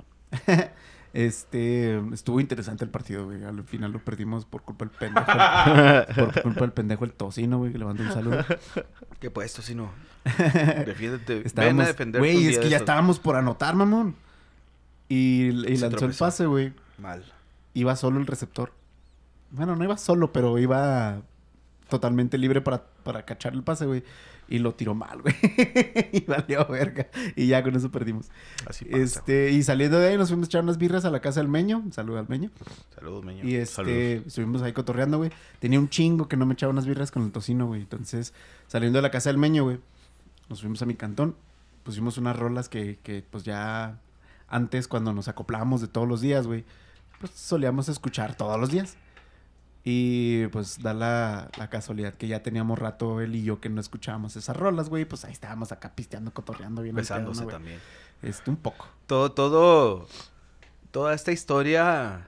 hueva. 0.48 0.72
este. 1.14 1.98
Estuvo 2.14 2.40
interesante 2.40 2.86
el 2.86 2.92
partido, 2.92 3.26
güey. 3.26 3.44
Al 3.44 3.64
final 3.64 3.92
lo 3.92 4.00
perdimos 4.00 4.46
por 4.46 4.64
culpa 4.64 4.86
del 4.86 4.94
pendejo. 4.96 5.26
por 6.16 6.42
culpa 6.42 6.62
del 6.62 6.72
pendejo 6.72 7.06
el 7.06 7.14
tocino, 7.14 7.58
güey. 7.58 7.72
Que 7.72 7.78
le 7.78 7.86
mando 7.86 8.04
un 8.04 8.12
saludo. 8.12 8.46
¿Qué 9.20 9.30
puesto 9.30 9.62
si 9.62 9.76
no? 9.76 9.92
Defiéndete. 10.24 11.36
Ven 11.36 11.44
a 11.44 11.48
Estábamos, 11.48 11.88
defender 11.88 12.22
güey, 12.22 12.48
es 12.48 12.60
que 12.60 12.70
ya 12.70 12.78
estábamos 12.78 13.20
por 13.20 13.36
anotar, 13.36 13.76
mamón. 13.76 14.16
Y, 15.10 15.52
lanzó 15.52 16.06
el 16.06 16.14
pase, 16.14 16.46
güey. 16.46 16.74
Mal. 16.98 17.24
Iba 17.74 17.96
solo 17.98 18.20
el 18.20 18.28
receptor. 18.28 18.72
Bueno, 19.52 19.76
no 19.76 19.84
iba 19.84 19.98
solo, 19.98 20.32
pero 20.32 20.58
iba 20.58 21.22
totalmente 21.90 22.38
libre 22.38 22.62
para, 22.62 22.84
para 23.04 23.26
cachar 23.26 23.54
el 23.54 23.64
pase, 23.64 23.86
güey. 23.86 24.04
Y 24.48 24.60
lo 24.60 24.74
tiró 24.76 24.94
mal, 24.94 25.22
güey. 25.22 25.34
y 26.12 26.22
valió 26.26 26.66
verga. 26.68 27.08
Y 27.38 27.48
ya 27.48 27.64
con 27.64 27.74
eso 27.76 27.90
perdimos. 27.90 28.30
Así 28.68 28.84
pasa. 28.84 29.02
Este, 29.02 29.52
y 29.52 29.64
saliendo 29.64 29.98
de 29.98 30.10
ahí 30.10 30.18
nos 30.18 30.28
fuimos 30.28 30.48
a 30.48 30.50
echar 30.50 30.64
unas 30.64 30.78
birras 30.78 31.06
a 31.06 31.10
la 31.10 31.22
casa 31.22 31.40
del 31.40 31.48
Meño. 31.48 31.84
Saluda 31.92 32.20
al 32.20 32.28
Meño. 32.28 32.50
Saludos, 32.94 33.24
meño. 33.24 33.46
Y 33.46 33.56
este, 33.56 34.18
estuvimos 34.18 34.62
ahí 34.62 34.74
cotorreando, 34.74 35.18
güey. 35.18 35.32
Tenía 35.60 35.80
un 35.80 35.88
chingo 35.88 36.28
que 36.28 36.36
no 36.36 36.46
me 36.46 36.54
echaba 36.54 36.72
unas 36.72 36.86
birras 36.86 37.12
con 37.12 37.24
el 37.24 37.32
tocino, 37.32 37.68
güey. 37.68 37.82
Entonces, 37.82 38.34
saliendo 38.68 38.98
de 38.98 39.04
la 39.04 39.12
casa 39.12 39.30
del 39.30 39.38
Meño, 39.38 39.64
güey, 39.64 39.80
nos 40.50 40.60
fuimos 40.60 40.82
a 40.82 40.86
mi 40.86 40.96
cantón. 40.96 41.36
Pusimos 41.84 42.18
unas 42.18 42.38
rolas 42.38 42.68
que, 42.68 43.00
que 43.04 43.24
pues 43.30 43.44
ya 43.44 44.00
antes, 44.50 44.90
cuando 44.90 45.14
nos 45.14 45.30
acoplábamos 45.30 45.80
de 45.80 45.88
todos 45.88 46.08
los 46.08 46.20
días, 46.20 46.46
güey, 46.46 46.66
pues 47.20 47.32
solíamos 47.32 47.88
escuchar 47.88 48.36
todos 48.36 48.60
los 48.60 48.70
días. 48.70 48.98
Y 49.84 50.46
pues 50.48 50.78
da 50.80 50.94
la, 50.94 51.50
la 51.58 51.70
casualidad 51.70 52.14
que 52.14 52.28
ya 52.28 52.44
teníamos 52.44 52.78
rato 52.78 53.20
él 53.20 53.36
y 53.36 53.44
yo 53.44 53.60
que 53.60 53.70
no 53.70 53.82
escuchábamos 53.82 54.36
esas 54.36 54.56
rolas, 54.56 54.90
güey. 54.90 55.06
Pues 55.06 55.26
ahí 55.26 55.32
estábamos 55.34 55.72
acá 55.72 55.94
pisteando, 55.96 56.32
cotorreando 56.32 56.84
bien. 56.84 56.96
al 56.98 57.04
pedo, 57.04 57.16
Besándose 57.16 57.46
¿no, 57.46 57.50
también. 57.50 57.80
Este, 58.22 58.52
un 58.52 58.58
poco. 58.58 58.88
Todo, 59.08 59.32
todo, 59.32 60.08
toda 60.92 61.16
esta 61.16 61.32
historia 61.32 62.28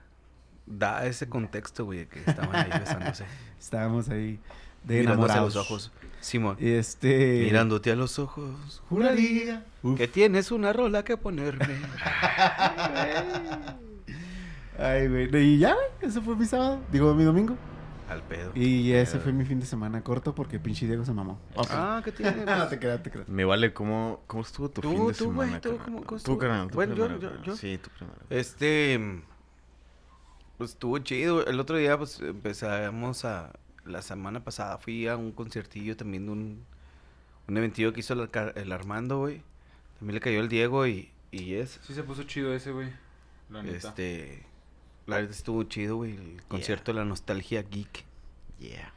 da 0.66 1.06
ese 1.06 1.30
contexto, 1.30 1.86
güey, 1.86 2.08
que 2.08 2.20
estaban 2.26 2.56
ahí 2.56 2.72
besándose. 2.80 3.26
Estábamos 3.60 4.10
ahí 4.10 4.40
de 4.84 5.00
mirándose 5.02 5.34
a 5.34 5.36
enamorados. 5.36 5.56
los 5.56 5.66
ojos. 5.66 5.92
Simón, 6.22 6.58
Este... 6.60 7.42
mirándote 7.44 7.92
a 7.92 7.96
los 7.96 8.18
ojos. 8.18 8.82
Juraría. 8.90 9.64
Uf. 9.84 9.98
Que 9.98 10.08
tienes 10.08 10.52
una 10.52 10.74
rola 10.74 11.04
que 11.04 11.18
ponerme. 11.18 11.68
Ay, 14.84 15.08
güey. 15.08 15.36
Y 15.36 15.60
ya, 15.60 15.74
güey. 15.74 15.86
Ese 16.02 16.22
fue 16.22 16.36
mi 16.36 16.46
sábado. 16.46 16.80
Digo, 16.92 17.14
mi 17.14 17.24
domingo. 17.24 17.56
Al 18.10 18.22
pedo. 18.22 18.52
Y 18.54 18.92
ese 18.92 19.18
fue 19.20 19.32
mi 19.32 19.46
fin 19.46 19.60
de 19.60 19.66
semana 19.66 20.04
corto 20.04 20.36
porque 20.36 20.60
pinche 20.60 20.86
Diego 20.86 21.06
se 21.06 21.14
mamó. 21.14 21.40
Ah, 21.70 22.02
¿qué 22.04 22.12
tienes? 22.12 22.46
no 22.46 22.68
te 22.68 22.78
creas, 22.78 23.02
te 23.02 23.10
creas. 23.10 23.28
Me 23.30 23.46
vale 23.46 23.74
cómo, 23.74 24.22
cómo 24.28 24.44
estuvo 24.44 24.70
tu 24.70 24.82
Tú, 24.82 24.90
fin 24.92 25.08
de 25.08 25.14
tú, 25.14 25.24
semana, 25.26 25.62
tú, 25.62 25.70
carnal? 25.78 25.86
¿cómo- 25.86 26.04
cómo 26.04 26.22
Tú, 26.22 26.38
carnal, 26.38 26.68
tú 26.68 26.76
Bueno, 26.76 26.96
yo- 26.96 27.08
primero, 27.08 27.36
yo- 27.38 27.44
yo. 27.44 27.56
Sí, 27.56 27.80
tú 27.82 27.90
primero. 27.98 28.18
Este. 28.30 29.22
Pues 30.58 30.72
estuvo 30.72 30.98
chido. 31.00 31.46
El 31.48 31.60
otro 31.60 31.78
día, 31.78 31.98
pues 31.98 32.20
empezamos 32.20 33.26
a. 33.26 33.52
La 33.86 34.02
semana 34.02 34.44
pasada 34.44 34.78
fui 34.78 35.08
a 35.08 35.18
un 35.18 35.32
conciertillo 35.32 35.96
también 35.98 36.26
de 36.26 36.32
un. 36.34 36.66
Un 37.48 37.58
eventillo 37.58 37.92
que 37.94 38.02
hizo 38.02 38.14
el 38.14 38.72
Armando, 38.72 39.20
güey. 39.20 39.42
También 40.00 40.16
le 40.16 40.20
cayó 40.22 40.40
el 40.42 40.50
Diego 40.50 40.86
y. 40.88 41.10
Y 41.32 41.56
es. 41.56 41.80
Sí 41.84 41.94
se 41.94 42.04
puso 42.04 42.24
chido 42.24 42.54
ese, 42.54 42.72
güey. 42.72 42.90
La 43.50 43.64
neta. 43.64 43.90
Este. 43.90 44.46
La 45.06 45.18
verdad 45.18 45.32
estuvo 45.32 45.64
chido, 45.64 45.98
güey. 45.98 46.16
El 46.16 46.42
concierto 46.48 46.92
de 46.94 47.00
la 47.00 47.06
nostalgia 47.06 47.64
geek. 47.64 48.06
Yeah. 48.60 48.94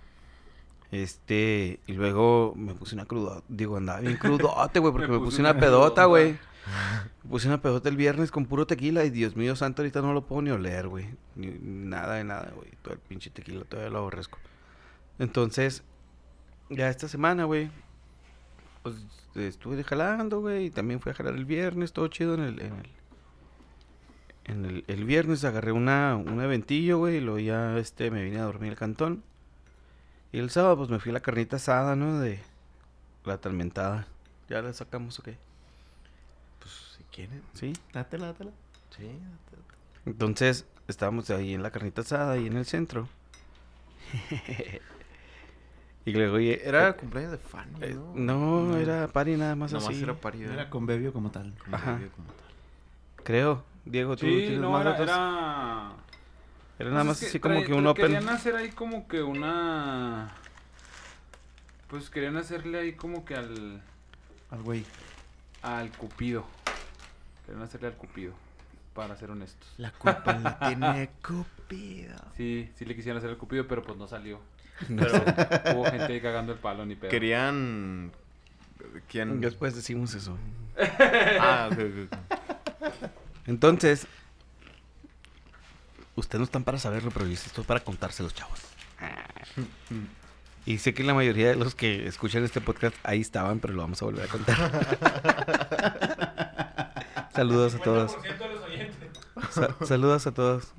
Este. 0.93 1.81
Y 1.87 1.93
luego 1.95 2.55
me 2.57 2.75
puse 2.75 2.95
una 2.95 3.07
cruda. 3.07 3.43
Digo, 3.49 3.77
andaba 3.77 4.01
bien 4.01 4.17
crudote, 4.17 4.79
güey, 4.79 4.93
porque 4.93 5.09
Me 5.09 5.15
me, 5.15 5.19
puse 5.19 5.39
puse 5.39 5.41
una 5.41 5.51
una 5.51 5.61
pedota, 5.61 5.87
pedota. 5.87 6.05
güey. 6.07 6.39
Me 7.25 7.31
puse 7.31 7.49
una 7.49 7.61
pedota 7.61 7.89
el 7.89 7.97
viernes 7.97 8.31
con 8.31 8.47
puro 8.47 8.67
tequila 8.67 9.05
y 9.05 9.11
Dios 9.11 9.37
mío 9.37 9.55
santo, 9.57 9.83
ahorita 9.83 10.01
no 10.03 10.13
lo 10.13 10.27
puedo 10.27 10.43
ni 10.43 10.51
oler, 10.51 10.89
güey. 10.89 11.07
Ni, 11.35 11.49
nada 11.61 12.15
de 12.15 12.25
nada, 12.25 12.53
güey. 12.55 12.71
Todo 12.83 12.95
el 12.95 13.01
pinche 13.01 13.31
tequila 13.31 13.65
todavía 13.65 13.91
lo 13.91 13.99
aborrezco. 13.99 14.39
Entonces, 15.19 15.83
ya 16.71 16.89
esta 16.89 17.09
semana, 17.09 17.45
güey, 17.45 17.71
pues 18.83 18.97
estuve 19.35 19.83
jalando, 19.85 20.41
güey. 20.41 20.67
Y 20.67 20.71
también 20.71 21.01
fui 21.01 21.11
a 21.11 21.15
jalar 21.15 21.35
el 21.35 21.45
viernes, 21.45 21.93
todo 21.93 22.09
chido 22.09 22.35
en 22.35 22.41
el... 22.41 22.61
En 22.61 22.73
el, 22.75 22.95
en 24.47 24.64
el, 24.64 24.84
el 24.86 25.05
viernes 25.05 25.44
agarré 25.44 25.72
una, 25.72 26.16
un 26.16 26.40
eventillo, 26.40 26.99
güey, 26.99 27.16
y 27.16 27.20
luego 27.20 27.40
ya 27.40 27.76
este, 27.78 28.11
me 28.11 28.22
vine 28.22 28.38
a 28.38 28.44
dormir 28.44 28.70
al 28.70 28.76
cantón. 28.76 29.22
Y 30.32 30.38
el 30.38 30.51
sábado, 30.51 30.76
pues 30.76 30.88
me 30.90 31.01
fui 31.01 31.11
a 31.11 31.14
la 31.14 31.20
carnita 31.20 31.57
asada, 31.57 31.97
¿no? 31.97 32.20
De 32.20 32.40
la 33.24 33.34
atormentada. 33.34 34.07
¿Ya 34.49 34.62
la 34.62 34.72
sacamos 34.72 35.18
o 35.18 35.22
qué? 35.22 35.36
Pues 36.61 36.72
si 36.97 37.03
quieren. 37.05 37.42
Sí. 37.55 37.72
Dátela, 37.92 38.26
dátela. 38.26 38.53
Sí, 38.97 39.05
date. 39.05 39.62
Entonces, 40.05 40.64
estábamos 40.86 41.28
ahí 41.30 41.55
en 41.55 41.62
la 41.62 41.70
carnita 41.70 42.03
asada, 42.03 42.32
ahí 42.32 42.47
en 42.47 42.57
el 42.57 42.66
centro. 42.66 43.09
y 46.05 46.12
luego, 46.12 46.36
oye, 46.36 46.61
Era 46.66 46.90
eh, 46.90 46.94
cumpleaños 46.94 47.32
de 47.32 47.38
Fanny, 47.38 47.78
eh, 47.80 47.94
¿no? 48.14 48.62
no, 48.62 48.76
era 48.76 49.09
party 49.09 49.36
nada 49.36 49.57
más 49.57 49.72
Nomás 49.72 49.88
así. 49.88 50.05
era 50.05 50.14
parido. 50.14 50.53
Era 50.53 50.70
convivio 50.70 51.12
como 51.12 51.32
tal. 51.32 51.53
Ajá. 51.72 51.99
Creo. 53.24 53.64
Diego, 53.87 54.16
tú 54.16 54.26
Sí, 54.26 54.37
tienes 54.39 54.59
no, 54.61 54.70
más 54.72 54.80
era, 54.82 54.91
datos? 54.91 55.05
era... 55.07 55.93
Era 56.78 56.91
nada 56.91 57.05
Pues 57.05 57.07
más 57.07 57.22
es 57.22 57.28
así 57.30 57.41
como 57.41 57.62
que 57.64 57.72
un 57.72 57.87
open. 57.87 58.05
Querían 58.05 58.28
hacer 58.28 58.57
ahí 58.57 58.70
como 58.70 59.09
que 59.09 59.22
una... 59.22 60.28
Pues 61.89 62.11
querían 62.11 62.37
hacerle 62.37 62.78
ahí 62.80 62.93
como 62.93 63.24
que 63.24 63.37
al... 63.37 63.80
Al 64.51 64.62
güey. 64.62 64.84
Al 65.62 65.91
Cupido. 65.93 66.45
Querían 67.47 67.62
hacerle 67.62 67.87
al 67.89 67.95
Cupido. 67.95 68.34
Para 68.93 69.16
ser 69.16 69.30
honestos. 69.30 69.72
La 69.78 69.93
culpa 69.93 70.37
la 70.39 70.59
tiene 70.68 71.11
Cupido. 71.26 72.16
Sí, 72.37 72.70
sí 72.74 72.84
le 72.84 72.95
quisieron 72.97 73.18
hacer 73.18 73.30
al 73.30 73.39
Cupido, 73.39 73.66
pero 73.66 73.82
pues 73.82 73.97
no 73.97 74.07
salió. 74.09 74.41
Pero 74.89 75.74
hubo 75.74 75.84
gente 75.87 76.12
ahí 76.12 76.20
cagando 76.20 76.53
el 76.53 76.59
palo, 76.59 76.84
ni 76.84 76.97
pedo. 76.97 77.11
Querían. 77.11 78.12
¿Quién? 79.09 79.41
Después 79.41 79.74
decimos 79.74 80.12
eso. 80.14 80.37
Ah, 81.41 81.70
ok, 81.72 81.78
ok. 81.78 83.11
Entonces, 83.47 84.07
ustedes 86.16 86.40
no 86.40 86.44
están 86.44 86.64
para 86.64 86.78
saberlo, 86.78 87.11
pero 87.11 87.26
yo 87.26 87.36
sí 87.36 87.44
estoy 87.47 87.64
para 87.64 87.80
contárselos, 87.80 88.34
chavos. 88.34 88.61
Y 90.64 90.78
sé 90.78 90.94
que 90.94 91.05
la 91.05 91.14
mayoría 91.14 91.49
de 91.49 91.57
los 91.57 91.74
que 91.76 92.07
escuchan 92.09 92.42
este 92.44 92.61
podcast 92.61 92.97
ahí 93.05 93.20
estaban, 93.20 93.61
pero 93.61 93.74
lo 93.74 93.82
vamos 93.82 94.03
a 94.03 94.05
volver 94.07 94.24
a 94.24 94.28
contar. 94.28 94.57
Saludos 97.34 97.74
a 97.74 97.78
todos. 97.78 98.16
Sa- 99.51 99.76
saludos 99.84 100.26
a 100.26 100.32
todos. 100.32 100.72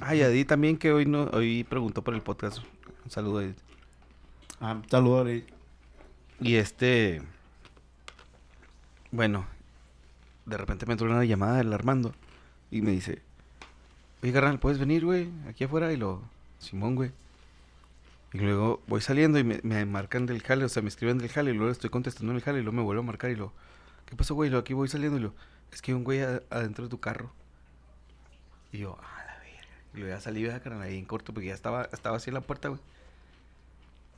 Ay, 0.00 0.22
Adi 0.22 0.44
también 0.44 0.78
que 0.78 0.92
hoy 0.92 1.04
no, 1.06 1.24
hoy 1.32 1.64
preguntó 1.64 2.02
por 2.02 2.14
el 2.14 2.22
podcast. 2.22 2.58
Un 3.04 3.10
saludo 3.10 3.38
a 3.38 3.44
Edith. 3.44 3.58
Ah, 4.60 4.80
saludos, 4.90 5.20
Ori. 5.22 5.44
Y 6.40 6.56
este. 6.56 7.22
Bueno, 9.10 9.46
de 10.50 10.58
repente 10.58 10.86
me 10.86 10.92
entró 10.92 11.06
una 11.06 11.24
llamada 11.24 11.58
del 11.58 11.72
Armando 11.72 12.12
y 12.70 12.82
me 12.82 12.90
dice: 12.90 13.22
Oye, 14.22 14.32
carnal, 14.32 14.58
¿puedes 14.58 14.78
venir, 14.78 15.04
güey? 15.04 15.30
Aquí 15.48 15.64
afuera. 15.64 15.92
Y 15.92 15.96
lo. 15.96 16.20
Simón, 16.58 16.94
güey. 16.96 17.12
Y 18.32 18.38
luego 18.38 18.82
voy 18.86 19.00
saliendo 19.00 19.38
y 19.38 19.44
me, 19.44 19.60
me 19.62 19.84
marcan 19.86 20.26
del 20.26 20.42
jale, 20.42 20.64
o 20.64 20.68
sea, 20.68 20.82
me 20.82 20.88
escriben 20.88 21.18
del 21.18 21.30
jale 21.30 21.50
y 21.50 21.54
luego 21.54 21.72
estoy 21.72 21.90
contestando 21.90 22.32
en 22.32 22.36
el 22.36 22.42
jale 22.42 22.60
y 22.60 22.62
luego 22.62 22.76
me 22.76 22.82
vuelvo 22.82 23.02
a 23.02 23.06
marcar 23.06 23.30
y 23.30 23.36
lo. 23.36 23.52
¿Qué 24.06 24.14
pasó, 24.14 24.34
güey? 24.34 24.48
Y 24.48 24.50
luego 24.50 24.62
aquí 24.62 24.74
voy 24.74 24.88
saliendo 24.88 25.18
y 25.18 25.22
lo. 25.22 25.34
Es 25.72 25.82
que 25.82 25.92
hay 25.92 25.96
un 25.96 26.04
güey 26.04 26.20
adentro 26.20 26.84
de 26.84 26.90
tu 26.90 27.00
carro. 27.00 27.32
Y 28.72 28.78
yo, 28.78 28.98
ah, 29.00 29.24
la 29.26 29.38
verga. 29.38 29.66
Y 29.94 29.98
luego 29.98 30.14
ya 30.14 30.20
salí, 30.20 30.42
¿verdad, 30.42 30.62
carnal, 30.62 30.82
ahí 30.82 30.98
en 30.98 31.04
corto 31.04 31.32
porque 31.32 31.48
ya 31.48 31.54
estaba, 31.54 31.88
estaba 31.92 32.16
así 32.16 32.30
en 32.30 32.34
la 32.34 32.40
puerta, 32.40 32.68
güey. 32.68 32.80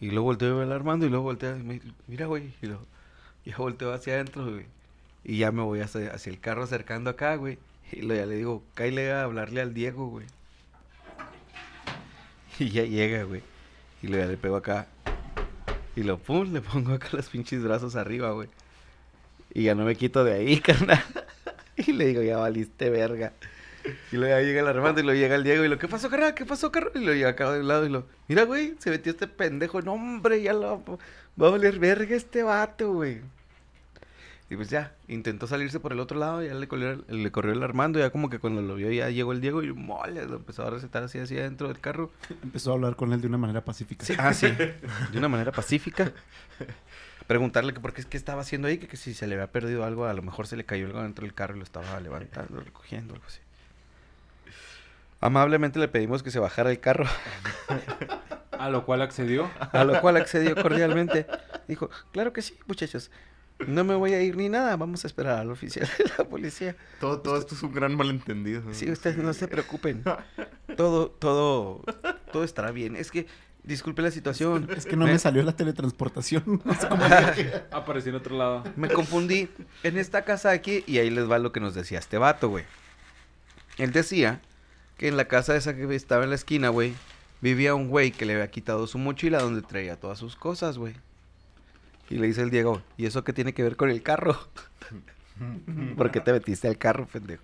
Y 0.01 0.11
luego 0.11 0.25
volteo 0.25 0.57
a 0.57 0.59
ver 0.59 0.67
al 0.67 0.73
Armando 0.73 1.07
y 1.07 1.11
luego 1.11 1.25
volteo 1.25 1.57
mira, 2.09 2.27
güey. 2.27 2.53
Y 2.61 2.67
luego, 2.67 2.85
ya 3.45 3.57
volteo 3.57 3.93
hacia 3.93 4.15
adentro, 4.15 4.45
güey. 4.51 4.67
Y 5.25 5.39
ya 5.39 5.53
me 5.53 5.63
voy 5.63 5.81
hacia, 5.81 6.13
el 6.13 6.41
carro 6.41 6.65
acercando 6.65 7.11
acá, 7.11 7.37
güey. 7.37 7.59
Y 7.93 8.03
luego 8.03 8.23
ya 8.23 8.27
le 8.27 8.37
digo, 8.37 8.65
cáile 8.75 9.13
a 9.13 9.25
hablarle 9.25 9.61
al 9.61 9.75
Diego, 9.75 10.09
güey. 10.09 10.27
Y 12.59 12.71
ya 12.71 12.85
llega, 12.85 13.25
güey. 13.25 13.43
Y 14.03 14.09
luego 14.09 14.25
ya 14.25 14.31
le 14.31 14.37
pego 14.37 14.57
acá. 14.57 14.87
Y 15.97 16.03
lo 16.03 16.19
pum, 16.19 16.53
le 16.53 16.61
pongo 16.61 16.93
acá 16.93 17.09
los 17.13 17.29
pinches 17.29 17.63
brazos 17.63 17.97
arriba, 17.97 18.33
güey. 18.33 18.49
Y 19.55 19.65
ya 19.65 19.75
no 19.75 19.85
me 19.85 19.97
quito 19.97 20.25
de 20.25 20.35
ahí, 20.35 20.61
carnal. 20.61 21.03
Y 21.77 21.93
le 21.93 22.07
digo, 22.07 22.23
ya 22.23 22.39
valiste 22.39 22.91
verga. 22.91 23.33
Y 24.13 24.17
luego 24.17 24.41
llega 24.41 24.61
el 24.61 24.69
Armando 24.69 25.01
y 25.01 25.05
luego 25.05 25.19
llega 25.19 25.35
el 25.35 25.45
Diego 25.45 25.65
y 25.65 25.69
lo, 25.69 25.79
¿qué 25.79 25.89
pasó, 25.89 26.09
carnal? 26.09 26.35
¿Qué 26.35 26.47
pasó, 26.47 26.71
carnal? 26.71 27.03
Y 27.03 27.05
lo 27.05 27.13
llega 27.13 27.31
acá 27.31 27.53
de 27.53 27.61
un 27.61 27.69
lado 27.69 27.85
y 27.85 27.89
lo, 27.89 28.07
mira, 28.29 28.45
güey, 28.45 28.75
se 28.79 28.91
metió 28.91 29.13
este 29.13 29.27
pendejo. 29.27 29.83
No, 29.83 29.95
hombre, 29.95 30.43
ya 30.43 30.53
lo 30.53 30.83
va 31.41 31.49
a 31.49 31.51
valer 31.51 31.79
verga 31.79 32.15
este 32.15 32.43
vato, 32.43 32.93
güey. 32.93 33.21
Y 34.53 34.57
pues 34.57 34.69
ya, 34.69 34.93
intentó 35.09 35.47
salirse 35.47 35.81
por 35.81 35.95
el 35.95 36.01
otro 36.01 36.19
lado, 36.19 36.43
ya 36.43 36.53
le 36.53 36.69
corrió, 36.69 37.03
le 37.09 37.33
corrió 37.33 37.55
el 37.55 37.63
Armando, 37.63 37.99
ya 37.99 38.11
como 38.11 38.29
que 38.29 38.39
cuando 38.39 38.61
lo 38.61 38.75
vio 38.75 38.93
ya 38.93 39.09
llegó 39.09 39.33
el 39.33 39.41
Diego 39.41 39.63
y 39.63 39.73
mole, 39.73 40.27
lo 40.27 40.37
empezó 40.37 40.67
a 40.67 40.69
recetar 40.69 41.03
así, 41.03 41.19
así 41.19 41.39
adentro 41.39 41.69
del 41.69 41.81
carro. 41.81 42.11
Empezó 42.43 42.71
a 42.71 42.75
hablar 42.75 42.95
con 42.95 43.15
él 43.15 43.23
de 43.23 43.29
una 43.29 43.39
manera 43.39 43.65
pacífica. 43.65 44.05
Sí, 44.05 44.13
ah, 44.19 44.35
sí, 44.35 44.49
de 44.49 45.17
una 45.17 45.29
manera 45.29 45.53
pacífica. 45.53 46.13
Preguntarle 47.27 47.73
que 47.73 47.81
por 47.81 47.95
qué 47.95 48.03
es 48.03 48.07
que 48.07 48.19
estaba 48.19 48.43
haciendo 48.43 48.69
ahí, 48.69 48.77
que, 48.77 48.89
que 48.89 48.99
si 48.99 49.15
se 49.15 49.27
le 49.27 49.37
había 49.37 49.51
perdido 49.51 49.87
algo, 49.87 50.05
a 50.05 50.13
lo 50.13 50.21
mejor 50.21 50.47
se 50.47 50.59
le 50.59 50.67
cayó 50.67 50.85
algo 50.85 51.03
dentro 51.03 51.25
del 51.25 51.33
carro 51.33 51.55
y 51.55 51.61
lo 51.61 51.65
estaba 51.65 51.99
levantando, 52.01 52.61
recogiendo, 52.61 53.15
algo 53.15 53.25
así. 53.27 53.41
Amablemente 55.23 55.79
le 55.79 55.89
pedimos 55.89 56.23
que 56.23 56.31
se 56.31 56.41
bajara 56.41 56.71
el 56.71 56.79
carro, 56.79 57.07
A 58.59 58.69
lo 58.69 58.85
cual 58.85 59.01
accedió. 59.01 59.51
a 59.73 59.85
lo 59.85 59.99
cual 60.03 60.19
accedió 60.19 60.55
cordialmente. 60.61 61.27
Dijo, 61.69 61.89
claro 62.13 62.35
que 62.35 62.43
sí, 62.43 62.55
muchachos. 62.67 63.11
No 63.69 63.85
me 63.85 63.95
voy 63.95 64.13
a 64.13 64.23
ir 64.23 64.37
ni 64.37 64.49
nada, 64.49 64.77
vamos 64.77 65.05
a 65.05 65.07
esperar 65.07 65.39
al 65.39 65.51
oficial 65.51 65.89
de 65.99 66.05
la 66.19 66.25
policía. 66.25 66.77
Todo, 67.01 67.21
todo 67.21 67.37
esto 67.39 67.55
es 67.55 67.63
un 67.63 67.73
gran 67.73 67.95
malentendido. 67.95 68.63
¿no? 68.63 68.75
Sí, 68.75 68.91
ustedes 68.91 69.19
no 69.19 69.33
se 69.33 69.49
preocupen. 69.49 70.05
Todo, 70.77 71.11
todo, 71.11 71.83
todo 72.33 72.45
estará 72.45 72.71
bien. 72.71 72.97
Es 72.97 73.11
que, 73.11 73.27
disculpe 73.63 74.01
la 74.01 74.11
situación. 74.11 74.69
Es 74.75 74.87
que 74.87 74.97
no 74.97 75.07
me 75.07 75.19
salió 75.19 75.43
la 75.43 75.55
teletransportación. 75.55 76.63
No 76.65 76.75
sé 76.75 76.89
cómo. 76.89 77.05
Apareció 77.71 78.11
en 78.11 78.17
otro 78.17 78.37
lado. 78.37 78.65
Me 78.77 78.89
confundí 78.89 79.51
en 79.83 79.99
esta 79.99 80.25
casa 80.25 80.51
aquí 80.51 80.83
y 80.87 80.99
ahí 80.99 81.11
les 81.11 81.31
va 81.31 81.39
lo 81.39 81.53
que 81.53 81.61
nos 81.61 81.75
decía 81.75 81.99
este 81.99 82.19
vato, 82.19 82.49
güey. 82.49 82.65
Él 83.79 83.93
decía 83.93 84.41
que 84.97 85.09
en 85.09 85.17
la 85.17 85.27
casa 85.27 85.57
esa 85.57 85.75
que 85.75 85.95
estaba 85.95 86.25
en 86.25 86.31
la 86.31 86.37
esquina, 86.37 86.69
güey, 86.69 86.95
vivía 87.41 87.75
un 87.75 87.89
güey 87.89 88.13
que 88.13 88.25
le 88.25 88.35
había 88.35 88.51
quitado 88.51 88.87
su 88.87 88.99
mochila 88.99 89.41
donde 89.41 89.63
traía 89.63 89.97
todas 89.97 90.19
sus 90.19 90.37
cosas, 90.37 90.79
güey. 90.79 90.95
Y 92.11 92.17
le 92.17 92.27
dice 92.27 92.43
el 92.43 92.51
Diego, 92.51 92.83
¿y 92.97 93.07
eso 93.07 93.25
qué 93.25 93.33
tiene 93.33 93.55
que 93.55 93.63
ver 93.63 93.77
con 93.77 93.91
el 93.91 94.03
carro? 94.03 94.37
¿Por 95.97 96.11
qué 96.11 96.21
te 96.21 96.33
metiste 96.33 96.69
al 96.69 96.79
carro, 96.79 97.07
pendejo? 97.07 97.43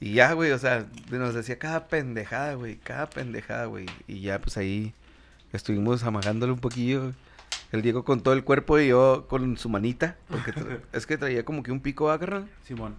Y 0.00 0.12
ya, 0.14 0.32
güey, 0.32 0.50
o 0.52 0.58
sea, 0.58 0.86
nos 1.10 1.34
decía 1.34 1.58
cada 1.58 1.88
pendejada, 1.88 2.54
güey, 2.54 2.76
cada 2.76 3.08
pendejada, 3.08 3.66
güey. 3.66 3.86
Y 4.06 4.20
ya, 4.20 4.38
pues 4.40 4.56
ahí 4.56 4.92
estuvimos 5.52 6.02
amagándole 6.04 6.52
un 6.52 6.58
poquillo. 6.58 7.12
El 7.72 7.82
Diego 7.82 8.04
con 8.04 8.20
todo 8.22 8.34
el 8.34 8.44
cuerpo 8.44 8.78
y 8.78 8.88
yo 8.88 9.26
con 9.28 9.56
su 9.56 9.68
manita. 9.68 10.16
Porque 10.28 10.52
es 10.92 11.06
que 11.06 11.16
traía 11.16 11.44
como 11.44 11.62
que 11.62 11.72
un 11.72 11.80
pico, 11.80 12.10
¿ah, 12.10 12.18
carnal? 12.18 12.48
Simón. 12.64 12.94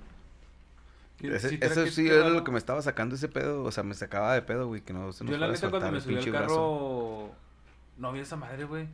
Ese- 1.22 1.50
Sí, 1.50 1.60
eso 1.62 1.88
sí 1.88 2.08
era 2.08 2.30
lo 2.30 2.43
que 2.43 2.52
me 2.52 2.58
estaba 2.58 2.82
sacando 2.82 3.16
ese 3.16 3.28
pedo. 3.28 3.64
O 3.64 3.72
sea, 3.72 3.84
me 3.84 3.93
sacaba 3.93 4.34
de 4.34 4.41
pedo, 4.41 4.68
güey, 4.68 4.82
que 4.82 4.93
no 4.93 5.12
se 5.14 5.24
nos 5.24 5.32
Yo 5.32 5.38
la 5.38 5.48
neta 5.50 5.70
cuando 5.70 5.91
me 5.91 5.98
el 5.98 6.04
subí 6.04 6.16
al 6.16 6.32
carro... 6.32 6.45
brazo. 6.45 7.36
No 7.98 8.12
vi 8.12 8.20
esa 8.20 8.36
madre, 8.36 8.64
güey. 8.66 8.88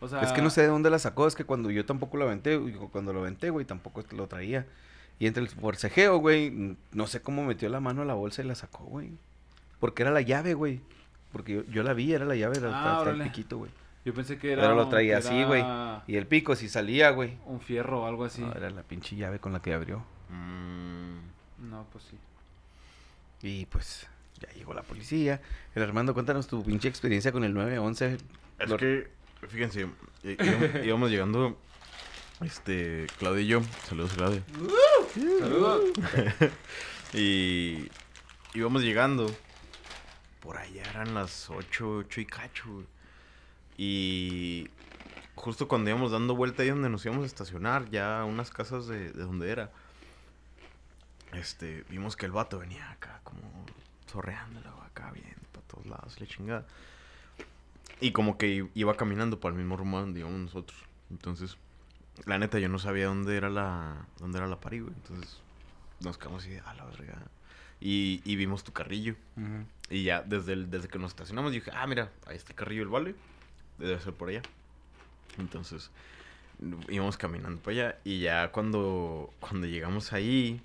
O 0.00 0.08
sea... 0.08 0.20
Es 0.22 0.32
que 0.32 0.42
no 0.42 0.50
sé 0.50 0.62
de 0.62 0.68
dónde 0.68 0.90
la 0.90 0.98
sacó, 0.98 1.26
es 1.26 1.34
que 1.34 1.44
cuando 1.44 1.70
yo 1.70 1.84
tampoco 1.86 2.16
lo 2.16 2.24
aventé, 2.24 2.60
cuando 2.92 3.12
lo 3.12 3.20
aventé, 3.20 3.50
güey, 3.50 3.64
tampoco 3.64 4.02
lo 4.12 4.26
traía. 4.26 4.66
Y 5.18 5.26
entre 5.26 5.42
el 5.42 5.48
forcejeo, 5.48 6.18
güey, 6.18 6.76
no 6.92 7.06
sé 7.06 7.22
cómo 7.22 7.44
metió 7.44 7.68
la 7.68 7.80
mano 7.80 8.02
a 8.02 8.04
la 8.04 8.14
bolsa 8.14 8.42
y 8.42 8.46
la 8.46 8.54
sacó, 8.54 8.84
güey. 8.84 9.12
Porque 9.80 10.02
era 10.02 10.10
la 10.10 10.20
llave, 10.22 10.54
güey. 10.54 10.80
Porque 11.32 11.54
yo, 11.54 11.64
yo 11.64 11.82
la 11.82 11.94
vi, 11.94 12.12
era 12.12 12.24
la 12.24 12.34
llave, 12.36 12.58
era 12.58 12.68
Ah, 12.70 12.98
hasta- 12.98 12.98
hasta 12.98 13.10
el 13.10 13.22
piquito, 13.22 13.58
güey. 13.58 13.70
Yo 14.04 14.12
pensé 14.12 14.36
que 14.38 14.52
era... 14.52 14.62
Pero 14.62 14.74
lo 14.74 14.88
traía 14.88 15.18
así, 15.18 15.44
güey. 15.44 15.60
era 15.62 16.04
Y 16.06 16.16
el 16.16 16.26
pico 16.26 16.54
sí 16.56 16.68
salía, 16.68 17.10
güey. 17.10 17.38
Un 17.46 17.60
fierro 17.60 18.02
o 18.02 18.06
algo 18.06 18.24
así. 18.24 18.42
No, 18.42 18.52
era 18.52 18.68
la 18.70 18.82
pinche 18.82 19.16
llave 19.16 19.38
con 19.38 19.52
la 19.52 19.62
que 19.62 19.72
abrió. 19.72 20.04
Mm, 20.28 21.70
No, 21.70 21.86
pues 21.90 22.04
sí. 22.04 22.18
Y 23.42 23.66
pues, 23.66 24.06
ya 24.40 24.48
llegó 24.54 24.74
la 24.74 24.82
policía. 24.82 25.40
El 25.74 25.82
Armando, 25.82 26.12
cuéntanos 26.14 26.46
tu 26.46 26.62
pinche 26.64 26.88
experiencia 26.88 27.32
con 27.32 27.44
el 27.44 27.54
911. 27.54 28.18
Es 28.58 28.68
Lo- 28.68 28.76
que, 28.76 29.08
fíjense, 29.48 29.80
íbamos, 29.80 29.98
íbamos 30.84 31.10
llegando, 31.10 31.58
este, 32.40 33.06
Claudio 33.18 33.40
y 33.40 33.46
yo, 33.46 33.62
saludos 33.88 34.12
Claudio, 34.14 34.42
Saludos. 35.38 35.92
y 37.14 37.88
íbamos 38.54 38.82
llegando, 38.82 39.30
por 40.40 40.56
allá 40.56 40.82
eran 40.90 41.14
las 41.14 41.50
8, 41.50 41.96
8 41.98 42.20
y 42.20 42.26
cacho, 42.26 42.84
y 43.76 44.68
justo 45.34 45.68
cuando 45.68 45.90
íbamos 45.90 46.12
dando 46.12 46.34
vuelta 46.34 46.62
ahí 46.62 46.70
donde 46.70 46.88
nos 46.88 47.04
íbamos 47.04 47.24
a 47.24 47.26
estacionar, 47.26 47.90
ya 47.90 48.20
a 48.20 48.24
unas 48.24 48.50
casas 48.50 48.86
de, 48.86 49.12
de 49.12 49.22
donde 49.22 49.50
era, 49.50 49.70
este, 51.32 51.84
vimos 51.88 52.16
que 52.16 52.26
el 52.26 52.32
vato 52.32 52.58
venía 52.58 52.90
acá 52.90 53.20
como 53.24 53.42
zorreándolo 54.08 54.70
acá 54.82 55.10
bien, 55.10 55.36
para 55.52 55.66
todos 55.66 55.86
lados, 55.86 56.20
la 56.20 56.26
chingada. 56.26 56.66
Y 58.04 58.12
como 58.12 58.36
que 58.36 58.68
iba 58.74 58.94
caminando 58.98 59.40
por 59.40 59.52
el 59.52 59.58
mismo 59.58 59.78
rumbo 59.78 59.98
donde 59.98 60.20
íbamos 60.20 60.38
nosotros. 60.38 60.78
Entonces, 61.10 61.56
la 62.26 62.36
neta, 62.38 62.58
yo 62.58 62.68
no 62.68 62.78
sabía 62.78 63.06
dónde 63.06 63.34
era 63.34 63.48
la, 63.48 64.06
dónde 64.18 64.36
era 64.36 64.46
la 64.46 64.60
pari, 64.60 64.80
güey. 64.80 64.92
Entonces, 64.94 65.40
nos 66.00 66.18
quedamos 66.18 66.44
así, 66.44 66.54
a 66.66 66.74
la 66.74 66.84
verga. 66.84 67.16
Y, 67.80 68.20
y 68.26 68.36
vimos 68.36 68.62
tu 68.62 68.72
carrillo. 68.74 69.16
Y 69.88 70.02
ya, 70.04 70.20
desde, 70.22 70.52
el- 70.52 70.70
desde 70.70 70.88
que 70.88 70.98
nos 70.98 71.12
estacionamos, 71.12 71.52
dije, 71.52 71.70
ah, 71.74 71.86
mira, 71.86 72.12
ahí 72.26 72.36
está 72.36 72.50
el 72.52 72.56
carrillo 72.56 72.82
del 72.82 72.88
vale. 72.90 73.14
Debe 73.78 73.98
ser 74.00 74.12
por 74.12 74.28
allá. 74.28 74.42
Entonces, 75.38 75.90
íbamos 76.90 77.16
caminando 77.16 77.58
para 77.62 77.72
allá. 77.72 77.98
Y 78.04 78.20
ya 78.20 78.52
cuando, 78.52 79.32
cuando 79.40 79.66
llegamos 79.66 80.12
ahí, 80.12 80.60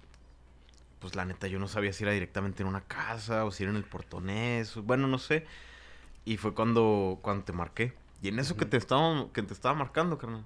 pues 0.99 1.15
la 1.15 1.23
neta, 1.23 1.47
yo 1.47 1.57
no 1.59 1.69
sabía 1.69 1.93
si 1.93 2.03
era 2.03 2.11
directamente 2.11 2.63
en 2.63 2.67
una 2.69 2.81
casa 2.81 3.45
o 3.45 3.51
si 3.51 3.63
era 3.63 3.71
en 3.71 3.77
el 3.77 3.85
portonés. 3.85 4.75
Bueno, 4.75 5.07
no 5.07 5.17
sé. 5.19 5.45
Y 6.29 6.37
fue 6.37 6.53
cuando, 6.53 7.17
cuando 7.23 7.43
te 7.43 7.53
marqué. 7.53 7.95
Y 8.21 8.27
en 8.27 8.37
eso 8.37 8.55
que, 8.55 8.65
te 8.65 8.77
estaba, 8.77 9.33
que 9.33 9.41
te 9.41 9.51
estaba 9.51 9.73
marcando, 9.73 10.19
carnal, 10.19 10.45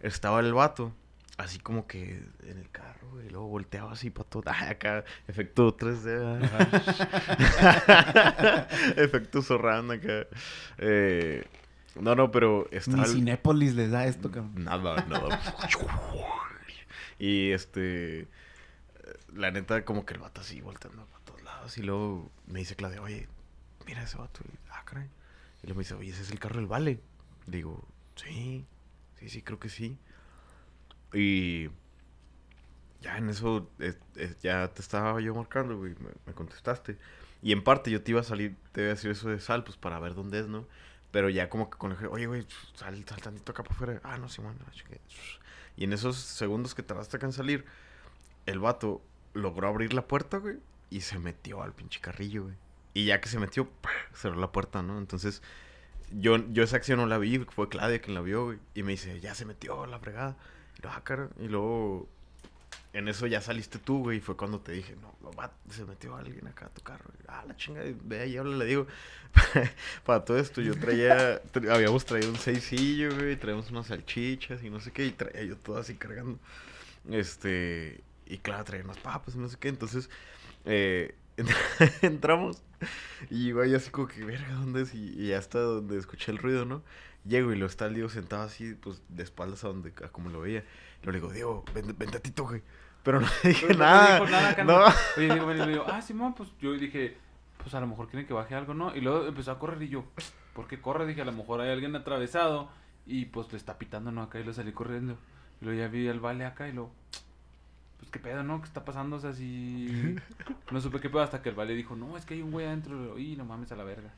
estaba 0.00 0.40
el 0.40 0.52
vato. 0.52 0.92
Así 1.38 1.58
como 1.58 1.86
que 1.86 2.22
en 2.42 2.58
el 2.58 2.68
carro, 2.70 3.22
y 3.26 3.30
luego 3.30 3.48
volteaba 3.48 3.92
así 3.92 4.10
para 4.10 4.28
todo. 4.28 4.42
Ah, 4.48 4.68
acá, 4.68 5.02
efecto 5.26 5.74
3D. 5.74 6.50
ah. 7.88 8.68
efecto 8.96 9.40
zorrando 9.40 9.94
acá. 9.94 10.26
Eh, 10.76 11.46
no, 11.98 12.14
no, 12.14 12.30
pero 12.30 12.68
estaba. 12.70 13.04
Ni 13.04 13.14
Cinépolis 13.14 13.74
les 13.74 13.92
da 13.92 14.04
esto, 14.04 14.30
cabrón. 14.30 14.62
Nada, 14.62 15.06
nada. 15.08 15.40
y 17.18 17.50
este. 17.52 18.28
La 19.32 19.50
neta, 19.50 19.86
como 19.86 20.04
que 20.04 20.12
el 20.12 20.20
vato 20.20 20.42
así 20.42 20.60
volteando 20.60 21.06
para 21.06 21.24
todos 21.24 21.42
lados. 21.42 21.78
Y 21.78 21.82
luego 21.82 22.30
me 22.46 22.58
dice 22.58 22.76
Claudia, 22.76 23.00
oye, 23.00 23.26
mira 23.86 24.02
ese 24.02 24.16
vato. 24.16 24.40
Y, 24.44 24.56
ah, 24.70 24.82
caray. 24.84 25.08
Y 25.62 25.66
luego 25.66 25.78
me 25.78 25.84
dice, 25.84 25.94
oye, 25.94 26.10
ese 26.10 26.22
es 26.22 26.30
el 26.30 26.38
carro 26.38 26.56
del 26.56 26.66
Vale. 26.66 27.00
Le 27.46 27.56
digo, 27.58 27.86
sí, 28.16 28.64
sí, 29.18 29.28
sí, 29.28 29.42
creo 29.42 29.58
que 29.58 29.68
sí. 29.68 29.98
Y 31.12 31.68
ya 33.00 33.18
en 33.18 33.28
eso, 33.28 33.70
ya 34.42 34.68
te 34.68 34.82
estaba 34.82 35.20
yo 35.20 35.34
marcando, 35.34 35.76
güey, 35.76 35.94
me, 36.00 36.10
me 36.26 36.32
contestaste. 36.32 36.96
Y 37.42 37.52
en 37.52 37.62
parte 37.62 37.90
yo 37.90 38.02
te 38.02 38.12
iba 38.12 38.20
a 38.20 38.24
salir, 38.24 38.56
te 38.72 38.80
iba 38.80 38.90
a 38.90 38.94
decir 38.94 39.10
eso 39.10 39.28
de 39.28 39.38
sal, 39.38 39.64
pues 39.64 39.76
para 39.76 39.98
ver 39.98 40.14
dónde 40.14 40.40
es, 40.40 40.48
¿no? 40.48 40.66
Pero 41.10 41.28
ya 41.28 41.48
como 41.50 41.70
que 41.70 41.78
con 41.78 41.92
el 41.92 42.06
oye, 42.06 42.26
güey, 42.26 42.46
sal, 42.74 43.04
sal 43.06 43.20
tantito 43.20 43.52
acá 43.52 43.62
para 43.62 43.74
afuera. 43.74 44.00
Ah, 44.02 44.18
no, 44.18 44.28
sí, 44.28 44.40
bueno, 44.40 44.58
Y 45.76 45.84
en 45.84 45.92
esos 45.92 46.16
segundos 46.16 46.74
que 46.74 46.82
tardaste 46.82 47.18
acá 47.18 47.26
en 47.26 47.32
salir, 47.32 47.64
el 48.46 48.58
vato 48.58 49.02
logró 49.34 49.68
abrir 49.68 49.92
la 49.92 50.08
puerta, 50.08 50.38
güey, 50.38 50.56
y 50.90 51.02
se 51.02 51.18
metió 51.18 51.62
al 51.62 51.72
pinche 51.72 52.00
carrillo, 52.00 52.44
güey. 52.44 52.56
Y 52.94 53.06
ya 53.06 53.20
que 53.20 53.28
se 53.28 53.38
metió, 53.38 53.68
cerró 54.14 54.36
la 54.36 54.52
puerta, 54.52 54.82
¿no? 54.82 54.98
Entonces, 54.98 55.42
yo, 56.12 56.36
yo 56.52 56.62
esa 56.62 56.76
acción 56.76 56.98
no 57.00 57.06
la 57.06 57.18
vi, 57.18 57.38
fue 57.38 57.68
Claudia 57.68 58.00
quien 58.00 58.14
la 58.14 58.20
vio. 58.20 58.56
Y 58.74 58.82
me 58.84 58.92
dice, 58.92 59.20
ya 59.20 59.34
se 59.34 59.44
metió 59.44 59.84
la 59.86 59.98
fregada. 59.98 60.36
Y 60.78 60.82
luego, 60.82 60.96
ah. 61.06 61.28
Y 61.40 61.48
luego, 61.48 62.08
en 62.92 63.08
eso 63.08 63.26
ya 63.26 63.40
saliste 63.40 63.78
tú, 63.80 63.98
güey. 64.04 64.18
Y 64.18 64.20
fue 64.20 64.36
cuando 64.36 64.60
te 64.60 64.70
dije, 64.72 64.94
no, 65.02 65.12
lo 65.22 65.32
va- 65.32 65.52
se 65.70 65.84
metió 65.84 66.14
alguien 66.14 66.46
acá 66.46 66.66
a 66.66 66.68
tu 66.68 66.82
carro. 66.82 67.10
Ah, 67.26 67.44
la 67.48 67.56
chinga, 67.56 67.82
ve 68.04 68.20
ahí, 68.20 68.36
habla, 68.36 68.56
le 68.56 68.64
digo. 68.64 68.86
Para 70.04 70.24
todo 70.24 70.38
esto, 70.38 70.60
yo 70.60 70.78
traía, 70.78 71.42
tra- 71.52 71.70
habíamos 71.74 72.04
traído 72.04 72.30
un 72.30 72.36
seisillo, 72.38 73.12
güey. 73.16 73.34
Traíamos 73.36 73.70
unas 73.72 73.88
salchichas 73.88 74.62
y 74.62 74.70
no 74.70 74.78
sé 74.78 74.92
qué. 74.92 75.06
Y 75.06 75.10
traía 75.10 75.42
yo 75.42 75.56
todo 75.56 75.78
así 75.78 75.94
cargando. 75.96 76.38
Este, 77.10 78.00
y 78.26 78.38
claro, 78.38 78.62
traía 78.64 78.84
unas 78.84 78.98
papas 78.98 79.34
no 79.34 79.48
sé 79.48 79.56
qué. 79.58 79.68
Entonces, 79.68 80.08
eh, 80.64 81.14
entramos. 82.02 82.62
Y 83.30 83.52
güey, 83.52 83.74
así 83.74 83.90
como 83.90 84.08
que, 84.08 84.24
verga, 84.24 84.54
¿dónde 84.54 84.82
es? 84.82 84.94
Y, 84.94 85.14
y 85.20 85.32
hasta 85.32 85.58
donde 85.60 85.98
escuché 85.98 86.32
el 86.32 86.38
ruido, 86.38 86.64
¿no? 86.64 86.82
Llego 87.24 87.52
y 87.52 87.56
lo 87.56 87.66
está 87.66 87.86
el 87.86 87.94
Diego 87.94 88.08
sentado 88.08 88.42
así, 88.42 88.74
pues, 88.74 89.02
de 89.08 89.22
espaldas 89.22 89.64
a 89.64 89.68
donde, 89.68 89.92
a 90.04 90.08
como 90.08 90.28
lo 90.30 90.40
veía. 90.40 90.64
Y 91.02 91.06
le 91.06 91.12
digo, 91.12 91.32
Diego, 91.32 91.64
ven, 91.74 91.94
ven 91.98 92.10
tantito, 92.10 92.44
güey. 92.44 92.62
Pero 93.02 93.20
no 93.20 93.26
le 93.42 93.48
dije 93.50 93.66
Pero 93.66 93.78
no 93.78 93.84
nada. 93.84 94.14
dijo 94.20 94.30
nada, 94.30 94.64
no. 94.64 94.78
Oye, 95.16 95.32
digo, 95.32 95.46
ven, 95.46 95.56
y 95.58 95.60
le 95.60 95.72
digo, 95.72 95.84
ah, 95.88 96.02
Simón, 96.02 96.34
pues 96.34 96.50
yo 96.60 96.72
dije, 96.72 97.16
pues 97.58 97.74
a 97.74 97.80
lo 97.80 97.86
mejor 97.86 98.08
quieren 98.08 98.26
que 98.26 98.34
baje 98.34 98.54
algo, 98.54 98.74
¿no? 98.74 98.94
Y 98.94 99.00
luego 99.00 99.26
empezó 99.26 99.52
a 99.52 99.58
correr 99.58 99.82
y 99.82 99.88
yo, 99.88 100.04
¿por 100.52 100.66
qué 100.66 100.80
corre? 100.80 101.06
Dije, 101.06 101.22
a 101.22 101.24
lo 101.24 101.32
mejor 101.32 101.60
hay 101.60 101.70
alguien 101.70 101.96
atravesado 101.96 102.68
y 103.06 103.26
pues 103.26 103.50
le 103.52 103.58
está 103.58 103.78
pitando, 103.78 104.12
¿no? 104.12 104.22
Acá 104.22 104.40
y 104.40 104.44
lo 104.44 104.52
salí 104.52 104.72
corriendo. 104.72 105.16
Y 105.60 105.64
luego 105.66 105.80
ya 105.80 105.88
vi 105.88 106.08
al 106.08 106.20
vale 106.20 106.44
acá 106.44 106.68
y 106.68 106.72
lo, 106.72 106.90
pues 108.04 108.12
qué 108.12 108.18
pedo, 108.18 108.42
¿no? 108.42 108.60
¿Qué 108.60 108.66
está 108.66 108.84
pasando? 108.84 109.16
O 109.16 109.20
sea, 109.20 109.32
si... 109.32 110.16
No 110.70 110.80
supe 110.80 111.00
qué 111.00 111.08
pedo 111.10 111.22
hasta 111.22 111.42
que 111.42 111.48
el 111.50 111.54
vale 111.54 111.74
dijo, 111.74 111.94
no, 111.96 112.16
es 112.16 112.24
que 112.24 112.34
hay 112.34 112.42
un 112.42 112.50
güey 112.50 112.66
adentro. 112.66 113.18
Y 113.18 113.36
no 113.36 113.44
mames 113.44 113.70
a 113.72 113.76
la 113.76 113.84
verga. 113.84 114.10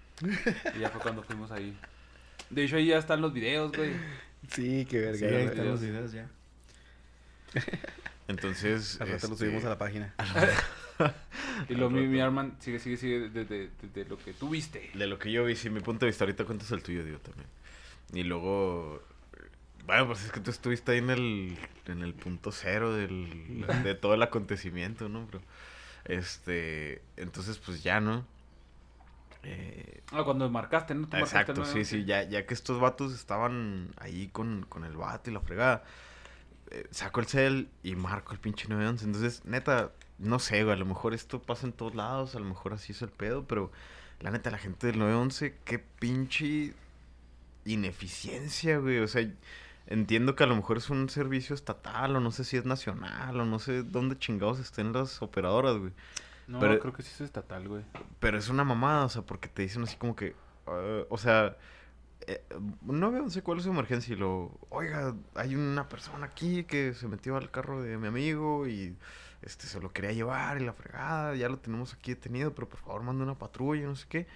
Y 0.74 0.80
ya 0.80 0.90
fue 0.90 1.00
cuando 1.00 1.22
fuimos 1.22 1.50
ahí. 1.50 1.76
De 2.50 2.64
hecho, 2.64 2.76
ahí 2.76 2.86
ya 2.86 2.98
están 2.98 3.20
los 3.20 3.32
videos, 3.32 3.72
güey. 3.72 3.92
Sí, 4.48 4.86
qué 4.88 5.14
Sí, 5.14 5.22
verga. 5.22 5.26
ahí 5.26 5.32
güey. 5.32 5.46
están 5.46 5.68
los 5.68 5.80
videos 5.80 6.12
ya. 6.12 6.28
Entonces. 8.28 9.00
Al 9.00 9.08
rato 9.08 9.28
lo 9.28 9.32
este, 9.34 9.44
subimos 9.46 9.64
a 9.64 9.68
la 9.70 9.78
página. 9.78 10.14
Y 11.68 11.74
luego 11.74 11.90
mi, 11.90 12.06
mi 12.06 12.20
Arman 12.20 12.56
sigue, 12.58 12.78
sigue, 12.78 12.96
sigue 12.96 13.28
de, 13.28 13.44
de- 13.44 13.68
de- 13.68 13.88
de 13.92 14.04
lo 14.06 14.16
que 14.16 14.32
tú 14.32 14.48
viste. 14.48 14.90
De 14.94 15.06
lo 15.06 15.18
que 15.18 15.30
yo 15.30 15.44
vi, 15.44 15.54
sí, 15.54 15.68
mi 15.68 15.80
punto 15.80 16.06
de 16.06 16.10
vista. 16.10 16.24
Ahorita 16.24 16.44
cuentas 16.46 16.70
el 16.72 16.82
tuyo, 16.82 17.04
digo, 17.04 17.18
también. 17.18 17.46
Y 18.14 18.22
luego. 18.22 19.02
Bueno, 19.86 20.06
pues 20.06 20.24
es 20.24 20.32
que 20.32 20.40
tú 20.40 20.50
estuviste 20.50 20.92
ahí 20.92 20.98
en 20.98 21.10
el, 21.10 21.58
en 21.86 22.02
el 22.02 22.14
punto 22.14 22.50
cero 22.50 22.92
del, 22.92 23.64
de 23.84 23.94
todo 23.94 24.14
el 24.14 24.22
acontecimiento, 24.22 25.08
¿no? 25.08 25.26
Pero, 25.26 25.42
este. 26.04 27.02
Entonces, 27.16 27.58
pues 27.58 27.82
ya, 27.82 28.00
¿no? 28.00 28.24
Eh, 29.44 30.02
Ah, 30.12 30.22
cuando 30.24 30.48
marcaste, 30.50 30.94
¿no? 30.94 31.06
Tú 31.08 31.16
marcaste 31.16 31.38
Exacto, 31.52 31.62
el 31.62 31.66
sí, 31.68 31.84
sí, 31.84 32.04
ya, 32.04 32.24
ya 32.24 32.46
que 32.46 32.54
estos 32.54 32.80
vatos 32.80 33.14
estaban 33.14 33.90
ahí 33.98 34.28
con, 34.28 34.66
con 34.68 34.84
el 34.84 34.96
vato 34.96 35.30
y 35.30 35.32
la 35.32 35.40
fregada, 35.40 35.84
eh, 36.70 36.86
saco 36.90 37.20
el 37.20 37.26
cel 37.26 37.68
y 37.82 37.94
marco 37.94 38.32
el 38.32 38.40
pinche 38.40 38.68
911. 38.68 39.04
Entonces, 39.04 39.44
neta, 39.44 39.92
no 40.18 40.38
sé, 40.40 40.64
güey, 40.64 40.74
a 40.74 40.78
lo 40.78 40.86
mejor 40.86 41.14
esto 41.14 41.40
pasa 41.40 41.66
en 41.66 41.72
todos 41.72 41.94
lados, 41.94 42.34
a 42.34 42.40
lo 42.40 42.44
mejor 42.44 42.72
así 42.72 42.92
es 42.92 43.02
el 43.02 43.10
pedo, 43.10 43.44
pero 43.46 43.70
la 44.20 44.30
neta, 44.30 44.50
la 44.50 44.58
gente 44.58 44.88
del 44.88 44.98
911, 44.98 45.58
qué 45.64 45.78
pinche 45.78 46.74
ineficiencia, 47.64 48.78
güey, 48.78 48.98
o 48.98 49.08
sea... 49.08 49.28
Entiendo 49.88 50.34
que 50.34 50.44
a 50.44 50.46
lo 50.46 50.56
mejor 50.56 50.78
es 50.78 50.90
un 50.90 51.08
servicio 51.08 51.54
estatal 51.54 52.16
o 52.16 52.20
no 52.20 52.30
sé 52.32 52.44
si 52.44 52.56
es 52.56 52.64
nacional 52.64 53.38
o 53.40 53.44
no 53.44 53.58
sé 53.58 53.82
dónde 53.84 54.18
chingados 54.18 54.58
estén 54.58 54.92
las 54.92 55.22
operadoras, 55.22 55.76
güey. 55.78 55.92
No, 56.48 56.58
Pero- 56.60 56.78
creo 56.80 56.92
que 56.92 57.02
sí 57.02 57.10
es 57.14 57.20
estatal, 57.20 57.68
güey. 57.68 57.84
Pero 58.20 58.38
es 58.38 58.48
una 58.48 58.64
mamada, 58.64 59.04
o 59.04 59.08
sea, 59.08 59.22
porque 59.22 59.48
te 59.48 59.62
dicen 59.62 59.82
así 59.82 59.96
como 59.96 60.16
que, 60.16 60.34
ah, 60.66 61.02
o 61.08 61.18
sea, 61.18 61.56
eh, 62.26 62.42
no 62.82 63.12
veo, 63.12 63.22
no 63.22 63.30
sé 63.30 63.42
cuál 63.42 63.58
es 63.58 63.64
su 63.64 63.70
emergencia 63.70 64.14
y 64.14 64.16
lo, 64.18 64.58
oiga, 64.70 65.14
hay 65.34 65.54
una 65.54 65.88
persona 65.88 66.26
aquí 66.26 66.64
que 66.64 66.92
se 66.94 67.06
metió 67.06 67.36
al 67.36 67.50
carro 67.52 67.82
de 67.82 67.96
mi 67.98 68.08
amigo 68.08 68.66
y 68.66 68.96
este 69.42 69.66
se 69.68 69.80
lo 69.80 69.92
quería 69.92 70.12
llevar 70.12 70.60
y 70.60 70.64
la 70.64 70.72
fregada, 70.72 71.34
ya 71.36 71.48
lo 71.48 71.58
tenemos 71.58 71.94
aquí 71.94 72.14
detenido, 72.14 72.52
pero 72.54 72.68
por 72.68 72.80
favor 72.80 73.02
manda 73.02 73.22
una 73.22 73.34
patrulla, 73.36 73.86
no 73.86 73.94
sé 73.94 74.06
qué. 74.08 74.26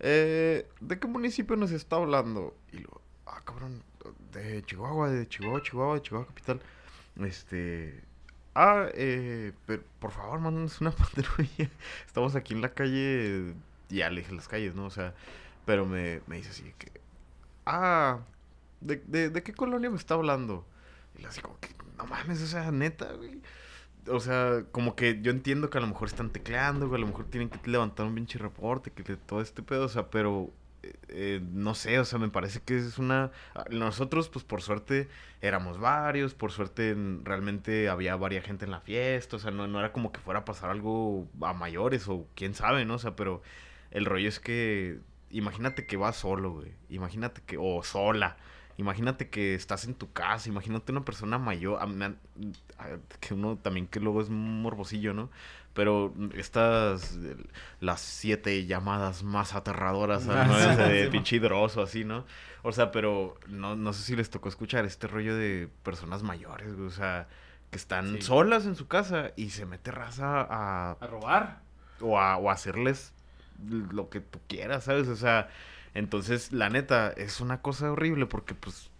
Eh, 0.00 0.68
¿De 0.80 0.98
qué 0.98 1.06
municipio 1.06 1.54
nos 1.56 1.70
está 1.70 1.96
hablando? 1.96 2.56
Y 2.72 2.78
lo, 2.78 3.00
ah, 3.26 3.40
cabrón, 3.44 3.82
de 4.32 4.62
Chihuahua, 4.64 5.10
de 5.10 5.28
Chihuahua, 5.28 5.62
Chihuahua, 5.62 5.94
de 5.96 6.02
Chihuahua 6.02 6.26
Capital. 6.26 6.60
Este, 7.20 8.02
Ah, 8.54 8.88
eh, 8.94 9.52
pero 9.66 9.82
por 9.98 10.10
favor, 10.12 10.40
mándanos 10.40 10.80
una 10.80 10.90
patrulla. 10.92 11.70
Estamos 12.06 12.34
aquí 12.36 12.54
en 12.54 12.60
la 12.62 12.70
calle. 12.74 13.54
Ya 13.88 14.10
le 14.10 14.20
dije 14.20 14.34
las 14.34 14.48
calles, 14.48 14.74
¿no? 14.74 14.86
O 14.86 14.90
sea, 14.90 15.14
pero 15.64 15.86
me, 15.86 16.20
me 16.26 16.36
dice 16.36 16.50
así 16.50 16.74
que. 16.78 16.92
Ah, 17.66 18.20
¿de, 18.80 18.96
de, 19.06 19.30
de 19.30 19.42
qué 19.42 19.54
colonia 19.54 19.90
me 19.90 19.96
está 19.96 20.14
hablando? 20.14 20.66
Y 21.18 21.22
le 21.22 21.28
así 21.28 21.40
como 21.40 21.58
que, 21.60 21.68
no 21.98 22.06
mames, 22.06 22.42
o 22.42 22.46
sea, 22.46 22.70
neta, 22.72 23.12
güey. 23.14 23.40
O 24.08 24.20
sea, 24.20 24.64
como 24.72 24.96
que 24.96 25.20
yo 25.22 25.30
entiendo 25.30 25.70
que 25.70 25.78
a 25.78 25.80
lo 25.80 25.86
mejor 25.86 26.08
están 26.08 26.30
tecleando, 26.30 26.88
güey, 26.88 27.00
a 27.00 27.02
lo 27.02 27.08
mejor 27.08 27.26
tienen 27.26 27.50
que 27.50 27.70
levantar 27.70 28.06
un 28.06 28.14
pinche 28.16 28.38
reporte, 28.38 28.90
que 28.90 29.16
todo 29.16 29.40
este 29.40 29.62
pedo, 29.62 29.84
o 29.86 29.88
sea, 29.88 30.10
pero 30.10 30.50
eh, 31.08 31.40
no 31.52 31.74
sé, 31.74 31.98
o 31.98 32.04
sea, 32.04 32.18
me 32.18 32.28
parece 32.28 32.60
que 32.60 32.76
es 32.76 32.98
una... 32.98 33.30
Nosotros, 33.70 34.28
pues 34.28 34.44
por 34.44 34.62
suerte, 34.62 35.08
éramos 35.40 35.78
varios, 35.78 36.34
por 36.34 36.52
suerte 36.52 36.90
en- 36.90 37.24
realmente 37.24 37.88
había 37.88 38.16
varia 38.16 38.42
gente 38.42 38.64
en 38.64 38.70
la 38.72 38.80
fiesta, 38.80 39.36
o 39.36 39.38
sea, 39.38 39.50
no, 39.50 39.66
no 39.66 39.78
era 39.78 39.92
como 39.92 40.12
que 40.12 40.20
fuera 40.20 40.40
a 40.40 40.44
pasar 40.44 40.70
algo 40.70 41.28
a 41.42 41.52
mayores 41.52 42.08
o 42.08 42.26
quién 42.34 42.54
sabe, 42.54 42.84
¿no? 42.84 42.94
O 42.94 42.98
sea, 42.98 43.16
pero 43.16 43.42
el 43.90 44.04
rollo 44.06 44.28
es 44.28 44.40
que, 44.40 44.98
imagínate 45.30 45.86
que 45.86 45.96
vas 45.96 46.16
solo, 46.16 46.52
güey, 46.52 46.72
imagínate 46.90 47.42
que, 47.46 47.56
o 47.58 47.82
sola, 47.82 48.36
imagínate 48.82 49.30
que 49.30 49.54
estás 49.54 49.84
en 49.86 49.94
tu 49.94 50.12
casa, 50.12 50.48
imagínate 50.48 50.92
una 50.92 51.04
persona 51.04 51.38
mayor, 51.38 51.78
que 53.20 53.34
uno 53.34 53.56
también 53.56 53.86
que 53.86 54.00
luego 54.00 54.20
es 54.20 54.28
morbosillo, 54.28 55.14
¿no? 55.14 55.30
Pero 55.74 56.12
estas, 56.34 57.18
las 57.80 58.00
siete 58.00 58.66
llamadas 58.66 59.22
más 59.22 59.54
aterradoras 59.54 60.26
nueve 60.26 60.76
sí, 60.76 60.82
de 60.82 61.08
pinche 61.08 61.36
hidroso, 61.36 61.82
así, 61.82 62.04
¿no? 62.04 62.26
O 62.62 62.72
sea, 62.72 62.90
pero 62.90 63.38
no, 63.48 63.74
no 63.74 63.92
sé 63.94 64.02
si 64.02 64.14
les 64.16 64.28
tocó 64.28 64.48
escuchar 64.50 64.84
este 64.84 65.06
rollo 65.06 65.34
de 65.34 65.68
personas 65.82 66.22
mayores, 66.22 66.72
o 66.72 66.90
sea, 66.90 67.26
que 67.70 67.76
están 67.76 68.16
Sí. 68.16 68.22
solas 68.22 68.66
en 68.66 68.76
su 68.76 68.86
casa 68.86 69.32
y 69.36 69.48
se 69.50 69.64
mete 69.64 69.90
raza 69.90 70.42
a, 70.42 70.92
A 71.00 71.06
robar. 71.06 71.60
o 72.00 72.18
a, 72.18 72.36
o 72.36 72.50
a 72.50 72.52
hacerles 72.52 73.14
lo 73.66 74.10
que 74.10 74.20
tú 74.20 74.40
quieras, 74.48 74.84
¿sabes? 74.84 75.08
O 75.08 75.16
sea, 75.16 75.48
entonces, 75.94 76.52
la 76.52 76.70
neta, 76.70 77.10
es 77.10 77.40
una 77.40 77.60
cosa 77.60 77.92
horrible 77.92 78.26
porque, 78.26 78.54
pues, 78.54 78.90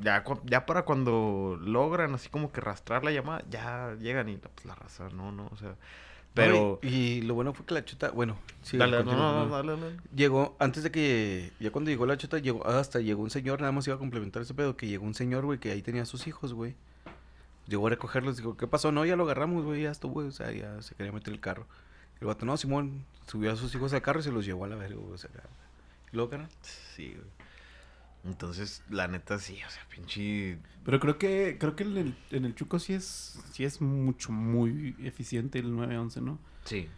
ya, 0.00 0.24
ya 0.44 0.66
para 0.66 0.82
cuando 0.82 1.58
logran 1.60 2.14
así 2.14 2.28
como 2.28 2.52
que 2.52 2.60
rastrar 2.60 3.04
la 3.04 3.10
llamada, 3.10 3.42
ya 3.50 3.96
llegan 3.98 4.28
y 4.28 4.36
pues 4.36 4.64
la 4.64 4.74
raza, 4.74 5.08
no, 5.10 5.32
no, 5.32 5.48
o 5.52 5.56
sea, 5.56 5.74
pero... 6.34 6.78
No, 6.82 6.88
y, 6.88 6.94
y 6.94 7.22
lo 7.22 7.34
bueno 7.34 7.54
fue 7.54 7.64
que 7.64 7.74
la 7.74 7.84
chota, 7.84 8.10
bueno, 8.10 8.36
sí, 8.62 8.76
dale, 8.76 9.02
no, 9.02 9.48
dale, 9.48 9.72
dale. 9.72 9.96
Llegó, 10.14 10.54
antes 10.58 10.82
de 10.82 10.90
que, 10.90 11.50
ya 11.58 11.70
cuando 11.70 11.90
llegó 11.90 12.04
la 12.04 12.18
chota, 12.18 12.38
llegó, 12.38 12.66
hasta 12.66 13.00
llegó 13.00 13.22
un 13.22 13.30
señor, 13.30 13.60
nada 13.60 13.72
más 13.72 13.86
iba 13.86 13.96
a 13.96 13.98
complementar 13.98 14.42
ese 14.42 14.52
pedo, 14.52 14.76
que 14.76 14.86
llegó 14.86 15.06
un 15.06 15.14
señor, 15.14 15.46
güey, 15.46 15.58
que 15.58 15.72
ahí 15.72 15.80
tenía 15.80 16.02
a 16.02 16.06
sus 16.06 16.26
hijos, 16.26 16.52
güey. 16.52 16.74
Llegó 17.66 17.86
a 17.86 17.90
recogerlos, 17.90 18.36
dijo, 18.36 18.56
¿qué 18.56 18.66
pasó? 18.66 18.92
No, 18.92 19.04
ya 19.04 19.16
lo 19.16 19.24
agarramos, 19.24 19.64
güey, 19.64 19.82
ya 19.82 19.90
estuvo, 19.90 20.12
güey, 20.12 20.28
o 20.28 20.32
sea, 20.32 20.52
ya 20.52 20.80
se 20.82 20.94
quería 20.94 21.10
meter 21.10 21.32
el 21.32 21.40
carro. 21.40 21.66
El 22.20 22.26
vato, 22.26 22.46
no, 22.46 22.56
Simón, 22.56 23.04
subió 23.26 23.50
a 23.50 23.56
sus 23.56 23.74
hijos 23.74 23.92
al 23.94 24.02
carro 24.02 24.20
y 24.20 24.22
se 24.22 24.30
los 24.30 24.44
llevó 24.44 24.66
a 24.66 24.68
la 24.68 24.76
verga, 24.76 24.96
güey, 24.96 25.14
o 25.14 25.18
sea, 25.18 25.30
luego, 26.12 26.30
carnal, 26.30 26.50
Sí, 26.94 27.14
güey. 27.14 27.26
Entonces, 28.24 28.82
la 28.90 29.06
neta, 29.06 29.38
sí, 29.38 29.60
o 29.64 29.70
sea, 29.70 29.82
pinche... 29.88 30.58
Pero 30.84 30.98
creo 30.98 31.16
que 31.16 31.58
creo 31.60 31.76
que 31.76 31.84
en 31.84 31.96
el, 31.96 32.14
en 32.32 32.44
el 32.44 32.54
Chuco 32.56 32.80
sí 32.80 32.92
es 32.92 33.38
sí 33.52 33.64
es 33.64 33.80
mucho 33.80 34.32
muy 34.32 34.96
eficiente 35.04 35.60
el 35.60 35.70
911, 35.76 36.20
¿no? 36.22 36.38
Sí. 36.64 36.88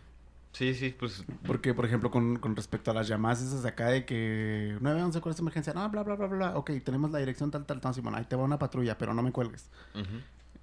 Sí, 0.52 0.74
sí, 0.74 0.94
pues... 0.98 1.24
Porque, 1.46 1.74
por 1.74 1.84
ejemplo, 1.84 2.10
con, 2.10 2.36
con 2.38 2.56
respecto 2.56 2.90
a 2.90 2.94
las 2.94 3.06
llamadas 3.08 3.42
esas 3.42 3.62
de 3.62 3.68
acá 3.68 3.88
de 3.88 4.06
que 4.06 4.78
911, 4.80 5.20
¿cuál 5.20 5.30
es 5.32 5.36
tu 5.36 5.42
emergencia? 5.42 5.74
No, 5.74 5.88
bla, 5.90 6.02
bla, 6.02 6.16
bla, 6.16 6.26
bla. 6.28 6.56
Ok, 6.56 6.70
tenemos 6.82 7.10
la 7.10 7.18
dirección 7.18 7.50
tal, 7.50 7.66
tal, 7.66 7.80
tal, 7.80 7.94
Simón. 7.94 8.14
Ahí 8.14 8.24
te 8.24 8.34
va 8.34 8.44
una 8.44 8.58
patrulla, 8.58 8.96
pero 8.96 9.12
no 9.12 9.22
me 9.22 9.30
cuelgues. 9.30 9.70
ujú. 9.94 10.22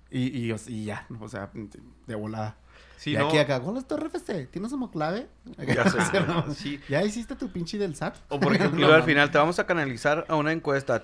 Y, 0.10 0.50
y, 0.52 0.56
y 0.68 0.86
ya, 0.86 1.06
o 1.20 1.28
sea, 1.30 1.52
de 2.08 2.16
volada. 2.16 2.58
Sí, 2.98 3.12
y 3.12 3.18
no. 3.18 3.28
aquí 3.28 3.38
acá, 3.38 3.60
¿cuál 3.60 3.78
es 3.78 3.88
tu 3.88 3.98
RFC? 3.98 4.50
¿Tienes 4.52 4.72
como 4.72 4.92
clave? 4.92 5.28
Ya 5.58 5.90
sé. 5.90 6.00
Sí. 6.56 6.80
¿Ya 6.90 7.04
hiciste 7.04 7.36
tu 7.36 7.50
pinche 7.50 7.78
del 7.78 7.96
SAT? 7.96 8.18
O 8.30 8.40
por 8.40 8.56
ejemplo, 8.56 8.80
luego 8.80 8.94
al 8.94 9.04
final 9.04 9.32
te 9.32 9.38
vamos 9.38 9.60
a 9.60 9.66
canalizar 9.66 10.26
a 10.28 10.36
una 10.36 10.52
encuesta. 10.52 11.04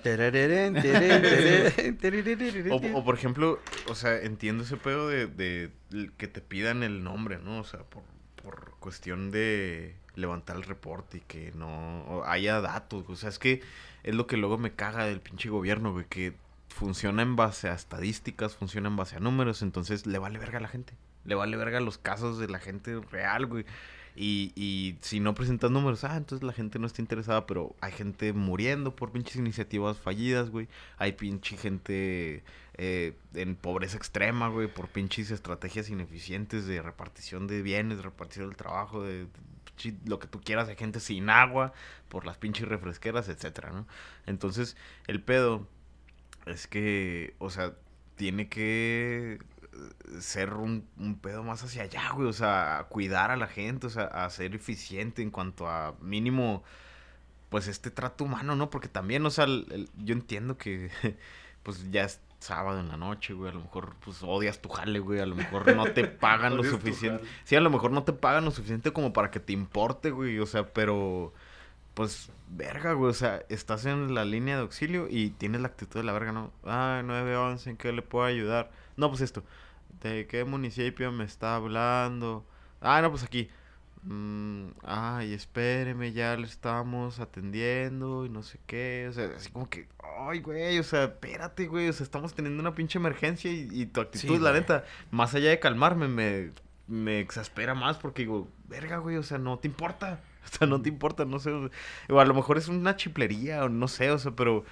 O, 2.70 2.98
o 2.98 3.04
por 3.04 3.14
ejemplo, 3.14 3.58
o 3.88 3.94
sea, 3.94 4.20
entiendo 4.20 4.64
ese 4.64 4.76
pedo 4.76 5.08
de, 5.08 5.26
de 5.26 5.70
que 6.16 6.28
te 6.28 6.40
pidan 6.40 6.82
el 6.82 7.04
nombre, 7.04 7.38
¿no? 7.38 7.60
O 7.60 7.64
sea, 7.64 7.80
por, 7.80 8.02
por 8.42 8.74
cuestión 8.80 9.30
de 9.30 9.96
levantar 10.14 10.56
el 10.56 10.62
reporte 10.62 11.18
y 11.18 11.20
que 11.20 11.52
no 11.52 12.22
haya 12.26 12.60
datos. 12.60 13.04
O 13.08 13.16
sea, 13.16 13.28
es 13.28 13.38
que 13.38 13.62
es 14.02 14.14
lo 14.14 14.26
que 14.26 14.36
luego 14.36 14.58
me 14.58 14.72
caga 14.72 15.04
del 15.06 15.20
pinche 15.20 15.48
gobierno, 15.48 15.92
güey, 15.92 16.06
que 16.06 16.34
funciona 16.68 17.22
en 17.22 17.36
base 17.36 17.68
a 17.68 17.74
estadísticas, 17.74 18.56
funciona 18.56 18.88
en 18.88 18.96
base 18.96 19.16
a 19.16 19.20
números, 19.20 19.62
entonces 19.62 20.06
le 20.06 20.18
vale 20.18 20.38
verga 20.38 20.58
a 20.58 20.62
la 20.62 20.68
gente. 20.68 20.94
Le 21.24 21.34
vale 21.34 21.56
verga 21.56 21.80
los 21.80 21.98
casos 21.98 22.38
de 22.38 22.48
la 22.48 22.58
gente 22.58 23.00
real, 23.10 23.46
güey. 23.46 23.64
Y, 24.14 24.52
y 24.54 24.98
si 25.00 25.20
no 25.20 25.34
presentas 25.34 25.70
números, 25.70 26.04
ah, 26.04 26.16
entonces 26.16 26.46
la 26.46 26.52
gente 26.52 26.78
no 26.78 26.86
está 26.86 27.00
interesada, 27.00 27.46
pero 27.46 27.74
hay 27.80 27.92
gente 27.92 28.34
muriendo 28.34 28.94
por 28.94 29.10
pinches 29.10 29.36
iniciativas 29.36 29.98
fallidas, 29.98 30.50
güey. 30.50 30.68
Hay 30.98 31.12
pinche 31.12 31.56
gente 31.56 32.44
eh, 32.74 33.14
en 33.34 33.56
pobreza 33.56 33.96
extrema, 33.96 34.48
güey, 34.48 34.68
por 34.68 34.88
pinches 34.88 35.30
estrategias 35.30 35.88
ineficientes 35.88 36.66
de 36.66 36.82
repartición 36.82 37.46
de 37.46 37.62
bienes, 37.62 38.02
repartición 38.02 38.48
del 38.48 38.56
trabajo, 38.56 39.02
de, 39.02 39.24
de 39.24 39.94
lo 40.06 40.18
que 40.18 40.26
tú 40.26 40.40
quieras, 40.42 40.68
hay 40.68 40.76
gente 40.76 41.00
sin 41.00 41.30
agua, 41.30 41.72
por 42.08 42.26
las 42.26 42.36
pinches 42.36 42.68
refresqueras, 42.68 43.28
etcétera, 43.30 43.70
¿no? 43.70 43.86
Entonces, 44.26 44.76
el 45.06 45.22
pedo 45.22 45.66
es 46.46 46.66
que, 46.66 47.34
o 47.38 47.48
sea, 47.48 47.74
tiene 48.16 48.48
que 48.48 49.38
ser 50.20 50.54
un, 50.54 50.86
un 50.98 51.18
pedo 51.18 51.42
más 51.42 51.62
hacia 51.64 51.84
allá, 51.84 52.10
güey. 52.12 52.28
O 52.28 52.32
sea, 52.32 52.78
a 52.78 52.84
cuidar 52.84 53.30
a 53.30 53.36
la 53.36 53.46
gente, 53.46 53.86
o 53.86 53.90
sea, 53.90 54.04
a 54.04 54.28
ser 54.30 54.54
eficiente 54.54 55.22
en 55.22 55.30
cuanto 55.30 55.68
a 55.68 55.94
mínimo, 56.00 56.62
pues 57.48 57.68
este 57.68 57.90
trato 57.90 58.24
humano, 58.24 58.56
¿no? 58.56 58.70
Porque 58.70 58.88
también, 58.88 59.24
o 59.26 59.30
sea, 59.30 59.44
el- 59.44 59.66
el- 59.70 59.88
yo 60.04 60.14
entiendo 60.14 60.56
que, 60.58 60.90
pues 61.62 61.90
ya 61.90 62.04
es 62.04 62.20
sábado 62.40 62.80
en 62.80 62.88
la 62.88 62.96
noche, 62.96 63.34
güey. 63.34 63.50
A 63.50 63.54
lo 63.54 63.60
mejor, 63.60 63.94
pues 64.04 64.22
odias 64.22 64.60
tu 64.60 64.68
jale, 64.68 64.98
güey. 64.98 65.20
A 65.20 65.26
lo 65.26 65.34
mejor 65.36 65.74
no 65.76 65.84
te 65.92 66.04
pagan 66.08 66.56
lo 66.56 66.64
suficiente. 66.64 67.24
Sí, 67.44 67.54
a 67.56 67.60
lo 67.60 67.70
mejor 67.70 67.92
no 67.92 68.02
te 68.04 68.12
pagan 68.12 68.44
lo 68.44 68.50
suficiente 68.50 68.92
como 68.92 69.12
para 69.12 69.30
que 69.30 69.38
te 69.40 69.52
importe, 69.52 70.10
güey. 70.10 70.38
O 70.40 70.46
sea, 70.46 70.72
pero 70.72 71.32
pues, 71.94 72.30
verga, 72.48 72.94
güey, 72.94 73.10
o 73.10 73.14
sea, 73.14 73.42
estás 73.50 73.84
en 73.84 74.14
la 74.14 74.24
línea 74.24 74.56
de 74.56 74.62
auxilio 74.62 75.06
y 75.10 75.30
tienes 75.30 75.60
la 75.60 75.68
actitud 75.68 76.00
de 76.00 76.04
la 76.04 76.12
verga, 76.14 76.32
¿no? 76.32 76.50
Ah, 76.64 77.02
911, 77.04 77.70
¿en 77.70 77.76
qué 77.76 77.92
le 77.92 78.00
puedo 78.02 78.24
ayudar? 78.24 78.70
No, 78.96 79.08
pues 79.10 79.20
esto, 79.20 79.42
¿de 80.08 80.26
qué 80.26 80.44
municipio 80.44 81.12
me 81.12 81.24
está 81.24 81.56
hablando? 81.56 82.44
Ah, 82.80 83.00
no, 83.02 83.10
pues 83.10 83.22
aquí. 83.22 83.48
Mm, 84.04 84.70
ay, 84.82 85.32
espéreme, 85.32 86.12
ya 86.12 86.36
le 86.36 86.46
estamos 86.46 87.20
atendiendo 87.20 88.26
y 88.26 88.28
no 88.30 88.42
sé 88.42 88.58
qué, 88.66 89.06
o 89.08 89.12
sea, 89.12 89.30
así 89.36 89.48
como 89.52 89.70
que, 89.70 89.86
ay, 90.28 90.40
güey, 90.40 90.76
o 90.80 90.82
sea, 90.82 91.04
espérate, 91.04 91.68
güey, 91.68 91.88
o 91.88 91.92
sea, 91.92 92.02
estamos 92.02 92.34
teniendo 92.34 92.60
una 92.60 92.74
pinche 92.74 92.98
emergencia 92.98 93.52
y, 93.52 93.68
y 93.70 93.86
tu 93.86 94.00
actitud, 94.00 94.38
Sí, 94.38 94.42
la 94.42 94.52
neta, 94.52 94.84
más 95.12 95.36
allá 95.36 95.50
de 95.50 95.60
calmarme, 95.60 96.08
me, 96.08 96.50
me 96.88 97.20
exaspera 97.20 97.74
más 97.74 97.96
porque 97.98 98.22
digo, 98.22 98.48
verga, 98.68 98.98
güey, 98.98 99.16
o 99.16 99.22
sea, 99.22 99.38
no 99.38 99.58
te 99.58 99.68
importa. 99.68 100.20
O 100.44 100.48
sea, 100.48 100.66
no 100.66 100.82
te 100.82 100.88
importa, 100.88 101.24
no 101.24 101.38
sé. 101.38 101.52
o 101.52 102.20
a 102.20 102.24
lo 102.24 102.34
mejor 102.34 102.58
es 102.58 102.66
una 102.66 102.96
chiplería 102.96 103.64
o 103.64 103.68
no 103.68 103.86
sé, 103.86 104.10
o 104.10 104.18
sea, 104.18 104.32
pero 104.32 104.64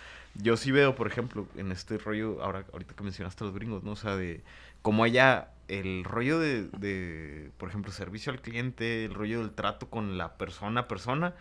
yo 0.42 0.56
sí 0.56 0.70
veo, 0.70 0.94
por 0.94 1.06
ejemplo, 1.06 1.46
en 1.56 1.72
este 1.72 1.98
rollo, 1.98 2.42
ahora 2.42 2.64
ahorita 2.72 2.94
que 2.94 3.02
mencionaste 3.02 3.44
a 3.44 3.46
los 3.46 3.54
gringos, 3.54 3.82
¿no? 3.82 3.92
O 3.92 3.96
sea, 3.96 4.16
de 4.16 4.42
cómo 4.82 5.04
allá 5.04 5.50
el 5.68 6.04
rollo 6.04 6.38
de, 6.38 6.64
de, 6.78 7.50
por 7.58 7.68
ejemplo, 7.68 7.92
servicio 7.92 8.32
al 8.32 8.40
cliente, 8.40 9.04
el 9.04 9.14
rollo 9.14 9.40
del 9.40 9.52
trato 9.52 9.88
con 9.88 10.18
la 10.18 10.36
persona 10.36 10.82
a 10.82 10.88
persona, 10.88 11.34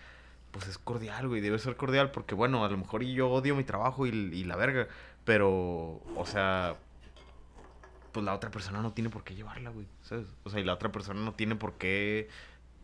pues 0.52 0.68
es 0.68 0.78
cordial, 0.78 1.28
güey, 1.28 1.42
debe 1.42 1.60
ser 1.60 1.76
cordial 1.76 2.12
porque, 2.12 2.36
bueno, 2.36 2.64
a 2.66 2.70
lo 2.70 2.78
mejor 2.78 3.04
yo 3.04 3.30
odio 3.30 3.56
mi 3.56 3.64
trabajo 3.64 4.08
y, 4.08 4.10
y 4.10 4.44
la 4.44 4.56
verga, 4.56 4.88
pero, 5.26 6.02
o 6.16 6.26
sea, 6.26 6.76
pues 8.12 8.26
la 8.26 8.34
otra 8.34 8.52
persona 8.52 8.82
no 8.82 8.94
tiene 8.94 9.10
por 9.10 9.24
qué 9.24 9.36
llevarla, 9.36 9.70
güey, 9.70 9.88
¿sabes? 10.02 10.28
O 10.44 10.50
sea, 10.50 10.60
y 10.60 10.64
la 10.64 10.74
otra 10.74 10.92
persona 10.92 11.22
no 11.22 11.34
tiene 11.34 11.56
por 11.56 11.74
qué, 11.74 12.30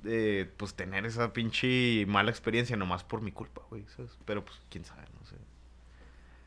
eh, 0.05 0.51
pues, 0.57 0.75
tener 0.75 1.05
esa 1.05 1.33
pinche 1.33 2.05
mala 2.07 2.29
experiencia 2.31 2.77
nomás 2.77 3.03
por 3.03 3.21
mi 3.21 3.31
culpa, 3.31 3.61
güey, 3.69 3.85
¿sabes? 3.95 4.17
Pero, 4.25 4.45
pues, 4.45 4.59
quién 4.69 4.85
sabe, 4.85 5.03
no 5.19 5.25
sé. 5.25 5.35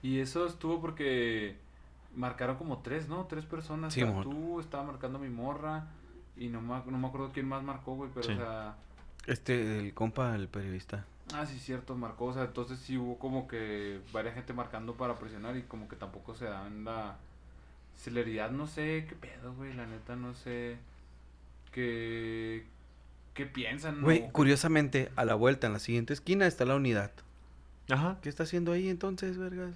Y 0.02 0.20
eso 0.20 0.46
estuvo 0.46 0.80
porque 0.80 1.56
marcaron 2.14 2.56
como 2.56 2.78
tres, 2.78 3.08
¿no? 3.08 3.26
Tres 3.26 3.44
personas. 3.44 3.94
Sí, 3.94 4.02
o 4.02 4.12
sea, 4.12 4.22
tú, 4.22 4.60
estaba 4.60 4.84
marcando 4.84 5.18
mi 5.18 5.28
morra. 5.28 5.86
Y 6.36 6.48
no 6.48 6.60
me, 6.60 6.80
no 6.90 6.98
me 6.98 7.08
acuerdo 7.08 7.32
quién 7.32 7.48
más 7.48 7.62
marcó, 7.62 7.94
güey. 7.96 8.10
Pero, 8.14 8.26
Sí. 8.26 8.32
o 8.32 8.36
sea. 8.36 8.76
Este, 9.26 9.78
el 9.80 9.94
compa, 9.94 10.34
el 10.34 10.48
periodista. 10.48 11.04
Ah, 11.34 11.44
sí, 11.44 11.58
cierto, 11.58 11.94
marcó. 11.96 12.26
O 12.26 12.32
sea, 12.32 12.44
entonces 12.44 12.78
sí 12.78 12.96
hubo 12.96 13.18
como 13.18 13.46
que 13.48 14.00
varias 14.12 14.34
gente 14.34 14.52
marcando 14.52 14.94
para 14.94 15.16
presionar. 15.18 15.56
Y 15.56 15.62
como 15.62 15.88
que 15.88 15.96
tampoco 15.96 16.34
se 16.34 16.44
dan 16.46 16.84
la 16.84 17.16
celeridad. 17.96 18.50
No 18.50 18.66
sé 18.66 19.06
qué 19.08 19.16
pedo, 19.16 19.52
güey. 19.54 19.74
La 19.74 19.86
neta, 19.86 20.16
no 20.16 20.34
sé. 20.34 20.78
¿Qué, 21.72 22.64
qué 23.34 23.46
piensan? 23.46 24.00
Güey, 24.00 24.22
¿no? 24.22 24.32
curiosamente, 24.32 25.10
a 25.16 25.24
la 25.24 25.34
vuelta, 25.34 25.66
en 25.66 25.72
la 25.74 25.78
siguiente 25.80 26.12
esquina, 26.14 26.46
está 26.46 26.64
la 26.64 26.76
unidad. 26.76 27.10
Ajá. 27.90 28.18
¿Qué 28.22 28.28
está 28.28 28.44
haciendo 28.44 28.72
ahí 28.72 28.88
entonces, 28.88 29.36
vergas? 29.36 29.74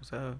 O 0.00 0.04
sea, 0.04 0.36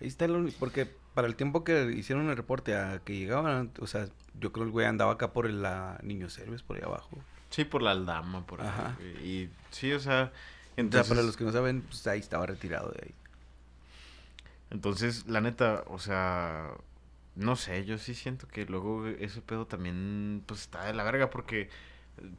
ahí 0.00 0.06
está 0.08 0.26
la 0.28 0.38
unidad. 0.38 0.56
Porque 0.58 0.88
para 1.14 1.26
el 1.26 1.36
tiempo 1.36 1.64
que 1.64 1.92
hicieron 1.92 2.28
el 2.28 2.36
reporte 2.36 2.76
a 2.76 3.00
que 3.04 3.16
llegaban, 3.16 3.70
o 3.80 3.86
sea, 3.86 4.08
yo 4.40 4.52
creo 4.52 4.66
el 4.66 4.72
güey 4.72 4.86
andaba 4.86 5.12
acá 5.12 5.32
por 5.32 5.46
el 5.46 5.62
la 5.62 5.98
Niño 6.02 6.28
Service, 6.28 6.64
por 6.64 6.76
ahí 6.76 6.82
abajo. 6.82 7.18
Sí, 7.50 7.64
por 7.64 7.82
la 7.82 7.92
aldama, 7.92 8.44
por 8.46 8.60
ahí, 8.60 8.68
Ajá. 8.68 8.96
Y 9.22 9.48
sí, 9.70 9.92
o 9.92 10.00
sea, 10.00 10.32
Entonces, 10.76 10.76
entonces, 10.76 11.08
para 11.08 11.22
los 11.22 11.36
que 11.36 11.44
no 11.44 11.52
saben, 11.52 11.82
pues 11.82 12.06
ahí 12.08 12.18
estaba 12.18 12.46
retirado 12.46 12.90
de 12.90 13.00
ahí. 13.06 13.14
entonces, 14.70 15.26
la 15.28 15.40
neta, 15.40 15.84
o 15.86 15.98
sea, 16.00 16.72
no 17.36 17.54
sé, 17.56 17.84
yo 17.84 17.98
sí 17.98 18.14
siento 18.14 18.48
que 18.48 18.66
luego 18.66 19.06
ese 19.06 19.40
pedo 19.40 19.66
también, 19.66 20.42
pues, 20.46 20.62
está 20.62 20.84
de 20.84 20.94
la 20.94 21.04
verga 21.04 21.30
porque, 21.30 21.68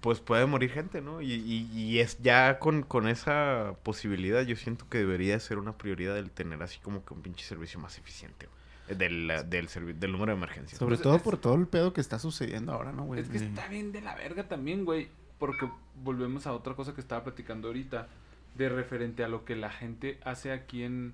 pues, 0.02 0.20
puede 0.20 0.46
morir 0.46 0.72
gente, 0.72 1.02
¿no? 1.02 1.22
Y, 1.22 1.34
y, 1.34 1.70
y 1.74 2.00
es 2.00 2.18
ya 2.22 2.60
con, 2.60 2.84
con 2.84 3.08
esa 3.08 3.74
posibilidad, 3.84 4.42
yo 4.44 4.56
siento 4.56 4.88
que 4.90 5.00
debería 5.00 5.40
ser 5.40 5.58
una 5.58 5.78
prioridad 5.78 6.18
el 6.18 6.32
tener 6.32 6.62
así 6.64 6.80
como 6.80 7.04
que 7.06 7.14
un 7.14 7.22
pinche 7.22 7.46
servicio 7.46 7.80
más 7.80 7.98
eficiente, 7.98 8.48
del, 8.88 9.32
del, 9.48 9.68
del 10.00 10.12
número 10.12 10.32
de 10.32 10.38
emergencias. 10.38 10.80
Sobre 10.80 10.96
Pues 10.96 11.02
todo 11.04 11.16
es- 11.18 11.22
por 11.22 11.38
todo 11.38 11.56
el 11.56 11.68
pedo 11.68 11.94
que 11.94 12.02
está 12.02 12.20
sucediendo 12.20 12.72
ahora, 12.74 12.92
¿no, 12.92 13.04
güey? 13.06 13.22
Es 13.22 13.30
que 13.30 13.38
está 13.38 13.68
bien 13.68 13.92
de 13.92 14.02
la 14.02 14.16
verga 14.16 14.48
también, 14.48 14.86
güey. 14.86 15.10
Porque 15.40 15.70
volvemos 16.04 16.48
a 16.48 16.54
otra 16.54 16.76
cosa 16.76 16.94
que 16.94 17.02
estaba 17.02 17.24
platicando 17.24 17.68
ahorita. 17.68 18.08
De 18.56 18.70
referente 18.70 19.22
a 19.22 19.28
lo 19.28 19.44
que 19.44 19.54
la 19.58 19.70
gente 19.70 20.18
hace 20.24 20.54
aquí 20.54 20.84
en, 20.84 21.14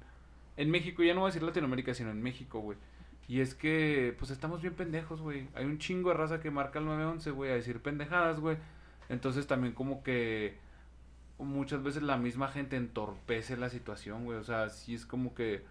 en 0.57 0.69
México. 0.69 1.01
Ya 1.01 1.15
no 1.15 1.21
voy 1.21 1.29
a 1.29 1.33
decir 1.33 1.41
Latinoamérica, 1.41 1.95
sino 1.95 2.11
en 2.11 2.21
México, 2.21 2.59
güey. 2.59 2.77
Y 3.27 3.39
es 3.41 3.55
que, 3.55 4.15
pues 4.19 4.31
estamos 4.31 4.61
bien 4.61 4.73
pendejos, 4.75 5.21
güey. 5.21 5.47
Hay 5.55 5.65
un 5.65 5.77
chingo 5.79 6.09
de 6.09 6.17
raza 6.17 6.39
que 6.41 6.51
marca 6.51 6.79
el 6.79 6.85
911, 6.85 7.31
güey, 7.31 7.51
a 7.51 7.55
decir 7.55 7.81
pendejadas, 7.81 8.39
güey. 8.39 8.57
Entonces 9.09 9.47
también 9.47 9.73
como 9.73 10.03
que 10.03 10.57
muchas 11.39 11.83
veces 11.83 12.03
la 12.03 12.17
misma 12.17 12.49
gente 12.49 12.77
entorpece 12.77 13.57
la 13.57 13.69
situación, 13.69 14.25
güey. 14.25 14.37
O 14.39 14.43
sea, 14.43 14.69
sí 14.69 14.95
es 14.95 15.05
como 15.05 15.33
que... 15.35 15.63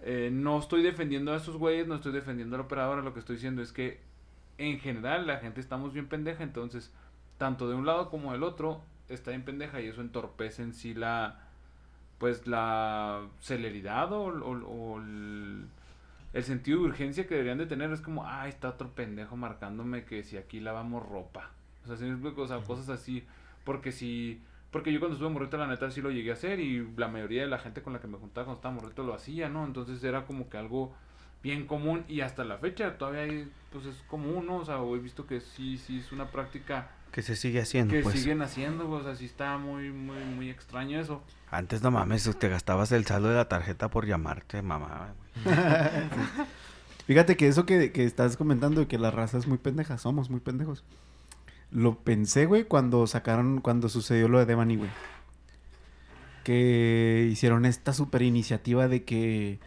eh, 0.00 0.30
no 0.32 0.58
estoy 0.58 0.82
defendiendo 0.82 1.32
a 1.32 1.36
esos 1.36 1.56
güeyes, 1.56 1.86
no 1.86 1.94
estoy 1.96 2.12
defendiendo 2.12 2.56
al 2.56 2.62
operador. 2.62 3.02
Lo 3.04 3.12
que 3.14 3.20
estoy 3.20 3.36
diciendo 3.36 3.62
es 3.62 3.72
que 3.72 4.00
en 4.58 4.78
general 4.80 5.26
la 5.26 5.38
gente 5.38 5.60
estamos 5.60 5.92
bien 5.92 6.08
pendeja, 6.08 6.42
entonces 6.44 6.92
tanto 7.38 7.68
de 7.68 7.74
un 7.74 7.86
lado 7.86 8.10
como 8.10 8.32
del 8.32 8.42
otro 8.42 8.82
está 9.08 9.30
bien 9.30 9.44
pendeja 9.44 9.80
y 9.80 9.88
eso 9.88 10.00
entorpece 10.00 10.62
en 10.62 10.74
sí 10.74 10.94
la 10.94 11.40
pues 12.18 12.46
la 12.46 13.22
celeridad 13.40 14.12
o, 14.12 14.24
o- 14.26 14.66
o 14.66 14.98
el, 15.00 15.66
el 16.32 16.44
sentido 16.44 16.78
de 16.80 16.84
urgencia 16.86 17.26
que 17.26 17.34
deberían 17.34 17.58
de 17.58 17.66
tener 17.66 17.92
es 17.92 18.00
como, 18.00 18.26
ah, 18.26 18.48
está 18.48 18.70
otro 18.70 18.90
pendejo 18.90 19.36
marcándome 19.36 20.04
que 20.04 20.22
si 20.24 20.36
aquí 20.36 20.60
lavamos 20.60 21.06
ropa. 21.06 21.50
O 21.84 21.86
sea, 21.86 21.96
¿sí 21.96 22.04
me 22.04 22.12
explico? 22.12 22.42
O 22.42 22.48
sea, 22.48 22.58
cosas 22.58 22.88
así. 22.88 23.24
Porque 23.64 23.92
si... 23.92 24.40
Porque 24.70 24.90
yo 24.90 25.00
cuando 25.00 25.16
estuve 25.16 25.28
morrito, 25.28 25.58
la 25.58 25.66
neta, 25.66 25.90
sí 25.90 26.00
lo 26.00 26.10
llegué 26.10 26.30
a 26.30 26.34
hacer 26.34 26.58
y 26.58 26.88
la 26.96 27.08
mayoría 27.08 27.42
de 27.42 27.48
la 27.48 27.58
gente 27.58 27.82
con 27.82 27.92
la 27.92 28.00
que 28.00 28.06
me 28.06 28.16
juntaba 28.16 28.46
cuando 28.46 28.58
estaba 28.58 28.74
morrito 28.74 29.02
lo 29.02 29.12
hacía, 29.12 29.50
¿no? 29.50 29.66
Entonces 29.66 30.02
era 30.02 30.24
como 30.24 30.48
que 30.48 30.56
algo 30.56 30.94
bien 31.42 31.66
común 31.66 32.04
y 32.08 32.22
hasta 32.22 32.44
la 32.44 32.56
fecha 32.56 32.96
todavía 32.96 33.22
hay, 33.22 33.52
pues 33.70 33.84
es 33.84 33.96
común, 34.08 34.46
¿no? 34.46 34.56
O 34.56 34.64
sea, 34.64 34.78
he 34.78 34.98
visto 34.98 35.26
que 35.26 35.40
sí, 35.40 35.76
sí 35.76 35.98
es 35.98 36.12
una 36.12 36.30
práctica 36.30 36.90
Que 37.10 37.20
se 37.20 37.36
sigue 37.36 37.60
haciendo, 37.60 37.92
que 37.92 38.00
pues. 38.00 38.18
siguen 38.18 38.40
haciendo, 38.40 38.88
o 38.88 39.02
sea, 39.02 39.14
sí 39.14 39.26
está 39.26 39.58
muy, 39.58 39.90
muy, 39.90 40.24
muy 40.24 40.48
extraño 40.48 40.98
eso. 40.98 41.22
Antes 41.50 41.82
no 41.82 41.90
mames, 41.90 42.34
te 42.38 42.48
gastabas 42.48 42.92
el 42.92 43.04
saldo 43.04 43.28
de 43.28 43.34
la 43.34 43.48
tarjeta 43.48 43.90
por 43.90 44.06
llamarte, 44.06 44.62
mamá. 44.62 45.12
Fíjate 47.06 47.36
que 47.36 47.48
eso 47.48 47.66
que, 47.66 47.92
que 47.92 48.04
estás 48.04 48.36
comentando 48.36 48.80
de 48.80 48.86
que 48.86 48.98
la 48.98 49.10
raza 49.10 49.38
es 49.38 49.46
muy 49.46 49.58
pendeja, 49.58 49.98
somos 49.98 50.30
muy 50.30 50.40
pendejos. 50.40 50.84
Lo 51.70 51.98
pensé, 51.98 52.46
güey, 52.46 52.64
cuando 52.64 53.06
sacaron, 53.06 53.60
cuando 53.60 53.88
sucedió 53.88 54.28
lo 54.28 54.38
de 54.38 54.46
Devani, 54.46 54.76
güey. 54.76 54.90
Que 56.44 57.28
hicieron 57.30 57.64
esta 57.64 57.92
super 57.92 58.22
iniciativa 58.22 58.88
de 58.88 59.04
que 59.04 59.58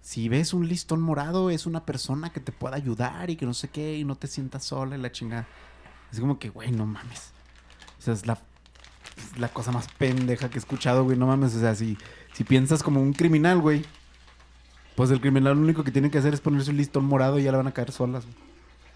si 0.00 0.28
ves 0.28 0.54
un 0.54 0.68
listón 0.68 1.00
morado, 1.00 1.50
es 1.50 1.66
una 1.66 1.84
persona 1.84 2.30
que 2.30 2.40
te 2.40 2.52
pueda 2.52 2.76
ayudar 2.76 3.30
y 3.30 3.36
que 3.36 3.46
no 3.46 3.54
sé 3.54 3.68
qué, 3.68 3.98
y 3.98 4.04
no 4.04 4.16
te 4.16 4.26
sientas 4.26 4.64
sola 4.64 4.96
y 4.96 5.00
la 5.00 5.12
chingada. 5.12 5.46
Es 6.12 6.20
como 6.20 6.38
que, 6.38 6.48
güey, 6.48 6.70
no 6.70 6.86
mames. 6.86 7.32
O 7.98 8.02
sea, 8.02 8.14
es 8.14 8.26
la, 8.26 8.38
la 9.38 9.48
cosa 9.48 9.72
más 9.72 9.88
pendeja 9.88 10.48
que 10.48 10.56
he 10.56 10.60
escuchado, 10.60 11.04
güey, 11.04 11.18
no 11.18 11.26
mames. 11.26 11.54
O 11.54 11.60
sea, 11.60 11.74
si, 11.74 11.98
si 12.32 12.44
piensas 12.44 12.82
como 12.82 13.02
un 13.02 13.12
criminal, 13.12 13.58
güey, 13.58 13.84
pues 14.98 15.10
el 15.12 15.20
criminal 15.20 15.54
lo 15.56 15.62
único 15.62 15.84
que 15.84 15.92
tiene 15.92 16.10
que 16.10 16.18
hacer 16.18 16.34
es 16.34 16.40
ponerse 16.40 16.70
un 16.72 16.76
listón 16.76 17.04
morado 17.04 17.38
y 17.38 17.44
ya 17.44 17.50
le 17.52 17.56
van 17.56 17.66
a 17.68 17.72
caer 17.72 17.92
solas. 17.92 18.24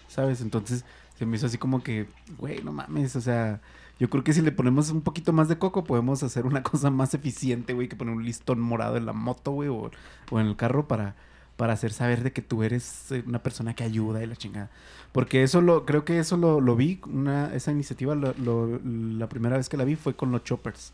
¿Sabes? 0.07 0.41
Entonces 0.41 0.85
se 1.17 1.25
me 1.25 1.37
hizo 1.37 1.45
así 1.47 1.57
como 1.57 1.81
que, 1.81 2.07
güey, 2.37 2.61
no 2.63 2.71
mames, 2.71 3.15
o 3.15 3.21
sea, 3.21 3.61
yo 3.99 4.09
creo 4.09 4.23
que 4.23 4.33
si 4.33 4.41
le 4.41 4.51
ponemos 4.51 4.89
un 4.89 5.01
poquito 5.01 5.31
más 5.33 5.47
de 5.47 5.57
coco 5.57 5.83
podemos 5.83 6.21
hacer 6.23 6.45
una 6.45 6.61
cosa 6.71 6.89
más 6.91 7.13
eficiente, 7.13 7.73
güey, 7.73 7.87
que 7.87 7.95
poner 7.95 8.13
un 8.15 8.23
listón 8.25 8.59
morado 8.59 8.97
en 8.97 9.05
la 9.05 9.13
moto, 9.13 9.51
güey, 9.51 9.69
o, 9.69 9.89
o 10.29 10.39
en 10.39 10.47
el 10.47 10.55
carro 10.55 10.87
para, 10.87 11.15
para 11.57 11.73
hacer 11.73 11.93
saber 11.93 12.21
de 12.21 12.31
que 12.33 12.41
tú 12.41 12.63
eres 12.63 13.11
eh, 13.11 13.23
una 13.25 13.39
persona 13.39 13.73
que 13.73 13.83
ayuda 13.83 14.23
y 14.23 14.27
la 14.27 14.35
chingada. 14.35 14.69
Porque 15.13 15.43
eso 15.43 15.61
lo, 15.61 15.85
creo 15.85 16.03
que 16.05 16.19
eso 16.19 16.37
lo, 16.37 16.59
lo 16.59 16.75
vi, 16.75 16.99
una, 17.07 17.53
esa 17.55 17.71
iniciativa, 17.71 18.13
lo- 18.15 18.33
lo- 18.37 18.79
la 18.83 19.29
primera 19.29 19.57
vez 19.57 19.69
que 19.69 19.77
la 19.77 19.83
vi 19.85 19.95
fue 19.95 20.15
con 20.15 20.31
los 20.31 20.43
choppers. 20.43 20.91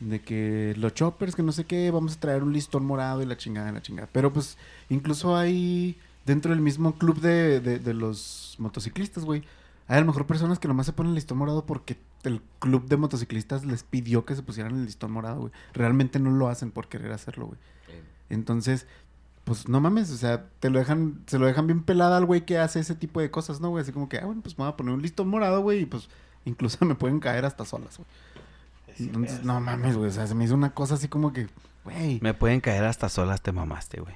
De 0.00 0.20
que 0.20 0.74
los 0.76 0.94
choppers, 0.94 1.34
que 1.34 1.42
no 1.42 1.52
sé 1.52 1.64
qué, 1.64 1.90
vamos 1.90 2.16
a 2.16 2.20
traer 2.20 2.42
un 2.42 2.52
listón 2.52 2.84
morado 2.84 3.22
y 3.22 3.26
la 3.26 3.36
chingada, 3.36 3.72
la 3.72 3.82
chingada. 3.82 4.08
Pero 4.12 4.32
pues 4.32 4.56
incluso 4.88 5.36
hay 5.36 5.98
dentro 6.26 6.52
del 6.52 6.60
mismo 6.60 6.96
club 6.96 7.20
de, 7.20 7.60
de, 7.60 7.78
de 7.78 7.94
los 7.94 8.56
motociclistas, 8.58 9.24
güey. 9.24 9.42
Hay 9.88 9.98
a 9.98 10.00
lo 10.00 10.06
mejor 10.06 10.26
personas 10.26 10.58
que 10.58 10.68
nomás 10.68 10.86
se 10.86 10.92
ponen 10.92 11.10
el 11.10 11.16
listón 11.16 11.38
morado 11.38 11.66
porque 11.66 11.96
el 12.22 12.40
club 12.60 12.86
de 12.86 12.96
motociclistas 12.96 13.64
les 13.64 13.82
pidió 13.82 14.24
que 14.24 14.36
se 14.36 14.42
pusieran 14.42 14.76
el 14.76 14.84
listón 14.84 15.10
morado, 15.10 15.40
güey. 15.40 15.52
Realmente 15.72 16.20
no 16.20 16.30
lo 16.30 16.48
hacen 16.48 16.70
por 16.70 16.88
querer 16.88 17.12
hacerlo, 17.12 17.46
güey. 17.46 17.58
Entonces, 18.28 18.86
pues 19.44 19.68
no 19.68 19.80
mames, 19.80 20.10
o 20.12 20.16
sea, 20.16 20.46
te 20.60 20.70
lo 20.70 20.78
dejan, 20.78 21.22
se 21.26 21.38
lo 21.38 21.46
dejan 21.46 21.66
bien 21.66 21.82
pelada 21.82 22.16
al 22.18 22.24
güey 22.24 22.44
que 22.44 22.58
hace 22.58 22.78
ese 22.78 22.94
tipo 22.94 23.20
de 23.20 23.32
cosas, 23.32 23.60
¿no, 23.60 23.70
güey? 23.70 23.82
Así 23.82 23.90
como 23.90 24.08
que, 24.08 24.18
ah, 24.18 24.26
bueno, 24.26 24.42
pues 24.42 24.56
me 24.56 24.64
voy 24.64 24.72
a 24.72 24.76
poner 24.76 24.94
un 24.94 25.02
listón 25.02 25.28
morado, 25.28 25.60
güey, 25.62 25.80
y 25.80 25.86
pues 25.86 26.08
incluso 26.44 26.84
me 26.84 26.94
pueden 26.94 27.18
caer 27.18 27.44
hasta 27.44 27.64
solas, 27.64 27.96
güey. 27.96 28.06
Entonces, 29.06 29.44
no 29.44 29.60
mames, 29.60 29.96
güey, 29.96 30.08
o 30.08 30.12
sea, 30.12 30.26
se 30.26 30.34
me 30.34 30.44
hizo 30.44 30.54
una 30.54 30.70
cosa 30.74 30.94
así 30.94 31.08
como 31.08 31.32
que, 31.32 31.48
güey. 31.84 32.18
Me 32.22 32.34
pueden 32.34 32.60
caer 32.60 32.84
hasta 32.84 33.08
solas, 33.08 33.40
te 33.42 33.52
mamaste, 33.52 34.00
güey. 34.00 34.14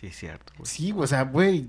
Sí, 0.00 0.06
es 0.08 0.16
cierto, 0.16 0.52
güey. 0.58 0.66
Sí, 0.66 0.90
güey, 0.90 1.04
o 1.04 1.06
sea, 1.06 1.22
güey. 1.24 1.68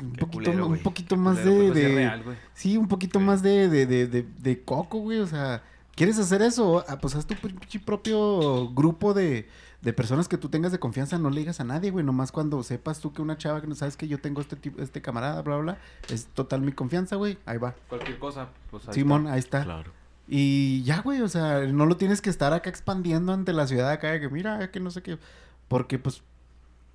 Un 0.00 0.12
Qué 0.12 0.20
poquito, 0.20 0.44
culero, 0.50 0.66
un 0.66 0.78
poquito 0.78 1.16
más 1.16 1.38
Culero, 1.38 1.50
de, 1.52 1.58
pero 1.62 1.74
sí 1.74 1.80
es 1.80 1.88
de- 1.88 1.94
real, 1.94 2.22
güey. 2.22 2.36
Sí, 2.52 2.76
un 2.76 2.86
poquito 2.88 3.18
más 3.20 3.42
de, 3.42 3.68
de, 3.68 3.86
de, 3.86 4.06
de, 4.06 4.22
de 4.22 4.62
coco, 4.62 4.98
güey. 4.98 5.18
O 5.20 5.26
sea, 5.26 5.62
¿quieres 5.94 6.18
hacer 6.18 6.42
eso? 6.42 6.84
Ah, 6.88 6.98
pues 7.00 7.14
haz 7.14 7.26
tu 7.26 7.34
propio 7.84 8.68
grupo 8.74 9.14
de, 9.14 9.48
de 9.80 9.92
personas 9.94 10.28
que 10.28 10.36
tú 10.38 10.48
tengas 10.50 10.70
de 10.70 10.78
confianza. 10.78 11.18
No 11.18 11.30
le 11.30 11.40
digas 11.40 11.60
a 11.60 11.64
nadie, 11.64 11.90
güey. 11.90 12.04
Nomás 12.04 12.30
cuando 12.30 12.62
sepas 12.62 13.00
tú 13.00 13.12
que 13.12 13.22
una 13.22 13.38
chava 13.38 13.60
que 13.62 13.66
no 13.66 13.74
sabes 13.74 13.96
que 13.96 14.06
yo 14.06 14.18
tengo 14.20 14.40
este 14.42 14.56
tipo, 14.56 14.82
este 14.82 15.00
camarada, 15.00 15.40
bla, 15.42 15.56
bla, 15.56 15.62
bla. 15.74 15.78
Es 16.14 16.26
total 16.26 16.60
mi 16.60 16.72
confianza, 16.72 17.16
güey. 17.16 17.38
Ahí 17.46 17.56
va. 17.58 17.74
Cualquier 17.88 18.18
cosa, 18.18 18.48
pues 18.70 18.86
ahí 18.88 18.94
Simón, 18.94 19.22
está. 19.22 19.32
ahí 19.32 19.38
está. 19.40 19.64
Claro. 19.64 19.92
Y 20.26 20.82
ya, 20.84 21.00
güey, 21.02 21.20
o 21.20 21.28
sea, 21.28 21.60
no 21.66 21.84
lo 21.86 21.96
tienes 21.96 22.20
que 22.22 22.30
estar 22.30 22.52
acá 22.52 22.70
expandiendo 22.70 23.32
ante 23.32 23.52
la 23.52 23.66
ciudad 23.66 23.90
acá, 23.90 24.12
de 24.12 24.20
que 24.20 24.28
mira, 24.30 24.70
que 24.70 24.80
no 24.80 24.90
sé 24.90 25.02
qué. 25.02 25.18
Porque, 25.68 25.98
pues, 25.98 26.22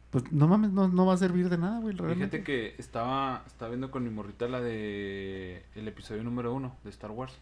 pues 0.09 0.31
no 0.31 0.47
mames, 0.47 0.71
no, 0.71 0.87
no 0.87 1.05
va 1.05 1.13
a 1.13 1.17
servir 1.17 1.49
de 1.49 1.57
nada, 1.59 1.79
güey. 1.79 1.95
Fíjate 1.95 2.43
que 2.43 2.73
estaba, 2.79 3.43
estaba 3.45 3.69
viendo 3.69 3.91
con 3.91 4.03
mi 4.03 4.09
morrita 4.09 4.47
la 4.47 4.59
de 4.61 5.63
el 5.75 5.87
episodio 5.87 6.23
número 6.23 6.53
uno 6.53 6.75
de 6.83 6.89
Star 6.89 7.11
Wars. 7.11 7.33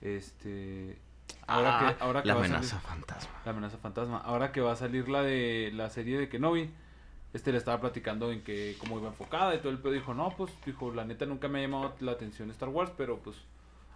Este. 0.00 0.98
Ahora 1.46 1.78
Ah, 1.88 1.94
que, 1.96 2.04
ahora 2.04 2.22
que 2.22 2.28
La 2.28 2.34
va 2.34 2.40
a 2.42 2.44
amenaza 2.44 2.76
salir- 2.80 2.86
fantasma. 2.88 3.30
la 3.44 3.50
amenaza 3.52 3.78
fantasma. 3.78 4.18
Ahora 4.18 4.52
que 4.52 4.60
va 4.60 4.72
a 4.72 4.76
salir 4.76 5.08
la 5.08 5.22
de 5.22 5.70
la 5.74 5.88
serie 5.90 6.18
de 6.18 6.28
Kenobi, 6.28 6.70
este 7.32 7.52
le 7.52 7.58
estaba 7.58 7.80
platicando 7.80 8.32
en 8.32 8.42
que 8.42 8.76
cómo 8.78 8.98
iba 8.98 9.08
enfocada 9.08 9.54
y 9.54 9.58
todo 9.58 9.70
el 9.70 9.78
pedo 9.78 9.92
dijo, 9.92 10.14
no, 10.14 10.30
pues, 10.36 10.52
dijo, 10.66 10.92
la 10.92 11.04
neta 11.04 11.26
nunca 11.26 11.48
me 11.48 11.58
ha 11.58 11.62
llamado 11.62 11.94
la 12.00 12.12
atención 12.12 12.50
Star 12.50 12.68
Wars, 12.68 12.92
pero 12.96 13.18
pues, 13.18 13.36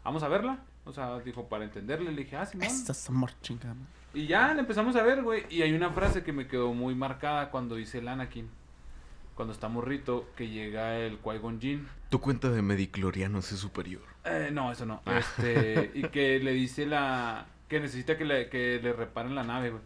vamos 0.04 0.22
a 0.22 0.28
verla. 0.28 0.60
O 0.84 0.92
sea, 0.92 1.18
dijo, 1.20 1.48
para 1.48 1.64
entenderle, 1.64 2.10
le 2.10 2.24
dije, 2.24 2.36
ah, 2.36 2.46
sí, 2.46 2.59
Esa 2.60 2.92
es 2.92 3.09
amor, 3.09 3.30
chingada. 3.40 3.76
Y 4.14 4.26
ya 4.26 4.52
la 4.52 4.60
empezamos 4.60 4.96
a 4.96 5.02
ver, 5.02 5.22
güey. 5.22 5.44
Y 5.48 5.62
hay 5.62 5.72
una 5.72 5.90
frase 5.90 6.22
que 6.22 6.32
me 6.32 6.46
quedó 6.48 6.74
muy 6.74 6.94
marcada 6.94 7.50
cuando 7.50 7.76
dice 7.76 7.98
el 7.98 8.09
Anakin. 8.09 8.48
Cuando 9.34 9.54
está 9.54 9.68
morrito, 9.68 10.28
que 10.36 10.48
llega 10.48 10.98
el 10.98 11.20
Qui-Gon 11.22 11.60
Jinn. 11.60 11.88
Tu 12.10 12.20
cuenta 12.20 12.50
de 12.50 12.60
mediclorianos 12.62 13.50
es 13.52 13.60
superior. 13.60 14.02
Eh, 14.24 14.50
no, 14.52 14.70
eso 14.70 14.84
no. 14.84 15.00
Este, 15.06 15.92
y 15.94 16.02
que 16.09 16.38
le 16.40 16.52
dice 16.52 16.84
la... 16.84 17.46
Que 17.68 17.80
necesita 17.80 18.18
que 18.18 18.24
le, 18.26 18.50
que 18.50 18.80
le 18.82 18.92
reparen 18.92 19.34
la 19.34 19.44
nave, 19.44 19.70
güey. 19.70 19.82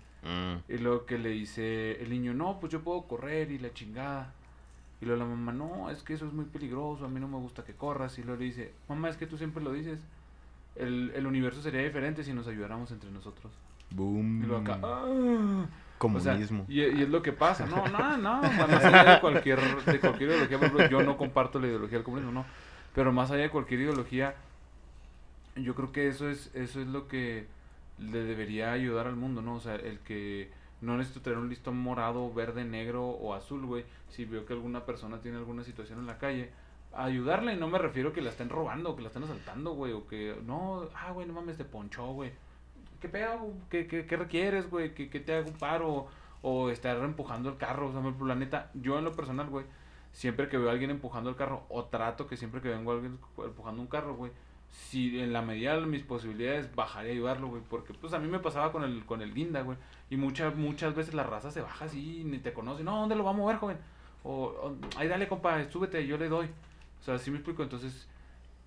Y 0.69 0.79
luego 0.79 1.07
que 1.07 1.19
le 1.19 1.29
dice 1.29 2.03
el 2.03 2.11
niño, 2.11 2.35
no, 2.35 2.59
pues 2.59 2.73
yo 2.73 2.83
puedo 2.83 3.07
correr 3.07 3.53
y 3.53 3.59
la 3.59 3.73
chingada. 3.73 4.35
Y 5.01 5.05
luego 5.05 5.23
la 5.23 5.29
mamá, 5.29 5.53
no, 5.53 5.89
es 5.89 6.03
que 6.03 6.15
eso 6.15 6.27
es 6.27 6.33
muy 6.33 6.47
peligroso, 6.47 7.05
a 7.05 7.09
mí 7.09 7.21
no 7.21 7.29
me 7.29 7.37
gusta 7.37 7.63
que 7.63 7.75
corras. 7.75 8.19
Y 8.19 8.25
luego 8.25 8.41
le 8.41 8.47
dice, 8.47 8.73
mamá, 8.89 9.09
es 9.09 9.17
que 9.17 9.29
tú 9.29 9.39
siempre 9.39 9.63
lo 9.63 9.73
dices. 9.73 10.01
El, 10.79 11.13
el 11.15 11.27
universo 11.27 11.63
sería 11.63 11.83
diferente 11.83 12.23
si 12.25 12.33
nos 12.33 12.47
ayudáramos 12.49 12.91
entre 12.91 13.11
nosotros. 13.11 13.53
Boom. 13.91 14.43
Y 14.43 14.47
luego 14.47 14.63
acá, 14.63 14.79
"Ah". 14.83 15.05
O 15.07 16.21
sea. 16.21 16.33
Comunismo. 16.33 16.67
y, 16.69 16.83
y 16.83 17.03
es 17.03 17.09
lo 17.09 17.23
que 17.23 17.33
pasa, 17.33 17.65
no, 17.67 17.87
no, 17.89 18.19
no, 18.19 18.43
más 18.43 18.85
allá 18.85 19.15
de 19.15 19.21
cualquier, 19.21 19.59
de 19.87 19.99
cualquier 19.99 20.29
ideología, 20.31 20.59
por 20.59 20.67
ejemplo, 20.67 20.89
yo 20.91 21.03
no 21.03 21.17
comparto 21.17 21.59
la 21.59 21.69
ideología 21.69 21.97
del 21.97 22.05
comunismo, 22.05 22.33
no, 22.33 22.45
pero 22.95 23.13
más 23.13 23.31
allá 23.31 23.45
de 23.45 23.51
cualquier 23.51 23.81
ideología, 23.81 24.35
yo 25.55 25.75
creo 25.75 25.93
que 25.93 26.09
eso 26.09 26.29
es, 26.29 26.55
eso 26.55 26.83
es 26.83 26.87
lo 26.87 27.09
que 27.09 27.47
le 27.99 28.19
debería 28.25 28.73
ayudar 28.73 29.07
al 29.07 29.17
mundo, 29.17 29.41
¿no? 29.41 29.55
O 29.55 29.61
sea, 29.61 29.77
el 29.77 29.99
que 30.01 30.51
no 30.83 30.99
necesito 30.99 31.23
tener 31.23 31.39
un 31.39 31.49
listón 31.49 31.79
morado, 31.79 32.31
verde, 32.35 32.67
negro 32.67 33.07
o 33.09 33.33
azul, 33.33 33.65
güey, 33.65 33.85
si 34.11 34.27
veo 34.27 34.45
que 34.45 34.53
alguna 34.53 34.85
persona 34.85 35.23
tiene 35.23 35.39
alguna 35.39 35.65
situación 35.65 35.99
en 36.01 36.07
la 36.07 36.19
calle, 36.19 36.51
ayudarla 36.97 37.53
y 37.53 37.57
no 37.57 37.69
me 37.69 37.79
refiero 37.79 38.13
que 38.13 38.23
la 38.23 38.31
estén 38.31 38.49
robando, 38.49 38.97
que 38.97 39.03
la 39.03 39.09
estén 39.09 39.25
asaltando, 39.25 39.73
güey, 39.73 39.93
o 39.93 40.07
que, 40.07 40.37
no, 40.45 40.89
ah, 40.95 41.13
güey, 41.13 41.27
no 41.27 41.33
mames, 41.33 41.57
te 41.57 41.65
ponchó, 41.65 42.13
güey. 42.13 42.33
¿Qué 43.01 43.09
pedo? 43.09 43.53
¿Qué, 43.71 43.87
qué, 43.87 44.07
qué 44.07 44.17
requieres, 44.17 44.71
güey? 44.71 44.95
¿Qué, 44.95 45.11
qué 45.11 45.21
te 45.21 45.35
hago 45.35 45.49
un 45.49 45.59
paro? 45.59 46.07
O 46.43 46.71
estar 46.71 46.97
empujando 46.99 47.49
el 47.51 47.57
carro. 47.57 47.89
O 47.89 47.93
sea, 47.93 48.27
la 48.27 48.35
neta, 48.35 48.71
yo 48.75 48.99
en 48.99 49.05
lo 49.05 49.13
personal, 49.13 49.49
güey, 49.49 49.65
siempre 50.13 50.49
que 50.49 50.57
veo 50.57 50.69
a 50.69 50.73
alguien 50.73 50.91
empujando 50.91 51.29
el 51.31 51.37
carro, 51.37 51.67
o 51.69 51.85
trato 51.85 52.27
que 52.27 52.37
siempre 52.37 52.61
que 52.63 52.69
vengo 52.69 52.93
a 52.93 52.95
alguien 52.95 53.19
empujando 53.39 53.83
un 53.83 53.89
carro, 53.89 54.15
güey, 54.17 54.33
si 54.71 55.21
en 55.21 55.33
la 55.33 55.43
medida 55.43 55.79
de 55.79 55.87
mis 55.87 56.03
posibilidades 56.03 56.75
bajaré 56.75 57.11
a 57.11 57.13
ayudarlo, 57.13 57.49
güey, 57.49 57.63
porque 57.69 57.93
pues 57.95 58.13
a 58.13 58.19
mí 58.19 58.29
me 58.29 58.39
pasaba 58.39 58.73
con 58.73 58.85
el 58.85 59.05
con 59.05 59.23
el 59.23 59.35
guinda, 59.35 59.63
güey, 59.63 59.77
y 60.11 60.17
muchas 60.17 60.55
muchas 60.57 60.95
veces 60.95 61.15
la 61.15 61.23
raza 61.23 61.51
se 61.51 61.61
baja 61.61 61.85
así, 61.85 62.23
ni 62.25 62.39
te 62.39 62.53
conoce, 62.53 62.83
no, 62.83 62.97
¿dónde 63.01 63.15
lo 63.17 63.25
va 63.25 63.31
a 63.31 63.35
mover, 63.35 63.57
joven? 63.57 63.79
O, 64.25 64.47
o, 64.47 64.77
ahí 64.97 65.09
dale, 65.09 65.29
compa, 65.29 65.69
súbete, 65.71 66.07
yo 66.07 66.17
le 66.17 66.29
doy. 66.29 66.49
O 67.07 67.09
sea, 67.09 67.15
así 67.15 67.31
me 67.31 67.37
explico, 67.37 67.63
entonces 67.63 68.09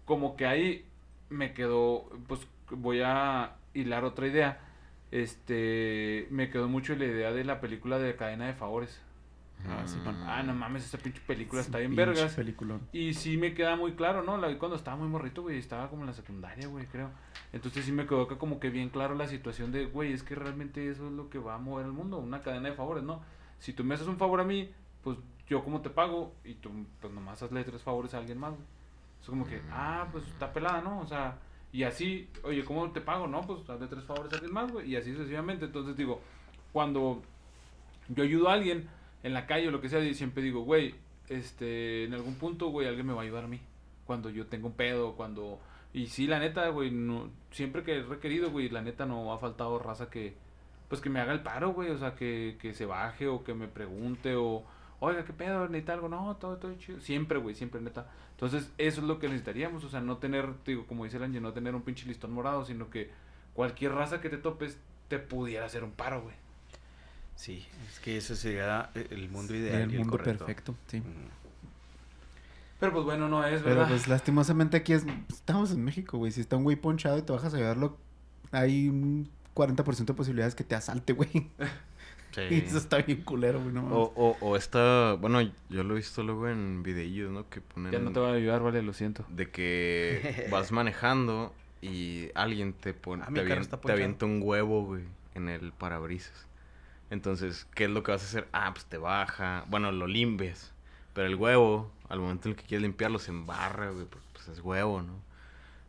como 0.05 0.37
que 0.37 0.45
ahí 0.45 0.85
me 1.29 1.53
quedó, 1.53 2.09
pues 2.25 2.47
voy 2.71 3.01
a 3.03 3.57
hilar 3.73 4.05
otra 4.05 4.27
idea. 4.27 4.61
Este, 5.11 6.25
me 6.29 6.49
quedó 6.49 6.69
mucho 6.69 6.95
la 6.95 7.03
idea 7.03 7.33
de 7.33 7.43
la 7.43 7.59
película 7.59 7.99
de 7.99 8.15
Cadena 8.15 8.47
de 8.47 8.53
Favores. 8.53 9.01
Ah, 9.67 9.83
sí, 9.85 9.97
man. 10.05 10.23
Ah, 10.25 10.41
no 10.41 10.55
mames, 10.55 10.85
esa 10.85 10.97
pinche 10.97 11.19
película 11.27 11.59
está 11.59 11.79
bien 11.79 11.97
vergas. 11.97 12.33
Y 12.93 13.13
sí 13.13 13.35
me 13.35 13.53
queda 13.53 13.75
muy 13.75 13.91
claro, 13.91 14.23
¿no? 14.23 14.37
La 14.37 14.47
vi 14.47 14.55
cuando 14.55 14.77
estaba 14.77 14.95
muy 14.95 15.09
morrito, 15.09 15.41
güey, 15.41 15.57
estaba 15.57 15.89
como 15.89 16.03
en 16.03 16.07
la 16.07 16.13
secundaria, 16.13 16.65
güey, 16.69 16.85
creo. 16.85 17.09
Entonces 17.51 17.83
sí 17.83 17.91
me 17.91 18.07
quedó 18.07 18.21
acá 18.21 18.37
como 18.37 18.61
que 18.61 18.69
bien 18.69 18.87
claro 18.87 19.15
la 19.15 19.27
situación 19.27 19.73
de, 19.73 19.87
güey, 19.87 20.13
es 20.13 20.23
que 20.23 20.35
realmente 20.35 20.89
eso 20.89 21.07
es 21.07 21.11
lo 21.11 21.29
que 21.29 21.39
va 21.39 21.55
a 21.55 21.57
mover 21.57 21.87
el 21.87 21.91
mundo, 21.91 22.19
una 22.19 22.41
cadena 22.41 22.69
de 22.69 22.75
favores, 22.75 23.03
¿no? 23.03 23.21
Si 23.57 23.73
tú 23.73 23.83
me 23.83 23.95
haces 23.95 24.07
un 24.07 24.17
favor 24.17 24.39
a 24.39 24.45
mí, 24.45 24.71
pues 25.03 25.17
yo 25.49 25.63
como 25.63 25.81
te 25.81 25.89
pago 25.89 26.31
y 26.45 26.53
tú 26.53 26.69
pues 27.01 27.11
nomás 27.11 27.41
hazle 27.41 27.63
tres 27.63 27.81
favores 27.81 28.13
a 28.13 28.19
alguien 28.19 28.37
más, 28.37 28.51
güey. 28.51 28.65
Es 29.21 29.27
como 29.27 29.45
que, 29.45 29.61
ah, 29.71 30.07
pues 30.11 30.25
está 30.27 30.53
pelada, 30.53 30.81
¿no? 30.81 30.99
O 30.99 31.07
sea, 31.07 31.37
y 31.73 31.83
así, 31.83 32.29
oye, 32.43 32.63
¿cómo 32.63 32.89
te 32.91 33.01
pago? 33.01 33.27
No, 33.27 33.41
pues 33.41 33.67
hazle 33.69 33.87
tres 33.87 34.03
favores 34.05 34.31
a 34.31 34.35
alguien 34.37 34.53
más, 34.53 34.71
güey, 34.71 34.91
y 34.91 34.95
así 34.95 35.11
sucesivamente. 35.13 35.65
Entonces 35.65 35.97
digo, 35.97 36.21
cuando 36.71 37.21
yo 38.07 38.23
ayudo 38.23 38.49
a 38.49 38.53
alguien 38.53 38.87
en 39.23 39.33
la 39.33 39.45
calle 39.45 39.67
o 39.67 39.71
lo 39.71 39.81
que 39.81 39.89
sea, 39.89 39.99
y 39.99 40.13
siempre 40.13 40.43
digo, 40.43 40.61
güey, 40.61 40.95
este, 41.27 42.05
en 42.05 42.13
algún 42.13 42.35
punto, 42.35 42.69
güey, 42.69 42.87
alguien 42.87 43.07
me 43.07 43.13
va 43.13 43.21
a 43.21 43.23
ayudar 43.25 43.43
a 43.43 43.47
mí. 43.47 43.59
Cuando 44.05 44.29
yo 44.29 44.45
tengo 44.47 44.67
un 44.67 44.73
pedo, 44.73 45.13
cuando... 45.15 45.59
Y 45.93 46.07
sí, 46.07 46.27
la 46.27 46.39
neta, 46.39 46.69
güey, 46.69 46.91
no, 46.91 47.29
siempre 47.51 47.83
que 47.83 47.97
he 47.97 48.03
requerido, 48.03 48.51
güey, 48.51 48.69
la 48.69 48.81
neta 48.81 49.05
no 49.05 49.33
ha 49.33 49.39
faltado 49.39 49.79
raza 49.79 50.09
que, 50.09 50.35
pues 50.87 51.01
que 51.01 51.09
me 51.09 51.19
haga 51.19 51.33
el 51.33 51.41
paro, 51.41 51.73
güey, 51.73 51.89
o 51.89 51.97
sea, 51.97 52.15
que, 52.15 52.57
que 52.61 52.73
se 52.75 52.85
baje 52.85 53.27
o 53.27 53.43
que 53.43 53.55
me 53.55 53.67
pregunte 53.67 54.35
o, 54.35 54.63
oiga, 54.99 55.25
¿qué 55.25 55.33
pedo? 55.33 55.67
¿Necesita 55.67 55.93
algo? 55.93 56.09
No, 56.09 56.35
todo, 56.37 56.57
todo 56.57 56.73
chido. 56.75 56.99
Siempre, 56.99 57.37
güey, 57.39 57.55
siempre, 57.55 57.81
neta. 57.81 58.09
Entonces, 58.31 58.71
eso 58.77 59.01
es 59.01 59.07
lo 59.07 59.19
que 59.19 59.27
necesitaríamos, 59.27 59.83
o 59.83 59.89
sea, 59.89 60.01
no 60.01 60.17
tener, 60.17 60.53
digo, 60.65 60.85
como 60.87 61.03
dice 61.03 61.17
el 61.17 61.23
Ángel, 61.23 61.41
no 61.41 61.53
tener 61.53 61.75
un 61.75 61.81
pinche 61.81 62.05
listón 62.07 62.31
morado, 62.31 62.65
sino 62.65 62.89
que 62.89 63.11
cualquier 63.53 63.93
raza 63.93 64.21
que 64.21 64.29
te 64.29 64.37
topes 64.37 64.77
te 65.07 65.19
pudiera 65.19 65.65
hacer 65.65 65.83
un 65.83 65.91
paro, 65.91 66.21
güey. 66.21 66.35
Sí, 67.35 67.65
es 67.89 67.99
que 67.99 68.17
ese 68.17 68.35
sería 68.35 68.91
el 68.95 69.29
mundo 69.29 69.55
ideal. 69.55 69.83
el 69.83 69.95
y 69.95 69.97
mundo 69.97 70.11
correcto. 70.11 70.45
perfecto, 70.45 70.75
sí. 70.87 70.99
Mm. 70.99 71.29
Pero 72.79 72.93
pues 72.93 73.05
bueno, 73.05 73.27
no 73.27 73.45
es, 73.45 73.61
Pero 73.61 73.75
¿verdad? 73.75 73.89
pues 73.89 74.07
lastimosamente 74.07 74.77
aquí 74.77 74.93
es, 74.93 75.05
estamos 75.27 75.71
en 75.71 75.83
México, 75.83 76.17
güey. 76.17 76.31
Si 76.31 76.41
está 76.41 76.55
un 76.55 76.63
güey 76.63 76.77
ponchado 76.77 77.17
y 77.17 77.21
te 77.21 77.33
bajas 77.33 77.53
a 77.53 77.57
ayudarlo, 77.57 77.97
hay 78.51 78.87
un 78.87 79.29
40% 79.53 80.05
de 80.05 80.13
posibilidades 80.13 80.55
que 80.55 80.63
te 80.63 80.75
asalte, 80.75 81.13
güey. 81.13 81.29
Y 82.37 82.59
eso 82.59 82.77
está 82.77 82.97
bien 83.01 83.21
culero, 83.23 83.59
güey, 83.59 83.73
no. 83.73 83.87
O, 83.87 84.13
o, 84.15 84.37
o 84.41 84.55
esta, 84.55 85.13
bueno, 85.13 85.41
yo 85.41 85.83
lo 85.83 85.93
he 85.93 85.97
visto 85.97 86.23
luego 86.23 86.47
en 86.47 86.83
videillos, 86.83 87.31
¿no? 87.31 87.49
Que 87.49 87.61
ponen. 87.61 87.91
Ya 87.91 87.99
no 87.99 88.11
te 88.11 88.19
voy 88.19 88.29
a 88.29 88.33
ayudar, 88.33 88.61
vale, 88.61 88.81
lo 88.81 88.93
siento. 88.93 89.25
De 89.29 89.49
que 89.49 90.47
vas 90.51 90.71
manejando 90.71 91.53
y 91.81 92.29
alguien 92.35 92.73
te 92.73 92.93
pone. 92.93 93.23
Ah, 93.23 93.31
te, 93.33 93.41
avien, 93.41 93.67
te, 93.67 93.91
avienta 93.91 94.25
un 94.25 94.41
huevo, 94.43 94.85
güey, 94.85 95.03
en 95.35 95.49
el 95.49 95.71
parabrisas. 95.71 96.45
Entonces, 97.09 97.67
¿qué 97.73 97.85
es 97.85 97.89
lo 97.89 98.03
que 98.03 98.11
vas 98.11 98.21
a 98.21 98.25
hacer? 98.25 98.47
Ah, 98.51 98.71
pues 98.73 98.85
te 98.85 98.97
baja. 98.97 99.65
Bueno, 99.67 99.91
lo 99.91 100.05
limpias. 100.05 100.71
Pero 101.13 101.27
el 101.27 101.35
huevo, 101.35 101.91
al 102.07 102.19
momento 102.19 102.47
en 102.47 102.51
el 102.51 102.55
que 102.55 102.65
quieres 102.65 102.83
limpiarlo, 102.83 103.17
se 103.17 103.31
embarra, 103.31 103.89
güey, 103.89 104.05
porque 104.05 104.27
pues 104.33 104.47
es 104.49 104.59
huevo, 104.59 105.01
¿no? 105.01 105.13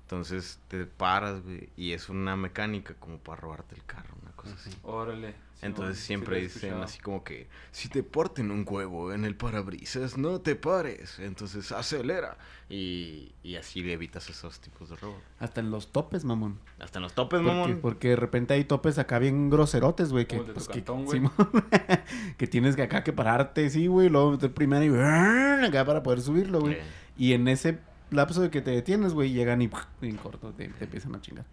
Entonces 0.03 0.59
te 0.69 0.87
paras, 0.87 1.43
güey, 1.43 1.69
y 1.77 1.93
es 1.93 2.09
una 2.09 2.35
mecánica 2.37 2.95
como 2.95 3.19
para 3.19 3.41
robarte 3.41 3.77
el 3.77 3.85
carro, 3.85 4.17
una 4.23 4.33
cosa 4.33 4.55
así. 4.55 4.71
Órale. 4.83 5.35
Entonces 5.63 6.03
siempre 6.03 6.41
dicen 6.41 6.75
así 6.75 6.99
como 7.01 7.23
que, 7.23 7.47
si 7.71 7.89
te 7.89 8.03
parten 8.03 8.51
un 8.51 8.65
huevo 8.67 9.13
en 9.13 9.25
el 9.25 9.37
parabrisas, 9.37 10.17
no 10.17 10.41
te 10.41 10.57
pares. 10.57 11.19
Entonces 11.19 11.71
acelera. 11.73 12.39
Y, 12.71 13.33
y 13.43 13.57
así 13.57 13.83
le 13.83 13.93
evitas 13.93 14.31
esos 14.31 14.61
tipos 14.61 14.89
de 14.89 14.97
robos. 14.97 15.21
Hasta 15.39 15.61
en 15.61 15.71
los 15.71 15.93
topes, 15.93 16.25
mamón. 16.25 16.59
Hasta 16.79 16.99
en 16.99 17.03
los 17.03 17.13
topes, 17.13 17.43
mamón. 17.43 17.81
Porque 17.83 18.11
de 18.11 18.17
repente 18.17 18.55
hay 18.55 18.65
topes 18.65 18.99
acá 18.99 19.19
bien 19.19 19.51
groserotes, 19.51 20.13
güey. 20.13 20.27
Que, 20.27 20.39
pues, 20.39 20.69
que, 22.39 22.47
tienes 22.47 22.77
que 22.77 22.83
acá 22.83 23.05
que 23.05 23.13
pararte, 23.13 23.69
sí, 23.69 23.87
güey. 23.87 24.09
Luego 24.09 24.33
meter 24.33 24.55
primero 24.55 24.85
y 24.85 25.67
acá 25.67 25.85
para 25.85 26.03
poder 26.03 26.23
subirlo, 26.23 26.61
güey. 26.61 26.79
Y 27.19 27.35
en 27.35 27.49
ese 27.49 27.81
lapso 28.11 28.41
de 28.41 28.51
que 28.51 28.63
te 28.63 28.71
detienes, 28.71 29.13
güey, 29.13 29.33
llegan 29.33 29.61
y 29.61 29.71
en 30.03 30.17
corto 30.17 30.53
te, 30.53 30.69
te 30.69 30.85
empiezan 30.85 31.15
a 31.15 31.21
chingar. 31.21 31.45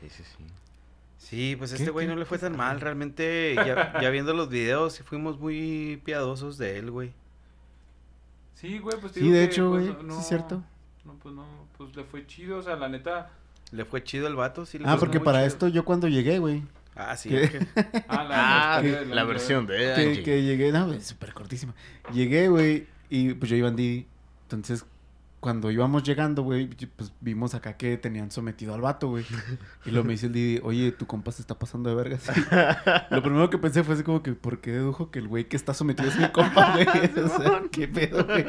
Sí, 0.00 0.08
sí, 0.08 0.22
sí. 0.22 0.44
Sí, 1.24 1.56
pues 1.56 1.72
este 1.72 1.90
güey 1.90 2.06
no 2.06 2.16
le 2.16 2.26
fue 2.26 2.36
tan 2.38 2.54
mal. 2.54 2.80
Realmente, 2.80 3.54
ya, 3.54 4.10
viendo 4.10 4.34
los 4.34 4.50
videos, 4.50 4.92
sí 4.92 5.02
fuimos 5.02 5.38
muy 5.40 6.00
piadosos 6.04 6.58
de 6.58 6.78
él, 6.78 6.90
güey. 6.90 7.12
Sí, 8.54 8.78
güey, 8.78 9.00
pues 9.00 9.12
Sí, 9.14 9.30
de 9.30 9.42
hecho, 9.42 9.70
pues, 9.70 9.86
güey, 9.90 10.06
no- 10.06 10.14
sí 10.14 10.20
es 10.20 10.28
cierto. 10.28 10.62
No, 11.04 11.14
pues 11.14 11.34
no, 11.34 11.46
pues 11.78 11.96
le 11.96 12.04
fue 12.04 12.26
chido, 12.26 12.58
o 12.58 12.62
sea, 12.62 12.76
la 12.76 12.88
neta. 12.90 13.30
Le 13.72 13.86
fue 13.86 14.04
chido 14.04 14.26
el 14.26 14.36
vato, 14.36 14.66
sí. 14.66 14.78
Le 14.78 14.86
Ah, 14.86 14.96
porque 14.98 15.18
para 15.18 15.44
esto 15.46 15.68
yo 15.68 15.84
cuando 15.84 16.08
llegué, 16.08 16.38
güey, 16.38 16.62
Ah, 16.94 17.16
sí. 17.16 17.30
Ah, 18.08 18.24
la 18.24 19.22
ah, 19.22 19.24
versión 19.24 19.66
de 19.66 19.94
que, 19.96 20.22
que 20.22 20.42
llegué, 20.42 20.72
no, 20.72 20.86
güey, 20.86 21.00
súper 21.00 21.32
cortísima. 21.32 21.74
Llegué, 22.12 22.48
güey, 22.48 22.86
y 23.08 23.32
pues 23.32 23.50
yo 23.50 23.56
iba 23.56 23.68
en 23.68 23.76
Didi. 23.76 24.06
Entonces, 24.42 24.84
cuando 25.44 25.70
íbamos 25.70 26.02
llegando, 26.04 26.42
güey, 26.42 26.70
pues 26.96 27.12
vimos 27.20 27.54
acá 27.54 27.76
que 27.76 27.98
tenían 27.98 28.30
sometido 28.30 28.72
al 28.72 28.80
vato, 28.80 29.10
güey. 29.10 29.26
Y 29.84 29.90
lo 29.90 30.02
me 30.02 30.12
dice 30.12 30.28
el 30.28 30.32
Didi, 30.32 30.58
oye, 30.64 30.90
tu 30.90 31.06
compa 31.06 31.32
se 31.32 31.42
está 31.42 31.58
pasando 31.58 31.90
de 31.90 31.96
vergas. 31.96 32.32
lo 33.10 33.22
primero 33.22 33.50
que 33.50 33.58
pensé 33.58 33.84
fue 33.84 33.92
así 33.92 34.02
como 34.02 34.22
que, 34.22 34.32
¿por 34.32 34.62
qué 34.62 34.72
dedujo 34.72 35.10
que 35.10 35.18
el 35.18 35.28
güey 35.28 35.44
que 35.46 35.58
está 35.58 35.74
sometido 35.74 36.08
es 36.08 36.18
mi 36.18 36.28
compa, 36.28 36.72
güey? 36.72 36.86
o 37.22 37.28
sea, 37.28 37.62
¿qué 37.70 37.86
pedo, 37.86 38.24
güey? 38.24 38.46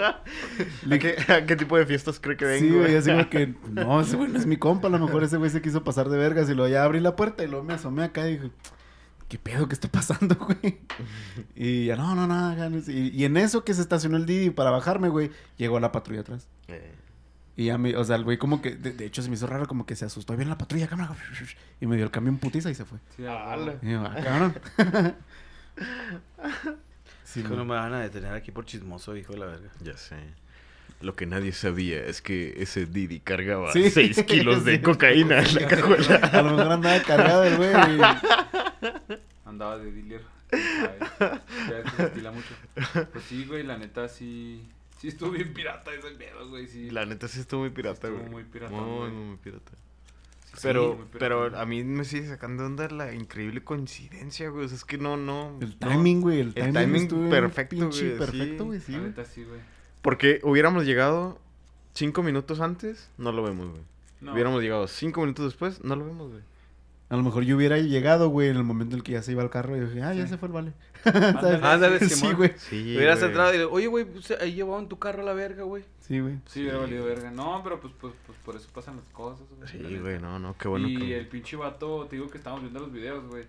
Qué, 0.97 1.55
tipo 1.57 1.77
de 1.77 1.85
fiestas 1.85 2.17
cree 2.17 2.37
que 2.37 2.45
vengo? 2.45 2.65
Sí, 2.65 2.73
güey, 2.73 2.95
así 2.95 3.11
como 3.11 3.29
que, 3.29 3.53
no, 3.73 3.99
ese 3.99 4.15
güey 4.15 4.31
no 4.31 4.39
es 4.39 4.45
mi 4.45 4.55
compa, 4.55 4.87
a 4.87 4.91
lo 4.91 4.99
mejor 4.99 5.21
ese 5.25 5.35
güey 5.35 5.49
se 5.49 5.61
quiso 5.61 5.83
pasar 5.83 6.07
de 6.07 6.17
vergas. 6.17 6.49
Y 6.49 6.53
luego 6.53 6.71
ya 6.71 6.85
abrí 6.85 7.01
la 7.01 7.17
puerta 7.17 7.43
y 7.43 7.47
luego 7.47 7.65
me 7.65 7.73
asomé 7.73 8.05
acá 8.05 8.25
y 8.29 8.37
dije, 8.37 8.51
¿qué 9.27 9.37
pedo 9.37 9.67
que 9.67 9.73
está 9.73 9.87
pasando, 9.87 10.35
güey? 10.39 10.79
Y 11.55 11.85
ya, 11.85 11.95
no, 11.95 12.15
no, 12.15 12.27
no. 12.27 12.77
Y, 12.87 13.09
y, 13.09 13.25
en 13.25 13.37
eso 13.37 13.63
que 13.63 13.73
se 13.73 13.81
estacionó 13.81 14.17
el 14.17 14.25
Didi 14.25 14.49
para 14.49 14.71
bajarme, 14.71 15.09
güey, 15.09 15.31
llegó 15.57 15.79
la 15.79 15.91
patrulla 15.91 16.21
atrás. 16.21 16.47
Eh. 16.67 16.93
Y 17.57 17.65
ya 17.65 17.77
me, 17.77 17.95
o 17.95 18.03
sea, 18.03 18.17
el 18.17 18.25
güey 18.25 18.37
como 18.37 18.61
que, 18.61 18.75
de, 18.75 19.05
hecho 19.05 19.21
se 19.21 19.29
me 19.29 19.35
hizo 19.35 19.47
raro, 19.47 19.65
como 19.65 19.85
que 19.85 19.95
se 19.95 20.03
asustó. 20.05 20.33
Ahí 20.33 20.37
viene 20.37 20.49
la 20.49 20.57
patrulla, 20.57 20.87
cámara. 20.87 21.15
Y 21.79 21.87
me 21.87 21.95
dio 21.95 22.03
el 22.05 22.11
camión 22.11 22.37
putiza 22.37 22.69
y 22.69 22.75
se 22.75 22.83
fue. 22.83 22.99
Sí, 23.15 23.23
dale. 23.23 23.79
Y 23.81 23.91
yo, 23.91 24.03
ah, 24.05 24.15
cabrón. 24.21 24.55
es 27.23 27.33
que 27.33 27.43
no 27.43 27.63
me 27.63 27.75
van 27.75 27.93
a 27.93 28.01
detener 28.01 28.33
aquí 28.33 28.51
por 28.51 28.65
chismoso, 28.65 29.15
hijo 29.15 29.33
de 29.33 29.39
la 29.39 29.45
verga. 29.45 29.69
Ya 29.81 29.95
sé. 29.95 30.17
Lo 31.01 31.15
que 31.15 31.25
nadie 31.25 31.51
sabía 31.51 32.03
es 32.03 32.21
que 32.21 32.55
ese 32.61 32.85
Didi 32.85 33.19
cargaba 33.19 33.71
6 33.71 34.23
kilos 34.23 34.65
de 34.65 34.81
cocaína 34.83 35.39
en 35.39 35.55
la 35.55 35.67
cajuela. 35.67 36.15
A 36.15 36.41
lo 36.41 36.51
mejor 36.55 36.71
andaba 36.71 36.99
cargado 37.03 37.43
el 37.43 37.57
güey. 37.57 37.71
Andaba 39.45 39.77
de 39.77 39.91
dealer. 39.91 40.21
Ya 40.51 41.91
se 41.95 42.03
estila 42.03 42.31
mucho. 42.31 42.53
Pues 43.11 43.23
sí, 43.25 43.45
güey, 43.45 43.63
la 43.63 43.77
neta 43.77 44.07
sí. 44.07 44.67
Sí 44.99 45.09
estuvo 45.09 45.31
bien 45.31 45.53
pirata 45.53 45.93
ese 45.93 46.11
pedo, 46.11 46.49
güey. 46.49 46.67
Sí. 46.67 46.89
La 46.89 47.05
neta 47.05 47.27
sí 47.27 47.39
estuvo 47.39 47.61
muy 47.61 47.69
pirata, 47.69 48.07
güey. 48.07 48.21
Estuvo 48.21 48.37
muy 48.37 48.43
pirata. 48.43 48.73
Muy, 48.73 49.11
muy, 49.11 49.25
muy 49.25 49.37
pirata. 49.37 49.71
Pero, 50.61 51.07
pero 51.19 51.57
a 51.57 51.65
mí 51.65 51.83
me 51.83 52.05
sigue 52.05 52.27
sacando 52.27 52.65
onda 52.65 52.87
la 52.89 53.13
increíble 53.13 53.63
coincidencia, 53.63 54.49
güey. 54.49 54.65
O 54.65 54.67
sea, 54.67 54.77
es 54.77 54.85
que 54.85 54.97
no, 54.97 55.17
no. 55.17 55.57
El 55.61 55.77
timing, 55.77 56.21
güey. 56.21 56.39
El, 56.39 56.53
el 56.55 56.73
timing, 56.73 57.29
perfecto, 57.29 57.89
güey. 57.89 58.17
Perfecto, 58.17 58.65
güey, 58.65 58.79
sí. 58.79 58.93
La 58.93 58.99
neta 58.99 59.25
sí, 59.25 59.43
güey. 59.43 59.59
Porque 60.01 60.39
hubiéramos 60.43 60.85
llegado 60.85 61.39
cinco 61.93 62.23
minutos 62.23 62.61
antes, 62.61 63.09
no 63.17 63.31
lo 63.31 63.43
vemos, 63.43 63.71
güey. 63.71 63.83
No. 64.21 64.33
Hubiéramos 64.33 64.61
llegado 64.61 64.87
cinco 64.87 65.21
minutos 65.21 65.45
después, 65.45 65.83
no 65.83 65.95
lo 65.95 66.05
vemos, 66.05 66.31
güey. 66.31 66.43
A 67.07 67.15
lo 67.15 67.21
mejor 67.21 67.43
yo 67.43 67.55
hubiera 67.55 67.77
llegado, 67.77 68.29
güey, 68.29 68.49
en 68.49 68.57
el 68.57 68.63
momento 68.63 68.95
en 68.95 68.99
el 68.99 69.03
que 69.03 69.11
ya 69.11 69.21
se 69.21 69.31
iba 69.31 69.43
al 69.43 69.51
carro 69.51 69.77
y 69.77 69.79
dije, 69.79 70.01
ah, 70.01 70.13
ya 70.13 70.25
se 70.25 70.37
fue 70.37 70.47
el 70.47 70.53
vale. 70.53 70.73
Ándale, 71.61 71.99
sí, 72.09 72.33
güey. 72.33 72.51
Hubieras 72.71 73.21
entrado 73.21 73.53
y 73.53 73.59
le, 73.59 73.65
oye, 73.65 73.85
güey, 73.85 74.05
pues, 74.05 74.31
ahí 74.31 74.55
llevaban 74.55 74.89
tu 74.89 74.97
carro 74.97 75.21
a 75.21 75.25
la 75.25 75.33
verga, 75.33 75.63
güey. 75.63 75.83
Sí, 75.99 76.19
güey. 76.19 76.39
Sí, 76.47 76.61
hubiera 76.61 76.79
valido 76.79 77.05
verga. 77.05 77.29
No, 77.29 77.61
pero 77.63 77.79
pues, 77.79 77.93
pues, 78.01 78.13
pues 78.25 78.37
por 78.43 78.55
eso 78.55 78.69
pasan 78.73 78.95
las 78.95 79.07
cosas, 79.09 79.45
güey. 79.55 79.69
Sí, 79.69 79.99
güey, 79.99 80.19
no, 80.19 80.39
no, 80.39 80.57
qué 80.57 80.67
bueno. 80.67 80.87
Y 80.87 81.13
el 81.13 81.27
pinche 81.27 81.55
vato, 81.55 82.07
te 82.09 82.15
digo 82.15 82.29
que 82.29 82.39
estábamos 82.39 82.63
viendo 82.63 82.79
los 82.79 82.91
videos, 82.91 83.23
güey. 83.27 83.45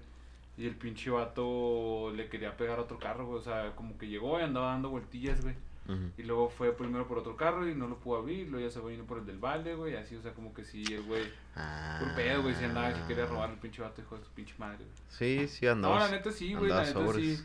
Y 0.59 0.67
el 0.67 0.75
pinche 0.75 1.11
vato 1.11 2.13
le 2.15 2.29
quería 2.29 2.57
pegar 2.57 2.79
a 2.79 2.83
otro 2.83 2.99
carro, 2.99 3.27
güey. 3.27 3.39
O 3.39 3.43
sea, 3.43 3.75
como 3.75 3.97
que 3.97 4.07
llegó 4.07 4.39
y 4.39 4.43
andaba 4.43 4.73
dando 4.73 4.91
vueltillas, 4.91 5.41
güey. 5.41 5.55
Y 6.17 6.23
luego 6.23 6.49
fue 6.49 6.73
primero 6.73 7.07
por 7.07 7.19
otro 7.19 7.37
carro 7.37 7.69
y 7.69 7.75
no 7.75 7.87
lo 7.87 7.99
pudo 7.99 8.19
abrir. 8.19 8.49
Luego 8.49 8.67
ya 8.67 8.73
se 8.73 8.81
fue 8.81 8.93
yendo 8.93 9.07
por 9.07 9.19
el 9.19 9.27
del 9.27 9.39
balde, 9.39 9.75
güey. 9.75 9.97
Así, 9.97 10.17
o 10.17 10.23
sea, 10.23 10.33
como 10.33 10.53
que 10.53 10.65
sí, 10.65 10.85
el 10.91 11.03
güey. 11.03 11.25
Ah. 11.55 11.99
Por 12.01 12.15
pedo, 12.15 12.43
güey. 12.43 12.55
Si 12.55 12.65
andaba, 12.65 12.95
si 12.95 13.03
quería 13.07 13.27
robar 13.27 13.51
el 13.51 13.59
pinche 13.59 13.83
vato, 13.83 14.01
hijo 14.01 14.17
de 14.17 14.25
su 14.25 14.31
pinche 14.31 14.55
madre, 14.59 14.79
güey. 14.79 14.91
Sí, 15.09 15.49
sí, 15.49 15.67
andaba. 15.67 15.95
No, 15.95 16.01
la 16.01 16.11
neta 16.11 16.33
sí, 16.33 16.55
güey. 16.55 16.71
La 16.71 16.85
neta 16.85 17.13
sí. 17.15 17.39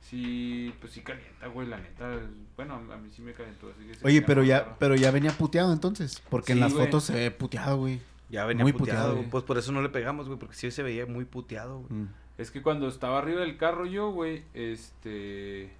Sí, 0.00 0.74
pues 0.80 0.92
sí 0.92 1.02
calienta, 1.02 1.48
güey, 1.48 1.68
la 1.68 1.78
neta. 1.78 2.18
Bueno, 2.56 2.74
a 2.76 2.96
mí 2.96 3.10
sí 3.14 3.20
me 3.20 3.32
calentó. 3.32 3.70
Oye, 4.02 4.22
pero 4.22 4.42
ya, 4.42 4.76
pero 4.78 4.94
ya 4.94 5.10
venía 5.10 5.32
puteado 5.32 5.72
entonces. 5.72 6.22
Porque 6.30 6.52
en 6.52 6.60
las 6.60 6.72
fotos 6.72 7.04
se 7.04 7.14
ve 7.14 7.30
puteado, 7.30 7.76
güey. 7.76 8.00
Ya 8.30 8.44
venía 8.44 8.62
muy 8.62 8.72
puteado. 8.72 9.10
puteado 9.10 9.30
pues 9.30 9.44
por 9.44 9.58
eso 9.58 9.72
no 9.72 9.82
le 9.82 9.88
pegamos, 9.88 10.26
güey, 10.26 10.38
porque 10.38 10.54
sí 10.54 10.70
se 10.70 10.82
veía 10.82 11.06
muy 11.06 11.24
puteado, 11.24 11.80
güey. 11.80 12.02
Mm. 12.02 12.08
Es 12.38 12.50
que 12.50 12.62
cuando 12.62 12.88
estaba 12.88 13.18
arriba 13.18 13.40
del 13.40 13.56
carro 13.56 13.84
yo, 13.84 14.10
güey, 14.12 14.44
este 14.54 15.72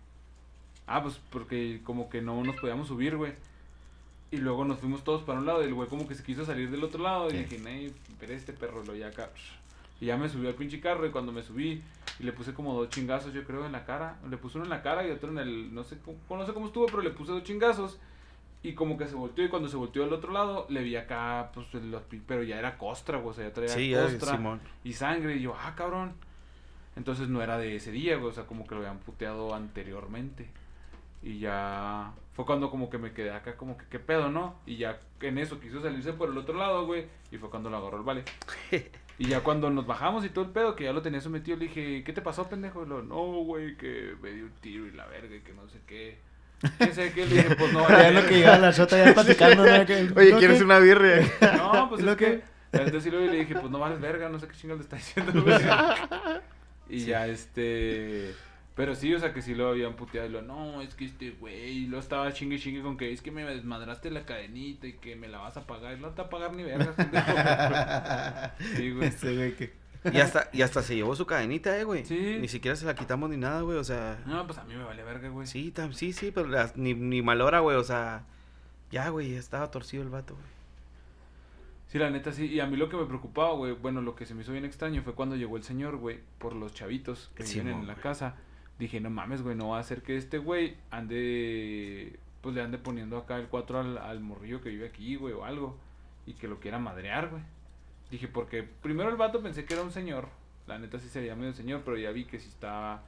Ah, 0.88 1.02
pues 1.02 1.20
porque 1.30 1.80
como 1.84 2.08
que 2.08 2.22
no 2.22 2.42
nos 2.42 2.56
podíamos 2.56 2.88
subir, 2.88 3.16
güey. 3.16 3.32
Y 4.30 4.38
luego 4.38 4.64
nos 4.64 4.78
fuimos 4.78 5.04
todos 5.04 5.22
para 5.22 5.38
un 5.38 5.46
lado 5.46 5.62
y 5.62 5.66
el 5.66 5.74
güey 5.74 5.88
como 5.88 6.06
que 6.08 6.14
se 6.14 6.22
quiso 6.22 6.44
salir 6.44 6.70
del 6.70 6.82
otro 6.82 7.02
lado. 7.02 7.30
Y 7.30 7.36
dije, 7.36 7.58
Ney, 7.58 7.94
pero 8.18 8.32
este 8.32 8.52
perro 8.52 8.84
lo 8.84 8.94
ya 8.94 9.08
acá. 9.08 9.30
Y 10.00 10.06
ya 10.06 10.16
me 10.16 10.28
subió 10.28 10.48
al 10.48 10.54
pinche 10.54 10.80
carro 10.80 11.06
y 11.06 11.10
cuando 11.10 11.32
me 11.32 11.42
subí 11.42 11.82
y 12.18 12.22
le 12.22 12.32
puse 12.32 12.54
como 12.54 12.74
dos 12.74 12.88
chingazos, 12.88 13.32
yo 13.32 13.44
creo, 13.44 13.66
en 13.66 13.72
la 13.72 13.84
cara. 13.84 14.16
Le 14.28 14.36
puse 14.36 14.58
uno 14.58 14.64
en 14.64 14.70
la 14.70 14.82
cara 14.82 15.06
y 15.06 15.10
otro 15.10 15.30
en 15.30 15.38
el, 15.38 15.74
no 15.74 15.84
sé 15.84 15.98
cómo, 15.98 16.40
no 16.40 16.46
sé 16.46 16.52
cómo 16.52 16.66
estuvo, 16.66 16.86
pero 16.86 17.02
le 17.02 17.10
puse 17.10 17.32
dos 17.32 17.42
chingazos. 17.42 17.98
Y 18.62 18.72
como 18.72 18.98
que 18.98 19.06
se 19.06 19.14
volteó 19.14 19.44
y 19.44 19.48
cuando 19.48 19.68
se 19.68 19.76
volteó 19.76 20.04
al 20.04 20.12
otro 20.12 20.32
lado, 20.32 20.66
le 20.68 20.82
vi 20.82 20.96
acá, 20.96 21.50
pues, 21.54 21.72
los, 21.74 22.02
pero 22.26 22.42
ya 22.42 22.58
era 22.58 22.76
costra, 22.76 23.18
güey, 23.18 23.30
o 23.30 23.32
sea, 23.34 23.48
ya 23.48 23.52
traía 23.54 23.68
sí, 23.68 23.92
costra 23.92 24.58
y 24.84 24.92
sangre. 24.92 25.36
Y 25.36 25.42
yo, 25.42 25.54
ah, 25.56 25.74
cabrón. 25.76 26.14
Entonces 26.96 27.28
no 27.28 27.40
era 27.40 27.58
de 27.58 27.76
ese 27.76 27.92
día, 27.92 28.16
güey, 28.16 28.30
o 28.30 28.32
sea, 28.32 28.46
como 28.46 28.66
que 28.66 28.74
lo 28.74 28.80
habían 28.80 28.98
puteado 28.98 29.54
anteriormente. 29.54 30.48
Y 31.22 31.40
ya 31.40 32.12
fue 32.34 32.46
cuando 32.46 32.70
como 32.70 32.88
que 32.88 32.98
me 32.98 33.12
quedé 33.12 33.32
acá 33.32 33.56
como 33.56 33.76
que 33.76 33.86
qué 33.86 33.98
pedo, 33.98 34.30
¿no? 34.30 34.60
Y 34.64 34.76
ya 34.76 34.98
en 35.20 35.38
eso 35.38 35.58
quiso 35.58 35.82
salirse 35.82 36.12
por 36.12 36.30
el 36.30 36.38
otro 36.38 36.56
lado, 36.56 36.86
güey. 36.86 37.06
Y 37.30 37.38
fue 37.38 37.50
cuando 37.50 37.70
lo 37.70 37.78
agarró 37.78 37.98
el 37.98 38.04
vale. 38.04 38.24
Y 39.20 39.26
ya 39.26 39.40
cuando 39.40 39.68
nos 39.68 39.84
bajamos 39.84 40.24
y 40.24 40.28
todo 40.28 40.44
el 40.44 40.52
pedo, 40.52 40.76
que 40.76 40.84
ya 40.84 40.92
lo 40.92 41.02
tenía 41.02 41.20
sometido, 41.20 41.56
le 41.56 41.64
dije, 41.64 42.04
¿qué 42.04 42.12
te 42.12 42.22
pasó, 42.22 42.48
pendejo? 42.48 42.84
Y 42.84 42.88
lo, 42.88 43.02
no, 43.02 43.16
güey, 43.42 43.76
que 43.76 44.14
me 44.22 44.30
dio 44.30 44.44
un 44.44 44.52
tiro 44.60 44.86
y 44.86 44.92
la 44.92 45.06
verga 45.06 45.34
y 45.34 45.40
que 45.40 45.52
no 45.54 45.68
sé 45.68 45.80
qué. 45.88 46.18
¿Qué 46.78 46.92
sé 46.92 47.12
qué? 47.12 47.26
Le 47.26 47.34
dije, 47.34 47.56
pues 47.56 47.72
no. 47.72 47.88
Ya 47.88 48.12
lo 48.12 48.24
que 48.24 48.36
llegaba 48.36 48.58
la 48.58 48.72
sota 48.72 49.04
ya 49.04 49.12
platicando. 49.14 49.64
¿no? 49.64 49.72
Oye, 50.16 50.36
¿quieres 50.38 50.62
una 50.62 50.78
birria? 50.78 51.28
No, 51.56 51.88
pues 51.88 52.02
es, 52.02 52.06
es 52.06 52.16
que... 52.16 52.42
Entonces 52.70 53.12
le 53.12 53.38
dije, 53.38 53.54
pues 53.54 53.70
no 53.70 53.80
vales 53.80 54.00
verga, 54.00 54.28
no 54.28 54.38
sé 54.38 54.46
qué 54.46 54.54
chingo 54.54 54.76
le 54.76 54.82
está 54.82 54.96
diciendo, 54.96 55.42
güey. 55.42 55.56
Y 56.88 57.04
ya 57.04 57.26
este... 57.26 58.34
Pero 58.78 58.94
sí, 58.94 59.12
o 59.12 59.18
sea, 59.18 59.34
que 59.34 59.42
sí 59.42 59.56
lo 59.56 59.70
habían 59.70 59.96
puteado 59.96 60.28
y 60.28 60.30
lo, 60.30 60.40
no, 60.40 60.80
es 60.80 60.94
que 60.94 61.04
este 61.04 61.32
güey, 61.32 61.86
lo 61.86 61.98
estaba 61.98 62.32
chingue 62.32 62.60
chingue 62.60 62.80
con 62.80 62.96
que 62.96 63.12
es 63.12 63.22
que 63.22 63.32
me 63.32 63.42
desmadraste 63.42 64.08
la 64.08 64.24
cadenita 64.24 64.86
y 64.86 64.92
que 64.92 65.16
me 65.16 65.26
la 65.26 65.38
vas 65.38 65.56
a 65.56 65.66
pagar. 65.66 65.98
Y 65.98 66.00
no 66.00 66.10
te 66.10 66.22
va 66.22 66.28
a 66.28 66.30
pagar 66.30 66.52
ni 66.54 66.62
vergas. 66.62 66.94
sí, 68.76 68.92
güey. 68.92 69.08
Ese. 69.08 69.72
Y 70.12 70.20
hasta, 70.20 70.48
y 70.52 70.62
hasta 70.62 70.82
se 70.82 70.94
llevó 70.94 71.16
su 71.16 71.26
cadenita, 71.26 71.76
eh, 71.76 71.82
güey. 71.82 72.04
Sí. 72.04 72.38
Ni 72.40 72.46
siquiera 72.46 72.76
se 72.76 72.86
la 72.86 72.94
quitamos 72.94 73.28
ni 73.30 73.36
nada, 73.36 73.62
güey, 73.62 73.78
o 73.78 73.82
sea. 73.82 74.22
No, 74.26 74.46
pues 74.46 74.60
a 74.60 74.64
mí 74.64 74.76
me 74.76 74.84
vale 74.84 75.02
verga, 75.02 75.28
güey. 75.28 75.48
Sí, 75.48 75.72
tam, 75.72 75.92
sí, 75.92 76.12
sí, 76.12 76.30
pero 76.30 76.48
ni, 76.76 76.94
ni 76.94 77.20
mal 77.20 77.40
hora, 77.40 77.58
güey, 77.58 77.76
o 77.76 77.82
sea. 77.82 78.26
Ya, 78.92 79.08
güey, 79.08 79.34
estaba 79.34 79.72
torcido 79.72 80.04
el 80.04 80.08
vato, 80.08 80.34
güey. 80.34 80.46
Sí, 81.88 81.98
la 81.98 82.10
neta 82.10 82.30
sí. 82.30 82.46
Y 82.46 82.60
a 82.60 82.66
mí 82.66 82.76
lo 82.76 82.88
que 82.88 82.96
me 82.96 83.06
preocupaba, 83.06 83.54
güey, 83.54 83.72
bueno, 83.72 84.02
lo 84.02 84.14
que 84.14 84.24
se 84.24 84.34
me 84.36 84.42
hizo 84.42 84.52
bien 84.52 84.64
extraño 84.64 85.02
fue 85.02 85.16
cuando 85.16 85.34
llegó 85.34 85.56
el 85.56 85.64
señor, 85.64 85.96
güey, 85.96 86.20
por 86.38 86.54
los 86.54 86.74
chavitos 86.74 87.32
que 87.34 87.44
sí, 87.44 87.58
en 87.58 87.84
la 87.88 87.96
casa. 87.96 88.36
Dije, 88.78 89.00
no 89.00 89.10
mames, 89.10 89.42
güey, 89.42 89.56
no 89.56 89.70
va 89.70 89.80
a 89.80 89.82
ser 89.82 90.02
que 90.02 90.16
este 90.16 90.38
güey 90.38 90.76
ande, 90.90 92.18
pues 92.40 92.54
le 92.54 92.62
ande 92.62 92.78
poniendo 92.78 93.18
acá 93.18 93.36
el 93.36 93.48
4 93.48 93.80
al, 93.80 93.98
al 93.98 94.20
morrillo 94.20 94.60
que 94.60 94.68
vive 94.68 94.86
aquí, 94.86 95.16
güey, 95.16 95.34
o 95.34 95.44
algo. 95.44 95.76
Y 96.26 96.34
que 96.34 96.46
lo 96.46 96.60
quiera 96.60 96.78
madrear, 96.78 97.30
güey. 97.30 97.42
Dije, 98.10 98.28
porque 98.28 98.62
primero 98.62 99.10
el 99.10 99.16
vato 99.16 99.42
pensé 99.42 99.64
que 99.64 99.74
era 99.74 99.82
un 99.82 99.90
señor. 99.90 100.28
La 100.66 100.78
neta 100.78 100.98
sí 100.98 101.08
sería 101.08 101.34
medio 101.34 101.52
señor, 101.54 101.82
pero 101.84 101.96
ya 101.96 102.10
vi 102.10 102.24
que 102.24 102.38
sí 102.38 102.48
estaba, 102.48 103.02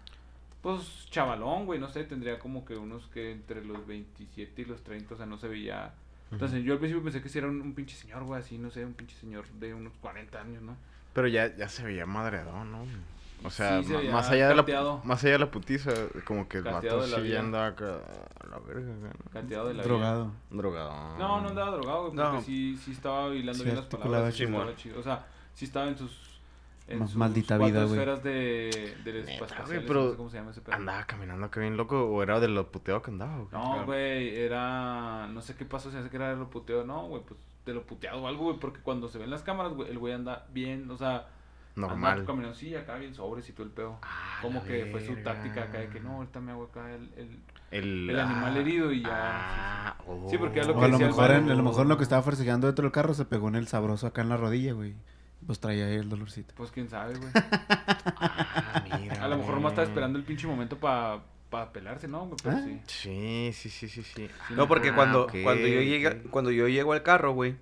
pues, 0.63 1.07
chavalón, 1.11 1.67
güey, 1.67 1.79
no 1.79 1.89
sé, 1.89 2.05
tendría 2.05 2.39
como 2.39 2.65
que 2.65 2.75
unos 2.77 3.07
que 3.09 3.33
entre 3.33 3.65
los 3.65 3.87
27 3.87 4.63
y 4.63 4.65
los 4.65 4.83
30, 4.83 5.15
o 5.15 5.17
sea, 5.17 5.27
no 5.27 5.37
se 5.39 5.49
veía... 5.49 5.95
Entonces 6.33 6.63
yo 6.63 6.75
al 6.75 6.79
principio 6.79 7.03
pensé 7.03 7.21
que 7.21 7.29
sí 7.29 7.39
era 7.39 7.49
un, 7.49 7.61
un 7.61 7.75
pinche 7.75 7.97
señor, 7.97 8.23
güey, 8.23 8.41
así, 8.41 8.57
no 8.57 8.71
sé, 8.71 8.85
un 8.85 8.95
pinche 8.95 9.17
señor 9.17 9.49
de 9.59 9.75
unos 9.75 9.93
40 10.01 10.41
años, 10.41 10.63
¿no? 10.63 10.77
Pero 11.13 11.27
ya, 11.27 11.55
ya 11.57 11.69
se 11.69 11.83
veía 11.83 12.07
madreadón, 12.07 12.71
¿no? 12.71 12.85
O 13.43 13.51
sea, 13.51 13.83
Sí, 13.83 13.89
se 13.89 14.11
más 14.11 14.29
allá 14.31 14.49
de 14.49 14.55
la 14.55 15.01
más 15.05 15.25
allá 15.25 15.33
de 15.33 15.39
la 15.39 15.51
putiza, 15.51 15.93
como 16.25 16.47
que 16.49 16.59
el 16.59 16.65
Cateado 16.65 16.99
vato 16.99 17.07
de 17.07 17.11
la 17.13 17.17
sí 17.17 17.23
vida. 17.23 17.41
andaba 17.41 17.67
acá 17.69 17.85
a 18.41 18.47
la 18.49 18.59
verga, 18.59 18.93
¿no? 18.93 19.09
Cateado 19.33 19.69
de 19.69 19.75
la 19.75 19.83
Drogado. 19.83 20.25
vida. 20.27 20.35
Drogado. 20.51 21.19
No, 21.19 21.41
no 21.41 21.49
andaba 21.49 21.71
drogado, 21.71 22.01
güey, 22.11 22.17
porque 22.17 22.33
No. 22.37 22.41
sí, 22.43 22.77
sí 22.77 22.93
estaba 22.93 23.29
hilando 23.35 23.55
Sí 23.59 23.65
bien 23.65 23.77
las 23.77 23.87
palabras. 23.87 24.35
sí. 24.35 24.91
O 24.97 25.03
sea, 25.03 25.27
sí 25.55 25.65
estaba 25.65 25.89
en 25.89 25.97
sus... 25.97 26.29
En 26.89 27.07
sus 27.07 27.17
maldita 27.17 27.57
vida, 27.57 27.85
güey. 27.85 27.93
esferas 28.01 28.23
de, 28.25 28.97
de 29.05 29.13
Neta, 29.13 29.31
espaciales, 29.33 29.67
güey, 29.69 29.81
no 29.81 29.87
pero 29.87 30.11
sé 30.11 30.17
cómo 30.17 30.31
se 30.31 30.37
llama 30.39 30.51
ese 30.51 30.61
pedo. 30.61 30.75
Andaba 30.75 31.05
caminando 31.05 31.47
acá 31.47 31.61
bien 31.61 31.77
loco 31.77 32.05
o 32.05 32.23
era 32.23 32.41
de 32.41 32.49
lo 32.49 32.67
puteado 32.73 33.01
que 33.01 33.13
andaba. 33.13 33.43
o 33.43 33.49
qué? 33.49 33.57
No, 33.57 33.85
güey, 33.87 34.37
era... 34.37 35.29
No 35.29 35.41
sé 35.41 35.55
qué 35.55 35.65
pasó, 35.65 35.91
se 35.93 35.99
hace 35.99 36.11
que 36.11 36.17
era 36.17 36.31
de 36.31 36.37
lo 36.37 36.51
puteado. 36.51 36.85
No, 36.85 37.07
güey, 37.07 37.23
pues 37.23 37.39
de 37.65 37.75
lo 37.75 37.85
puteado 37.87 38.21
o 38.23 38.27
algo, 38.27 38.45
güey, 38.47 38.59
porque 38.59 38.81
cuando 38.81 39.09
se 39.09 39.19
ven 39.19 39.31
las 39.31 39.43
cámaras, 39.43 39.73
güey, 39.73 39.89
el 39.89 39.99
güey 39.99 40.13
anda 40.15 40.47
bien, 40.53 40.91
o 40.91 40.97
sea... 40.97 41.29
Normal. 41.77 42.25
Caminando, 42.27 42.55
sí, 42.57 42.75
acá 42.75 42.97
bien 42.97 43.15
sobres 43.15 43.49
y 43.49 43.53
todo 43.53 43.65
el 43.65 43.73
pedo. 43.73 43.99
Ah, 44.03 44.39
Como 44.43 44.63
que 44.65 44.87
fue 44.91 45.01
su 45.07 45.15
táctica 45.23 45.65
acá 45.65 45.79
de 45.79 45.89
que 45.89 46.01
no, 46.01 46.17
ahorita 46.17 46.41
me 46.41 46.53
hago 46.53 46.65
acá 46.65 46.93
el... 46.95 47.11
el... 47.17 47.39
El, 47.71 48.11
el 48.11 48.19
animal 48.19 48.57
herido 48.57 48.91
y 48.93 49.01
ya, 49.03 49.11
Ah, 49.13 49.97
Sí, 50.29 50.37
porque 50.39 50.61
lo 50.65 50.73
O 50.77 50.79
que 50.81 50.85
a 50.87 50.89
lo 50.89 50.99
mejor, 50.99 51.31
en, 51.31 51.49
a 51.51 51.55
lo 51.55 51.63
mejor 51.63 51.87
lo 51.87 51.97
que 51.97 52.03
estaba 52.03 52.21
forcejeando 52.21 52.67
dentro 52.67 52.83
del 52.83 52.91
carro 52.91 53.15
se 53.15 53.25
pegó 53.25 53.47
en 53.47 53.55
el 53.55 53.69
sabroso 53.69 54.09
acá 54.09 54.23
en 54.23 54.29
la 54.29 54.37
rodilla, 54.37 54.73
güey. 54.73 54.95
Pues 55.47 55.61
traía 55.61 55.87
ahí 55.87 55.95
el 55.95 56.09
dolorcito. 56.09 56.53
Pues 56.57 56.73
quién 56.73 56.89
sabe, 56.89 57.15
güey. 57.17 57.31
Ah, 58.23 58.85
mira. 59.01 59.25
A 59.25 59.29
lo 59.29 59.39
mejor 59.39 59.55
nomás 59.55 59.73
estaba 59.73 59.87
esperando 59.87 60.19
el 60.19 60.25
pinche 60.25 60.47
momento 60.47 60.79
para 60.79 61.21
pa 61.49 61.73
pelarse, 61.73 62.09
¿no? 62.09 62.31
Pero 62.43 62.57
¿Ah? 62.57 62.63
sí. 62.65 62.81
Sí, 62.87 63.51
sí, 63.53 63.71
sí, 63.71 63.89
sí, 63.89 64.03
sí. 64.03 64.29
No, 64.51 64.67
porque 64.69 64.91
Ah, 64.91 64.95
cuando, 64.97 65.27
cuando 65.43 65.67
yo 65.67 65.81
llega, 65.81 66.11
ok. 66.11 66.31
cuando 66.31 66.51
yo 66.51 66.69
llego 66.69 66.93
al 66.93 67.03
carro, 67.03 67.33
güey, 67.33 67.55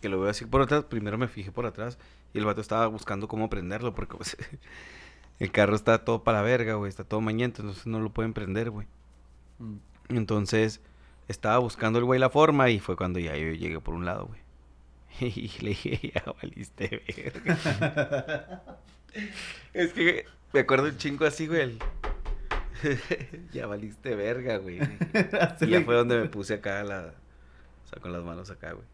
que 0.00 0.08
lo 0.08 0.20
veo 0.20 0.30
así 0.30 0.44
por 0.46 0.62
atrás, 0.62 0.84
primero 0.84 1.18
me 1.18 1.28
fijé 1.28 1.50
por 1.52 1.66
atrás 1.66 1.98
y 2.34 2.38
el 2.38 2.44
vato 2.44 2.60
estaba 2.60 2.86
buscando 2.88 3.28
cómo 3.28 3.48
prenderlo 3.48 3.94
porque 3.94 4.16
pues, 4.16 4.36
el 5.38 5.50
carro 5.52 5.74
está 5.76 6.04
todo 6.04 6.22
para 6.24 6.38
la 6.38 6.44
verga, 6.44 6.74
güey, 6.74 6.88
está 6.90 7.04
todo 7.04 7.20
mañento, 7.20 7.62
entonces 7.62 7.86
no 7.86 8.00
lo 8.00 8.10
pueden 8.10 8.34
prender, 8.34 8.70
güey. 8.70 8.86
Mm. 9.58 9.76
Entonces 10.10 10.80
estaba 11.28 11.58
buscando 11.58 11.98
el 11.98 12.04
güey 12.04 12.20
la 12.20 12.28
forma 12.28 12.68
y 12.70 12.80
fue 12.80 12.96
cuando 12.96 13.18
ya 13.18 13.36
yo 13.36 13.52
llegué 13.52 13.80
por 13.80 13.94
un 13.94 14.04
lado, 14.04 14.26
güey. 14.26 14.40
Y 15.20 15.48
le 15.60 15.70
dije, 15.70 16.12
ya 16.14 16.24
valiste 16.42 17.02
verga. 17.06 18.62
es 19.72 19.92
que 19.92 20.26
me 20.52 20.60
acuerdo 20.60 20.86
un 20.88 20.98
chingo 20.98 21.24
así, 21.24 21.46
güey. 21.46 21.62
el- 21.62 21.78
ya 23.52 23.66
valiste 23.66 24.14
verga, 24.16 24.58
güey. 24.58 24.80
Y 25.60 25.66
ya 25.68 25.82
fue 25.82 25.94
donde 25.94 26.18
me 26.18 26.26
puse 26.28 26.54
acá 26.54 26.82
la... 26.82 27.14
O 27.84 27.88
sea, 27.88 28.00
con 28.00 28.12
las 28.12 28.24
manos 28.24 28.50
acá, 28.50 28.72
güey. 28.72 28.86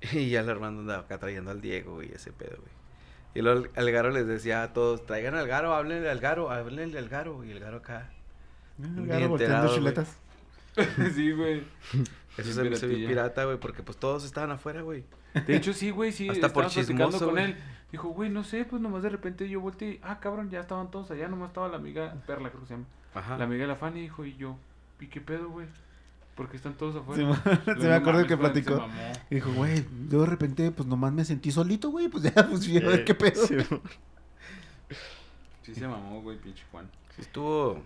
Y 0.12 0.30
ya 0.30 0.40
el 0.40 0.50
Armando 0.50 0.80
andaba 0.82 1.02
acá 1.02 1.18
trayendo 1.18 1.50
al 1.50 1.60
Diego, 1.60 1.94
güey, 1.96 2.12
ese 2.12 2.32
pedo, 2.32 2.56
güey. 2.58 2.72
Y 3.34 3.42
luego 3.42 3.64
el- 3.64 3.70
el 3.74 3.92
Garo 3.92 4.10
les 4.10 4.26
decía 4.26 4.62
a 4.62 4.72
todos, 4.72 5.04
traigan 5.06 5.34
al 5.34 5.46
Garo, 5.46 5.74
háblenle 5.74 6.08
al 6.10 6.20
Garo, 6.20 6.50
háblenle 6.50 6.98
al 6.98 7.08
Garo. 7.08 7.44
Y 7.44 7.50
el 7.50 7.60
Garo 7.60 7.78
acá. 7.78 8.10
El 8.80 8.96
Ni 9.02 9.06
Garo 9.06 9.28
volteando 9.28 9.74
chuletas. 9.74 10.16
sí, 11.14 11.32
güey. 11.32 11.62
Eso 12.36 12.52
se 12.52 12.62
me 12.62 12.70
hizo 12.70 12.86
bien 12.86 13.00
piratilla. 13.00 13.08
pirata, 13.08 13.44
güey, 13.44 13.58
porque 13.58 13.82
pues 13.82 13.98
todos 13.98 14.24
estaban 14.24 14.50
afuera, 14.52 14.82
güey. 14.82 15.04
De 15.46 15.56
hecho, 15.56 15.72
sí, 15.72 15.90
güey, 15.90 16.12
sí. 16.12 16.28
Hasta 16.28 16.52
por 16.52 16.66
chismoso, 16.68 17.18
con 17.26 17.30
güey. 17.34 17.44
él. 17.46 17.56
Dijo, 17.90 18.08
güey, 18.08 18.30
no 18.30 18.44
sé, 18.44 18.64
pues 18.64 18.80
nomás 18.82 19.02
de 19.02 19.08
repente 19.08 19.48
yo 19.48 19.60
volteé 19.60 19.88
y, 19.92 20.00
ah, 20.02 20.20
cabrón, 20.20 20.50
ya 20.50 20.60
estaban 20.60 20.90
todos 20.90 21.10
allá, 21.10 21.26
nomás 21.28 21.48
estaba 21.48 21.68
la 21.68 21.76
amiga, 21.76 22.14
Perla 22.26 22.50
creo 22.50 22.60
que 22.62 22.68
se 22.68 22.74
llama. 22.74 22.86
Ajá. 23.14 23.38
La 23.38 23.44
amiga 23.44 23.62
de 23.62 23.68
la 23.68 23.76
Fanny, 23.76 24.00
dijo, 24.02 24.24
y 24.24 24.36
yo, 24.36 24.56
¿y 25.00 25.06
qué 25.06 25.20
pedo, 25.20 25.48
güey? 25.48 25.66
Porque 26.38 26.56
están 26.56 26.74
todos 26.74 26.94
afuera. 26.94 27.42
se 27.64 27.74
me 27.88 27.92
acuerdo 27.94 28.24
que 28.24 28.36
platicó. 28.36 28.86
Y 29.28 29.34
dijo, 29.34 29.52
güey, 29.54 29.84
yo 30.08 30.20
de 30.20 30.26
repente, 30.26 30.70
pues 30.70 30.88
nomás 30.88 31.12
me 31.12 31.24
sentí 31.24 31.50
solito, 31.50 31.90
güey. 31.90 32.08
Pues 32.08 32.22
ya, 32.22 32.32
pues 32.48 32.72
ver 32.72 33.04
qué 33.04 33.12
pedo. 33.12 33.44
Sí, 33.44 33.56
Sí 35.62 35.74
se 35.74 35.88
mamó, 35.88 36.22
güey, 36.22 36.38
pinche 36.38 36.64
Juan. 36.70 36.88
Sí, 37.16 37.22
estuvo. 37.22 37.82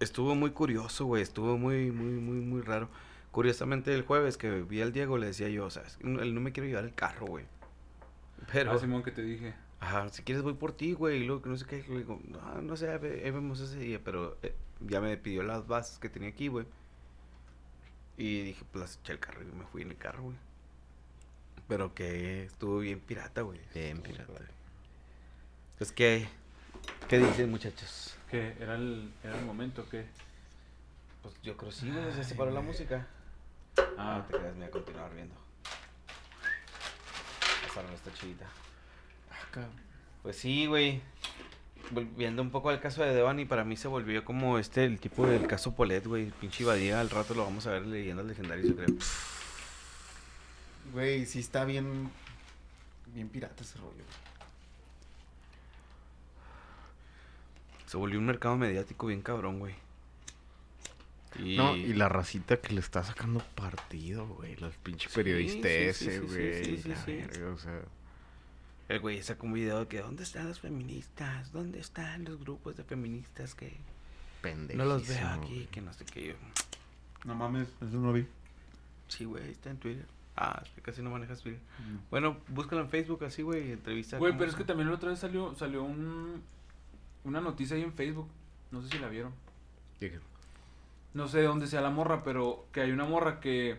Estuvo 0.00 0.34
muy 0.34 0.50
curioso, 0.50 1.06
güey. 1.06 1.22
Estuvo 1.22 1.56
muy, 1.56 1.92
muy, 1.92 2.20
muy, 2.20 2.40
muy 2.40 2.60
raro. 2.60 2.88
Curiosamente, 3.30 3.94
el 3.94 4.02
jueves 4.02 4.36
que 4.36 4.62
vi 4.62 4.82
al 4.82 4.92
Diego, 4.92 5.16
le 5.16 5.26
decía 5.28 5.48
yo, 5.48 5.66
o 5.66 5.70
sea, 5.70 5.84
no, 6.02 6.20
él 6.20 6.34
no 6.34 6.40
me 6.40 6.50
quiero 6.50 6.68
llevar 6.68 6.84
el 6.84 6.94
carro, 6.94 7.26
güey. 7.26 7.44
Pero, 8.52 8.72
Ah, 8.72 8.78
Simón, 8.78 9.04
que 9.04 9.12
te 9.12 9.22
dije. 9.22 9.54
ajá, 9.78 10.08
si 10.08 10.24
quieres 10.24 10.42
voy 10.42 10.54
por 10.54 10.72
ti, 10.72 10.92
güey. 10.92 11.22
Y 11.22 11.24
luego 11.24 11.40
que 11.40 11.50
no 11.50 11.56
sé 11.56 11.66
qué, 11.66 11.84
le 11.88 11.98
digo, 11.98 12.20
no, 12.28 12.62
no 12.62 12.76
sé, 12.76 12.90
ahí 12.90 12.98
vemos 13.30 13.60
ese 13.60 13.78
día. 13.78 14.00
Pero 14.04 14.36
eh, 14.42 14.54
ya 14.80 15.00
me 15.00 15.16
pidió 15.16 15.44
las 15.44 15.68
bases 15.68 16.00
que 16.00 16.08
tenía 16.08 16.30
aquí, 16.30 16.48
güey. 16.48 16.66
Y 18.16 18.42
dije, 18.42 18.64
pues 18.70 18.80
las 18.80 18.96
eché 18.98 19.12
al 19.12 19.18
carro 19.18 19.42
y 19.42 19.46
me 19.46 19.64
fui 19.66 19.82
en 19.82 19.90
el 19.90 19.96
carro, 19.96 20.22
güey. 20.24 20.36
Pero 21.68 21.94
que 21.94 22.44
estuvo 22.44 22.78
bien 22.78 23.00
pirata, 23.00 23.40
güey. 23.42 23.60
Bien 23.74 23.96
Estuvo 23.96 24.04
pirata. 24.04 24.32
padre. 24.32 24.48
Pues, 25.78 25.92
¿qué, 25.92 26.28
¿qué 27.08 27.18
dicen, 27.18 27.50
muchachos? 27.50 28.16
Que 28.30 28.54
era 28.60 28.74
el, 28.76 29.12
era 29.22 29.38
el 29.38 29.44
momento 29.44 29.88
que. 29.88 30.04
Pues 31.22 31.34
yo 31.42 31.56
creo 31.56 31.72
sí, 31.72 31.90
güey. 31.90 32.12
Se 32.12 32.22
separó 32.24 32.50
la 32.50 32.60
música. 32.60 33.06
Ah, 33.78 33.82
Ah, 33.98 34.18
no 34.18 34.24
te 34.26 34.36
creas, 34.38 34.52
me 34.54 34.60
voy 34.60 34.68
a 34.68 34.70
continuar 34.70 35.14
viendo. 35.14 35.34
Pasaron 37.66 37.92
esta 37.92 38.12
chidita. 38.14 38.46
Pues 40.22 40.36
sí, 40.36 40.66
güey. 40.66 41.00
Volviendo 41.90 42.42
un 42.42 42.50
poco 42.50 42.70
al 42.70 42.80
caso 42.80 43.02
de 43.02 43.14
Devani, 43.14 43.44
para 43.44 43.64
mí 43.64 43.76
se 43.76 43.88
volvió 43.88 44.24
como 44.24 44.58
este, 44.58 44.84
el 44.84 44.98
tipo 44.98 45.26
del 45.26 45.46
caso 45.46 45.74
Polet, 45.74 46.04
güey. 46.06 46.30
Pinche 46.40 46.64
Ibadía, 46.64 47.00
al 47.00 47.10
rato 47.10 47.34
lo 47.34 47.44
vamos 47.44 47.66
a 47.66 47.72
ver 47.72 47.82
en 47.82 47.90
leyendas 47.92 48.26
legendarias, 48.26 48.66
yo 48.68 48.74
creo. 48.76 48.88
Güey, 50.92 51.26
sí 51.26 51.40
está 51.40 51.64
bien. 51.64 52.10
Bien 53.14 53.28
pirata 53.28 53.62
ese 53.62 53.78
rollo. 53.78 54.04
Se 57.86 57.96
volvió 57.96 58.18
un 58.18 58.26
mercado 58.26 58.56
mediático 58.56 59.06
bien 59.06 59.22
cabrón, 59.22 59.58
güey. 59.60 59.74
Y... 61.38 61.56
No, 61.56 61.76
y 61.76 61.92
la 61.94 62.08
racita 62.08 62.56
que 62.60 62.72
le 62.74 62.80
está 62.80 63.02
sacando 63.02 63.40
partido, 63.54 64.26
güey. 64.26 64.56
Los 64.56 64.74
pinches 64.76 65.12
Sí, 65.12 65.16
periodistas 65.16 65.70
sí, 65.70 65.76
ese, 65.76 66.20
sí, 66.20 66.26
sí, 66.28 66.32
güey. 66.32 66.64
sí, 66.64 66.76
sí, 66.82 66.88
la 66.88 66.96
sí. 67.04 67.12
verga, 67.12 67.50
o 67.52 67.58
sea. 67.58 67.80
El 68.88 69.00
güey 69.00 69.22
sacó 69.22 69.46
un 69.46 69.54
video 69.54 69.80
de 69.80 69.86
que 69.88 70.00
¿dónde 70.00 70.22
están 70.22 70.48
las 70.48 70.60
feministas? 70.60 71.52
¿Dónde 71.52 71.80
están 71.80 72.24
los 72.24 72.38
grupos 72.38 72.76
de 72.76 72.84
feministas 72.84 73.54
que 73.54 73.76
no 74.74 74.84
los 74.84 75.08
veo 75.08 75.28
aquí? 75.28 75.68
Que 75.70 75.80
no 75.80 75.92
sé 75.92 76.04
qué 76.04 76.28
yo. 76.28 76.34
No 77.24 77.34
mames, 77.34 77.68
eso 77.80 77.96
no 77.98 78.12
vi. 78.12 78.26
Sí, 79.08 79.24
güey, 79.24 79.50
está 79.50 79.70
en 79.70 79.78
Twitter. 79.78 80.06
Ah, 80.36 80.60
es 80.64 80.70
que 80.70 80.82
casi 80.82 81.00
no 81.00 81.10
manejas 81.10 81.40
Twitter. 81.40 81.60
Bueno, 82.10 82.36
búscalo 82.48 82.82
en 82.82 82.90
Facebook 82.90 83.24
así, 83.24 83.42
güey, 83.42 83.72
entrevista. 83.72 84.18
Güey, 84.18 84.32
¿cómo 84.32 84.40
pero 84.40 84.50
es 84.50 84.56
que 84.56 84.64
también 84.64 84.88
la 84.88 84.96
otra 84.96 85.10
vez 85.10 85.18
salió, 85.18 85.54
salió 85.54 85.82
un, 85.82 86.42
una 87.24 87.40
noticia 87.40 87.76
ahí 87.76 87.82
en 87.82 87.92
Facebook. 87.92 88.28
No 88.70 88.82
sé 88.82 88.88
si 88.88 88.98
la 88.98 89.08
vieron. 89.08 89.32
No 91.14 91.28
sé 91.28 91.38
de 91.38 91.44
dónde 91.44 91.68
sea 91.68 91.80
la 91.80 91.90
morra, 91.90 92.22
pero 92.24 92.66
que 92.72 92.80
hay 92.80 92.90
una 92.90 93.04
morra 93.04 93.40
que 93.40 93.78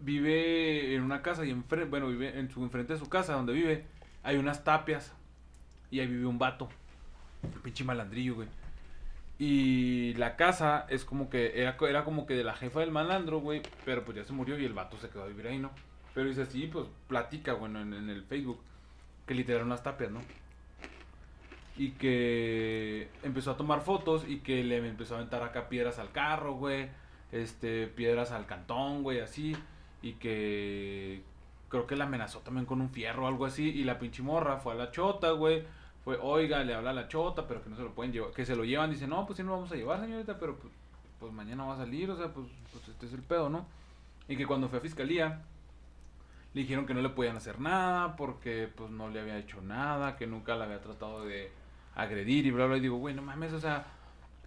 vive 0.00 0.94
en 0.94 1.02
una 1.02 1.22
casa 1.22 1.44
y 1.44 1.50
enfrente, 1.50 1.88
bueno, 1.88 2.08
vive 2.08 2.38
en 2.38 2.50
su 2.50 2.62
enfrente 2.62 2.94
de 2.94 2.98
su 2.98 3.08
casa 3.08 3.34
donde 3.34 3.52
vive, 3.52 3.84
hay 4.22 4.36
unas 4.36 4.64
tapias 4.64 5.12
y 5.90 6.00
ahí 6.00 6.06
vive 6.06 6.26
un 6.26 6.38
vato. 6.38 6.68
Un 7.42 7.62
pinche 7.62 7.84
malandrillo, 7.84 8.36
güey. 8.36 8.48
Y 9.38 10.14
la 10.14 10.36
casa 10.36 10.86
es 10.88 11.04
como 11.04 11.28
que 11.28 11.60
era, 11.60 11.76
era 11.88 12.04
como 12.04 12.26
que 12.26 12.34
de 12.34 12.44
la 12.44 12.54
jefa 12.54 12.80
del 12.80 12.90
malandro, 12.90 13.40
güey, 13.40 13.62
pero 13.84 14.04
pues 14.04 14.16
ya 14.16 14.24
se 14.24 14.32
murió 14.32 14.58
y 14.58 14.64
el 14.64 14.72
vato 14.72 14.96
se 14.96 15.08
quedó 15.10 15.24
a 15.24 15.26
vivir 15.26 15.46
ahí, 15.46 15.58
¿no? 15.58 15.70
Pero 16.14 16.28
dice 16.28 16.42
así, 16.42 16.66
pues 16.66 16.86
platica, 17.08 17.52
bueno, 17.52 17.80
en, 17.80 17.92
en 17.92 18.08
el 18.08 18.24
Facebook, 18.24 18.58
que 19.26 19.34
literal 19.34 19.64
unas 19.64 19.82
tapias, 19.82 20.10
¿no? 20.10 20.22
Y 21.76 21.90
que 21.90 23.10
empezó 23.22 23.50
a 23.50 23.56
tomar 23.58 23.82
fotos 23.82 24.24
y 24.26 24.38
que 24.38 24.64
le 24.64 24.78
empezó 24.78 25.14
a 25.14 25.18
aventar 25.18 25.42
acá 25.42 25.68
piedras 25.68 25.98
al 25.98 26.10
carro, 26.10 26.54
güey. 26.54 26.88
Este, 27.32 27.86
piedras 27.86 28.32
al 28.32 28.46
cantón, 28.46 29.02
güey, 29.02 29.20
así. 29.20 29.54
Y 30.06 30.12
que 30.14 31.22
creo 31.68 31.86
que 31.86 31.96
la 31.96 32.04
amenazó 32.04 32.40
también 32.40 32.64
con 32.64 32.80
un 32.80 32.90
fierro 32.90 33.24
o 33.24 33.28
algo 33.28 33.44
así. 33.44 33.70
Y 33.70 33.84
la 33.84 33.98
pinche 33.98 34.22
morra 34.22 34.58
fue 34.58 34.74
a 34.74 34.76
la 34.76 34.90
chota, 34.92 35.32
güey. 35.32 35.64
Fue, 36.04 36.16
oiga, 36.22 36.62
le 36.62 36.74
habla 36.74 36.90
a 36.90 36.94
la 36.94 37.08
chota, 37.08 37.48
pero 37.48 37.62
que 37.62 37.70
no 37.70 37.76
se 37.76 37.82
lo 37.82 37.94
pueden 37.94 38.12
llevar. 38.12 38.30
Que 38.32 38.46
se 38.46 38.54
lo 38.54 38.64
llevan. 38.64 38.90
Dice, 38.90 39.08
no, 39.08 39.26
pues 39.26 39.38
sí, 39.38 39.42
no 39.42 39.50
lo 39.50 39.56
vamos 39.56 39.72
a 39.72 39.76
llevar, 39.76 40.00
señorita, 40.00 40.38
pero 40.38 40.56
pues, 40.56 40.72
pues 41.18 41.32
mañana 41.32 41.64
va 41.64 41.74
a 41.74 41.78
salir. 41.78 42.08
O 42.10 42.16
sea, 42.16 42.32
pues, 42.32 42.46
pues 42.72 42.88
este 42.88 43.06
es 43.06 43.12
el 43.12 43.22
pedo, 43.22 43.48
¿no? 43.48 43.66
Y 44.28 44.36
que 44.36 44.46
cuando 44.46 44.68
fue 44.68 44.78
a 44.78 44.82
fiscalía, 44.82 45.42
le 46.54 46.62
dijeron 46.62 46.86
que 46.86 46.94
no 46.94 47.02
le 47.02 47.10
podían 47.10 47.36
hacer 47.36 47.60
nada 47.60 48.16
porque 48.16 48.68
pues 48.74 48.90
no 48.90 49.10
le 49.10 49.20
había 49.20 49.38
hecho 49.38 49.60
nada, 49.60 50.16
que 50.16 50.26
nunca 50.26 50.54
la 50.54 50.64
había 50.64 50.80
tratado 50.80 51.24
de 51.24 51.50
agredir 51.94 52.46
y 52.46 52.50
bla 52.50 52.66
bla 52.66 52.78
y 52.78 52.80
digo, 52.80 52.96
güey, 52.96 53.14
no 53.14 53.20
mames, 53.20 53.52
o 53.52 53.60
sea, 53.60 53.86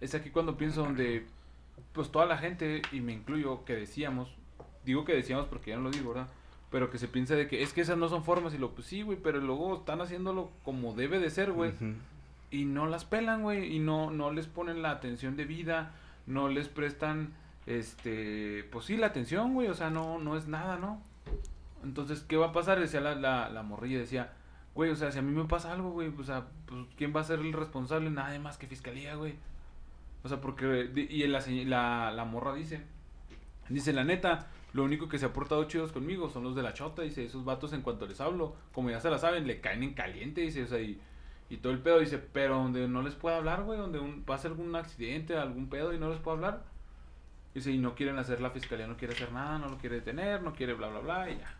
es 0.00 0.14
aquí 0.14 0.30
cuando 0.30 0.56
pienso 0.56 0.82
donde 0.82 1.26
pues 1.92 2.10
toda 2.10 2.26
la 2.26 2.36
gente 2.36 2.82
y 2.92 3.00
me 3.00 3.12
incluyo 3.12 3.64
que 3.64 3.74
decíamos, 3.74 4.28
digo 4.84 5.04
que 5.04 5.14
decíamos 5.14 5.46
porque 5.46 5.70
ya 5.70 5.76
no 5.76 5.84
lo 5.84 5.90
digo, 5.90 6.12
¿verdad? 6.12 6.28
Pero 6.70 6.90
que 6.90 6.98
se 6.98 7.08
piensa 7.08 7.34
de 7.34 7.48
que 7.48 7.62
es 7.62 7.72
que 7.72 7.80
esas 7.80 7.98
no 7.98 8.08
son 8.08 8.24
formas 8.24 8.54
y 8.54 8.58
lo 8.58 8.70
pues 8.70 8.86
sí, 8.86 9.02
güey, 9.02 9.18
pero 9.20 9.40
luego 9.40 9.76
están 9.76 10.00
haciéndolo 10.00 10.50
como 10.64 10.94
debe 10.94 11.18
de 11.18 11.30
ser, 11.30 11.52
güey. 11.52 11.72
Y 12.50 12.64
no 12.64 12.86
las 12.86 13.04
pelan, 13.04 13.42
güey, 13.42 13.74
y 13.74 13.78
no 13.78 14.10
no 14.10 14.32
les 14.32 14.46
ponen 14.46 14.82
la 14.82 14.90
atención 14.90 15.36
debida, 15.36 15.92
no 16.26 16.48
les 16.48 16.68
prestan 16.68 17.32
este, 17.66 18.64
pues 18.72 18.86
sí, 18.86 18.96
la 18.96 19.06
atención, 19.08 19.54
güey, 19.54 19.68
o 19.68 19.74
sea, 19.74 19.90
no 19.90 20.18
no 20.18 20.36
es 20.36 20.48
nada, 20.48 20.76
¿no? 20.76 21.00
Entonces, 21.82 22.20
¿qué 22.20 22.36
va 22.36 22.46
a 22.48 22.52
pasar? 22.52 22.78
Decía 22.78 23.00
la, 23.00 23.14
la, 23.14 23.48
la 23.48 23.62
morrilla, 23.62 23.98
decía, 23.98 24.32
güey, 24.74 24.90
o 24.90 24.96
sea, 24.96 25.12
si 25.12 25.18
a 25.18 25.22
mí 25.22 25.32
me 25.32 25.44
pasa 25.44 25.72
algo, 25.72 25.90
güey, 25.90 26.12
o 26.16 26.24
sea, 26.24 26.46
pues, 26.66 26.86
¿quién 26.96 27.14
va 27.14 27.20
a 27.20 27.24
ser 27.24 27.40
el 27.40 27.52
responsable? 27.52 28.10
Nada 28.10 28.38
más 28.38 28.58
que 28.58 28.66
fiscalía, 28.66 29.14
güey. 29.14 29.34
O 30.22 30.28
sea, 30.28 30.40
porque, 30.40 30.90
y 30.94 31.26
la, 31.26 31.40
la, 31.46 32.10
la 32.10 32.24
morra 32.24 32.54
dice, 32.54 32.82
dice, 33.68 33.92
la 33.92 34.04
neta, 34.04 34.48
lo 34.72 34.84
único 34.84 35.08
que 35.08 35.18
se 35.18 35.26
ha 35.26 35.32
portado 35.32 35.64
chidos 35.64 35.92
conmigo 35.92 36.30
son 36.30 36.44
los 36.44 36.54
de 36.54 36.62
la 36.62 36.72
chota, 36.74 37.02
dice, 37.02 37.24
esos 37.24 37.44
vatos 37.44 37.72
en 37.72 37.82
cuanto 37.82 38.06
les 38.06 38.20
hablo, 38.20 38.54
como 38.72 38.90
ya 38.90 39.00
se 39.00 39.10
la 39.10 39.18
saben, 39.18 39.46
le 39.46 39.60
caen 39.60 39.82
en 39.82 39.94
caliente, 39.94 40.40
dice, 40.42 40.62
o 40.62 40.66
sea, 40.66 40.80
y, 40.80 41.00
y 41.48 41.56
todo 41.56 41.72
el 41.72 41.80
pedo, 41.80 41.98
dice, 41.98 42.18
pero 42.18 42.54
donde 42.56 42.86
no 42.86 43.02
les 43.02 43.14
puedo 43.14 43.34
hablar, 43.36 43.62
güey, 43.64 43.78
donde 43.78 43.98
un, 43.98 44.22
pasa 44.22 44.46
algún 44.48 44.74
accidente, 44.76 45.36
algún 45.36 45.68
pedo 45.68 45.92
y 45.92 45.98
no 45.98 46.08
les 46.10 46.20
puedo 46.20 46.36
hablar, 46.36 46.62
dice, 47.54 47.72
y 47.72 47.78
no 47.78 47.94
quieren 47.96 48.18
hacer, 48.18 48.40
la 48.40 48.50
fiscalía 48.50 48.86
no 48.86 48.96
quiere 48.96 49.14
hacer 49.14 49.32
nada, 49.32 49.58
no 49.58 49.68
lo 49.68 49.78
quiere 49.78 49.96
detener, 49.96 50.42
no 50.42 50.52
quiere 50.54 50.74
bla, 50.74 50.88
bla, 50.88 51.00
bla, 51.00 51.30
y 51.30 51.38
ya. 51.38 51.52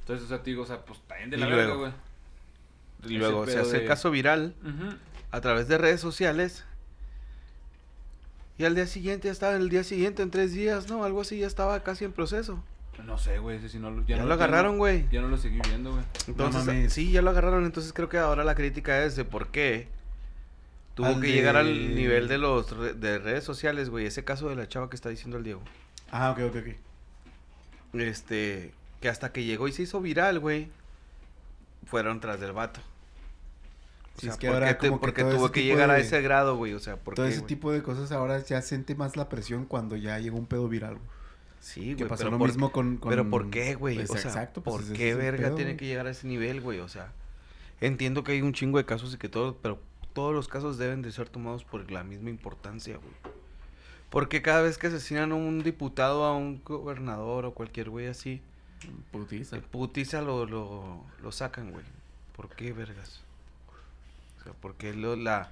Entonces, 0.00 0.26
o 0.26 0.28
sea, 0.28 0.42
te 0.42 0.50
digo, 0.50 0.64
o 0.64 0.66
sea, 0.66 0.84
pues 0.84 0.98
también 1.06 1.30
de 1.30 1.36
Y 1.36 1.40
la 1.40 1.46
luego, 1.46 1.60
verga, 1.62 1.74
güey. 1.76 1.92
Y 3.04 3.16
Ese 3.16 3.18
luego 3.18 3.46
se 3.46 3.58
hace 3.58 3.78
de- 3.80 3.86
caso 3.86 4.10
viral 4.10 4.54
a 5.30 5.40
través 5.40 5.68
de 5.68 5.78
redes 5.78 6.00
sociales. 6.02 6.66
Y 8.60 8.64
al 8.66 8.74
día 8.74 8.86
siguiente, 8.86 9.28
ya 9.28 9.32
estaba 9.32 9.54
el 9.56 9.70
día 9.70 9.82
siguiente, 9.84 10.22
en 10.22 10.30
tres 10.30 10.52
días, 10.52 10.86
¿no? 10.90 11.02
Algo 11.02 11.22
así, 11.22 11.38
ya 11.38 11.46
estaba 11.46 11.80
casi 11.82 12.04
en 12.04 12.12
proceso. 12.12 12.62
No 13.06 13.16
sé, 13.16 13.38
güey, 13.38 13.56
ese 13.56 13.70
sí 13.70 13.78
no 13.78 13.90
lo... 13.90 14.04
Ya, 14.04 14.18
no 14.18 14.26
lo 14.26 14.34
agarraron, 14.34 14.76
güey. 14.76 15.06
Ya 15.10 15.22
no 15.22 15.28
lo 15.28 15.38
seguí 15.38 15.58
viendo, 15.66 15.92
güey. 15.92 16.04
Entonces, 16.28 16.66
mames. 16.66 16.92
sí, 16.92 17.10
ya 17.10 17.22
lo 17.22 17.30
agarraron. 17.30 17.64
Entonces 17.64 17.94
creo 17.94 18.10
que 18.10 18.18
ahora 18.18 18.44
la 18.44 18.54
crítica 18.54 19.02
es 19.02 19.16
de 19.16 19.24
por 19.24 19.48
qué 19.48 19.88
tuvo 20.94 21.06
Al 21.06 21.20
que 21.22 21.28
de- 21.28 21.32
llegar 21.32 21.56
al 21.56 21.94
nivel 21.94 22.28
de 22.28 22.36
los 22.36 22.70
re- 22.76 22.92
de 22.92 23.18
redes 23.18 23.44
sociales, 23.44 23.88
güey. 23.88 24.04
Ese 24.04 24.24
caso 24.24 24.50
de 24.50 24.56
la 24.56 24.68
chava 24.68 24.90
que 24.90 24.96
está 24.96 25.08
diciendo 25.08 25.38
el 25.38 25.44
Diego. 25.44 25.62
Ah, 26.12 26.30
ok, 26.32 26.40
ok, 26.50 26.56
ok. 26.56 26.74
Este, 28.00 28.72
que 29.00 29.08
hasta 29.08 29.32
que 29.32 29.44
llegó 29.44 29.68
y 29.68 29.72
se 29.72 29.82
hizo 29.84 30.02
viral, 30.02 30.38
güey, 30.38 30.68
fueron 31.86 32.20
tras 32.20 32.38
del 32.40 32.52
vato. 32.52 32.80
O 34.20 34.22
Sí, 34.22 34.26
sea, 34.26 34.32
es 34.34 34.38
que 34.38 34.46
¿por 34.48 34.54
ahora 34.56 34.68
qué 34.68 34.74
te- 34.74 34.88
como 34.88 35.00
que 35.00 35.06
porque 35.06 35.24
tuvo 35.24 35.50
que 35.50 35.64
llegar 35.64 35.90
a 35.90 35.98
ese 35.98 36.20
grado, 36.20 36.56
güey. 36.56 36.74
O 36.74 36.78
sea, 36.78 36.96
¿por 36.96 37.14
Todo 37.14 37.26
qué, 37.26 37.30
ese 37.32 37.40
güey? 37.40 37.48
tipo 37.48 37.72
de 37.72 37.82
cosas 37.82 38.12
ahora 38.12 38.38
ya 38.44 38.60
siente 38.62 38.94
más 38.94 39.16
la 39.16 39.28
presión 39.28 39.64
cuando 39.64 39.96
ya 39.96 40.18
llega 40.18 40.36
un 40.36 40.46
pedo 40.46 40.68
viral, 40.68 40.96
güey. 40.96 41.08
Sí, 41.60 41.80
Que 41.90 41.94
güey, 41.94 42.08
pasó 42.08 42.20
pero 42.20 42.30
lo 42.32 42.38
por- 42.38 42.48
mismo 42.48 42.72
con, 42.72 42.96
con- 42.96 43.10
Pero 43.10 43.28
¿por 43.28 43.50
qué, 43.50 43.74
güey? 43.74 43.96
Pues, 43.96 44.10
o 44.10 44.16
sea, 44.16 44.30
exacto, 44.30 44.62
pues, 44.62 44.76
¿por 44.86 44.92
qué 44.96 45.14
verga 45.14 45.44
pedo, 45.48 45.56
tiene 45.56 45.72
güey. 45.72 45.76
que 45.78 45.86
llegar 45.86 46.06
a 46.06 46.10
ese 46.10 46.26
nivel, 46.26 46.60
güey? 46.60 46.80
O 46.80 46.88
sea, 46.88 47.12
entiendo 47.80 48.24
que 48.24 48.32
hay 48.32 48.42
un 48.42 48.52
chingo 48.52 48.78
de 48.78 48.84
casos 48.86 49.14
y 49.14 49.18
que 49.18 49.28
todo, 49.28 49.56
pero 49.62 49.78
todos 50.12 50.34
los 50.34 50.48
casos 50.48 50.76
deben 50.78 51.02
de 51.02 51.12
ser 51.12 51.28
tomados 51.28 51.64
por 51.64 51.90
la 51.90 52.02
misma 52.04 52.30
importancia, 52.30 52.96
güey. 52.96 53.12
Porque 54.10 54.42
cada 54.42 54.62
vez 54.62 54.76
que 54.78 54.88
asesinan 54.88 55.32
a 55.32 55.34
un 55.36 55.62
diputado, 55.62 56.24
a 56.24 56.34
un 56.36 56.62
gobernador 56.64 57.44
o 57.46 57.52
cualquier 57.54 57.90
güey 57.90 58.06
así, 58.08 58.42
Putiza. 59.12 59.58
putiza 59.70 60.22
lo, 60.22 60.46
lo, 60.46 61.04
lo 61.22 61.32
sacan, 61.32 61.70
güey. 61.70 61.84
¿Por 62.34 62.48
qué, 62.48 62.72
vergas? 62.72 63.22
O 64.40 64.44
sea, 64.44 64.52
porque 64.60 64.94
lo, 64.94 65.16
la... 65.16 65.50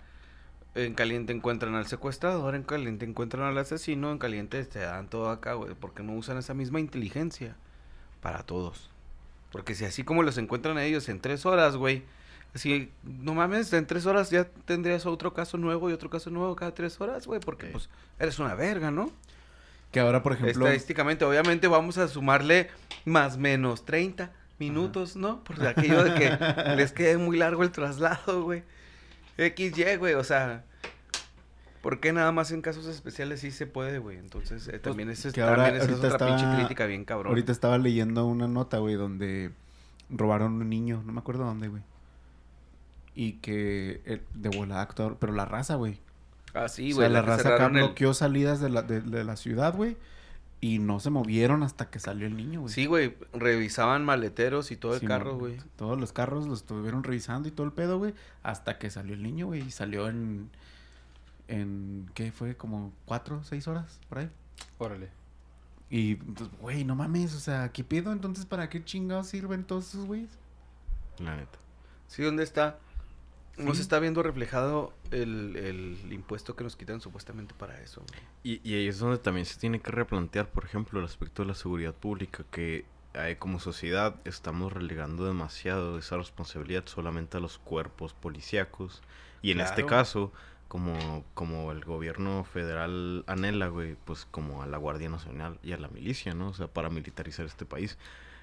En 0.75 0.95
caliente 0.95 1.33
encuentran 1.33 1.75
al 1.75 1.87
secuestrador, 1.87 2.55
en 2.55 2.63
caliente 2.63 3.05
encuentran 3.05 3.45
al 3.45 3.59
asesino, 3.59 4.13
en 4.13 4.19
caliente 4.19 4.65
te 4.65 4.81
dan 4.81 5.09
todo 5.09 5.31
acá, 5.31 5.55
güey. 5.55 5.75
Porque 5.75 6.03
no 6.03 6.13
usan 6.13 6.39
esa 6.39 6.55
misma 6.55 6.79
inteligencia 6.79 7.57
para 8.21 8.45
todos. 8.45 8.91
Porque 9.51 9.75
si 9.75 9.85
así 9.85 10.05
como 10.05 10.23
los 10.23 10.39
encuentran 10.39 10.77
a 10.77 10.85
ellos 10.85 11.09
en 11.09 11.21
tres 11.21 11.47
horas, 11.47 11.77
güey. 11.77 12.05
Así, 12.55 12.91
no 13.03 13.35
mames, 13.35 13.73
en 13.73 13.87
tres 13.87 14.07
horas 14.07 14.31
ya 14.31 14.45
tendrías 14.45 15.05
otro 15.05 15.35
caso 15.35 15.59
nuevo 15.59 15.91
y 15.91 15.93
otro 15.93 16.11
caso 16.11 16.31
nuevo 16.31 16.55
cada 16.55 16.75
tres 16.75 17.01
horas, 17.01 17.27
güey. 17.27 17.41
Porque 17.41 17.67
pues 17.69 17.89
eres 18.19 18.39
una 18.39 18.55
verga, 18.55 18.91
¿no? 18.91 19.11
Que 19.91 20.01
ahora, 20.01 20.23
por 20.23 20.33
ejemplo, 20.33 20.67
Estadísticamente, 20.67 21.25
obviamente 21.25 21.67
vamos 21.67 21.99
a 21.99 22.09
sumarle 22.09 22.69
más 23.05 23.39
menos 23.39 23.85
30 23.85 24.31
minutos, 24.59 25.17
¿no? 25.17 25.43
Por 25.45 25.65
aquello 25.67 26.05
de 26.05 26.15
que 26.15 26.31
les 26.77 26.93
quede 26.93 27.17
muy 27.19 27.37
largo 27.39 27.63
el 27.63 27.71
traslado, 27.71 28.43
güey. 28.43 28.63
XY, 29.39 29.97
güey, 29.99 30.15
o 30.15 30.25
sea, 30.25 30.65
¿por 31.83 32.01
qué 32.01 32.13
nada 32.13 32.33
más 32.33 32.51
en 32.51 32.61
casos 32.61 32.87
especiales 32.87 33.41
sí 33.41 33.51
se 33.53 33.67
puede, 33.67 33.99
güey? 33.99 34.19
Entonces, 34.19 34.67
eh, 34.69 34.79
también, 34.81 35.09
Pues, 35.09 35.33
que 35.33 35.41
ahora- 35.43 35.65
también 35.65 35.77
esa 35.77 35.85
es 35.85 35.91
ahorita 35.99 36.15
otra 36.15 36.27
pinche 36.27 36.57
crítica 36.57 36.87
bien 36.87 37.05
cabrón. 37.05 37.29
ahorita 37.31 37.53
estaba 37.53 37.79
leyendo 37.79 38.27
una 38.27 38.49
nota, 38.49 38.79
güey, 38.79 38.95
donde 38.97 39.53
robaron 40.11 40.55
un 40.55 40.69
niño, 40.69 41.03
no 41.07 41.13
me 41.13 41.21
acuerdo 41.21 41.45
dónde, 41.45 41.69
güey. 41.69 41.83
Y 43.15 43.35
que 43.35 44.01
el- 44.05 44.23
de 44.35 44.49
volada 44.57 44.83
actuaron, 44.83 45.17
pero 45.21 45.33
la 45.33 45.45
raza, 45.45 45.75
güey. 45.77 45.99
Ah, 46.55 46.69
sí, 46.69 46.93
o 46.93 46.97
güey. 46.97 47.07
sea, 47.07 47.09
la 47.11 47.21
que 47.21 47.27
raza 47.27 47.55
acá 47.55 47.67
el- 47.67 47.73
bloqueó 47.73 48.15
salidas 48.15 48.61
de 48.61 48.71
la, 48.71 48.83
de, 48.83 49.01
de 49.01 49.23
la 49.25 49.37
ciudad, 49.37 49.75
güey. 49.75 49.97
Y 50.61 50.81
no 50.81 50.99
se 50.99 51.11
movieron 51.11 51.63
hasta 51.63 51.89
que 51.89 52.01
salió 52.01 52.27
el 52.27 52.37
niño, 52.37 52.63
güey. 52.63 52.75
Sí, 52.75 52.87
güey, 52.87 53.17
revisaban 53.33 54.05
maleteros 54.05 54.73
y 54.73 54.77
todo 54.77 54.95
el 54.95 55.01
Sí, 55.01 55.07
carro, 55.07 55.39
güey. 55.39 55.57
Todos 55.77 56.01
los 56.01 56.13
carros 56.13 56.49
los 56.49 56.61
estuvieron 56.61 57.05
revisando 57.05 57.49
y 57.49 57.53
todo 57.53 57.65
el 57.65 57.73
pedo, 57.73 57.99
güey. 57.99 58.15
Hasta 58.43 58.79
que 58.79 58.91
salió 58.91 59.15
el 59.15 59.23
niño, 59.23 59.47
güey. 59.47 59.63
Y 59.63 59.71
salió 59.71 60.09
en. 60.09 60.51
En. 61.47 62.11
¿Qué 62.15 62.33
fue? 62.33 62.57
Como 62.57 62.93
cuatro, 63.05 63.45
seis 63.45 63.69
horas, 63.69 64.01
por 64.09 64.19
ahí. 64.19 64.31
Órale. 64.79 65.11
Y, 65.91 66.17
pues, 66.17 66.51
güey, 66.61 66.85
no 66.85 66.97
mames. 66.97 67.35
O 67.35 67.41
sea, 67.41 67.71
¿qué 67.73 67.85
pedo? 67.85 68.11
Entonces, 68.13 68.45
¿para 68.45 68.69
qué 68.69 68.85
chingados 68.85 69.29
sirven 69.29 69.63
todos 69.63 69.89
esos 69.91 70.07
güeyes? 70.07 70.31
La 71.19 71.37
neta. 71.37 71.59
Sí, 72.09 72.23
¿dónde 72.23 72.43
está? 72.43 72.79
No 73.59 73.71
se 73.73 73.77
Sí. 73.77 73.83
está 73.83 73.99
viendo 73.99 74.23
reflejado 74.23 74.93
el, 75.11 75.57
el 75.57 76.13
impuesto 76.13 76.55
que 76.57 76.65
nos 76.65 76.77
quitan 76.77 77.01
supuestamente 77.01 77.55
para 77.59 77.81
eso. 77.81 78.03
Y, 78.43 78.61
y 78.69 78.75
ahí 78.75 78.89
es 78.89 78.99
donde 78.99 79.19
también 79.19 79.47
se 79.47 79.59
tiene 79.59 79.81
que 79.81 79.91
replantear, 79.91 80.49
por 80.51 80.65
ejemplo, 80.65 80.99
el 81.01 81.05
aspecto 81.05 81.43
de 81.43 81.49
la 81.49 81.55
seguridad 81.55 81.95
pública, 81.95 82.45
que 82.51 82.85
eh, 83.15 83.37
como 83.39 83.59
sociedad 83.59 84.15
estamos 84.25 84.73
relegando 84.73 85.25
demasiado 85.27 85.99
esa 85.99 86.17
responsabilidad 86.17 86.85
solamente 86.87 87.37
a 87.37 87.41
los 87.41 87.59
cuerpos 87.59 88.15
policíacos. 88.15 89.03
Y 89.43 89.51
en 89.51 89.61
este 89.61 89.85
caso, 89.87 90.33
como, 90.69 91.25
como 91.35 91.73
el 91.73 91.85
gobierno 91.85 92.45
federal 92.45 93.25
anhela, 93.27 93.69
güey, 93.69 93.97
pues 94.05 94.27
como 94.31 94.63
a 94.63 94.67
la 94.67 94.77
Guardia 94.77 95.09
Nacional 95.09 95.59
y 95.63 95.73
a 95.73 95.79
la 95.79 95.89
milicia, 95.89 96.35
¿no? 96.35 96.49
O 96.49 96.55
sea, 96.55 96.69
para 96.69 96.91
militarizar 96.91 97.47
este 97.47 97.65
país. 97.65 97.99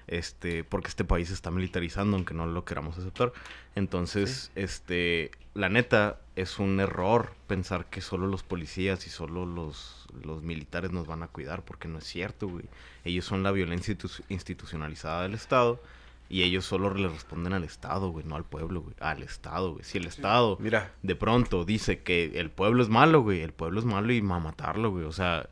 Este, 0.08 0.62
porque 0.62 0.88
este 0.88 1.04
país 1.04 1.28
se 1.28 1.34
está 1.34 1.50
militarizando, 1.50 2.16
aunque 2.16 2.32
no 2.34 2.46
lo 2.46 2.64
queramos 2.64 2.96
aceptar. 2.96 3.32
Entonces, 3.74 4.50
este, 4.54 5.30
la 5.54 5.68
neta, 5.68 6.20
es 6.36 6.58
un 6.58 6.78
error 6.80 7.32
pensar 7.46 7.86
que 7.86 8.00
solo 8.00 8.26
los 8.26 8.42
policías 8.42 9.06
y 9.06 9.10
solo 9.10 9.46
los, 9.46 10.06
los 10.22 10.42
militares 10.42 10.92
nos 10.92 11.06
van 11.06 11.22
a 11.22 11.28
cuidar, 11.28 11.64
porque 11.64 11.88
no 11.88 11.98
es 11.98 12.04
cierto, 12.04 12.46
güey. 12.48 12.64
Ellos 13.04 13.24
son 13.24 13.42
la 13.42 13.50
violencia 13.52 13.94
institu- 13.94 14.22
institucionalizada 14.28 15.22
del 15.22 15.34
Estado 15.34 15.80
y 16.28 16.42
ellos 16.42 16.64
solo 16.64 16.92
le 16.94 17.08
responden 17.08 17.52
al 17.52 17.64
Estado, 17.64 18.10
güey, 18.10 18.24
no 18.24 18.36
al 18.36 18.44
pueblo, 18.44 18.82
güey. 18.82 18.94
Al 19.00 19.22
Estado, 19.22 19.72
güey. 19.72 19.84
Si 19.84 19.98
el 19.98 20.06
Estado 20.06 20.56
Mira, 20.60 20.92
de 21.02 21.16
pronto 21.16 21.64
dice 21.64 22.02
que 22.02 22.38
el 22.38 22.50
pueblo 22.50 22.82
es 22.82 22.88
malo, 22.88 23.22
güey, 23.22 23.40
el 23.42 23.52
pueblo 23.52 23.80
es 23.80 23.86
malo 23.86 24.12
y 24.12 24.20
va 24.20 24.36
a 24.36 24.40
matarlo, 24.40 24.90
güey. 24.90 25.04
O 25.04 25.12
sea, 25.12 25.48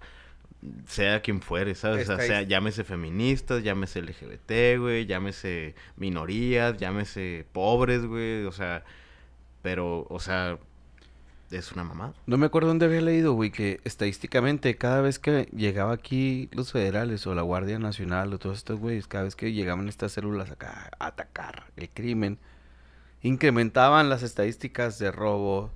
sea 0.86 1.20
quien 1.20 1.40
fuere, 1.40 1.74
¿sabes? 1.74 2.08
O 2.08 2.16
sea, 2.16 2.26
sea, 2.26 2.42
llámese 2.42 2.84
feministas, 2.84 3.62
llámese 3.62 4.02
LGBT, 4.02 4.78
güey, 4.78 5.06
llámese 5.06 5.74
minorías, 5.96 6.76
llámese 6.78 7.46
pobres, 7.52 8.04
güey. 8.06 8.44
O 8.44 8.52
sea, 8.52 8.84
pero, 9.62 10.06
o 10.08 10.20
sea, 10.20 10.58
es 11.50 11.72
una 11.72 11.84
mamada. 11.84 12.14
no 12.26 12.36
me 12.36 12.46
acuerdo 12.46 12.68
dónde 12.68 12.86
había 12.86 13.00
leído, 13.00 13.32
güey, 13.34 13.50
que 13.50 13.80
estadísticamente 13.84 14.76
cada 14.76 15.00
vez 15.00 15.18
que 15.18 15.48
llegaba 15.54 15.92
aquí 15.92 16.48
los 16.52 16.72
federales 16.72 17.26
o 17.26 17.34
la 17.34 17.42
Guardia 17.42 17.78
Nacional 17.78 18.32
o 18.32 18.38
todos 18.38 18.58
estos 18.58 18.78
güeyes, 18.78 19.06
cada 19.06 19.24
vez 19.24 19.36
que 19.36 19.52
llegaban 19.52 19.88
estas 19.88 20.12
células 20.12 20.50
acá 20.50 20.90
a 20.98 21.06
atacar 21.06 21.64
el 21.76 21.88
crimen, 21.90 22.38
incrementaban 23.22 24.08
las 24.08 24.22
estadísticas 24.22 24.98
de 24.98 25.12
robo, 25.12 25.70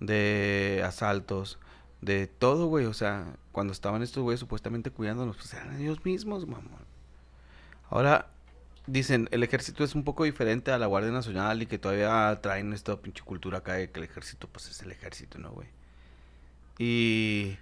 de 0.00 0.82
asaltos, 0.84 1.58
de 2.00 2.26
todo, 2.26 2.66
güey. 2.66 2.86
O 2.86 2.94
sea, 2.94 3.36
cuando 3.52 3.72
estaban 3.72 4.02
estos 4.02 4.22
güeyes 4.22 4.40
supuestamente 4.40 4.90
cuidándonos, 4.90 5.36
pues 5.36 5.52
eran 5.54 5.80
ellos 5.80 6.04
mismos, 6.04 6.46
mamón. 6.46 6.86
Ahora, 7.90 8.30
dicen, 8.86 9.28
el 9.32 9.42
ejército 9.42 9.84
es 9.84 9.94
un 9.94 10.04
poco 10.04 10.24
diferente 10.24 10.72
a 10.72 10.78
la 10.78 10.86
Guardia 10.86 11.10
Nacional 11.12 11.62
y 11.62 11.66
que 11.66 11.78
todavía 11.78 12.38
traen 12.42 12.72
esta 12.72 12.96
pinche 13.00 13.22
cultura 13.24 13.58
acá 13.58 13.74
de 13.74 13.90
que 13.90 14.00
el 14.00 14.04
ejército, 14.04 14.48
pues 14.48 14.68
es 14.70 14.82
el 14.82 14.92
ejército, 14.92 15.38
¿no, 15.38 15.52
güey? 15.52 15.68
Y 16.78 17.58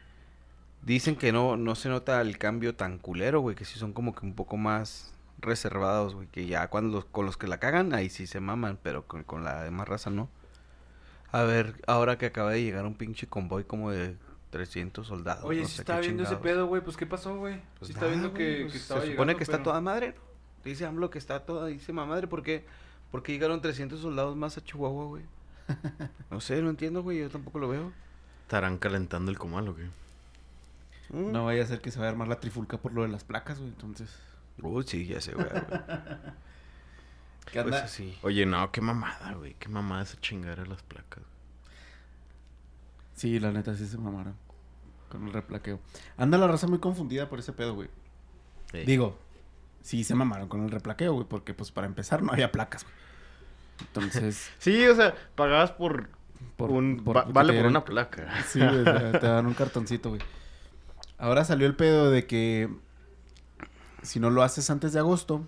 dicen 0.82 1.16
que 1.16 1.32
no, 1.32 1.56
no 1.56 1.74
se 1.74 1.88
nota 1.88 2.20
el 2.22 2.38
cambio 2.38 2.76
tan 2.76 2.98
culero, 2.98 3.40
güey, 3.40 3.56
que 3.56 3.64
sí 3.64 3.78
son 3.78 3.92
como 3.92 4.14
que 4.14 4.26
un 4.26 4.34
poco 4.34 4.56
más 4.56 5.14
reservados, 5.40 6.14
güey. 6.14 6.28
Que 6.28 6.46
ya 6.46 6.68
cuando 6.68 6.96
los- 6.98 7.04
con 7.06 7.26
los 7.26 7.36
que 7.38 7.48
la 7.48 7.58
cagan, 7.60 7.94
ahí 7.94 8.10
sí 8.10 8.26
se 8.26 8.40
maman, 8.40 8.78
pero 8.82 9.06
con, 9.06 9.24
con 9.24 9.44
la 9.44 9.62
demás 9.64 9.88
raza 9.88 10.10
no. 10.10 10.30
A 11.32 11.42
ver, 11.42 11.74
ahora 11.86 12.18
que 12.18 12.26
acaba 12.26 12.52
de 12.52 12.62
llegar 12.62 12.86
un 12.86 12.94
pinche 12.94 13.26
convoy 13.26 13.64
como 13.64 13.90
de 13.90 14.16
300 14.56 15.06
soldados. 15.06 15.44
Oye, 15.44 15.62
no 15.62 15.68
si 15.68 15.84
qué 15.84 16.00
viendo 16.00 16.22
ese 16.22 16.36
pedo, 16.36 16.66
güey, 16.66 16.82
pues 16.82 16.96
¿qué 16.96 17.04
pasó, 17.06 17.36
güey? 17.36 17.60
Pues 17.78 17.88
si 17.88 17.92
está 17.92 18.06
nada, 18.06 18.12
viendo 18.16 18.32
que, 18.32 18.60
pues 18.62 18.72
que 18.72 18.78
estaba 18.78 19.00
Se 19.00 19.06
supone 19.08 19.32
llegando, 19.32 19.36
que 19.38 19.42
está 19.44 19.52
pero- 19.58 19.64
toda 19.64 19.80
madre, 19.80 20.14
¿no? 20.16 20.26
Dice 20.64 20.84
AMLO 20.86 21.10
que 21.10 21.18
está 21.18 21.44
toda, 21.44 21.66
dice 21.66 21.92
madre, 21.92 22.26
¿por 22.26 22.42
qué? 22.42 22.64
Porque 23.10 23.32
llegaron 23.32 23.60
300 23.60 24.00
soldados 24.00 24.34
más 24.36 24.56
a 24.58 24.64
Chihuahua, 24.64 25.04
güey. 25.04 25.22
No 26.30 26.40
sé, 26.40 26.60
no 26.62 26.70
entiendo, 26.70 27.02
güey, 27.02 27.18
yo 27.18 27.28
tampoco 27.30 27.58
lo 27.58 27.68
veo. 27.68 27.92
Estarán 28.42 28.78
calentando 28.78 29.30
el 29.30 29.38
comal, 29.38 29.68
¿o 29.68 29.76
qué? 29.76 29.84
Mm. 31.10 31.32
No 31.32 31.44
vaya 31.44 31.62
a 31.62 31.66
ser 31.66 31.80
que 31.80 31.90
se 31.90 31.98
vaya 31.98 32.08
a 32.08 32.12
armar 32.12 32.28
la 32.28 32.40
trifulca 32.40 32.78
por 32.78 32.92
lo 32.92 33.02
de 33.02 33.08
las 33.08 33.22
placas, 33.24 33.58
güey. 33.58 33.70
Entonces. 33.70 34.16
Uy, 34.62 34.84
sí, 34.86 35.06
ya 35.06 35.20
sé, 35.20 35.34
güey. 35.34 35.46
güey. 35.48 35.60
¿Qué 37.52 37.62
Pues 37.62 37.74
así. 37.76 38.18
Oye, 38.22 38.44
no, 38.44 38.72
qué 38.72 38.80
mamada, 38.80 39.34
güey. 39.34 39.54
Qué 39.58 39.68
mamada 39.68 40.02
esa 40.02 40.20
chingada 40.20 40.56
de 40.56 40.66
las 40.66 40.82
placas. 40.82 41.22
Sí, 43.14 43.38
la 43.38 43.52
neta 43.52 43.74
sí 43.74 43.86
se 43.86 43.98
mamaron. 43.98 44.34
Con 45.16 45.26
el 45.28 45.32
replaqueo. 45.32 45.80
Anda 46.16 46.38
la 46.38 46.46
raza 46.46 46.66
muy 46.66 46.78
confundida 46.78 47.28
por 47.28 47.38
ese 47.38 47.52
pedo, 47.52 47.74
güey. 47.74 47.88
Ey. 48.72 48.84
Digo, 48.86 49.18
sí 49.82 50.04
se 50.04 50.14
mamaron 50.14 50.48
con 50.48 50.62
el 50.64 50.70
replaqueo, 50.70 51.12
güey. 51.14 51.26
Porque, 51.26 51.54
pues, 51.54 51.70
para 51.70 51.86
empezar, 51.86 52.22
no 52.22 52.32
había 52.32 52.52
placas, 52.52 52.84
güey. 52.84 52.94
Entonces, 53.80 54.50
Sí, 54.58 54.86
o 54.86 54.94
sea, 54.94 55.14
pagabas 55.34 55.72
por, 55.72 56.08
por, 56.56 56.70
un... 56.70 57.02
por- 57.04 57.16
va- 57.16 57.26
que 57.26 57.32
vale 57.32 57.52
te 57.52 57.58
por 57.60 57.68
una 57.68 57.84
placa. 57.84 58.28
Sí, 58.46 58.58
güey, 58.60 58.84
te, 58.84 58.92
te 59.18 59.26
dan 59.26 59.46
un 59.46 59.54
cartoncito, 59.54 60.10
güey. 60.10 60.20
Ahora 61.18 61.44
salió 61.44 61.66
el 61.66 61.74
pedo 61.76 62.10
de 62.10 62.26
que 62.26 62.68
si 64.02 64.20
no 64.20 64.30
lo 64.30 64.42
haces 64.42 64.68
antes 64.70 64.92
de 64.92 64.98
agosto, 64.98 65.46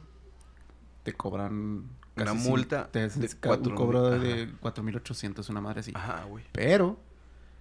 te 1.03 1.13
cobran 1.13 1.85
Una 2.17 2.33
cin- 2.33 2.49
multa 2.49 2.89
te 2.91 3.03
hacen 3.05 3.23
de 3.23 3.31
cuatro 3.43 3.71
un 3.73 3.77
cobro 3.77 4.11
mil, 4.13 4.21
de 4.21 4.53
4800, 4.61 5.49
una 5.51 5.61
madre 5.61 5.81
así. 5.81 5.93
Ajá, 5.95 6.25
güey. 6.25 6.45
Pero 6.53 6.99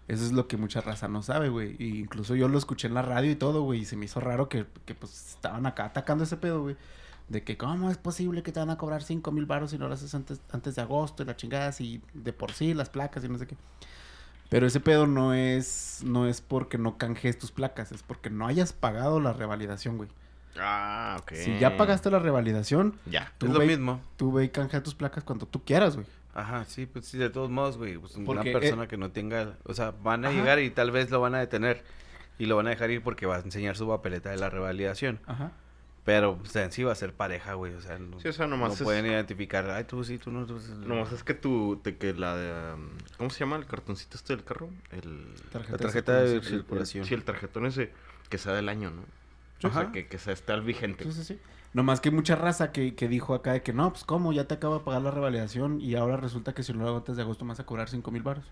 eso 0.07 0.23
es 0.23 0.31
lo 0.31 0.47
que 0.47 0.57
mucha 0.57 0.81
raza 0.81 1.07
no 1.07 1.21
sabe, 1.23 1.49
güey. 1.49 1.75
Y 1.79 1.99
incluso 1.99 2.35
yo 2.35 2.47
lo 2.47 2.57
escuché 2.57 2.87
en 2.87 2.93
la 2.93 3.01
radio 3.01 3.31
y 3.31 3.35
todo, 3.35 3.61
güey, 3.63 3.81
y 3.81 3.85
se 3.85 3.95
me 3.97 4.05
hizo 4.05 4.19
raro 4.19 4.47
que, 4.49 4.65
que, 4.85 4.95
pues 4.95 5.31
estaban 5.35 5.65
acá 5.65 5.85
atacando 5.85 6.23
ese 6.23 6.37
pedo, 6.37 6.61
güey. 6.61 6.77
De 7.27 7.43
que 7.43 7.57
cómo 7.57 7.91
es 7.91 7.97
posible 7.97 8.41
que 8.41 8.53
te 8.53 8.59
van 8.61 8.69
a 8.69 8.77
cobrar 8.77 9.03
cinco 9.03 9.31
mil 9.33 9.45
baros 9.45 9.71
si 9.71 9.77
no 9.77 9.87
lo 9.89 9.93
haces 9.95 10.15
antes, 10.15 10.39
antes 10.51 10.75
de 10.75 10.81
agosto 10.81 11.23
y 11.23 11.25
la 11.25 11.35
chingada, 11.35 11.73
y 11.79 12.01
de 12.13 12.31
por 12.31 12.53
sí 12.53 12.73
las 12.73 12.89
placas 12.89 13.23
y 13.25 13.29
no 13.29 13.37
sé 13.37 13.47
qué. 13.47 13.57
Pero 14.49 14.65
ese 14.65 14.79
pedo 14.79 15.07
no 15.07 15.33
es, 15.33 15.99
no 16.05 16.25
es 16.25 16.39
porque 16.39 16.77
no 16.77 16.97
canjees 16.97 17.37
tus 17.37 17.51
placas, 17.51 17.91
es 17.91 18.01
porque 18.01 18.29
no 18.29 18.47
hayas 18.47 18.71
pagado 18.71 19.19
la 19.19 19.33
revalidación, 19.33 19.97
güey. 19.97 20.09
Ah, 20.57 21.17
ok. 21.19 21.33
Si 21.35 21.59
ya 21.59 21.75
pagaste 21.75 22.09
la 22.09 22.19
revalidación, 22.19 22.97
Ya. 23.05 23.33
tú 23.37 23.47
es 23.47 23.51
lo 23.51 23.59
ve, 23.59 23.67
mismo. 23.67 23.99
tú 24.15 24.31
ve 24.31 24.45
y 24.45 24.49
canjea 24.49 24.81
tus 24.81 24.95
placas 24.95 25.25
cuando 25.25 25.45
tú 25.45 25.63
quieras, 25.65 25.95
güey. 25.95 26.07
Ajá, 26.39 26.65
sí, 26.65 26.85
pues 26.85 27.05
sí, 27.05 27.17
de 27.17 27.29
todos 27.31 27.49
modos, 27.49 27.77
güey. 27.77 27.97
Pues 27.97 28.15
una 28.15 28.25
Porque, 28.25 28.51
persona 28.51 28.87
que 28.87 28.95
no 28.97 29.11
tenga, 29.11 29.57
o 29.63 29.73
sea, 29.73 29.91
van 30.03 30.23
a 30.23 30.29
Ajá. 30.29 30.37
llegar 30.37 30.59
y 30.59 30.69
tal 30.69 30.91
vez 30.91 31.09
lo 31.09 31.19
van 31.19 31.33
a 31.35 31.39
detener 31.39 31.83
y 32.37 32.45
lo 32.45 32.55
van 32.55 32.67
a 32.67 32.69
dejar 32.69 32.91
ir 32.91 33.01
porque 33.01 33.25
va 33.25 33.37
a 33.37 33.39
enseñar 33.39 33.75
su 33.75 33.87
papeleta 33.87 34.29
de 34.29 34.37
la 34.37 34.49
revalidación. 34.49 35.19
Ajá. 35.25 35.51
Pero, 36.05 36.39
o 36.41 36.45
sea, 36.45 36.63
en 36.63 36.71
sí 36.71 36.83
va 36.83 36.91
a 36.93 36.95
ser 36.95 37.11
pareja, 37.13 37.55
güey. 37.55 37.73
O 37.73 37.81
sea, 37.81 37.97
no, 37.99 38.19
Sí, 38.21 38.27
o 38.29 38.33
sea, 38.33 38.47
nomás 38.47 38.69
no 38.69 38.73
es- 38.75 38.81
pueden 38.83 39.05
identificar, 39.07 39.69
ay, 39.71 39.83
tú 39.83 40.03
sí, 40.05 40.17
tú 40.19 40.31
no. 40.31 40.45
Tú, 40.45 40.59
sí". 40.59 40.71
Nomás 40.85 41.11
es 41.11 41.23
que 41.23 41.33
tu... 41.33 41.81
Te, 41.83 41.97
que 41.97 42.13
la 42.13 42.37
de... 42.37 42.73
um, 42.75 42.89
¿Cómo 43.17 43.29
se 43.29 43.39
llama 43.39 43.57
el 43.57 43.65
cartoncito 43.65 44.15
este 44.15 44.33
del 44.35 44.45
carro? 44.45 44.69
El... 44.91 45.25
Tarjeta 45.51 45.71
La 45.71 45.77
de 45.77 45.83
tarjeta 45.83 46.21
de 46.21 46.41
circulación. 46.43 47.01
el-. 47.01 47.07
Sí, 47.09 47.13
el 47.15 47.23
tarjetón 47.23 47.65
ese 47.65 47.91
que 48.29 48.37
sea 48.37 48.53
del 48.53 48.69
año, 48.69 48.91
¿no? 48.91 49.01
O 49.67 49.71
sea, 49.73 49.81
Ajá. 49.81 49.91
que, 49.91 50.07
que 50.07 50.17
sea 50.19 50.31
esté 50.33 50.53
al 50.53 50.61
vigente. 50.61 51.03
Sí, 51.05 51.11
sí, 51.11 51.23
sí. 51.23 51.39
Nomás 51.73 52.01
que 52.01 52.09
hay 52.09 52.15
mucha 52.15 52.35
raza 52.35 52.71
que, 52.71 52.95
que 52.95 53.07
dijo 53.07 53.33
acá 53.35 53.53
de 53.53 53.61
que 53.61 53.73
no, 53.73 53.91
pues 53.91 54.03
cómo, 54.03 54.33
ya 54.33 54.45
te 54.47 54.55
acaba 54.55 54.79
de 54.79 54.83
pagar 54.83 55.01
la 55.01 55.11
revalidación 55.11 55.79
y 55.81 55.95
ahora 55.95 56.17
resulta 56.17 56.53
que 56.53 56.63
si 56.63 56.73
no 56.73 56.79
lo 56.83 56.87
hago 56.87 56.97
antes 56.97 57.15
de 57.17 57.21
agosto 57.21 57.45
vas 57.45 57.59
a 57.59 57.65
cobrar 57.65 57.89
cinco 57.89 58.11
mil 58.11 58.23
baros. 58.23 58.45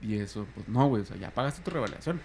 Y 0.00 0.16
eso, 0.18 0.46
pues 0.54 0.68
no, 0.68 0.86
güey, 0.88 1.02
o 1.02 1.04
sea, 1.06 1.16
ya 1.16 1.30
pagaste 1.34 1.62
tu 1.62 1.70
revalidación. 1.70 2.20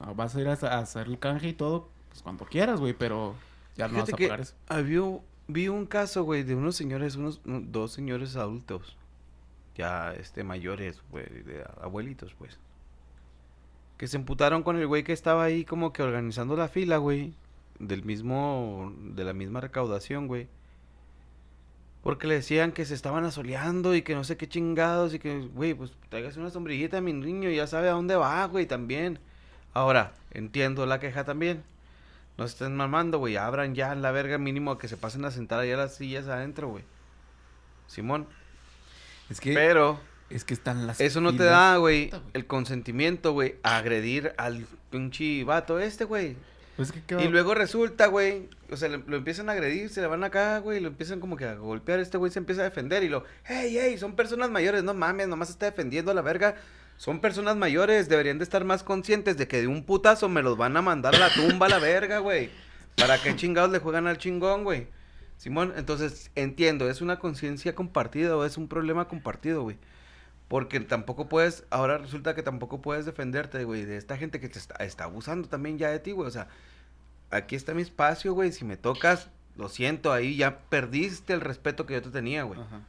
No, 0.00 0.14
vas 0.14 0.34
a 0.34 0.40
ir 0.40 0.48
a, 0.48 0.52
a 0.54 0.78
hacer 0.78 1.06
el 1.06 1.18
canje 1.18 1.48
y 1.48 1.52
todo, 1.52 1.88
pues 2.08 2.22
cuando 2.22 2.46
quieras, 2.46 2.80
güey, 2.80 2.94
pero 2.94 3.34
ya 3.76 3.88
no 3.88 3.98
vas 3.98 4.12
a 4.14 4.16
que 4.16 4.28
pagar 4.28 4.40
eso. 4.40 4.54
había, 4.68 5.02
vi 5.46 5.68
un 5.68 5.86
caso, 5.86 6.24
güey, 6.24 6.42
de 6.42 6.54
unos 6.54 6.74
señores, 6.76 7.16
unos 7.16 7.40
un- 7.44 7.70
dos 7.70 7.92
señores 7.92 8.36
adultos, 8.36 8.96
ya, 9.76 10.14
este, 10.14 10.42
mayores, 10.44 11.02
güey, 11.10 11.26
de 11.26 11.64
abuelitos, 11.80 12.34
pues, 12.34 12.58
que 13.98 14.06
se 14.08 14.16
emputaron 14.16 14.62
con 14.62 14.76
el 14.76 14.86
güey 14.86 15.04
que 15.04 15.12
estaba 15.12 15.44
ahí 15.44 15.64
como 15.64 15.92
que 15.92 16.02
organizando 16.02 16.56
la 16.56 16.68
fila, 16.68 16.96
güey, 16.98 17.34
del 17.78 18.04
mismo, 18.04 18.92
de 18.98 19.24
la 19.24 19.32
misma 19.32 19.60
recaudación, 19.60 20.26
güey. 20.26 20.48
Porque 22.02 22.26
le 22.26 22.34
decían 22.34 22.72
que 22.72 22.84
se 22.84 22.94
estaban 22.94 23.24
asoleando 23.24 23.94
y 23.94 24.02
que 24.02 24.14
no 24.14 24.24
sé 24.24 24.36
qué 24.36 24.46
chingados 24.46 25.14
y 25.14 25.18
que, 25.18 25.40
güey, 25.54 25.72
pues 25.72 25.92
tráigase 26.10 26.38
una 26.38 26.50
sombrillita, 26.50 27.00
mi 27.00 27.14
niño, 27.14 27.48
ya 27.50 27.66
sabe 27.66 27.88
a 27.88 27.92
dónde 27.92 28.14
va, 28.16 28.44
güey, 28.46 28.66
también. 28.66 29.18
Ahora, 29.72 30.12
entiendo 30.30 30.84
la 30.84 31.00
queja 31.00 31.24
también. 31.24 31.64
No 32.36 32.46
se 32.46 32.52
estén 32.52 32.76
mamando, 32.76 33.18
güey. 33.18 33.36
Abran 33.36 33.74
ya 33.74 33.94
la 33.94 34.10
verga 34.10 34.38
mínimo 34.38 34.76
que 34.76 34.88
se 34.88 34.96
pasen 34.96 35.24
a 35.24 35.30
sentar 35.30 35.60
allá 35.60 35.76
las 35.76 35.94
sillas 35.94 36.26
adentro, 36.28 36.68
güey. 36.68 36.84
Simón. 37.86 38.26
Es 39.30 39.40
que, 39.40 39.54
Pero 39.54 39.98
es 40.30 40.44
que 40.44 40.54
están 40.54 40.86
las 40.86 41.00
eso 41.00 41.20
no 41.20 41.34
te 41.34 41.44
da, 41.44 41.76
güey. 41.76 42.10
el 42.32 42.46
consentimiento, 42.46 43.32
güey, 43.32 43.56
a 43.62 43.78
agredir 43.78 44.34
al 44.36 44.66
pinche 44.90 45.44
vato 45.44 45.78
este, 45.78 46.04
güey. 46.04 46.36
Pues 46.76 46.88
es 46.88 46.94
que, 46.94 47.02
¿qué 47.16 47.24
Y 47.24 47.28
luego 47.28 47.54
resulta, 47.54 48.06
güey, 48.06 48.48
o 48.70 48.76
sea, 48.76 48.88
le- 48.88 48.98
lo 49.06 49.16
empiezan 49.16 49.48
a 49.48 49.52
agredir, 49.52 49.88
se 49.90 50.00
le 50.00 50.06
van 50.06 50.24
acá, 50.24 50.58
güey, 50.58 50.80
lo 50.80 50.88
empiezan 50.88 51.20
como 51.20 51.36
que 51.36 51.44
a 51.44 51.54
golpear, 51.54 52.00
este 52.00 52.18
güey 52.18 52.32
se 52.32 52.38
empieza 52.40 52.62
a 52.62 52.64
defender 52.64 53.02
y 53.04 53.08
lo, 53.08 53.24
hey, 53.44 53.76
hey, 53.80 53.96
son 53.98 54.16
personas 54.16 54.50
mayores, 54.50 54.82
no 54.82 54.94
mames, 54.94 55.28
nomás 55.28 55.50
está 55.50 55.66
defendiendo 55.66 56.10
a 56.10 56.14
la 56.14 56.22
verga. 56.22 56.56
Son 56.96 57.20
personas 57.20 57.56
mayores, 57.56 58.08
deberían 58.08 58.38
de 58.38 58.44
estar 58.44 58.64
más 58.64 58.82
conscientes 58.84 59.36
de 59.36 59.48
que 59.48 59.60
de 59.60 59.66
un 59.66 59.84
putazo 59.84 60.28
me 60.28 60.42
los 60.42 60.56
van 60.56 60.76
a 60.76 60.82
mandar 60.82 61.14
a 61.14 61.18
la 61.18 61.30
tumba 61.34 61.66
a 61.66 61.68
la 61.68 61.78
verga, 61.80 62.18
güey. 62.18 62.50
¿Para 62.96 63.20
qué 63.20 63.34
chingados 63.34 63.70
le 63.72 63.80
juegan 63.80 64.06
al 64.06 64.18
chingón, 64.18 64.62
güey? 64.62 64.86
Simón, 65.36 65.72
entonces 65.76 66.30
entiendo, 66.36 66.88
es 66.88 67.00
una 67.00 67.18
conciencia 67.18 67.74
compartida 67.74 68.36
o 68.36 68.44
es 68.44 68.56
un 68.56 68.68
problema 68.68 69.08
compartido, 69.08 69.62
güey. 69.62 69.76
Porque 70.54 70.78
tampoco 70.78 71.28
puedes, 71.28 71.66
ahora 71.70 71.98
resulta 71.98 72.36
que 72.36 72.44
tampoco 72.44 72.80
puedes 72.80 73.04
defenderte, 73.06 73.64
güey, 73.64 73.84
de 73.84 73.96
esta 73.96 74.16
gente 74.16 74.38
que 74.38 74.48
te 74.48 74.60
está, 74.60 74.76
está 74.84 75.02
abusando 75.02 75.48
también 75.48 75.78
ya 75.78 75.90
de 75.90 75.98
ti, 75.98 76.12
güey. 76.12 76.28
O 76.28 76.30
sea, 76.30 76.46
aquí 77.32 77.56
está 77.56 77.74
mi 77.74 77.82
espacio, 77.82 78.34
güey. 78.34 78.52
Si 78.52 78.64
me 78.64 78.76
tocas, 78.76 79.30
lo 79.56 79.68
siento, 79.68 80.12
ahí 80.12 80.36
ya 80.36 80.60
perdiste 80.68 81.32
el 81.32 81.40
respeto 81.40 81.86
que 81.86 81.94
yo 81.94 82.02
te 82.02 82.10
tenía, 82.10 82.44
güey. 82.44 82.60
Ajá. 82.60 82.82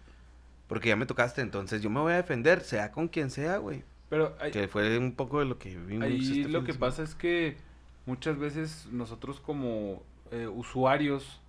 Porque 0.67 0.89
ya 0.89 0.95
me 0.95 1.07
tocaste, 1.07 1.41
entonces 1.41 1.81
yo 1.81 1.89
me 1.89 2.01
voy 2.01 2.13
a 2.13 2.17
defender, 2.17 2.61
sea 2.61 2.91
con 2.91 3.07
quien 3.07 3.31
sea, 3.31 3.57
güey. 3.57 3.83
Pero 4.09 4.35
hay- 4.39 4.51
Que 4.51 4.67
fue 4.67 4.99
un 4.99 5.13
poco 5.13 5.39
de 5.39 5.45
lo 5.45 5.57
que 5.57 5.75
vimos. 5.75 6.03
Ahí 6.03 6.41
este 6.41 6.49
lo 6.49 6.63
que 6.65 6.75
pasa 6.75 7.01
es 7.01 7.15
que 7.15 7.57
muchas 8.05 8.37
veces 8.37 8.85
nosotros 8.91 9.39
como 9.39 10.03
eh, 10.29 10.45
usuarios 10.45 11.41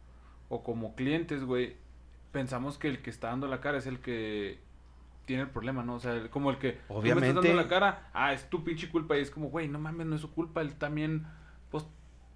o 0.48 0.62
como 0.62 0.94
clientes, 0.94 1.44
güey, 1.44 1.76
pensamos 2.32 2.78
que 2.78 2.88
el 2.88 3.02
que 3.02 3.10
está 3.10 3.28
dando 3.28 3.48
la 3.48 3.60
cara 3.60 3.76
es 3.76 3.86
el 3.86 3.98
que 3.98 4.64
tiene 5.26 5.42
el 5.42 5.50
problema, 5.50 5.82
¿no? 5.82 5.96
O 5.96 6.00
sea, 6.00 6.12
el- 6.14 6.30
como 6.30 6.50
el 6.50 6.58
que 6.58 6.72
tú 6.72 6.94
me 6.94 6.98
Obviamente. 7.00 7.28
estás 7.28 7.44
dando 7.44 7.62
la 7.62 7.68
cara, 7.68 8.08
ah, 8.14 8.32
es 8.32 8.48
tu 8.48 8.64
pinche 8.64 8.88
culpa 8.88 9.16
y 9.18 9.20
es 9.20 9.30
como, 9.30 9.48
güey, 9.50 9.68
no 9.68 9.78
mames, 9.78 10.06
no 10.06 10.14
es 10.14 10.20
su 10.22 10.30
culpa, 10.32 10.60
él 10.62 10.74
también, 10.76 11.26
pues, 11.70 11.84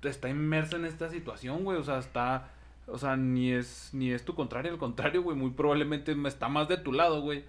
está 0.02 0.28
inmerso 0.28 0.76
en 0.76 0.84
esta 0.84 1.08
situación, 1.08 1.64
güey, 1.64 1.78
o 1.78 1.82
sea, 1.84 1.98
está, 1.98 2.48
o 2.86 2.98
sea, 2.98 3.16
ni 3.16 3.52
es, 3.52 3.90
ni 3.92 4.10
es 4.12 4.24
tu 4.24 4.34
contrario, 4.34 4.72
al 4.72 4.78
contrario, 4.78 5.22
güey, 5.22 5.36
muy 5.36 5.50
probablemente 5.50 6.16
está 6.26 6.48
más 6.48 6.68
de 6.68 6.76
tu 6.76 6.92
lado, 6.92 7.22
güey. 7.22 7.44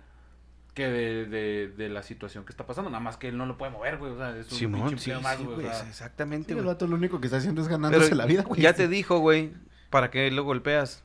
Que 0.73 0.87
de, 0.87 1.25
de, 1.25 1.67
de 1.67 1.89
la 1.89 2.01
situación 2.01 2.45
que 2.45 2.51
está 2.51 2.65
pasando, 2.65 2.89
nada 2.89 3.03
más 3.03 3.17
que 3.17 3.27
él 3.27 3.37
no 3.37 3.45
lo 3.45 3.57
puede 3.57 3.73
mover, 3.73 3.97
güey. 3.97 4.13
O 4.13 4.17
sea, 4.17 4.37
es 4.37 4.49
un 4.53 4.57
Simón, 4.57 4.87
pinche 4.87 5.03
sí, 5.03 5.11
empleo 5.11 5.21
más, 5.21 5.37
sí, 5.37 5.43
güey. 5.43 5.57
o 5.57 5.61
güey, 5.61 5.73
sea. 5.75 5.85
exactamente, 5.89 6.45
Sí, 6.45 6.51
el 6.53 6.59
güey. 6.59 6.67
vato 6.67 6.87
lo 6.87 6.95
único 6.95 7.19
que 7.19 7.27
está 7.27 7.37
haciendo 7.39 7.61
es 7.61 7.67
ganándose 7.67 8.05
Pero 8.05 8.15
la 8.15 8.25
vida, 8.25 8.43
güey. 8.43 8.61
ya 8.61 8.71
te 8.73 8.87
dijo, 8.87 9.17
güey, 9.19 9.51
¿para 9.89 10.11
qué 10.11 10.31
lo 10.31 10.45
golpeas? 10.45 11.03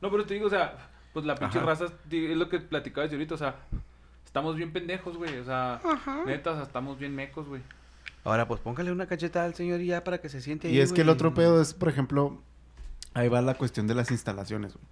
No, 0.00 0.12
pero 0.12 0.24
te 0.26 0.34
digo, 0.34 0.46
o 0.46 0.50
sea, 0.50 0.89
pues 1.12 1.26
la 1.26 1.34
pinche 1.34 1.58
Ajá. 1.58 1.66
raza 1.66 1.84
es 2.10 2.36
lo 2.36 2.48
que 2.48 2.60
platicabas 2.60 3.10
de 3.10 3.16
ahorita, 3.16 3.34
o 3.34 3.38
sea, 3.38 3.56
estamos 4.24 4.56
bien 4.56 4.72
pendejos, 4.72 5.16
güey. 5.16 5.36
O 5.38 5.44
sea, 5.44 5.80
neta, 6.26 6.52
o 6.52 6.54
sea, 6.54 6.62
estamos 6.62 6.98
bien 6.98 7.14
mecos, 7.14 7.48
güey. 7.48 7.62
Ahora, 8.24 8.46
pues 8.46 8.60
póngale 8.60 8.92
una 8.92 9.06
cachetada 9.06 9.46
al 9.46 9.54
señor 9.54 9.80
y 9.80 9.86
ya 9.86 10.04
para 10.04 10.20
que 10.20 10.28
se 10.28 10.40
siente 10.40 10.68
ahí, 10.68 10.76
Y 10.76 10.80
es 10.80 10.92
que 10.92 11.00
el 11.00 11.08
otro 11.08 11.32
pedo 11.34 11.60
es, 11.60 11.74
por 11.74 11.88
ejemplo, 11.88 12.40
ahí 13.14 13.28
va 13.28 13.40
la 13.40 13.54
cuestión 13.54 13.86
de 13.86 13.94
las 13.94 14.10
instalaciones, 14.10 14.74
güey. 14.74 14.86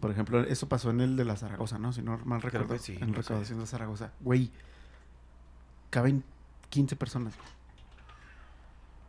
Por 0.00 0.10
ejemplo, 0.10 0.40
eso 0.42 0.68
pasó 0.68 0.90
en 0.90 1.00
el 1.00 1.16
de 1.16 1.24
la 1.24 1.36
Zaragoza, 1.36 1.78
¿no? 1.78 1.92
Si 1.92 2.02
no 2.02 2.18
mal 2.24 2.40
Creo 2.40 2.50
recuerdo. 2.52 2.74
que 2.74 2.78
sí, 2.78 2.98
en 3.00 3.10
no 3.10 3.16
recaudación 3.16 3.58
de 3.60 3.66
Zaragoza. 3.66 4.12
Güey, 4.20 4.50
caben 5.90 6.22
15 6.70 6.96
personas. 6.96 7.34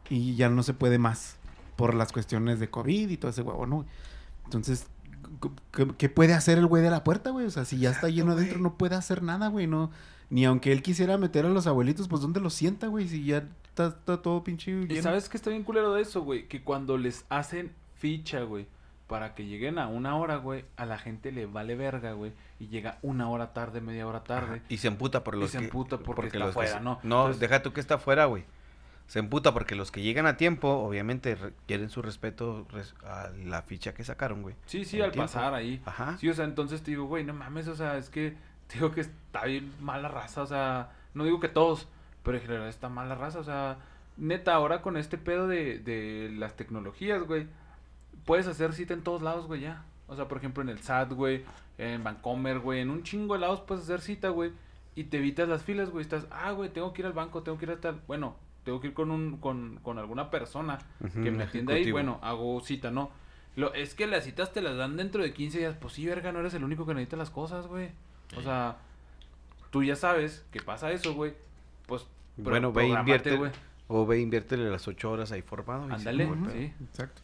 Y 0.10 0.36
ya 0.36 0.50
no 0.50 0.64
se 0.64 0.74
puede 0.74 0.98
más 0.98 1.38
por 1.76 1.94
las 1.96 2.12
cuestiones 2.12 2.60
de 2.60 2.70
COVID 2.70 3.10
y 3.10 3.18
todo 3.18 3.32
ese 3.32 3.42
huevo, 3.42 3.66
¿no? 3.66 3.86
Entonces, 4.46 4.88
¿qué, 5.72 5.88
qué 5.98 6.10
puede 6.10 6.34
hacer 6.34 6.58
el 6.58 6.66
güey 6.68 6.84
de 6.84 6.90
la 6.90 7.04
puerta, 7.04 7.30
güey? 7.32 7.46
O 7.46 7.52
sea, 7.52 7.66
si 7.66 7.78
ya 7.80 7.92
está 7.92 8.10
lleno 8.10 8.32
adentro, 8.34 8.60
no 8.60 8.78
puede 8.78 8.96
hacer 8.96 9.24
nada, 9.24 9.48
güey. 9.48 9.68
No, 9.68 9.92
ni 10.30 10.46
aunque 10.46 10.72
él 10.72 10.82
quisiera 10.82 11.18
meter 11.18 11.46
a 11.46 11.50
los 11.50 11.68
abuelitos, 11.68 12.08
pues 12.08 12.22
¿dónde 12.22 12.40
los 12.40 12.54
sienta, 12.54 12.88
güey? 12.88 13.08
Si 13.08 13.24
ya 13.26 13.44
está, 13.66 13.88
está 13.88 14.22
todo 14.22 14.44
pinche 14.44 14.72
lleno. 14.72 14.94
¿Y 14.94 15.02
sabes 15.02 15.30
qué 15.30 15.38
está 15.38 15.50
bien 15.50 15.64
culero 15.64 15.94
de 15.94 16.02
eso, 16.02 16.22
güey? 16.24 16.48
Que 16.48 16.62
cuando 16.64 16.98
les 16.98 17.26
hacen 17.30 17.72
ficha, 17.96 18.42
güey, 18.42 18.68
para 19.08 19.36
que 19.36 19.46
lleguen 19.46 19.78
a 19.78 19.88
una 19.88 20.16
hora, 20.18 20.38
güey, 20.38 20.66
a 20.78 20.86
la 20.86 20.98
gente 20.98 21.32
le 21.32 21.46
vale 21.46 21.76
verga, 21.76 22.14
güey, 22.14 22.32
y 22.60 22.68
llega 22.68 22.98
una 23.04 23.30
hora 23.30 23.54
tarde, 23.54 23.82
media 23.82 24.08
hora 24.08 24.24
tarde. 24.24 24.62
Y 24.70 24.78
se 24.78 24.88
emputa 24.88 25.24
por 25.24 25.36
Y 25.36 25.40
los 25.42 25.52
se 25.52 25.60
que... 25.60 25.66
emputa 25.66 25.98
porque 26.00 26.28
está 26.28 26.40
los 26.40 26.48
que 26.50 26.54
fuera, 26.54 26.78
se- 26.80 26.80
¿no? 26.84 27.00
No, 27.04 27.20
Entonces- 27.22 27.40
deja 27.40 27.62
tú 27.62 27.72
que 27.74 27.80
está 27.82 27.98
fuera, 28.00 28.26
güey. 28.26 28.44
Se 29.08 29.20
emputa 29.20 29.54
porque 29.54 29.76
los 29.76 29.92
que 29.92 30.02
llegan 30.02 30.26
a 30.26 30.36
tiempo, 30.38 30.68
obviamente, 30.70 31.36
re- 31.36 31.54
quieren 31.68 31.90
su 31.90 32.02
respeto 32.02 32.66
res- 32.72 32.96
a 33.06 33.30
la 33.44 33.62
ficha 33.62 33.94
que 33.94 34.04
sacaron, 34.04 34.42
güey. 34.42 34.56
Sí, 34.66 34.84
sí, 34.84 35.00
al 35.02 35.12
tiempo. 35.12 35.32
pasar 35.32 35.54
ahí. 35.54 35.82
Ajá. 35.86 36.18
Sí, 36.18 36.28
o 36.30 36.34
sea, 36.34 36.46
entonces 36.46 36.82
te 36.82 36.92
digo, 36.92 37.06
güey, 37.06 37.24
no 37.24 37.34
mames, 37.34 37.68
o 37.68 37.76
sea, 37.76 37.98
es 37.98 38.10
que 38.10 38.36
te 38.68 38.76
digo 38.80 38.92
que 38.92 39.02
está 39.02 39.46
bien 39.46 39.72
mala 39.80 40.08
raza, 40.08 40.42
o 40.42 40.48
sea, 40.48 40.92
no 41.14 41.24
digo 41.24 41.40
que 41.40 41.50
todos, 41.50 41.88
pero 42.24 42.38
en 42.38 42.44
general 42.44 42.68
está 42.68 42.90
mala 42.90 43.14
raza, 43.16 43.40
o 43.40 43.44
sea, 43.44 43.78
neta, 44.18 44.56
ahora 44.56 44.82
con 44.82 44.98
este 44.98 45.18
pedo 45.20 45.48
de, 45.48 45.78
de 45.80 46.32
las 46.36 46.56
tecnologías, 46.56 47.22
güey, 47.24 47.48
puedes 48.26 48.48
hacer 48.48 48.74
cita 48.74 48.94
en 48.96 49.04
todos 49.04 49.22
lados, 49.22 49.46
güey, 49.48 49.62
ya. 49.62 49.84
O 50.08 50.16
sea, 50.16 50.28
por 50.28 50.38
ejemplo, 50.40 50.62
en 50.64 50.70
el 50.70 50.80
SAT, 50.82 51.14
güey, 51.14 51.44
en 51.78 52.04
Vancomer, 52.04 52.60
güey, 52.60 52.80
en 52.82 52.90
un 52.90 53.04
chingo 53.04 53.36
de 53.36 53.42
lados 53.42 53.62
puedes 53.62 53.84
hacer 53.84 54.02
cita, 54.02 54.30
güey, 54.30 54.52
y 54.96 55.06
te 55.06 55.18
evitas 55.18 55.48
las 55.48 55.64
filas, 55.64 55.90
güey, 55.92 56.02
estás, 56.02 56.26
ah, 56.32 56.52
güey, 56.52 56.70
tengo 56.70 56.92
que 56.94 57.02
ir 57.04 57.06
al 57.06 57.14
banco, 57.14 57.44
tengo 57.44 57.58
que 57.60 57.66
ir 57.66 57.72
a 57.72 57.78
tal, 57.82 58.02
bueno, 58.08 58.36
tengo 58.66 58.82
que 58.82 58.88
ir 58.88 58.94
con 58.94 59.12
un, 59.12 59.38
con, 59.38 59.80
con 59.84 59.98
alguna 60.00 60.30
persona 60.32 60.80
que 61.14 61.32
me 61.32 61.44
atienda 61.44 61.74
ahí, 61.76 61.92
bueno, 61.92 62.20
hago 62.22 62.60
cita, 62.62 62.92
¿no? 62.92 63.12
Lo, 63.56 63.74
es 63.74 63.94
que 63.96 64.06
las 64.08 64.26
citas 64.26 64.52
te 64.52 64.62
las 64.62 64.76
dan 64.76 64.98
dentro 64.98 65.24
de 65.24 65.34
15 65.34 65.60
días. 65.60 65.76
Pues 65.80 65.94
sí, 65.94 66.06
verga, 66.06 66.34
no 66.34 66.40
eres 66.42 66.54
el 66.56 66.64
único 66.66 66.86
que 66.86 66.94
necesita 66.94 67.16
las 67.16 67.30
cosas, 67.30 67.68
güey. 67.68 67.90
O 68.36 68.42
sea, 68.42 68.78
tú 69.72 69.82
ya 69.84 69.96
sabes 69.96 70.44
que 70.52 70.60
pasa 70.62 70.92
eso, 70.92 71.14
güey. 71.14 71.34
Pues, 71.86 72.02
pro- 72.36 72.50
Bueno, 72.52 72.74
ve, 72.74 72.82
prográmate, 72.82 73.00
invierte. 73.12 73.36
güey. 73.38 73.52
O 73.88 74.06
ve, 74.06 74.20
inviértele 74.20 74.70
las 74.70 74.88
ocho 74.90 75.10
horas 75.12 75.32
ahí 75.32 75.42
formado. 75.42 75.84
Ándale, 75.84 76.28
sí. 76.52 76.74
Exacto. 76.84 77.22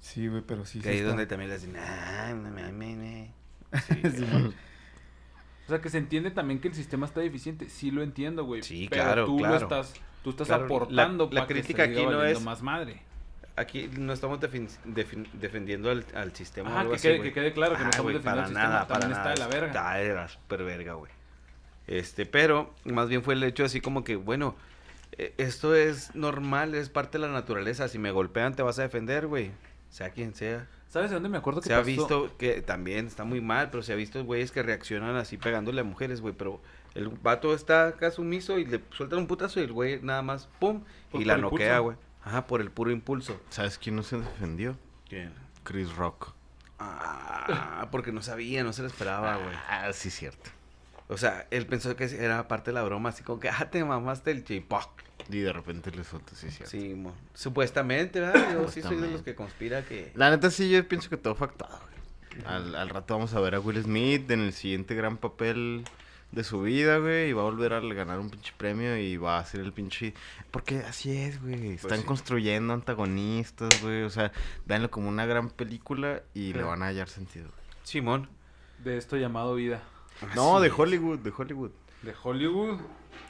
Sí, 0.00 0.28
güey, 0.28 0.42
pero 0.42 0.64
sí. 0.66 0.78
Que 0.80 0.84
sí 0.84 0.88
ahí 0.90 0.98
es 0.98 1.06
donde 1.06 1.26
también 1.26 1.48
le 1.50 1.56
dicen, 1.58 1.74
ah, 1.76 2.32
no 2.34 2.50
mames, 2.50 2.96
güey". 3.72 4.12
Simón. 4.12 4.48
O 4.48 4.52
sea, 5.72 5.80
que 5.82 5.88
se 5.90 5.98
entiende 5.98 6.30
también 6.30 6.60
que 6.60 6.68
el 6.68 6.74
sistema 6.74 7.06
está 7.06 7.20
deficiente. 7.20 7.68
Sí 7.68 7.90
lo 7.90 8.02
entiendo, 8.02 8.44
güey. 8.44 8.62
Sí, 8.62 8.86
pero 8.90 9.02
claro, 9.04 9.24
tú 9.26 9.36
claro. 9.38 9.54
lo 9.54 9.60
estás, 9.60 9.94
tú 10.22 10.30
estás 10.30 10.46
Claro, 10.48 10.62
la- 10.62 10.66
aportando 10.66 11.28
la 11.32 11.46
que 11.46 11.54
crítica 11.54 11.84
se 11.84 11.90
siga 11.90 12.00
aquí 12.02 12.12
no 12.12 12.24
es- 12.24 12.42
más 12.42 12.62
madre. 12.62 13.02
Aquí 13.54 13.90
no 13.98 14.12
estamos 14.14 14.40
defin- 14.40 14.68
defin- 14.86 15.30
defendiendo 15.34 15.90
al, 15.90 16.06
al 16.14 16.34
sistema. 16.34 16.78
algo 16.80 16.92
que 16.92 16.96
así, 16.96 17.08
quede- 17.08 17.22
que 17.22 17.32
quede 17.34 17.52
claro 17.52 17.74
que 17.74 17.80
no 17.80 17.86
Ah, 17.86 17.90
estamos 17.90 18.12
güey, 18.12 18.16
defendiendo 18.16 18.22
para 18.22 18.40
el 18.42 18.46
sistema, 18.48 18.68
nada, 18.74 18.88
para 18.88 19.00
también 19.00 19.18
está 19.18 19.24
nada. 19.24 19.34
de 19.34 19.40
la 19.40 19.48
verga. 19.48 19.66
Está 19.68 19.94
de 19.98 20.14
la 20.14 20.28
super 20.28 20.64
verga, 20.64 20.92
güey. 20.94 21.12
Este, 21.86 22.24
pero 22.26 22.72
más 22.84 23.08
bien 23.08 23.22
fue 23.22 23.34
el 23.34 23.42
hecho 23.42 23.64
así 23.64 23.80
como 23.82 24.04
que, 24.04 24.16
bueno, 24.16 24.54
eh, 25.18 25.34
esto 25.36 25.74
es 25.74 26.14
normal, 26.14 26.74
es 26.74 26.88
parte 26.88 27.18
de 27.18 27.26
la 27.26 27.32
naturaleza. 27.32 27.88
Si 27.88 27.98
me 27.98 28.10
golpean, 28.10 28.54
te 28.54 28.62
vas 28.62 28.78
a 28.78 28.82
defender, 28.82 29.26
güey. 29.26 29.50
Sea 29.92 30.08
quien 30.10 30.34
sea. 30.34 30.66
¿Sabes 30.88 31.10
de 31.10 31.14
dónde 31.14 31.28
me 31.28 31.36
acuerdo 31.36 31.60
que 31.60 31.68
Se 31.68 31.74
ha 31.74 31.78
pasó? 31.78 31.86
visto 31.86 32.36
que 32.38 32.62
también 32.62 33.06
está 33.06 33.24
muy 33.24 33.42
mal, 33.42 33.70
pero 33.70 33.82
se 33.82 33.92
ha 33.92 33.96
visto 33.96 34.24
güeyes 34.24 34.50
que 34.50 34.62
reaccionan 34.62 35.16
así 35.16 35.36
pegándole 35.36 35.82
a 35.82 35.84
mujeres, 35.84 36.22
güey. 36.22 36.34
Pero 36.34 36.62
el 36.94 37.08
vato 37.08 37.54
está 37.54 37.88
acá 37.88 38.10
sumiso 38.10 38.58
y 38.58 38.64
le 38.64 38.80
sueltan 38.90 39.18
un 39.18 39.26
putazo 39.26 39.60
y 39.60 39.64
el 39.64 39.72
güey 39.72 40.00
nada 40.02 40.22
más, 40.22 40.48
pum, 40.58 40.82
y 41.12 41.24
la 41.24 41.36
noquea, 41.36 41.78
güey. 41.80 41.98
Ajá, 42.24 42.46
por 42.46 42.62
el 42.62 42.70
puro 42.70 42.90
impulso. 42.90 43.38
¿Sabes 43.50 43.76
quién 43.76 43.96
no 43.96 44.02
se 44.02 44.18
defendió? 44.18 44.76
¿Quién? 45.08 45.32
Chris 45.62 45.94
Rock. 45.94 46.32
Ah, 46.78 47.88
porque 47.90 48.12
no 48.12 48.22
sabía, 48.22 48.64
no 48.64 48.72
se 48.72 48.80
lo 48.82 48.88
esperaba, 48.88 49.36
güey. 49.36 49.54
Ah, 49.68 49.92
sí, 49.92 50.08
cierto. 50.10 50.50
O 51.12 51.18
sea, 51.18 51.46
él 51.50 51.66
pensó 51.66 51.94
que 51.96 52.04
era 52.04 52.48
parte 52.48 52.70
de 52.70 52.74
la 52.74 52.82
broma, 52.82 53.10
así 53.10 53.22
como 53.22 53.38
que, 53.40 53.48
ah, 53.48 53.68
te 53.70 53.84
mamaste 53.84 54.30
el 54.30 54.44
chipoc. 54.44 54.88
Y 55.28 55.38
de 55.38 55.52
repente 55.52 55.90
le 55.92 56.02
suelta, 56.04 56.34
sí, 56.34 56.50
cierto. 56.50 56.70
Sí, 56.70 56.94
mo- 56.94 57.14
supuestamente, 57.34 58.20
¿verdad? 58.20 58.54
Yo 58.54 58.68
sí 58.68 58.82
soy 58.82 58.96
de 58.96 59.02
los 59.02 59.20
Supuestamente. 59.20 59.24
que 59.24 59.34
conspira 59.36 59.84
que... 59.84 60.12
La 60.16 60.30
neta 60.30 60.50
sí, 60.50 60.68
yo 60.70 60.86
pienso 60.88 61.08
que 61.10 61.16
todo 61.16 61.34
fue 61.34 61.46
actuado, 61.46 61.78
güey. 61.78 62.44
Al, 62.46 62.74
al 62.74 62.88
rato 62.88 63.14
vamos 63.14 63.32
a 63.34 63.40
ver 63.40 63.54
a 63.54 63.60
Will 63.60 63.82
Smith 63.82 64.30
en 64.30 64.40
el 64.40 64.52
siguiente 64.52 64.94
gran 64.94 65.18
papel 65.18 65.84
de 66.32 66.44
su 66.44 66.62
vida, 66.62 66.96
güey. 66.98 67.28
Y 67.28 67.32
va 67.34 67.42
a 67.42 67.44
volver 67.44 67.72
a 67.74 67.80
ganar 67.80 68.18
un 68.18 68.30
pinche 68.30 68.52
premio 68.56 68.96
y 68.96 69.16
va 69.18 69.38
a 69.38 69.44
ser 69.44 69.60
el 69.60 69.72
pinche... 69.72 70.14
Porque 70.50 70.78
así 70.78 71.14
es, 71.16 71.40
güey. 71.42 71.72
Están 71.74 72.00
sí. 72.00 72.04
construyendo 72.04 72.72
antagonistas, 72.72 73.68
güey. 73.82 74.02
O 74.02 74.10
sea, 74.10 74.32
danlo 74.66 74.90
como 74.90 75.08
una 75.08 75.26
gran 75.26 75.50
película 75.50 76.22
y 76.34 76.52
le 76.54 76.62
van 76.62 76.82
a 76.82 76.86
hallar 76.86 77.08
sentido. 77.08 77.44
güey. 77.48 77.60
Simón. 77.84 78.28
De 78.82 78.96
esto 78.96 79.16
llamado 79.18 79.54
vida. 79.54 79.82
No, 80.34 80.56
Así 80.56 80.64
de. 80.68 80.74
Hollywood, 80.76 81.18
de 81.18 81.32
Hollywood. 81.36 81.70
De 82.02 82.14
Hollywood. 82.22 82.80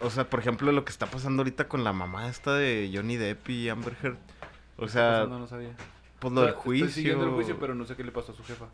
O 0.01 0.11
sea, 0.11 0.29
por 0.29 0.41
ejemplo, 0.41 0.71
lo 0.73 0.85
que 0.85 0.91
está 0.91 1.07
pasando 1.07 1.43
ahorita 1.43 1.69
con 1.69 1.85
la 1.85 1.93
mamá 1.93 2.29
esta 2.29 2.55
de 2.55 2.91
Johnny 2.93 3.17
Depp 3.17 3.49
y 3.51 3.69
Amber 3.69 3.97
Heard. 4.03 4.17
O 4.77 4.89
sea, 4.89 5.27
no, 5.29 5.39
no 5.39 5.47
sabía. 5.47 5.75
pues 6.19 6.33
O 6.33 6.35
lo 6.35 6.41
sea, 6.43 6.51
del 6.53 6.61
juicio. 6.61 6.87
Estoy 6.87 7.03
siguiendo 7.03 7.25
el 7.27 7.31
juicio, 7.33 7.59
pero 7.59 7.75
no 7.75 7.85
sé 7.85 7.95
qué 7.97 8.05
le 8.05 8.13
pasó 8.13 8.33
a 8.33 8.35
su 8.35 8.43
jefa. 8.45 8.67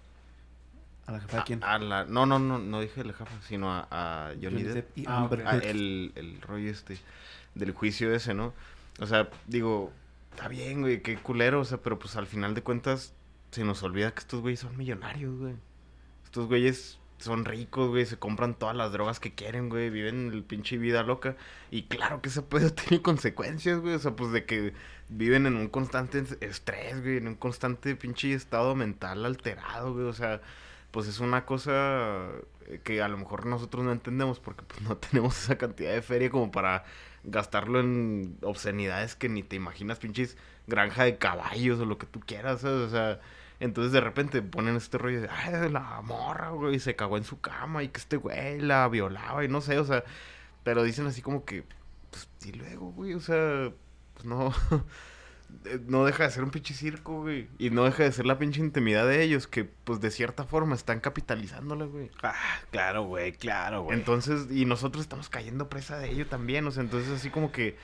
¿A 1.06 1.12
la 1.12 1.20
jefa 1.20 1.38
de 1.38 1.42
quién? 1.44 1.64
A, 1.64 1.74
a 1.74 1.78
la... 1.78 2.04
No, 2.04 2.26
no, 2.26 2.38
no, 2.38 2.58
no 2.58 2.80
dije 2.80 3.02
la 3.04 3.12
jefa, 3.14 3.30
sino 3.46 3.70
a, 3.72 3.86
a 3.90 4.28
Johnny, 4.34 4.44
Johnny 4.44 4.62
Depp. 4.62 4.74
Depp 4.74 4.98
y 4.98 5.04
Ah, 5.06 5.18
Amber. 5.18 5.42
Ah, 5.46 5.54
Heard. 5.56 5.64
el, 5.64 6.12
el 6.14 6.40
rollo 6.42 6.70
este 6.70 6.98
del 7.54 7.72
juicio 7.72 8.14
ese, 8.14 8.34
¿no? 8.34 8.52
O 9.00 9.06
sea, 9.06 9.28
digo, 9.46 9.90
está 10.32 10.48
bien, 10.48 10.82
güey, 10.82 11.02
qué 11.02 11.16
culero, 11.16 11.60
o 11.60 11.64
sea, 11.64 11.78
pero 11.78 11.98
pues 11.98 12.16
al 12.16 12.26
final 12.26 12.54
de 12.54 12.62
cuentas 12.62 13.14
se 13.50 13.64
nos 13.64 13.82
olvida 13.82 14.12
que 14.12 14.20
estos 14.20 14.40
güeyes 14.42 14.60
son 14.60 14.76
millonarios, 14.76 15.38
güey. 15.38 15.54
Estos 16.24 16.46
güeyes 16.46 16.98
son 17.18 17.44
ricos, 17.44 17.88
güey, 17.88 18.06
se 18.06 18.18
compran 18.18 18.54
todas 18.54 18.76
las 18.76 18.92
drogas 18.92 19.20
que 19.20 19.34
quieren, 19.34 19.68
güey, 19.68 19.90
viven 19.90 20.30
el 20.32 20.44
pinche 20.44 20.78
vida 20.78 21.02
loca. 21.02 21.36
Y 21.70 21.84
claro 21.84 22.20
que 22.22 22.28
ese 22.28 22.42
pedo 22.42 22.72
tiene 22.74 23.02
consecuencias, 23.02 23.80
güey, 23.80 23.94
o 23.94 23.98
sea, 23.98 24.16
pues 24.16 24.32
de 24.32 24.44
que 24.44 24.72
viven 25.08 25.46
en 25.46 25.56
un 25.56 25.68
constante 25.68 26.22
estrés, 26.40 27.02
güey, 27.02 27.18
en 27.18 27.28
un 27.28 27.34
constante 27.34 27.96
pinche 27.96 28.32
estado 28.32 28.74
mental 28.74 29.24
alterado, 29.24 29.94
güey, 29.94 30.06
o 30.06 30.12
sea, 30.12 30.40
pues 30.90 31.06
es 31.06 31.20
una 31.20 31.44
cosa 31.44 32.28
eh, 32.66 32.80
que 32.84 33.02
a 33.02 33.08
lo 33.08 33.18
mejor 33.18 33.46
nosotros 33.46 33.84
no 33.84 33.92
entendemos 33.92 34.40
porque 34.40 34.62
pues 34.64 34.80
no 34.82 34.96
tenemos 34.98 35.38
esa 35.44 35.58
cantidad 35.58 35.92
de 35.92 36.02
feria 36.02 36.30
como 36.30 36.50
para 36.50 36.84
gastarlo 37.24 37.80
en 37.80 38.38
obscenidades 38.42 39.14
que 39.16 39.28
ni 39.28 39.42
te 39.42 39.56
imaginas, 39.56 39.98
pinches 39.98 40.36
granja 40.66 41.04
de 41.04 41.18
caballos 41.18 41.80
o 41.80 41.84
lo 41.84 41.98
que 41.98 42.06
tú 42.06 42.20
quieras, 42.20 42.60
¿sabes? 42.62 42.88
O 42.88 42.90
sea, 42.90 43.20
entonces 43.60 43.92
de 43.92 44.00
repente 44.00 44.40
ponen 44.42 44.76
este 44.76 44.98
rollo 44.98 45.20
de, 45.20 45.28
ay, 45.28 45.70
la 45.70 46.00
morra, 46.02 46.50
güey, 46.50 46.78
se 46.78 46.94
cagó 46.94 47.16
en 47.16 47.24
su 47.24 47.40
cama 47.40 47.82
y 47.82 47.88
que 47.88 47.98
este 47.98 48.16
güey 48.16 48.60
la 48.60 48.86
violaba 48.88 49.44
y 49.44 49.48
no 49.48 49.60
sé, 49.60 49.78
o 49.78 49.84
sea, 49.84 50.04
pero 50.62 50.82
dicen 50.82 51.06
así 51.06 51.22
como 51.22 51.44
que, 51.44 51.64
pues, 52.10 52.28
y 52.44 52.52
luego, 52.52 52.92
güey, 52.92 53.14
o 53.14 53.20
sea, 53.20 53.72
pues 54.14 54.26
no, 54.26 54.52
eh, 55.64 55.80
no 55.86 56.04
deja 56.04 56.24
de 56.24 56.30
ser 56.30 56.44
un 56.44 56.50
pinche 56.50 56.72
circo, 56.72 57.22
güey, 57.22 57.48
y 57.58 57.70
no 57.70 57.84
deja 57.84 58.04
de 58.04 58.12
ser 58.12 58.26
la 58.26 58.38
pinche 58.38 58.60
intimidad 58.60 59.08
de 59.08 59.22
ellos 59.22 59.48
que, 59.48 59.64
pues, 59.64 60.00
de 60.00 60.12
cierta 60.12 60.44
forma 60.44 60.76
están 60.76 61.00
capitalizándola, 61.00 61.86
güey. 61.86 62.10
Ah, 62.22 62.34
claro, 62.70 63.04
güey, 63.04 63.32
claro, 63.32 63.82
güey. 63.82 63.98
Entonces, 63.98 64.46
y 64.50 64.66
nosotros 64.66 65.02
estamos 65.02 65.28
cayendo 65.28 65.68
presa 65.68 65.98
de 65.98 66.10
ello 66.10 66.26
también, 66.26 66.66
o 66.66 66.70
sea, 66.70 66.84
entonces 66.84 67.10
así 67.10 67.30
como 67.30 67.50
que, 67.50 67.76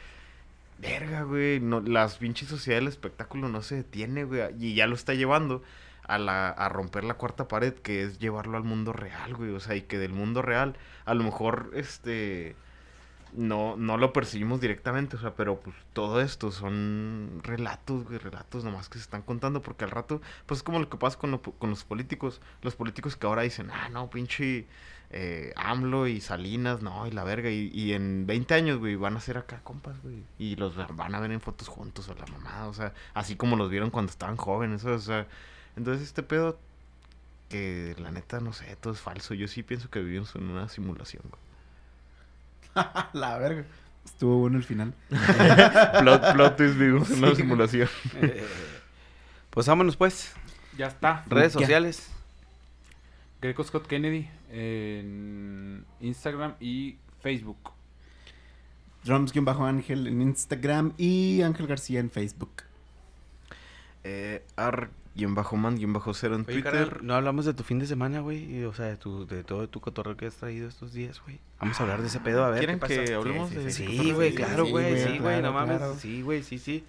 verga, 0.79 1.23
güey, 1.23 1.61
no, 1.61 1.81
las 1.81 2.17
pinches 2.19 2.49
sociedad 2.49 2.79
del 2.79 2.89
espectáculo 2.89 3.49
no 3.49 3.63
se 3.63 3.77
detiene, 3.77 4.25
güey, 4.25 4.43
y 4.59 4.75
ya 4.75 4.87
lo 4.87 4.95
está 4.95 5.15
llevando 5.15 5.63
a, 6.05 6.19
la, 6.19 6.49
a 6.51 6.69
romper 6.69 7.05
la 7.05 7.15
cuarta 7.15 7.49
pared, 7.49 7.75
que 7.75 8.03
es 8.03 8.19
llevarlo 8.19 8.57
al 8.57 8.65
mundo 8.65 8.93
real, 8.93 9.35
güey, 9.35 9.51
o 9.53 9.61
sea, 9.61 9.77
y 9.77 9.83
que 9.83 9.99
del 9.99 10.13
mundo 10.13 10.43
real, 10.43 10.77
a 11.05 11.15
lo 11.15 11.25
mejor, 11.25 11.71
este, 11.75 12.57
no, 13.33 13.77
no 13.77 13.99
lo 13.99 14.13
percibimos 14.13 14.61
directamente, 14.61 15.17
o 15.17 15.21
sea, 15.21 15.35
pero 15.37 15.61
pues 15.61 15.77
todo 15.93 16.21
esto 16.21 16.53
son 16.53 17.41
relatos, 17.45 18.05
güey, 18.05 18.19
relatos 18.19 18.65
nomás 18.65 18.89
que 18.89 18.99
se 18.99 19.05
están 19.05 19.23
contando, 19.23 19.63
porque 19.63 19.85
al 19.85 19.91
rato, 19.93 20.21
pues 20.47 20.59
es 20.61 20.65
como 20.65 20.79
lo 20.81 20.89
que 20.91 20.99
pasa 20.99 21.19
con, 21.19 21.33
lo- 21.33 21.43
con 21.43 21.71
los 21.71 21.85
políticos, 21.85 22.41
los 22.63 22.77
políticos 22.77 23.17
que 23.17 23.27
ahora 23.27 23.43
dicen, 23.43 23.71
ah, 23.73 23.89
no, 23.91 24.11
pinche 24.11 24.67
eh, 25.11 25.53
AMLO 25.57 26.07
y 26.09 26.21
Salinas, 26.21 26.83
no, 26.83 27.07
y 27.07 27.11
la 27.13 27.25
verga, 27.25 27.51
y, 27.51 27.71
y 27.73 27.93
en 27.93 28.27
20 28.27 28.55
años, 28.55 28.79
güey, 28.79 28.97
van 28.97 29.17
a 29.17 29.21
ser 29.21 29.39
acá 29.39 29.61
compas, 29.63 30.01
güey, 30.03 30.23
y 30.39 30.57
los 30.57 30.79
va- 30.79 30.89
van 30.93 31.15
a 31.15 31.21
ver 31.21 31.31
en 31.33 31.41
fotos 31.41 31.69
juntos 31.69 32.09
o 32.09 32.15
la 32.15 32.27
mamada, 32.27 32.67
o 32.69 32.75
sea, 32.75 32.93
así 33.15 33.37
como 33.37 33.57
los 33.57 33.71
vieron 33.71 33.91
cuando 33.91 34.11
estaban 34.11 34.37
jóvenes, 34.37 34.85
o 34.85 34.99
sea, 34.99 35.27
entonces 35.77 36.03
este 36.07 36.23
pedo, 36.23 36.59
que 37.49 37.95
la 37.99 38.11
neta, 38.11 38.41
no 38.41 38.53
sé, 38.53 38.75
todo 38.77 38.93
es 38.93 39.01
falso, 39.01 39.35
yo 39.35 39.47
sí 39.49 39.63
pienso 39.63 39.89
que 39.91 40.01
vivimos 40.01 40.35
en 40.35 40.51
una 40.51 40.69
simulación, 40.69 41.23
güey. 41.31 41.43
la 43.13 43.39
verga. 43.39 43.65
Estuvo 44.05 44.39
bueno 44.39 44.59
el 44.59 44.65
final. 44.65 44.93
plot, 46.01 46.33
plot 46.35 46.57
twist, 46.57 46.77
vivimos 46.77 47.11
en 47.11 47.25
una 47.25 47.35
simulación. 47.35 47.89
Eh, 48.17 48.45
pues 49.51 49.67
vámonos, 49.67 49.97
pues. 49.97 50.33
Ya 50.77 50.89
está. 50.89 51.25
Redes 51.27 51.55
Ya. 51.55 51.61
sociales. 51.61 52.11
Greco 53.45 53.63
Scott 53.63 53.87
Kennedy 53.87 54.27
en 54.51 55.85
Instagram 56.01 56.55
y 56.61 56.97
Facebook. 57.21 57.73
Drums-Ángel 59.05 60.07
en 60.07 60.23
Instagram 60.23 60.95
y 60.97 61.43
Ángel 61.43 61.67
García 61.67 62.01
en 62.01 62.11
Facebook. 62.11 62.63
Eh, 64.03 64.43
ar-man-0 64.57 65.67
en 65.67 66.33
Oye, 66.33 66.45
Twitter. 66.45 66.63
carnal, 66.63 66.99
no 67.03 67.15
hablamos 67.15 67.45
de 67.45 67.53
tu 67.53 67.65
fin 67.65 67.79
de 67.79 67.87
semana, 67.87 68.21
güey. 68.21 68.65
O 68.65 68.73
sea, 68.73 68.87
de, 68.87 68.97
tu, 68.97 69.27
de 69.27 69.45
todo 69.45 69.69
tu 69.69 69.79
cotorreo 69.83 70.17
que 70.17 70.25
has 70.27 70.37
traído 70.37 70.67
estos 70.67 70.95
días, 70.95 71.21
güey. 71.23 71.39
Vamos 71.61 71.79
a 71.79 71.83
hablar 71.83 72.01
de 72.01 72.07
ese 72.07 72.21
pedo, 72.21 72.45
a 72.45 72.49
ver 72.49 72.61
¿Quieren 72.61 72.77
qué 72.77 72.81
pasa. 72.81 73.05
que 73.05 73.13
hablemos 73.13 73.51
Sí, 73.51 73.57
de 73.57 73.71
sí, 73.71 73.87
Sí, 73.87 74.13
güey, 74.13 74.31
Sí, 74.31 74.37
claro, 74.37 74.65
sí, 74.65 74.71
güey. 74.71 74.91
güey, 74.91 75.03
Sí, 75.03 75.09
güey, 75.19 75.21
claro, 75.21 75.43
no 75.43 75.53
mames. 75.53 75.77
claro. 75.77 75.97
Sí, 75.99 76.23
güey, 76.23 76.43
sí, 76.43 76.59
sí. 76.59 76.83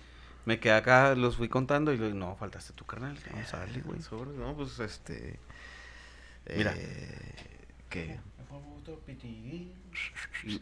Me 0.45 0.57
quedé 0.61 0.71
acá, 0.73 1.15
los 1.15 1.35
fui 1.35 1.49
contando 1.49 1.91
y 1.91 1.97
le 1.97 2.05
digo, 2.05 2.17
no, 2.17 2.37
faltaste 2.37 2.71
tu 2.71 2.85
carnal. 2.85 3.17
Vamos 3.33 3.53
a 3.53 3.57
darle, 3.57 3.81
güey. 3.81 4.01
Sobre, 4.01 4.31
no, 4.31 4.53
pues 4.55 4.79
este. 4.79 5.37
Mira. 6.55 6.73
eh, 6.77 7.35
que. 7.89 8.19
Y 10.45 10.59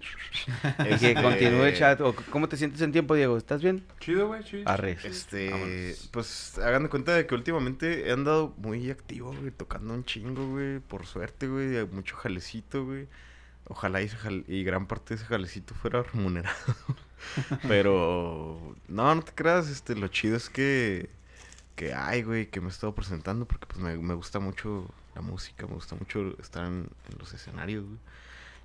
que 0.97 1.13
continúe 1.15 1.63
el 1.65 1.75
chat. 1.75 1.99
o 2.01 2.15
¿Cómo 2.29 2.47
te 2.47 2.57
sientes 2.57 2.81
en 2.81 2.91
tiempo, 2.91 3.15
Diego? 3.15 3.37
¿Estás 3.37 3.61
bien? 3.61 3.85
Chido, 3.99 4.27
güey, 4.27 4.43
chido. 4.43 4.63
Arre. 4.69 4.97
Este, 5.03 5.49
Vámonos. 5.49 6.09
pues 6.11 6.57
hagan 6.59 6.83
de 6.83 6.89
cuenta 6.89 7.13
de 7.13 7.25
que 7.27 7.35
últimamente 7.35 8.07
he 8.07 8.11
andado 8.11 8.53
muy 8.57 8.89
activo, 8.91 9.33
güey, 9.35 9.51
tocando 9.51 9.93
un 9.93 10.05
chingo, 10.05 10.47
güey, 10.49 10.79
por 10.79 11.05
suerte, 11.05 11.47
güey, 11.47 11.85
mucho 11.87 12.15
jalecito, 12.15 12.85
güey. 12.85 13.07
Ojalá 13.65 14.01
y, 14.01 14.05
ese 14.05 14.17
jal- 14.17 14.43
y 14.47 14.63
gran 14.63 14.87
parte 14.87 15.13
de 15.15 15.21
ese 15.21 15.25
jalecito 15.25 15.73
fuera 15.73 16.03
remunerado. 16.03 16.55
Pero, 17.67 18.75
no, 18.87 19.15
no 19.15 19.21
te 19.21 19.31
creas, 19.33 19.69
este, 19.69 19.95
lo 19.95 20.07
chido 20.09 20.35
es 20.35 20.49
que, 20.49 21.09
que 21.75 21.93
hay, 21.93 22.23
güey, 22.23 22.47
que 22.47 22.59
me 22.61 22.67
he 22.67 22.71
estado 22.71 22.93
presentando 22.93 23.45
porque 23.45 23.65
pues 23.65 23.79
me, 23.79 23.97
me 23.97 24.13
gusta 24.13 24.39
mucho 24.39 24.93
la 25.15 25.21
música, 25.21 25.67
me 25.67 25.73
gusta 25.75 25.95
mucho 25.95 26.35
estar 26.39 26.65
en, 26.65 26.89
en 27.11 27.17
los 27.19 27.33
escenarios, 27.33 27.85
güey. 27.85 27.97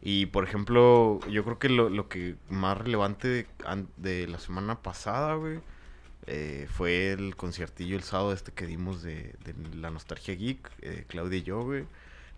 Y 0.01 0.27
por 0.27 0.45
ejemplo, 0.45 1.19
yo 1.29 1.43
creo 1.45 1.59
que 1.59 1.69
lo, 1.69 1.89
lo 1.91 2.09
que 2.09 2.37
más 2.49 2.79
relevante 2.79 3.29
de, 3.29 3.47
de 3.97 4.29
la 4.29 4.39
semana 4.39 4.81
pasada, 4.81 5.35
güey, 5.35 5.59
eh, 6.27 6.69
fue 6.71 7.13
el 7.13 7.35
conciertillo 7.37 7.97
el 7.97 8.03
sábado 8.05 8.33
este 8.33 8.53
que 8.53 8.67
dimos 8.67 9.03
de, 9.03 9.35
de 9.45 9.55
la 9.77 9.91
Nostalgia 9.91 10.35
Geek, 10.35 10.71
eh, 10.83 11.05
Claudia 11.09 11.39
y 11.39 11.43
yo, 11.43 11.63
güey. 11.63 11.85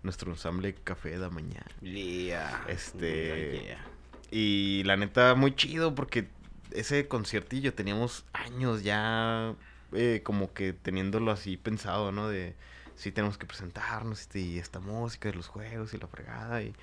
Nuestro 0.01 0.31
ensamble 0.31 0.73
Café 0.83 1.19
de 1.19 1.29
Mañana. 1.29 1.67
Yeah. 1.81 2.65
Este- 2.67 3.61
Yeah. 3.65 3.85
Y 4.31 4.81
la 4.85 4.97
neta, 4.97 5.35
muy 5.35 5.53
chido 5.55 5.93
porque 5.93 6.27
ese 6.71 7.07
conciertillo 7.07 7.73
teníamos 7.73 8.23
años 8.33 8.81
ya 8.81 9.53
eh, 9.91 10.21
como 10.23 10.53
que 10.53 10.73
teniéndolo 10.73 11.31
así 11.31 11.57
pensado, 11.57 12.11
¿no? 12.11 12.29
De 12.29 12.55
sí 13.01 13.11
tenemos 13.11 13.37
que 13.37 13.45
presentarnos 13.47 14.21
este, 14.21 14.39
y 14.39 14.59
esta 14.59 14.79
música 14.79 15.29
de 15.29 15.35
los 15.35 15.47
juegos 15.47 15.93
y 15.93 15.97
la 15.97 16.07
fregada. 16.07 16.61
Y... 16.61 16.73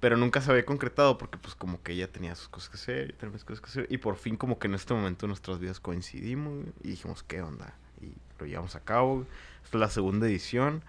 Pero 0.00 0.16
nunca 0.16 0.40
se 0.40 0.50
había 0.50 0.64
concretado 0.64 1.18
porque 1.18 1.38
pues 1.38 1.54
como 1.54 1.82
que 1.82 1.92
ella 1.92 2.10
tenía 2.10 2.34
sus 2.34 2.48
cosas 2.48 2.68
que 2.70 2.76
hacer, 2.76 3.08
yo 3.10 3.14
tenía 3.16 3.32
mis 3.34 3.44
cosas 3.44 3.60
que 3.60 3.66
hacer. 3.70 3.86
Y 3.90 3.98
por 3.98 4.16
fin 4.16 4.36
como 4.36 4.58
que 4.58 4.66
en 4.68 4.74
este 4.74 4.94
momento 4.94 5.26
nuestras 5.26 5.58
vidas 5.58 5.80
coincidimos 5.80 6.64
y 6.82 6.88
dijimos, 6.90 7.22
¿qué 7.22 7.42
onda? 7.42 7.74
Y 8.00 8.12
lo 8.38 8.46
llevamos 8.46 8.74
a 8.76 8.80
cabo. 8.80 9.26
Esta 9.64 9.76
es 9.76 9.80
la 9.80 9.90
segunda 9.90 10.26
edición. 10.26 10.82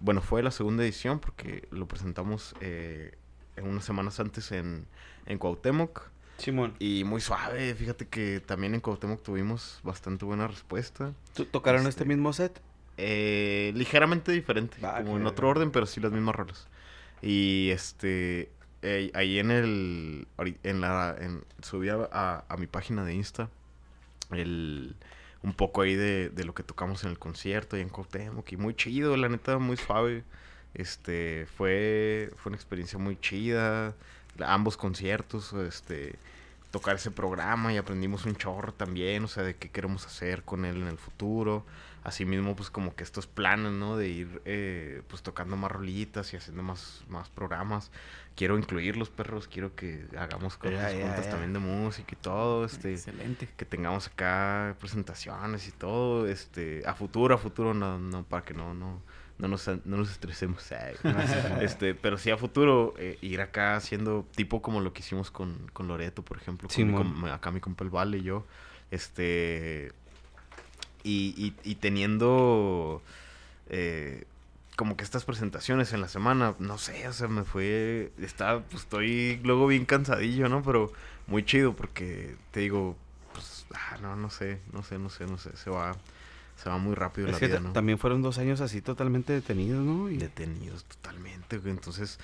Bueno, 0.00 0.20
fue 0.20 0.42
la 0.42 0.50
segunda 0.50 0.82
edición 0.84 1.20
porque 1.20 1.66
lo 1.70 1.86
presentamos 1.88 2.54
eh, 2.60 3.16
en 3.56 3.66
unas 3.66 3.84
semanas 3.84 4.20
antes 4.20 4.52
en, 4.52 4.86
en 5.26 5.38
Cuauhtémoc. 5.38 6.02
Simón, 6.38 6.74
Y 6.78 7.04
muy 7.04 7.22
suave, 7.22 7.74
fíjate 7.74 8.06
que 8.08 8.40
también 8.40 8.74
en 8.74 8.80
Cuauhtémoc 8.82 9.22
tuvimos 9.22 9.80
bastante 9.82 10.26
buena 10.26 10.46
respuesta. 10.46 11.14
¿tú 11.34 11.46
tocaron 11.46 11.80
Este- 11.86 11.90
este 11.90 12.04
mismo 12.04 12.30
set? 12.34 12.60
Eh, 12.98 13.72
ligeramente 13.74 14.32
diferente, 14.32 14.78
Ah, 14.82 15.02
como 15.02 15.16
en 15.18 15.26
otro 15.26 15.48
orden, 15.48 15.70
pero 15.70 15.86
sí 15.86 16.00
las 16.00 16.12
mismas 16.12 16.34
rolas. 16.34 16.66
Y 17.22 17.70
este, 17.70 18.50
eh, 18.82 19.10
ahí 19.14 19.38
en 19.38 19.50
el, 19.50 20.26
en 20.62 20.80
la, 20.80 21.14
en, 21.18 21.44
subí 21.62 21.88
a, 21.90 22.08
a- 22.10 22.44
a 22.48 22.56
mi 22.56 22.66
página 22.66 23.04
de 23.04 23.14
Insta 23.14 23.50
el, 24.32 24.96
un 25.42 25.52
poco 25.54 25.82
ahí 25.82 25.94
de, 25.94 26.30
de 26.30 26.44
lo 26.44 26.54
que 26.54 26.62
tocamos 26.62 27.04
en 27.04 27.10
el 27.10 27.18
concierto 27.18 27.76
y 27.76 27.80
en 27.80 27.88
Cuauhtémoc 27.88 28.50
y 28.52 28.56
muy 28.56 28.74
chido, 28.74 29.16
la 29.16 29.28
neta, 29.28 29.58
muy 29.58 29.76
suave. 29.76 30.24
Este, 30.74 31.46
fue, 31.56 32.30
fue 32.36 32.50
una 32.50 32.56
experiencia 32.56 32.98
muy 32.98 33.18
chida, 33.18 33.94
ambos 34.44 34.76
conciertos, 34.76 35.52
este, 35.54 36.16
tocar 36.70 36.96
ese 36.96 37.10
programa 37.10 37.72
y 37.72 37.76
aprendimos 37.78 38.26
un 38.26 38.36
chorro 38.36 38.72
también, 38.74 39.24
o 39.24 39.28
sea, 39.28 39.42
de 39.42 39.54
qué 39.56 39.70
queremos 39.70 40.04
hacer 40.06 40.42
con 40.42 40.64
él 40.64 40.76
en 40.82 40.88
el 40.88 40.98
futuro. 40.98 41.64
Asimismo, 42.06 42.54
pues 42.54 42.70
como 42.70 42.94
que 42.94 43.02
estos 43.02 43.26
planes, 43.26 43.72
¿no? 43.72 43.96
De 43.96 44.08
ir, 44.08 44.40
eh, 44.44 45.02
pues 45.08 45.24
tocando 45.24 45.56
más 45.56 45.72
rolitas 45.72 46.32
y 46.32 46.36
haciendo 46.36 46.62
más, 46.62 47.02
más 47.08 47.28
programas. 47.30 47.90
Quiero 48.36 48.56
incluir 48.56 48.96
los 48.96 49.10
perros, 49.10 49.48
quiero 49.48 49.74
que 49.74 50.06
hagamos 50.16 50.56
cosas 50.56 50.92
juntas 50.92 51.28
también 51.28 51.52
de 51.52 51.58
música 51.58 52.06
y 52.12 52.22
todo, 52.22 52.64
este 52.64 52.92
Excelente. 52.92 53.48
que 53.56 53.64
tengamos 53.64 54.06
acá 54.06 54.76
presentaciones 54.78 55.66
y 55.66 55.72
todo, 55.72 56.28
este, 56.28 56.84
a 56.86 56.94
futuro, 56.94 57.34
a 57.34 57.38
futuro, 57.38 57.74
no, 57.74 57.98
no, 57.98 58.22
para 58.22 58.44
que 58.44 58.54
no, 58.54 58.72
no, 58.72 59.02
no 59.38 59.48
nos, 59.48 59.66
no 59.66 59.96
nos 59.96 60.08
estresemos, 60.12 60.64
este, 61.60 61.96
pero 61.96 62.18
sí 62.18 62.30
a 62.30 62.36
futuro, 62.36 62.94
eh, 62.98 63.18
ir 63.20 63.40
acá 63.40 63.74
haciendo 63.74 64.24
tipo 64.36 64.62
como 64.62 64.80
lo 64.80 64.92
que 64.92 65.00
hicimos 65.00 65.32
con, 65.32 65.68
con 65.72 65.88
Loreto, 65.88 66.22
por 66.22 66.36
ejemplo, 66.36 66.68
con 66.68 67.20
mi 67.20 67.30
acá 67.30 67.50
mi 67.50 67.58
compa 67.58 67.82
el 67.82 67.90
Vale 67.90 68.18
y 68.18 68.22
yo, 68.22 68.46
este, 68.92 69.90
y, 71.06 71.34
y, 71.36 71.70
y 71.70 71.74
teniendo, 71.76 73.00
eh, 73.68 74.24
como 74.76 74.96
que 74.96 75.04
estas 75.04 75.24
presentaciones 75.24 75.92
en 75.92 76.00
la 76.00 76.08
semana, 76.08 76.54
no 76.58 76.78
sé, 76.78 77.08
o 77.08 77.12
sea, 77.12 77.28
me 77.28 77.44
fue, 77.44 78.12
está, 78.18 78.60
pues 78.60 78.82
estoy 78.82 79.40
luego 79.42 79.66
bien 79.66 79.86
cansadillo, 79.86 80.48
¿no? 80.48 80.62
Pero 80.62 80.92
muy 81.26 81.44
chido 81.44 81.72
porque 81.74 82.34
te 82.50 82.60
digo, 82.60 82.96
pues, 83.32 83.66
ah, 83.74 83.98
no, 84.02 84.16
no 84.16 84.30
sé, 84.30 84.60
no 84.72 84.82
sé, 84.82 84.98
no 84.98 85.08
sé, 85.08 85.26
no 85.26 85.38
sé, 85.38 85.56
se 85.56 85.70
va, 85.70 85.96
se 86.62 86.68
va 86.68 86.78
muy 86.78 86.94
rápido 86.94 87.28
Es 87.28 87.34
la 87.34 87.38
que 87.40 87.46
vida, 87.48 87.60
¿no? 87.60 87.72
también 87.72 87.98
fueron 87.98 88.20
dos 88.22 88.38
años 88.38 88.60
así 88.60 88.82
totalmente 88.82 89.32
detenidos, 89.32 89.84
¿no? 89.84 90.10
Y- 90.10 90.16
Detenidos 90.18 90.84
totalmente, 90.84 91.60
entonces 91.64 92.18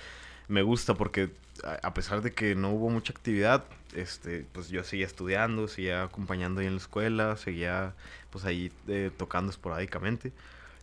me 0.47 0.61
gusta 0.61 0.93
porque 0.93 1.31
a, 1.63 1.87
a 1.87 1.93
pesar 1.93 2.21
de 2.21 2.33
que 2.33 2.53
no 2.55 2.69
hubo 2.71 2.89
mucha 2.89 3.13
actividad, 3.13 3.63
este, 3.95 4.45
pues 4.51 4.69
yo 4.69 4.83
seguía 4.83 5.05
estudiando, 5.05 5.67
seguía 5.67 6.03
acompañando 6.03 6.61
ahí 6.61 6.67
en 6.67 6.73
la 6.73 6.79
escuela, 6.81 7.37
seguía 7.37 7.93
pues 8.33 8.45
ahí 8.45 8.73
eh, 8.87 9.11
tocando 9.15 9.51
esporádicamente. 9.51 10.33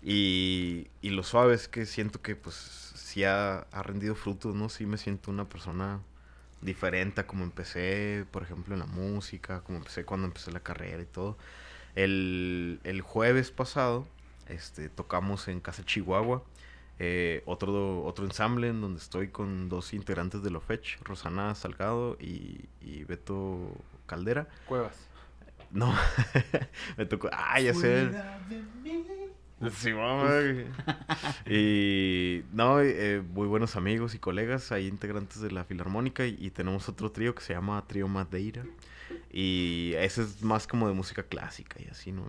Y, 0.03 0.89
y 1.03 1.11
lo 1.11 1.25
suave 1.25 1.55
es 1.55 1.69
que 1.69 1.85
siento 1.85 2.23
que 2.23 2.37
pues 2.37 2.55
sí 2.55 3.25
ha, 3.25 3.67
ha 3.73 3.83
rendido 3.83 4.15
frutos, 4.15 4.55
¿no? 4.55 4.69
Sí 4.69 4.87
me 4.87 4.97
siento 4.97 5.31
una 5.33 5.49
persona 5.49 6.01
diferente 6.63 7.21
a 7.23 7.27
como 7.27 7.45
empecé, 7.45 8.25
por 8.31 8.43
ejemplo, 8.45 8.75
en 8.75 8.81
la 8.81 8.87
música, 8.87 9.63
como 9.63 9.79
empecé 9.79 10.05
cuando 10.05 10.27
empecé 10.29 10.53
la 10.53 10.61
carrera 10.61 11.03
y 11.03 11.07
todo. 11.07 11.37
El, 11.97 12.81
el 12.85 13.01
jueves 13.03 13.51
pasado 13.51 14.07
este, 14.49 14.89
tocamos 14.89 15.49
en 15.49 15.61
Casa 15.61 15.85
Chihuahua, 15.85 16.45
eh, 17.01 17.43
otro, 17.47 18.05
otro 18.05 18.27
ensamble 18.27 18.69
en 18.69 18.81
donde 18.81 19.01
estoy 19.01 19.29
con 19.29 19.69
dos 19.69 19.93
integrantes 19.93 20.43
de 20.43 20.51
Lofech, 20.51 21.01
Rosana 21.03 21.55
Salgado 21.55 22.17
y, 22.21 22.69
y 22.81 23.05
Beto 23.05 23.73
Caldera. 24.07 24.49
Cuevas. 24.67 25.10
No, 25.71 25.95
me 26.97 27.07
tocó. 27.07 27.29
Ah, 27.33 27.61
ya 27.61 27.73
sé. 27.75 28.11
Sí, 29.79 29.93
mamá. 29.93 30.31
Y 31.47 32.43
no, 32.53 32.81
eh, 32.81 33.23
muy 33.35 33.47
buenos 33.47 33.77
amigos 33.77 34.15
y 34.15 34.19
colegas, 34.19 34.73
hay 34.73 34.87
integrantes 34.87 35.41
de 35.41 35.51
la 35.51 35.65
Filarmónica 35.65 36.27
y, 36.27 36.37
y 36.41 36.51
tenemos 36.51 36.89
otro 36.89 37.13
trío 37.13 37.35
que 37.35 37.43
se 37.43 37.53
llama 37.53 37.85
Trío 37.87 38.09
Madeira. 38.09 38.65
Y 39.33 39.93
ese 39.97 40.23
es 40.23 40.43
más 40.43 40.67
como 40.67 40.89
de 40.89 40.95
música 40.95 41.23
clásica 41.25 41.77
y 41.83 41.89
así, 41.89 42.11
¿no? 42.11 42.27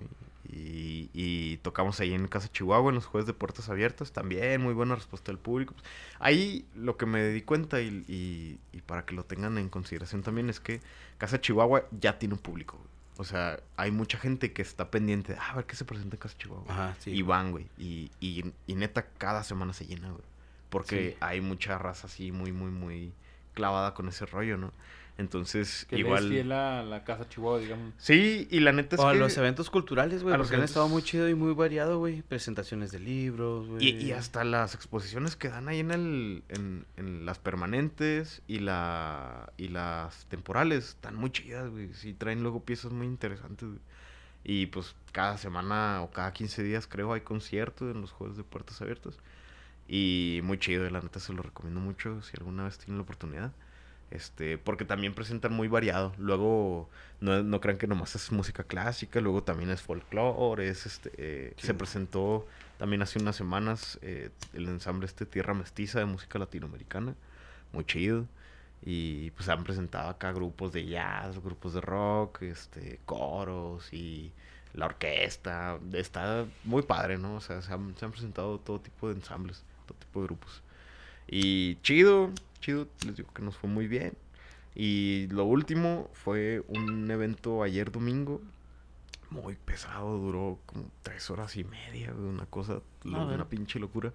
Y, 0.51 0.53
y- 0.53 1.09
y 1.13 1.57
tocamos 1.57 1.99
ahí 2.01 2.13
en 2.13 2.27
Casa 2.27 2.51
Chihuahua 2.51 2.89
en 2.89 2.95
los 2.95 3.05
jueves 3.05 3.25
de 3.27 3.33
puertas 3.33 3.69
abiertas, 3.69 4.11
también 4.11 4.59
muy 4.61 4.73
buena 4.73 4.95
respuesta 4.95 5.31
del 5.31 5.39
público. 5.39 5.73
Ahí 6.19 6.65
lo 6.75 6.97
que 6.97 7.05
me 7.05 7.25
di 7.29 7.41
cuenta 7.43 7.79
y, 7.81 8.03
y- 8.07 8.59
y 8.77 8.81
para 8.81 9.05
que 9.05 9.15
lo 9.15 9.23
tengan 9.23 9.57
en 9.57 9.69
consideración 9.69 10.21
también 10.21 10.49
es 10.49 10.59
que 10.59 10.81
Casa 11.17 11.39
Chihuahua 11.39 11.85
ya 11.97 12.19
tiene 12.19 12.33
un 12.35 12.41
público. 12.41 12.77
güey. 12.77 12.90
O 13.17 13.23
sea, 13.23 13.59
hay 13.77 13.91
mucha 13.91 14.17
gente 14.17 14.53
que 14.53 14.61
está 14.61 14.89
pendiente 14.89 15.33
de, 15.33 15.39
"Ah, 15.39 15.51
a 15.51 15.55
ver 15.57 15.65
qué 15.65 15.75
se 15.75 15.85
presenta 15.85 16.15
en 16.15 16.19
Casa 16.21 16.35
Chihuahua. 16.37 16.65
Ajá, 16.69 16.95
sí. 16.99 17.11
Y 17.11 17.21
van, 17.21 17.51
güey. 17.51 17.67
Y, 17.77 18.09
y, 18.19 18.53
y 18.67 18.75
neta, 18.75 19.05
cada 19.17 19.43
semana 19.43 19.73
se 19.73 19.85
llena, 19.85 20.09
güey. 20.09 20.23
Porque 20.69 21.11
Sí. 21.11 21.17
hay 21.19 21.41
mucha 21.41 21.77
raza 21.77 22.07
así 22.07 22.31
muy, 22.31 22.51
muy, 22.51 22.71
muy 22.71 23.13
clavada 23.53 23.93
con 23.93 24.07
ese 24.07 24.25
rollo, 24.25 24.57
¿no? 24.57 24.71
Entonces, 25.17 25.85
Que 25.89 25.99
igual... 25.99 26.23
es 26.23 26.29
fiel 26.29 26.51
a 26.51 26.81
la 26.83 27.03
casa 27.03 27.27
Chihuahua, 27.29 27.59
digamos. 27.59 27.93
Sí, 27.97 28.47
y 28.49 28.59
la 28.61 28.71
neta 28.71 28.95
es 28.95 29.01
O 29.01 29.07
a 29.07 29.13
que... 29.13 29.19
los 29.19 29.37
eventos 29.37 29.69
culturales, 29.69 30.23
güey, 30.23 30.33
a 30.33 30.37
los 30.37 30.47
porque 30.47 30.55
han 30.55 30.61
eventos- 30.61 30.69
estado 30.71 30.87
muy 30.89 31.03
chido 31.03 31.29
y 31.29 31.35
muy 31.35 31.53
variado, 31.53 31.99
güey. 31.99 32.21
Presentaciones 32.23 32.91
de 32.91 32.99
libros, 32.99 33.67
güey. 33.67 33.85
Y, 33.87 33.97
y 34.07 34.11
hasta 34.13 34.43
las 34.43 34.73
exposiciones 34.73 35.35
que 35.35 35.49
dan 35.49 35.67
ahí 35.67 35.79
en 35.79 35.91
el 35.91 36.43
en, 36.49 36.85
en 36.97 37.25
las 37.25 37.37
permanentes 37.39 38.41
y 38.47 38.59
la 38.59 39.51
y 39.57 39.67
las 39.67 40.25
temporales 40.25 40.89
están 40.89 41.15
muy 41.15 41.29
chidas, 41.31 41.69
güey. 41.69 41.93
Sí 41.93 42.13
traen 42.13 42.41
luego 42.41 42.63
piezas 42.63 42.91
muy 42.91 43.05
interesantes. 43.05 43.67
güey. 43.69 43.79
Y 44.43 44.65
pues 44.67 44.95
cada 45.11 45.37
semana 45.37 46.01
o 46.01 46.09
cada 46.09 46.33
15 46.33 46.63
días 46.63 46.87
creo 46.87 47.13
hay 47.13 47.21
conciertos 47.21 47.93
en 47.93 48.01
los 48.01 48.11
juegos 48.11 48.37
de 48.37 48.43
puertas 48.43 48.81
abiertas. 48.81 49.19
Y 49.87 50.39
muy 50.43 50.57
chido, 50.57 50.89
la 50.89 51.01
neta 51.01 51.19
se 51.19 51.31
lo 51.33 51.43
recomiendo 51.43 51.79
mucho 51.79 52.21
si 52.23 52.31
alguna 52.39 52.63
vez 52.63 52.77
tienen 52.79 52.97
la 52.97 53.03
oportunidad. 53.03 53.51
Este, 54.11 54.57
porque 54.57 54.83
también 54.85 55.13
presentan 55.13 55.53
muy 55.53 55.69
variado. 55.69 56.13
Luego, 56.17 56.89
no, 57.21 57.43
no 57.43 57.61
crean 57.61 57.77
que 57.77 57.87
nomás 57.87 58.13
es 58.15 58.31
música 58.31 58.63
clásica, 58.63 59.21
luego 59.21 59.43
también 59.43 59.71
es 59.71 59.81
folclore, 59.81 60.67
es 60.67 60.85
este, 60.85 61.11
eh, 61.17 61.53
se 61.57 61.73
presentó 61.73 62.45
también 62.77 63.01
hace 63.01 63.19
unas 63.19 63.35
semanas 63.35 63.99
eh, 64.01 64.31
el 64.53 64.67
ensamble 64.67 65.05
este 65.05 65.25
Tierra 65.25 65.53
Mestiza 65.53 65.99
de 65.99 66.05
música 66.05 66.39
latinoamericana, 66.39 67.15
muy 67.71 67.85
chido. 67.85 68.27
Y 68.83 69.31
pues 69.31 69.47
han 69.49 69.63
presentado 69.63 70.09
acá 70.09 70.31
grupos 70.31 70.73
de 70.73 70.85
jazz, 70.87 71.39
grupos 71.41 71.73
de 71.73 71.81
rock, 71.81 72.41
este, 72.41 72.99
coros 73.05 73.93
y 73.93 74.33
la 74.73 74.87
orquesta, 74.87 75.77
está 75.93 76.45
muy 76.63 76.81
padre, 76.81 77.17
¿no? 77.17 77.35
O 77.35 77.41
sea, 77.41 77.61
se 77.61 77.71
han, 77.71 77.95
se 77.97 78.05
han 78.05 78.11
presentado 78.11 78.59
todo 78.59 78.79
tipo 78.79 79.07
de 79.09 79.15
ensambles, 79.15 79.63
todo 79.85 79.97
tipo 79.99 80.21
de 80.21 80.27
grupos. 80.27 80.63
Y 81.31 81.77
chido, 81.81 82.29
chido, 82.59 82.87
les 83.05 83.15
digo 83.15 83.33
que 83.33 83.41
nos 83.41 83.57
fue 83.57 83.69
muy 83.69 83.87
bien. 83.87 84.13
Y 84.75 85.27
lo 85.31 85.45
último 85.45 86.09
fue 86.13 86.63
un 86.67 87.09
evento 87.09 87.63
ayer 87.63 87.91
domingo, 87.91 88.41
muy 89.29 89.55
pesado, 89.55 90.17
duró 90.17 90.59
como 90.65 90.91
tres 91.03 91.29
horas 91.29 91.55
y 91.55 91.63
media, 91.63 92.13
una 92.13 92.45
cosa, 92.45 92.81
una 93.03 93.49
pinche 93.49 93.79
locura, 93.79 94.13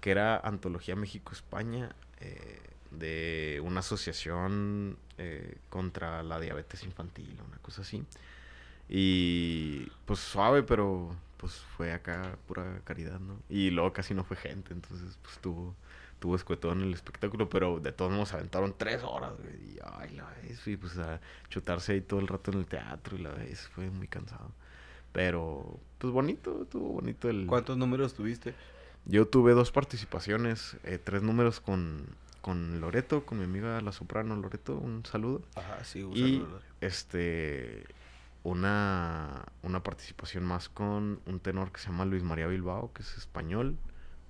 que 0.00 0.10
era 0.10 0.38
Antología 0.38 0.96
México-España, 0.96 1.94
eh, 2.20 2.60
de 2.90 3.60
una 3.64 3.80
asociación 3.80 4.96
eh, 5.18 5.56
contra 5.68 6.22
la 6.22 6.38
diabetes 6.38 6.84
infantil, 6.84 7.36
una 7.46 7.58
cosa 7.58 7.82
así. 7.82 8.04
Y 8.88 9.86
pues 10.04 10.20
suave, 10.20 10.62
pero 10.62 11.14
pues 11.38 11.54
fue 11.76 11.92
acá 11.92 12.36
pura 12.46 12.80
caridad, 12.84 13.18
¿no? 13.18 13.36
Y 13.48 13.70
luego 13.70 13.92
casi 13.92 14.14
no 14.14 14.24
fue 14.24 14.36
gente, 14.36 14.72
entonces 14.72 15.18
pues 15.22 15.38
tuvo, 15.38 15.74
tuvo 16.22 16.36
escuetón 16.36 16.82
el 16.82 16.94
espectáculo, 16.94 17.50
pero 17.50 17.80
de 17.80 17.92
todos 17.92 18.12
modos 18.12 18.32
aventaron 18.34 18.74
tres 18.78 19.02
horas, 19.04 19.32
güey. 19.42 19.74
Y 19.74 19.78
ay, 19.84 20.10
la 20.16 20.30
vez, 20.30 20.66
y 20.68 20.78
pues 20.78 20.96
a 20.98 21.20
chutarse 21.50 21.92
ahí 21.94 22.00
todo 22.02 22.20
el 22.20 22.28
rato 22.28 22.52
en 22.52 22.58
el 22.60 22.66
teatro 22.66 23.16
y 23.18 23.22
la 23.22 23.32
vez 23.32 23.68
fue 23.68 23.90
muy 23.90 24.08
cansado. 24.08 24.52
Pero 25.12 25.80
pues 25.98 26.12
bonito, 26.12 26.62
estuvo 26.62 26.88
bonito 26.94 27.28
el... 27.30 27.46
¿Cuántos 27.46 27.76
números 27.76 28.14
tuviste? 28.14 28.54
Yo 29.04 29.26
tuve 29.28 29.52
dos 29.52 29.72
participaciones, 29.72 30.76
eh, 30.84 30.98
tres 31.02 31.22
números 31.22 31.60
con, 31.60 32.06
con 32.40 32.80
Loreto, 32.80 33.26
con 33.26 33.38
mi 33.38 33.44
amiga 33.44 33.80
la 33.80 33.92
soprano 33.92 34.36
Loreto, 34.36 34.76
un 34.78 35.04
saludo. 35.04 35.42
Ajá, 35.54 35.84
sí, 35.84 36.02
un 36.02 36.16
Y 36.16 36.38
saludo. 36.38 36.60
este 36.80 37.86
una, 38.44 39.46
una 39.62 39.82
participación 39.82 40.44
más 40.44 40.68
con 40.68 41.20
un 41.26 41.40
tenor 41.40 41.72
que 41.72 41.80
se 41.80 41.88
llama 41.88 42.04
Luis 42.06 42.22
María 42.24 42.46
Bilbao, 42.48 42.92
que 42.92 43.02
es 43.02 43.16
español, 43.18 43.76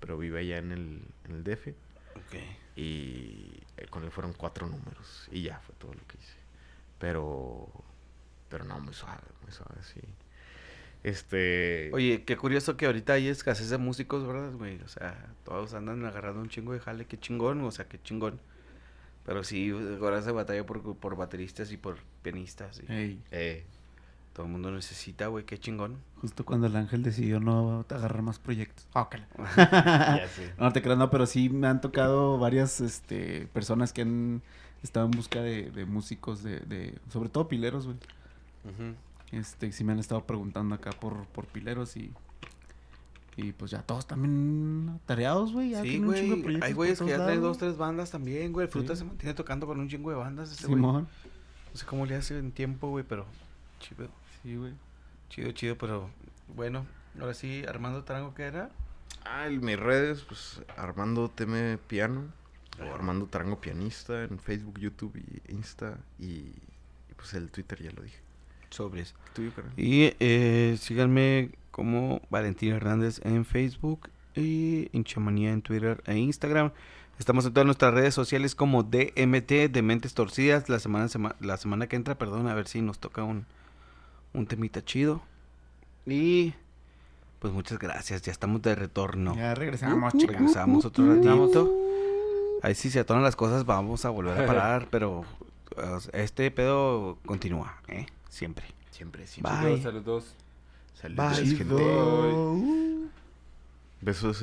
pero 0.01 0.19
vive 0.19 0.41
allá 0.41 0.59
en 0.59 0.73
el, 0.73 1.03
en 1.25 1.33
el 1.37 1.45
DF. 1.45 1.75
Ok. 2.17 2.37
Y 2.77 3.61
eh, 3.77 3.87
con 3.91 4.05
él 4.05 4.11
fueron 4.11 4.33
cuatro 4.33 4.67
números. 4.67 5.29
Y 5.31 5.43
ya 5.43 5.59
fue 5.61 5.75
todo 5.77 5.93
lo 5.93 6.07
que 6.07 6.19
hice. 6.19 6.37
Pero. 6.99 7.69
Pero 8.49 8.65
no, 8.65 8.79
muy 8.81 8.95
suave, 8.95 9.23
muy 9.43 9.53
suave, 9.53 9.83
sí. 9.83 10.01
Este. 11.03 11.91
Oye, 11.93 12.25
qué 12.25 12.37
curioso 12.37 12.77
que 12.77 12.87
ahorita 12.87 13.15
hay 13.15 13.29
escasez 13.29 13.71
de 13.71 13.79
músicos, 13.79 14.27
¿verdad, 14.27 14.53
güey? 14.53 14.81
O 14.83 14.89
sea, 14.89 15.35
todos 15.45 15.75
andan 15.75 16.05
agarrando 16.05 16.41
un 16.41 16.49
chingo 16.49 16.73
de 16.73 16.81
jale, 16.81 17.07
qué 17.07 17.19
chingón, 17.19 17.61
o 17.63 17.71
sea, 17.71 17.89
qué 17.89 18.01
chingón. 18.03 18.41
Pero 19.25 19.45
sí, 19.45 19.71
ahora 20.01 20.23
se 20.23 20.33
batalla 20.33 20.65
por, 20.67 20.97
por 20.97 21.17
bateristas 21.17 21.73
y 21.73 21.77
por 21.77 21.99
pianistas. 22.23 22.81
y 22.81 22.93
Ey, 22.93 23.23
eh, 23.31 23.65
todo 24.33 24.47
el 24.47 24.53
mundo 24.53 24.71
necesita, 24.71 25.27
güey, 25.27 25.45
qué 25.45 25.59
chingón. 25.59 25.99
justo 26.21 26.45
cuando 26.45 26.67
el 26.67 26.77
ángel 26.77 27.03
decidió 27.03 27.39
no 27.41 27.85
agarrar 27.91 28.23
más 28.23 28.39
proyectos. 28.39 28.87
Ah, 28.95 29.03
ok. 29.03 29.17
ya 29.57 30.29
sé. 30.35 30.55
No 30.59 30.73
te 30.73 30.81
creas, 30.83 30.99
no, 30.99 31.11
pero 31.11 31.27
sí 31.27 31.49
me 31.51 31.67
han 31.67 31.81
tocado 31.81 32.39
varias 32.39 32.81
este, 32.81 33.47
personas 33.53 33.93
que 33.93 34.03
han 34.03 34.43
estado 34.83 35.07
en 35.07 35.11
busca 35.13 35.41
de, 35.43 35.71
de 35.71 35.85
músicos, 35.85 36.43
de, 36.43 36.61
de, 36.61 36.99
sobre 37.11 37.29
todo 37.29 37.47
pileros, 37.49 37.87
güey. 37.87 37.97
Ujú. 38.65 38.95
Este, 39.33 39.71
sí 39.73 39.85
me 39.85 39.93
han 39.93 39.99
estado 39.99 40.25
preguntando 40.25 40.75
acá 40.75 40.91
por, 40.93 41.25
por 41.27 41.47
pileros 41.47 41.97
y, 41.97 42.11
y 43.37 43.53
pues 43.53 43.71
ya 43.71 43.83
todos 43.83 44.07
también 44.07 44.99
tareados, 45.07 45.53
güey. 45.53 45.75
Sí, 45.83 45.99
güey. 45.99 46.61
Hay 46.63 46.73
güeyes 46.73 46.99
que 47.01 47.09
ya 47.09 47.17
traen 47.25 47.41
dos, 47.41 47.59
tres 47.59 47.77
bandas 47.77 48.11
también, 48.11 48.53
güey. 48.53 48.67
El 48.67 48.73
Fruta 48.73 48.95
Sí. 48.95 49.01
se 49.01 49.05
mantiene 49.05 49.35
tocando 49.35 49.67
con 49.67 49.79
un 49.81 49.89
chingo 49.89 50.11
de 50.11 50.17
bandas 50.17 50.49
güey. 50.63 50.75
Simón. 50.75 51.09
No 51.73 51.79
sé 51.79 51.87
cómo 51.87 52.05
le 52.07 52.15
hace 52.17 52.39
en 52.39 52.53
tiempo, 52.53 52.89
güey, 52.91 53.05
pero 53.09 53.25
chido. 53.81 54.09
Sí, 54.43 54.57
güey. 54.57 54.73
Chido, 55.29 55.53
chido, 55.53 55.77
pero 55.79 56.11
bueno. 56.55 56.87
Ahora 57.21 57.35
sí, 57.35 57.63
Armando 57.69 58.05
Tarango, 58.05 58.35
¿qué 58.35 58.45
era? 58.45 58.71
Ah, 59.25 59.47
en 59.47 59.65
mis 59.65 59.79
redes, 59.79 60.23
pues 60.23 60.63
Armando 60.77 61.29
Teme 61.29 61.79
Piano. 61.87 62.25
O 62.81 62.95
Armando 62.95 63.27
Tarango 63.27 63.61
Pianista 63.61 64.25
en 64.25 64.39
Facebook, 64.39 64.79
YouTube 64.81 65.15
y 65.17 65.53
Insta. 65.53 65.99
Y, 66.19 66.25
y, 66.27 66.55
pues 67.17 67.35
el 67.35 67.51
Twitter 67.51 67.81
ya 67.83 67.91
lo 67.93 68.03
dije. 68.03 68.19
Sobres. 68.71 69.15
Tuyo. 69.35 69.53
Y 69.77 70.15
eh, 70.21 70.77
síganme 70.81 71.51
como 71.71 72.23
Valentín 72.31 72.73
Hernández 72.73 73.21
en 73.25 73.45
Facebook 73.45 74.09
y 74.35 74.89
Hinchamanía 74.93 75.53
en 75.53 75.61
Twitter 75.61 76.03
e 76.07 76.17
Instagram. 76.17 76.73
Estamos 77.19 77.45
en 77.45 77.53
todas 77.53 77.67
nuestras 77.67 77.93
redes 77.93 78.15
sociales 78.15 78.55
como 78.55 78.83
DMT, 78.83 79.71
de 79.71 79.83
Mentes 79.83 80.15
Torcidas. 80.15 80.71
La 80.71 80.79
semana, 80.81 81.09
sema- 81.09 81.37
la 81.41 81.59
semana 81.59 81.87
que 81.87 81.97
entra, 81.97 82.17
perdón, 82.17 82.49
a 82.49 82.55
ver 82.55 82.67
si 82.67 82.81
nos 82.81 82.99
toca 82.99 83.23
un, 83.23 83.45
un 84.35 84.47
temita 84.47 84.85
chido. 84.85 85.23
Y 86.07 86.55
pues 87.39 87.53
muchas 87.53 87.79
gracias, 87.79 88.23
ya 88.23 88.33
estamos 88.33 88.63
de 88.63 88.75
retorno. 88.75 89.35
Ya 89.35 89.55
regresamos, 89.55 90.13
chicos. 90.15 90.37
Regresamos 90.37 90.85
otro 90.85 91.15
ratito. 91.15 91.73
Ahí 92.63 92.75
si 92.75 92.91
se 92.91 93.01
atoran 93.01 93.23
las 93.23 93.35
cosas 93.35 93.67
vamos 93.67 94.05
a 94.05 94.11
volver 94.11 94.41
a 94.41 94.47
parar, 94.47 94.89
pero 94.91 95.25
este 96.13 96.51
pedo 96.51 97.19
continúa, 97.27 97.81
¿eh? 97.89 98.07
Siempre. 98.29 98.67
Siempre, 98.91 99.27
siempre. 99.27 99.53
Bye. 99.53 99.83
Saludos, 99.83 99.83
saludos. 99.83 100.35
Saludos, 100.95 101.41
Bye. 101.41 101.57
gente. 101.57 103.11
Besos 104.01 104.41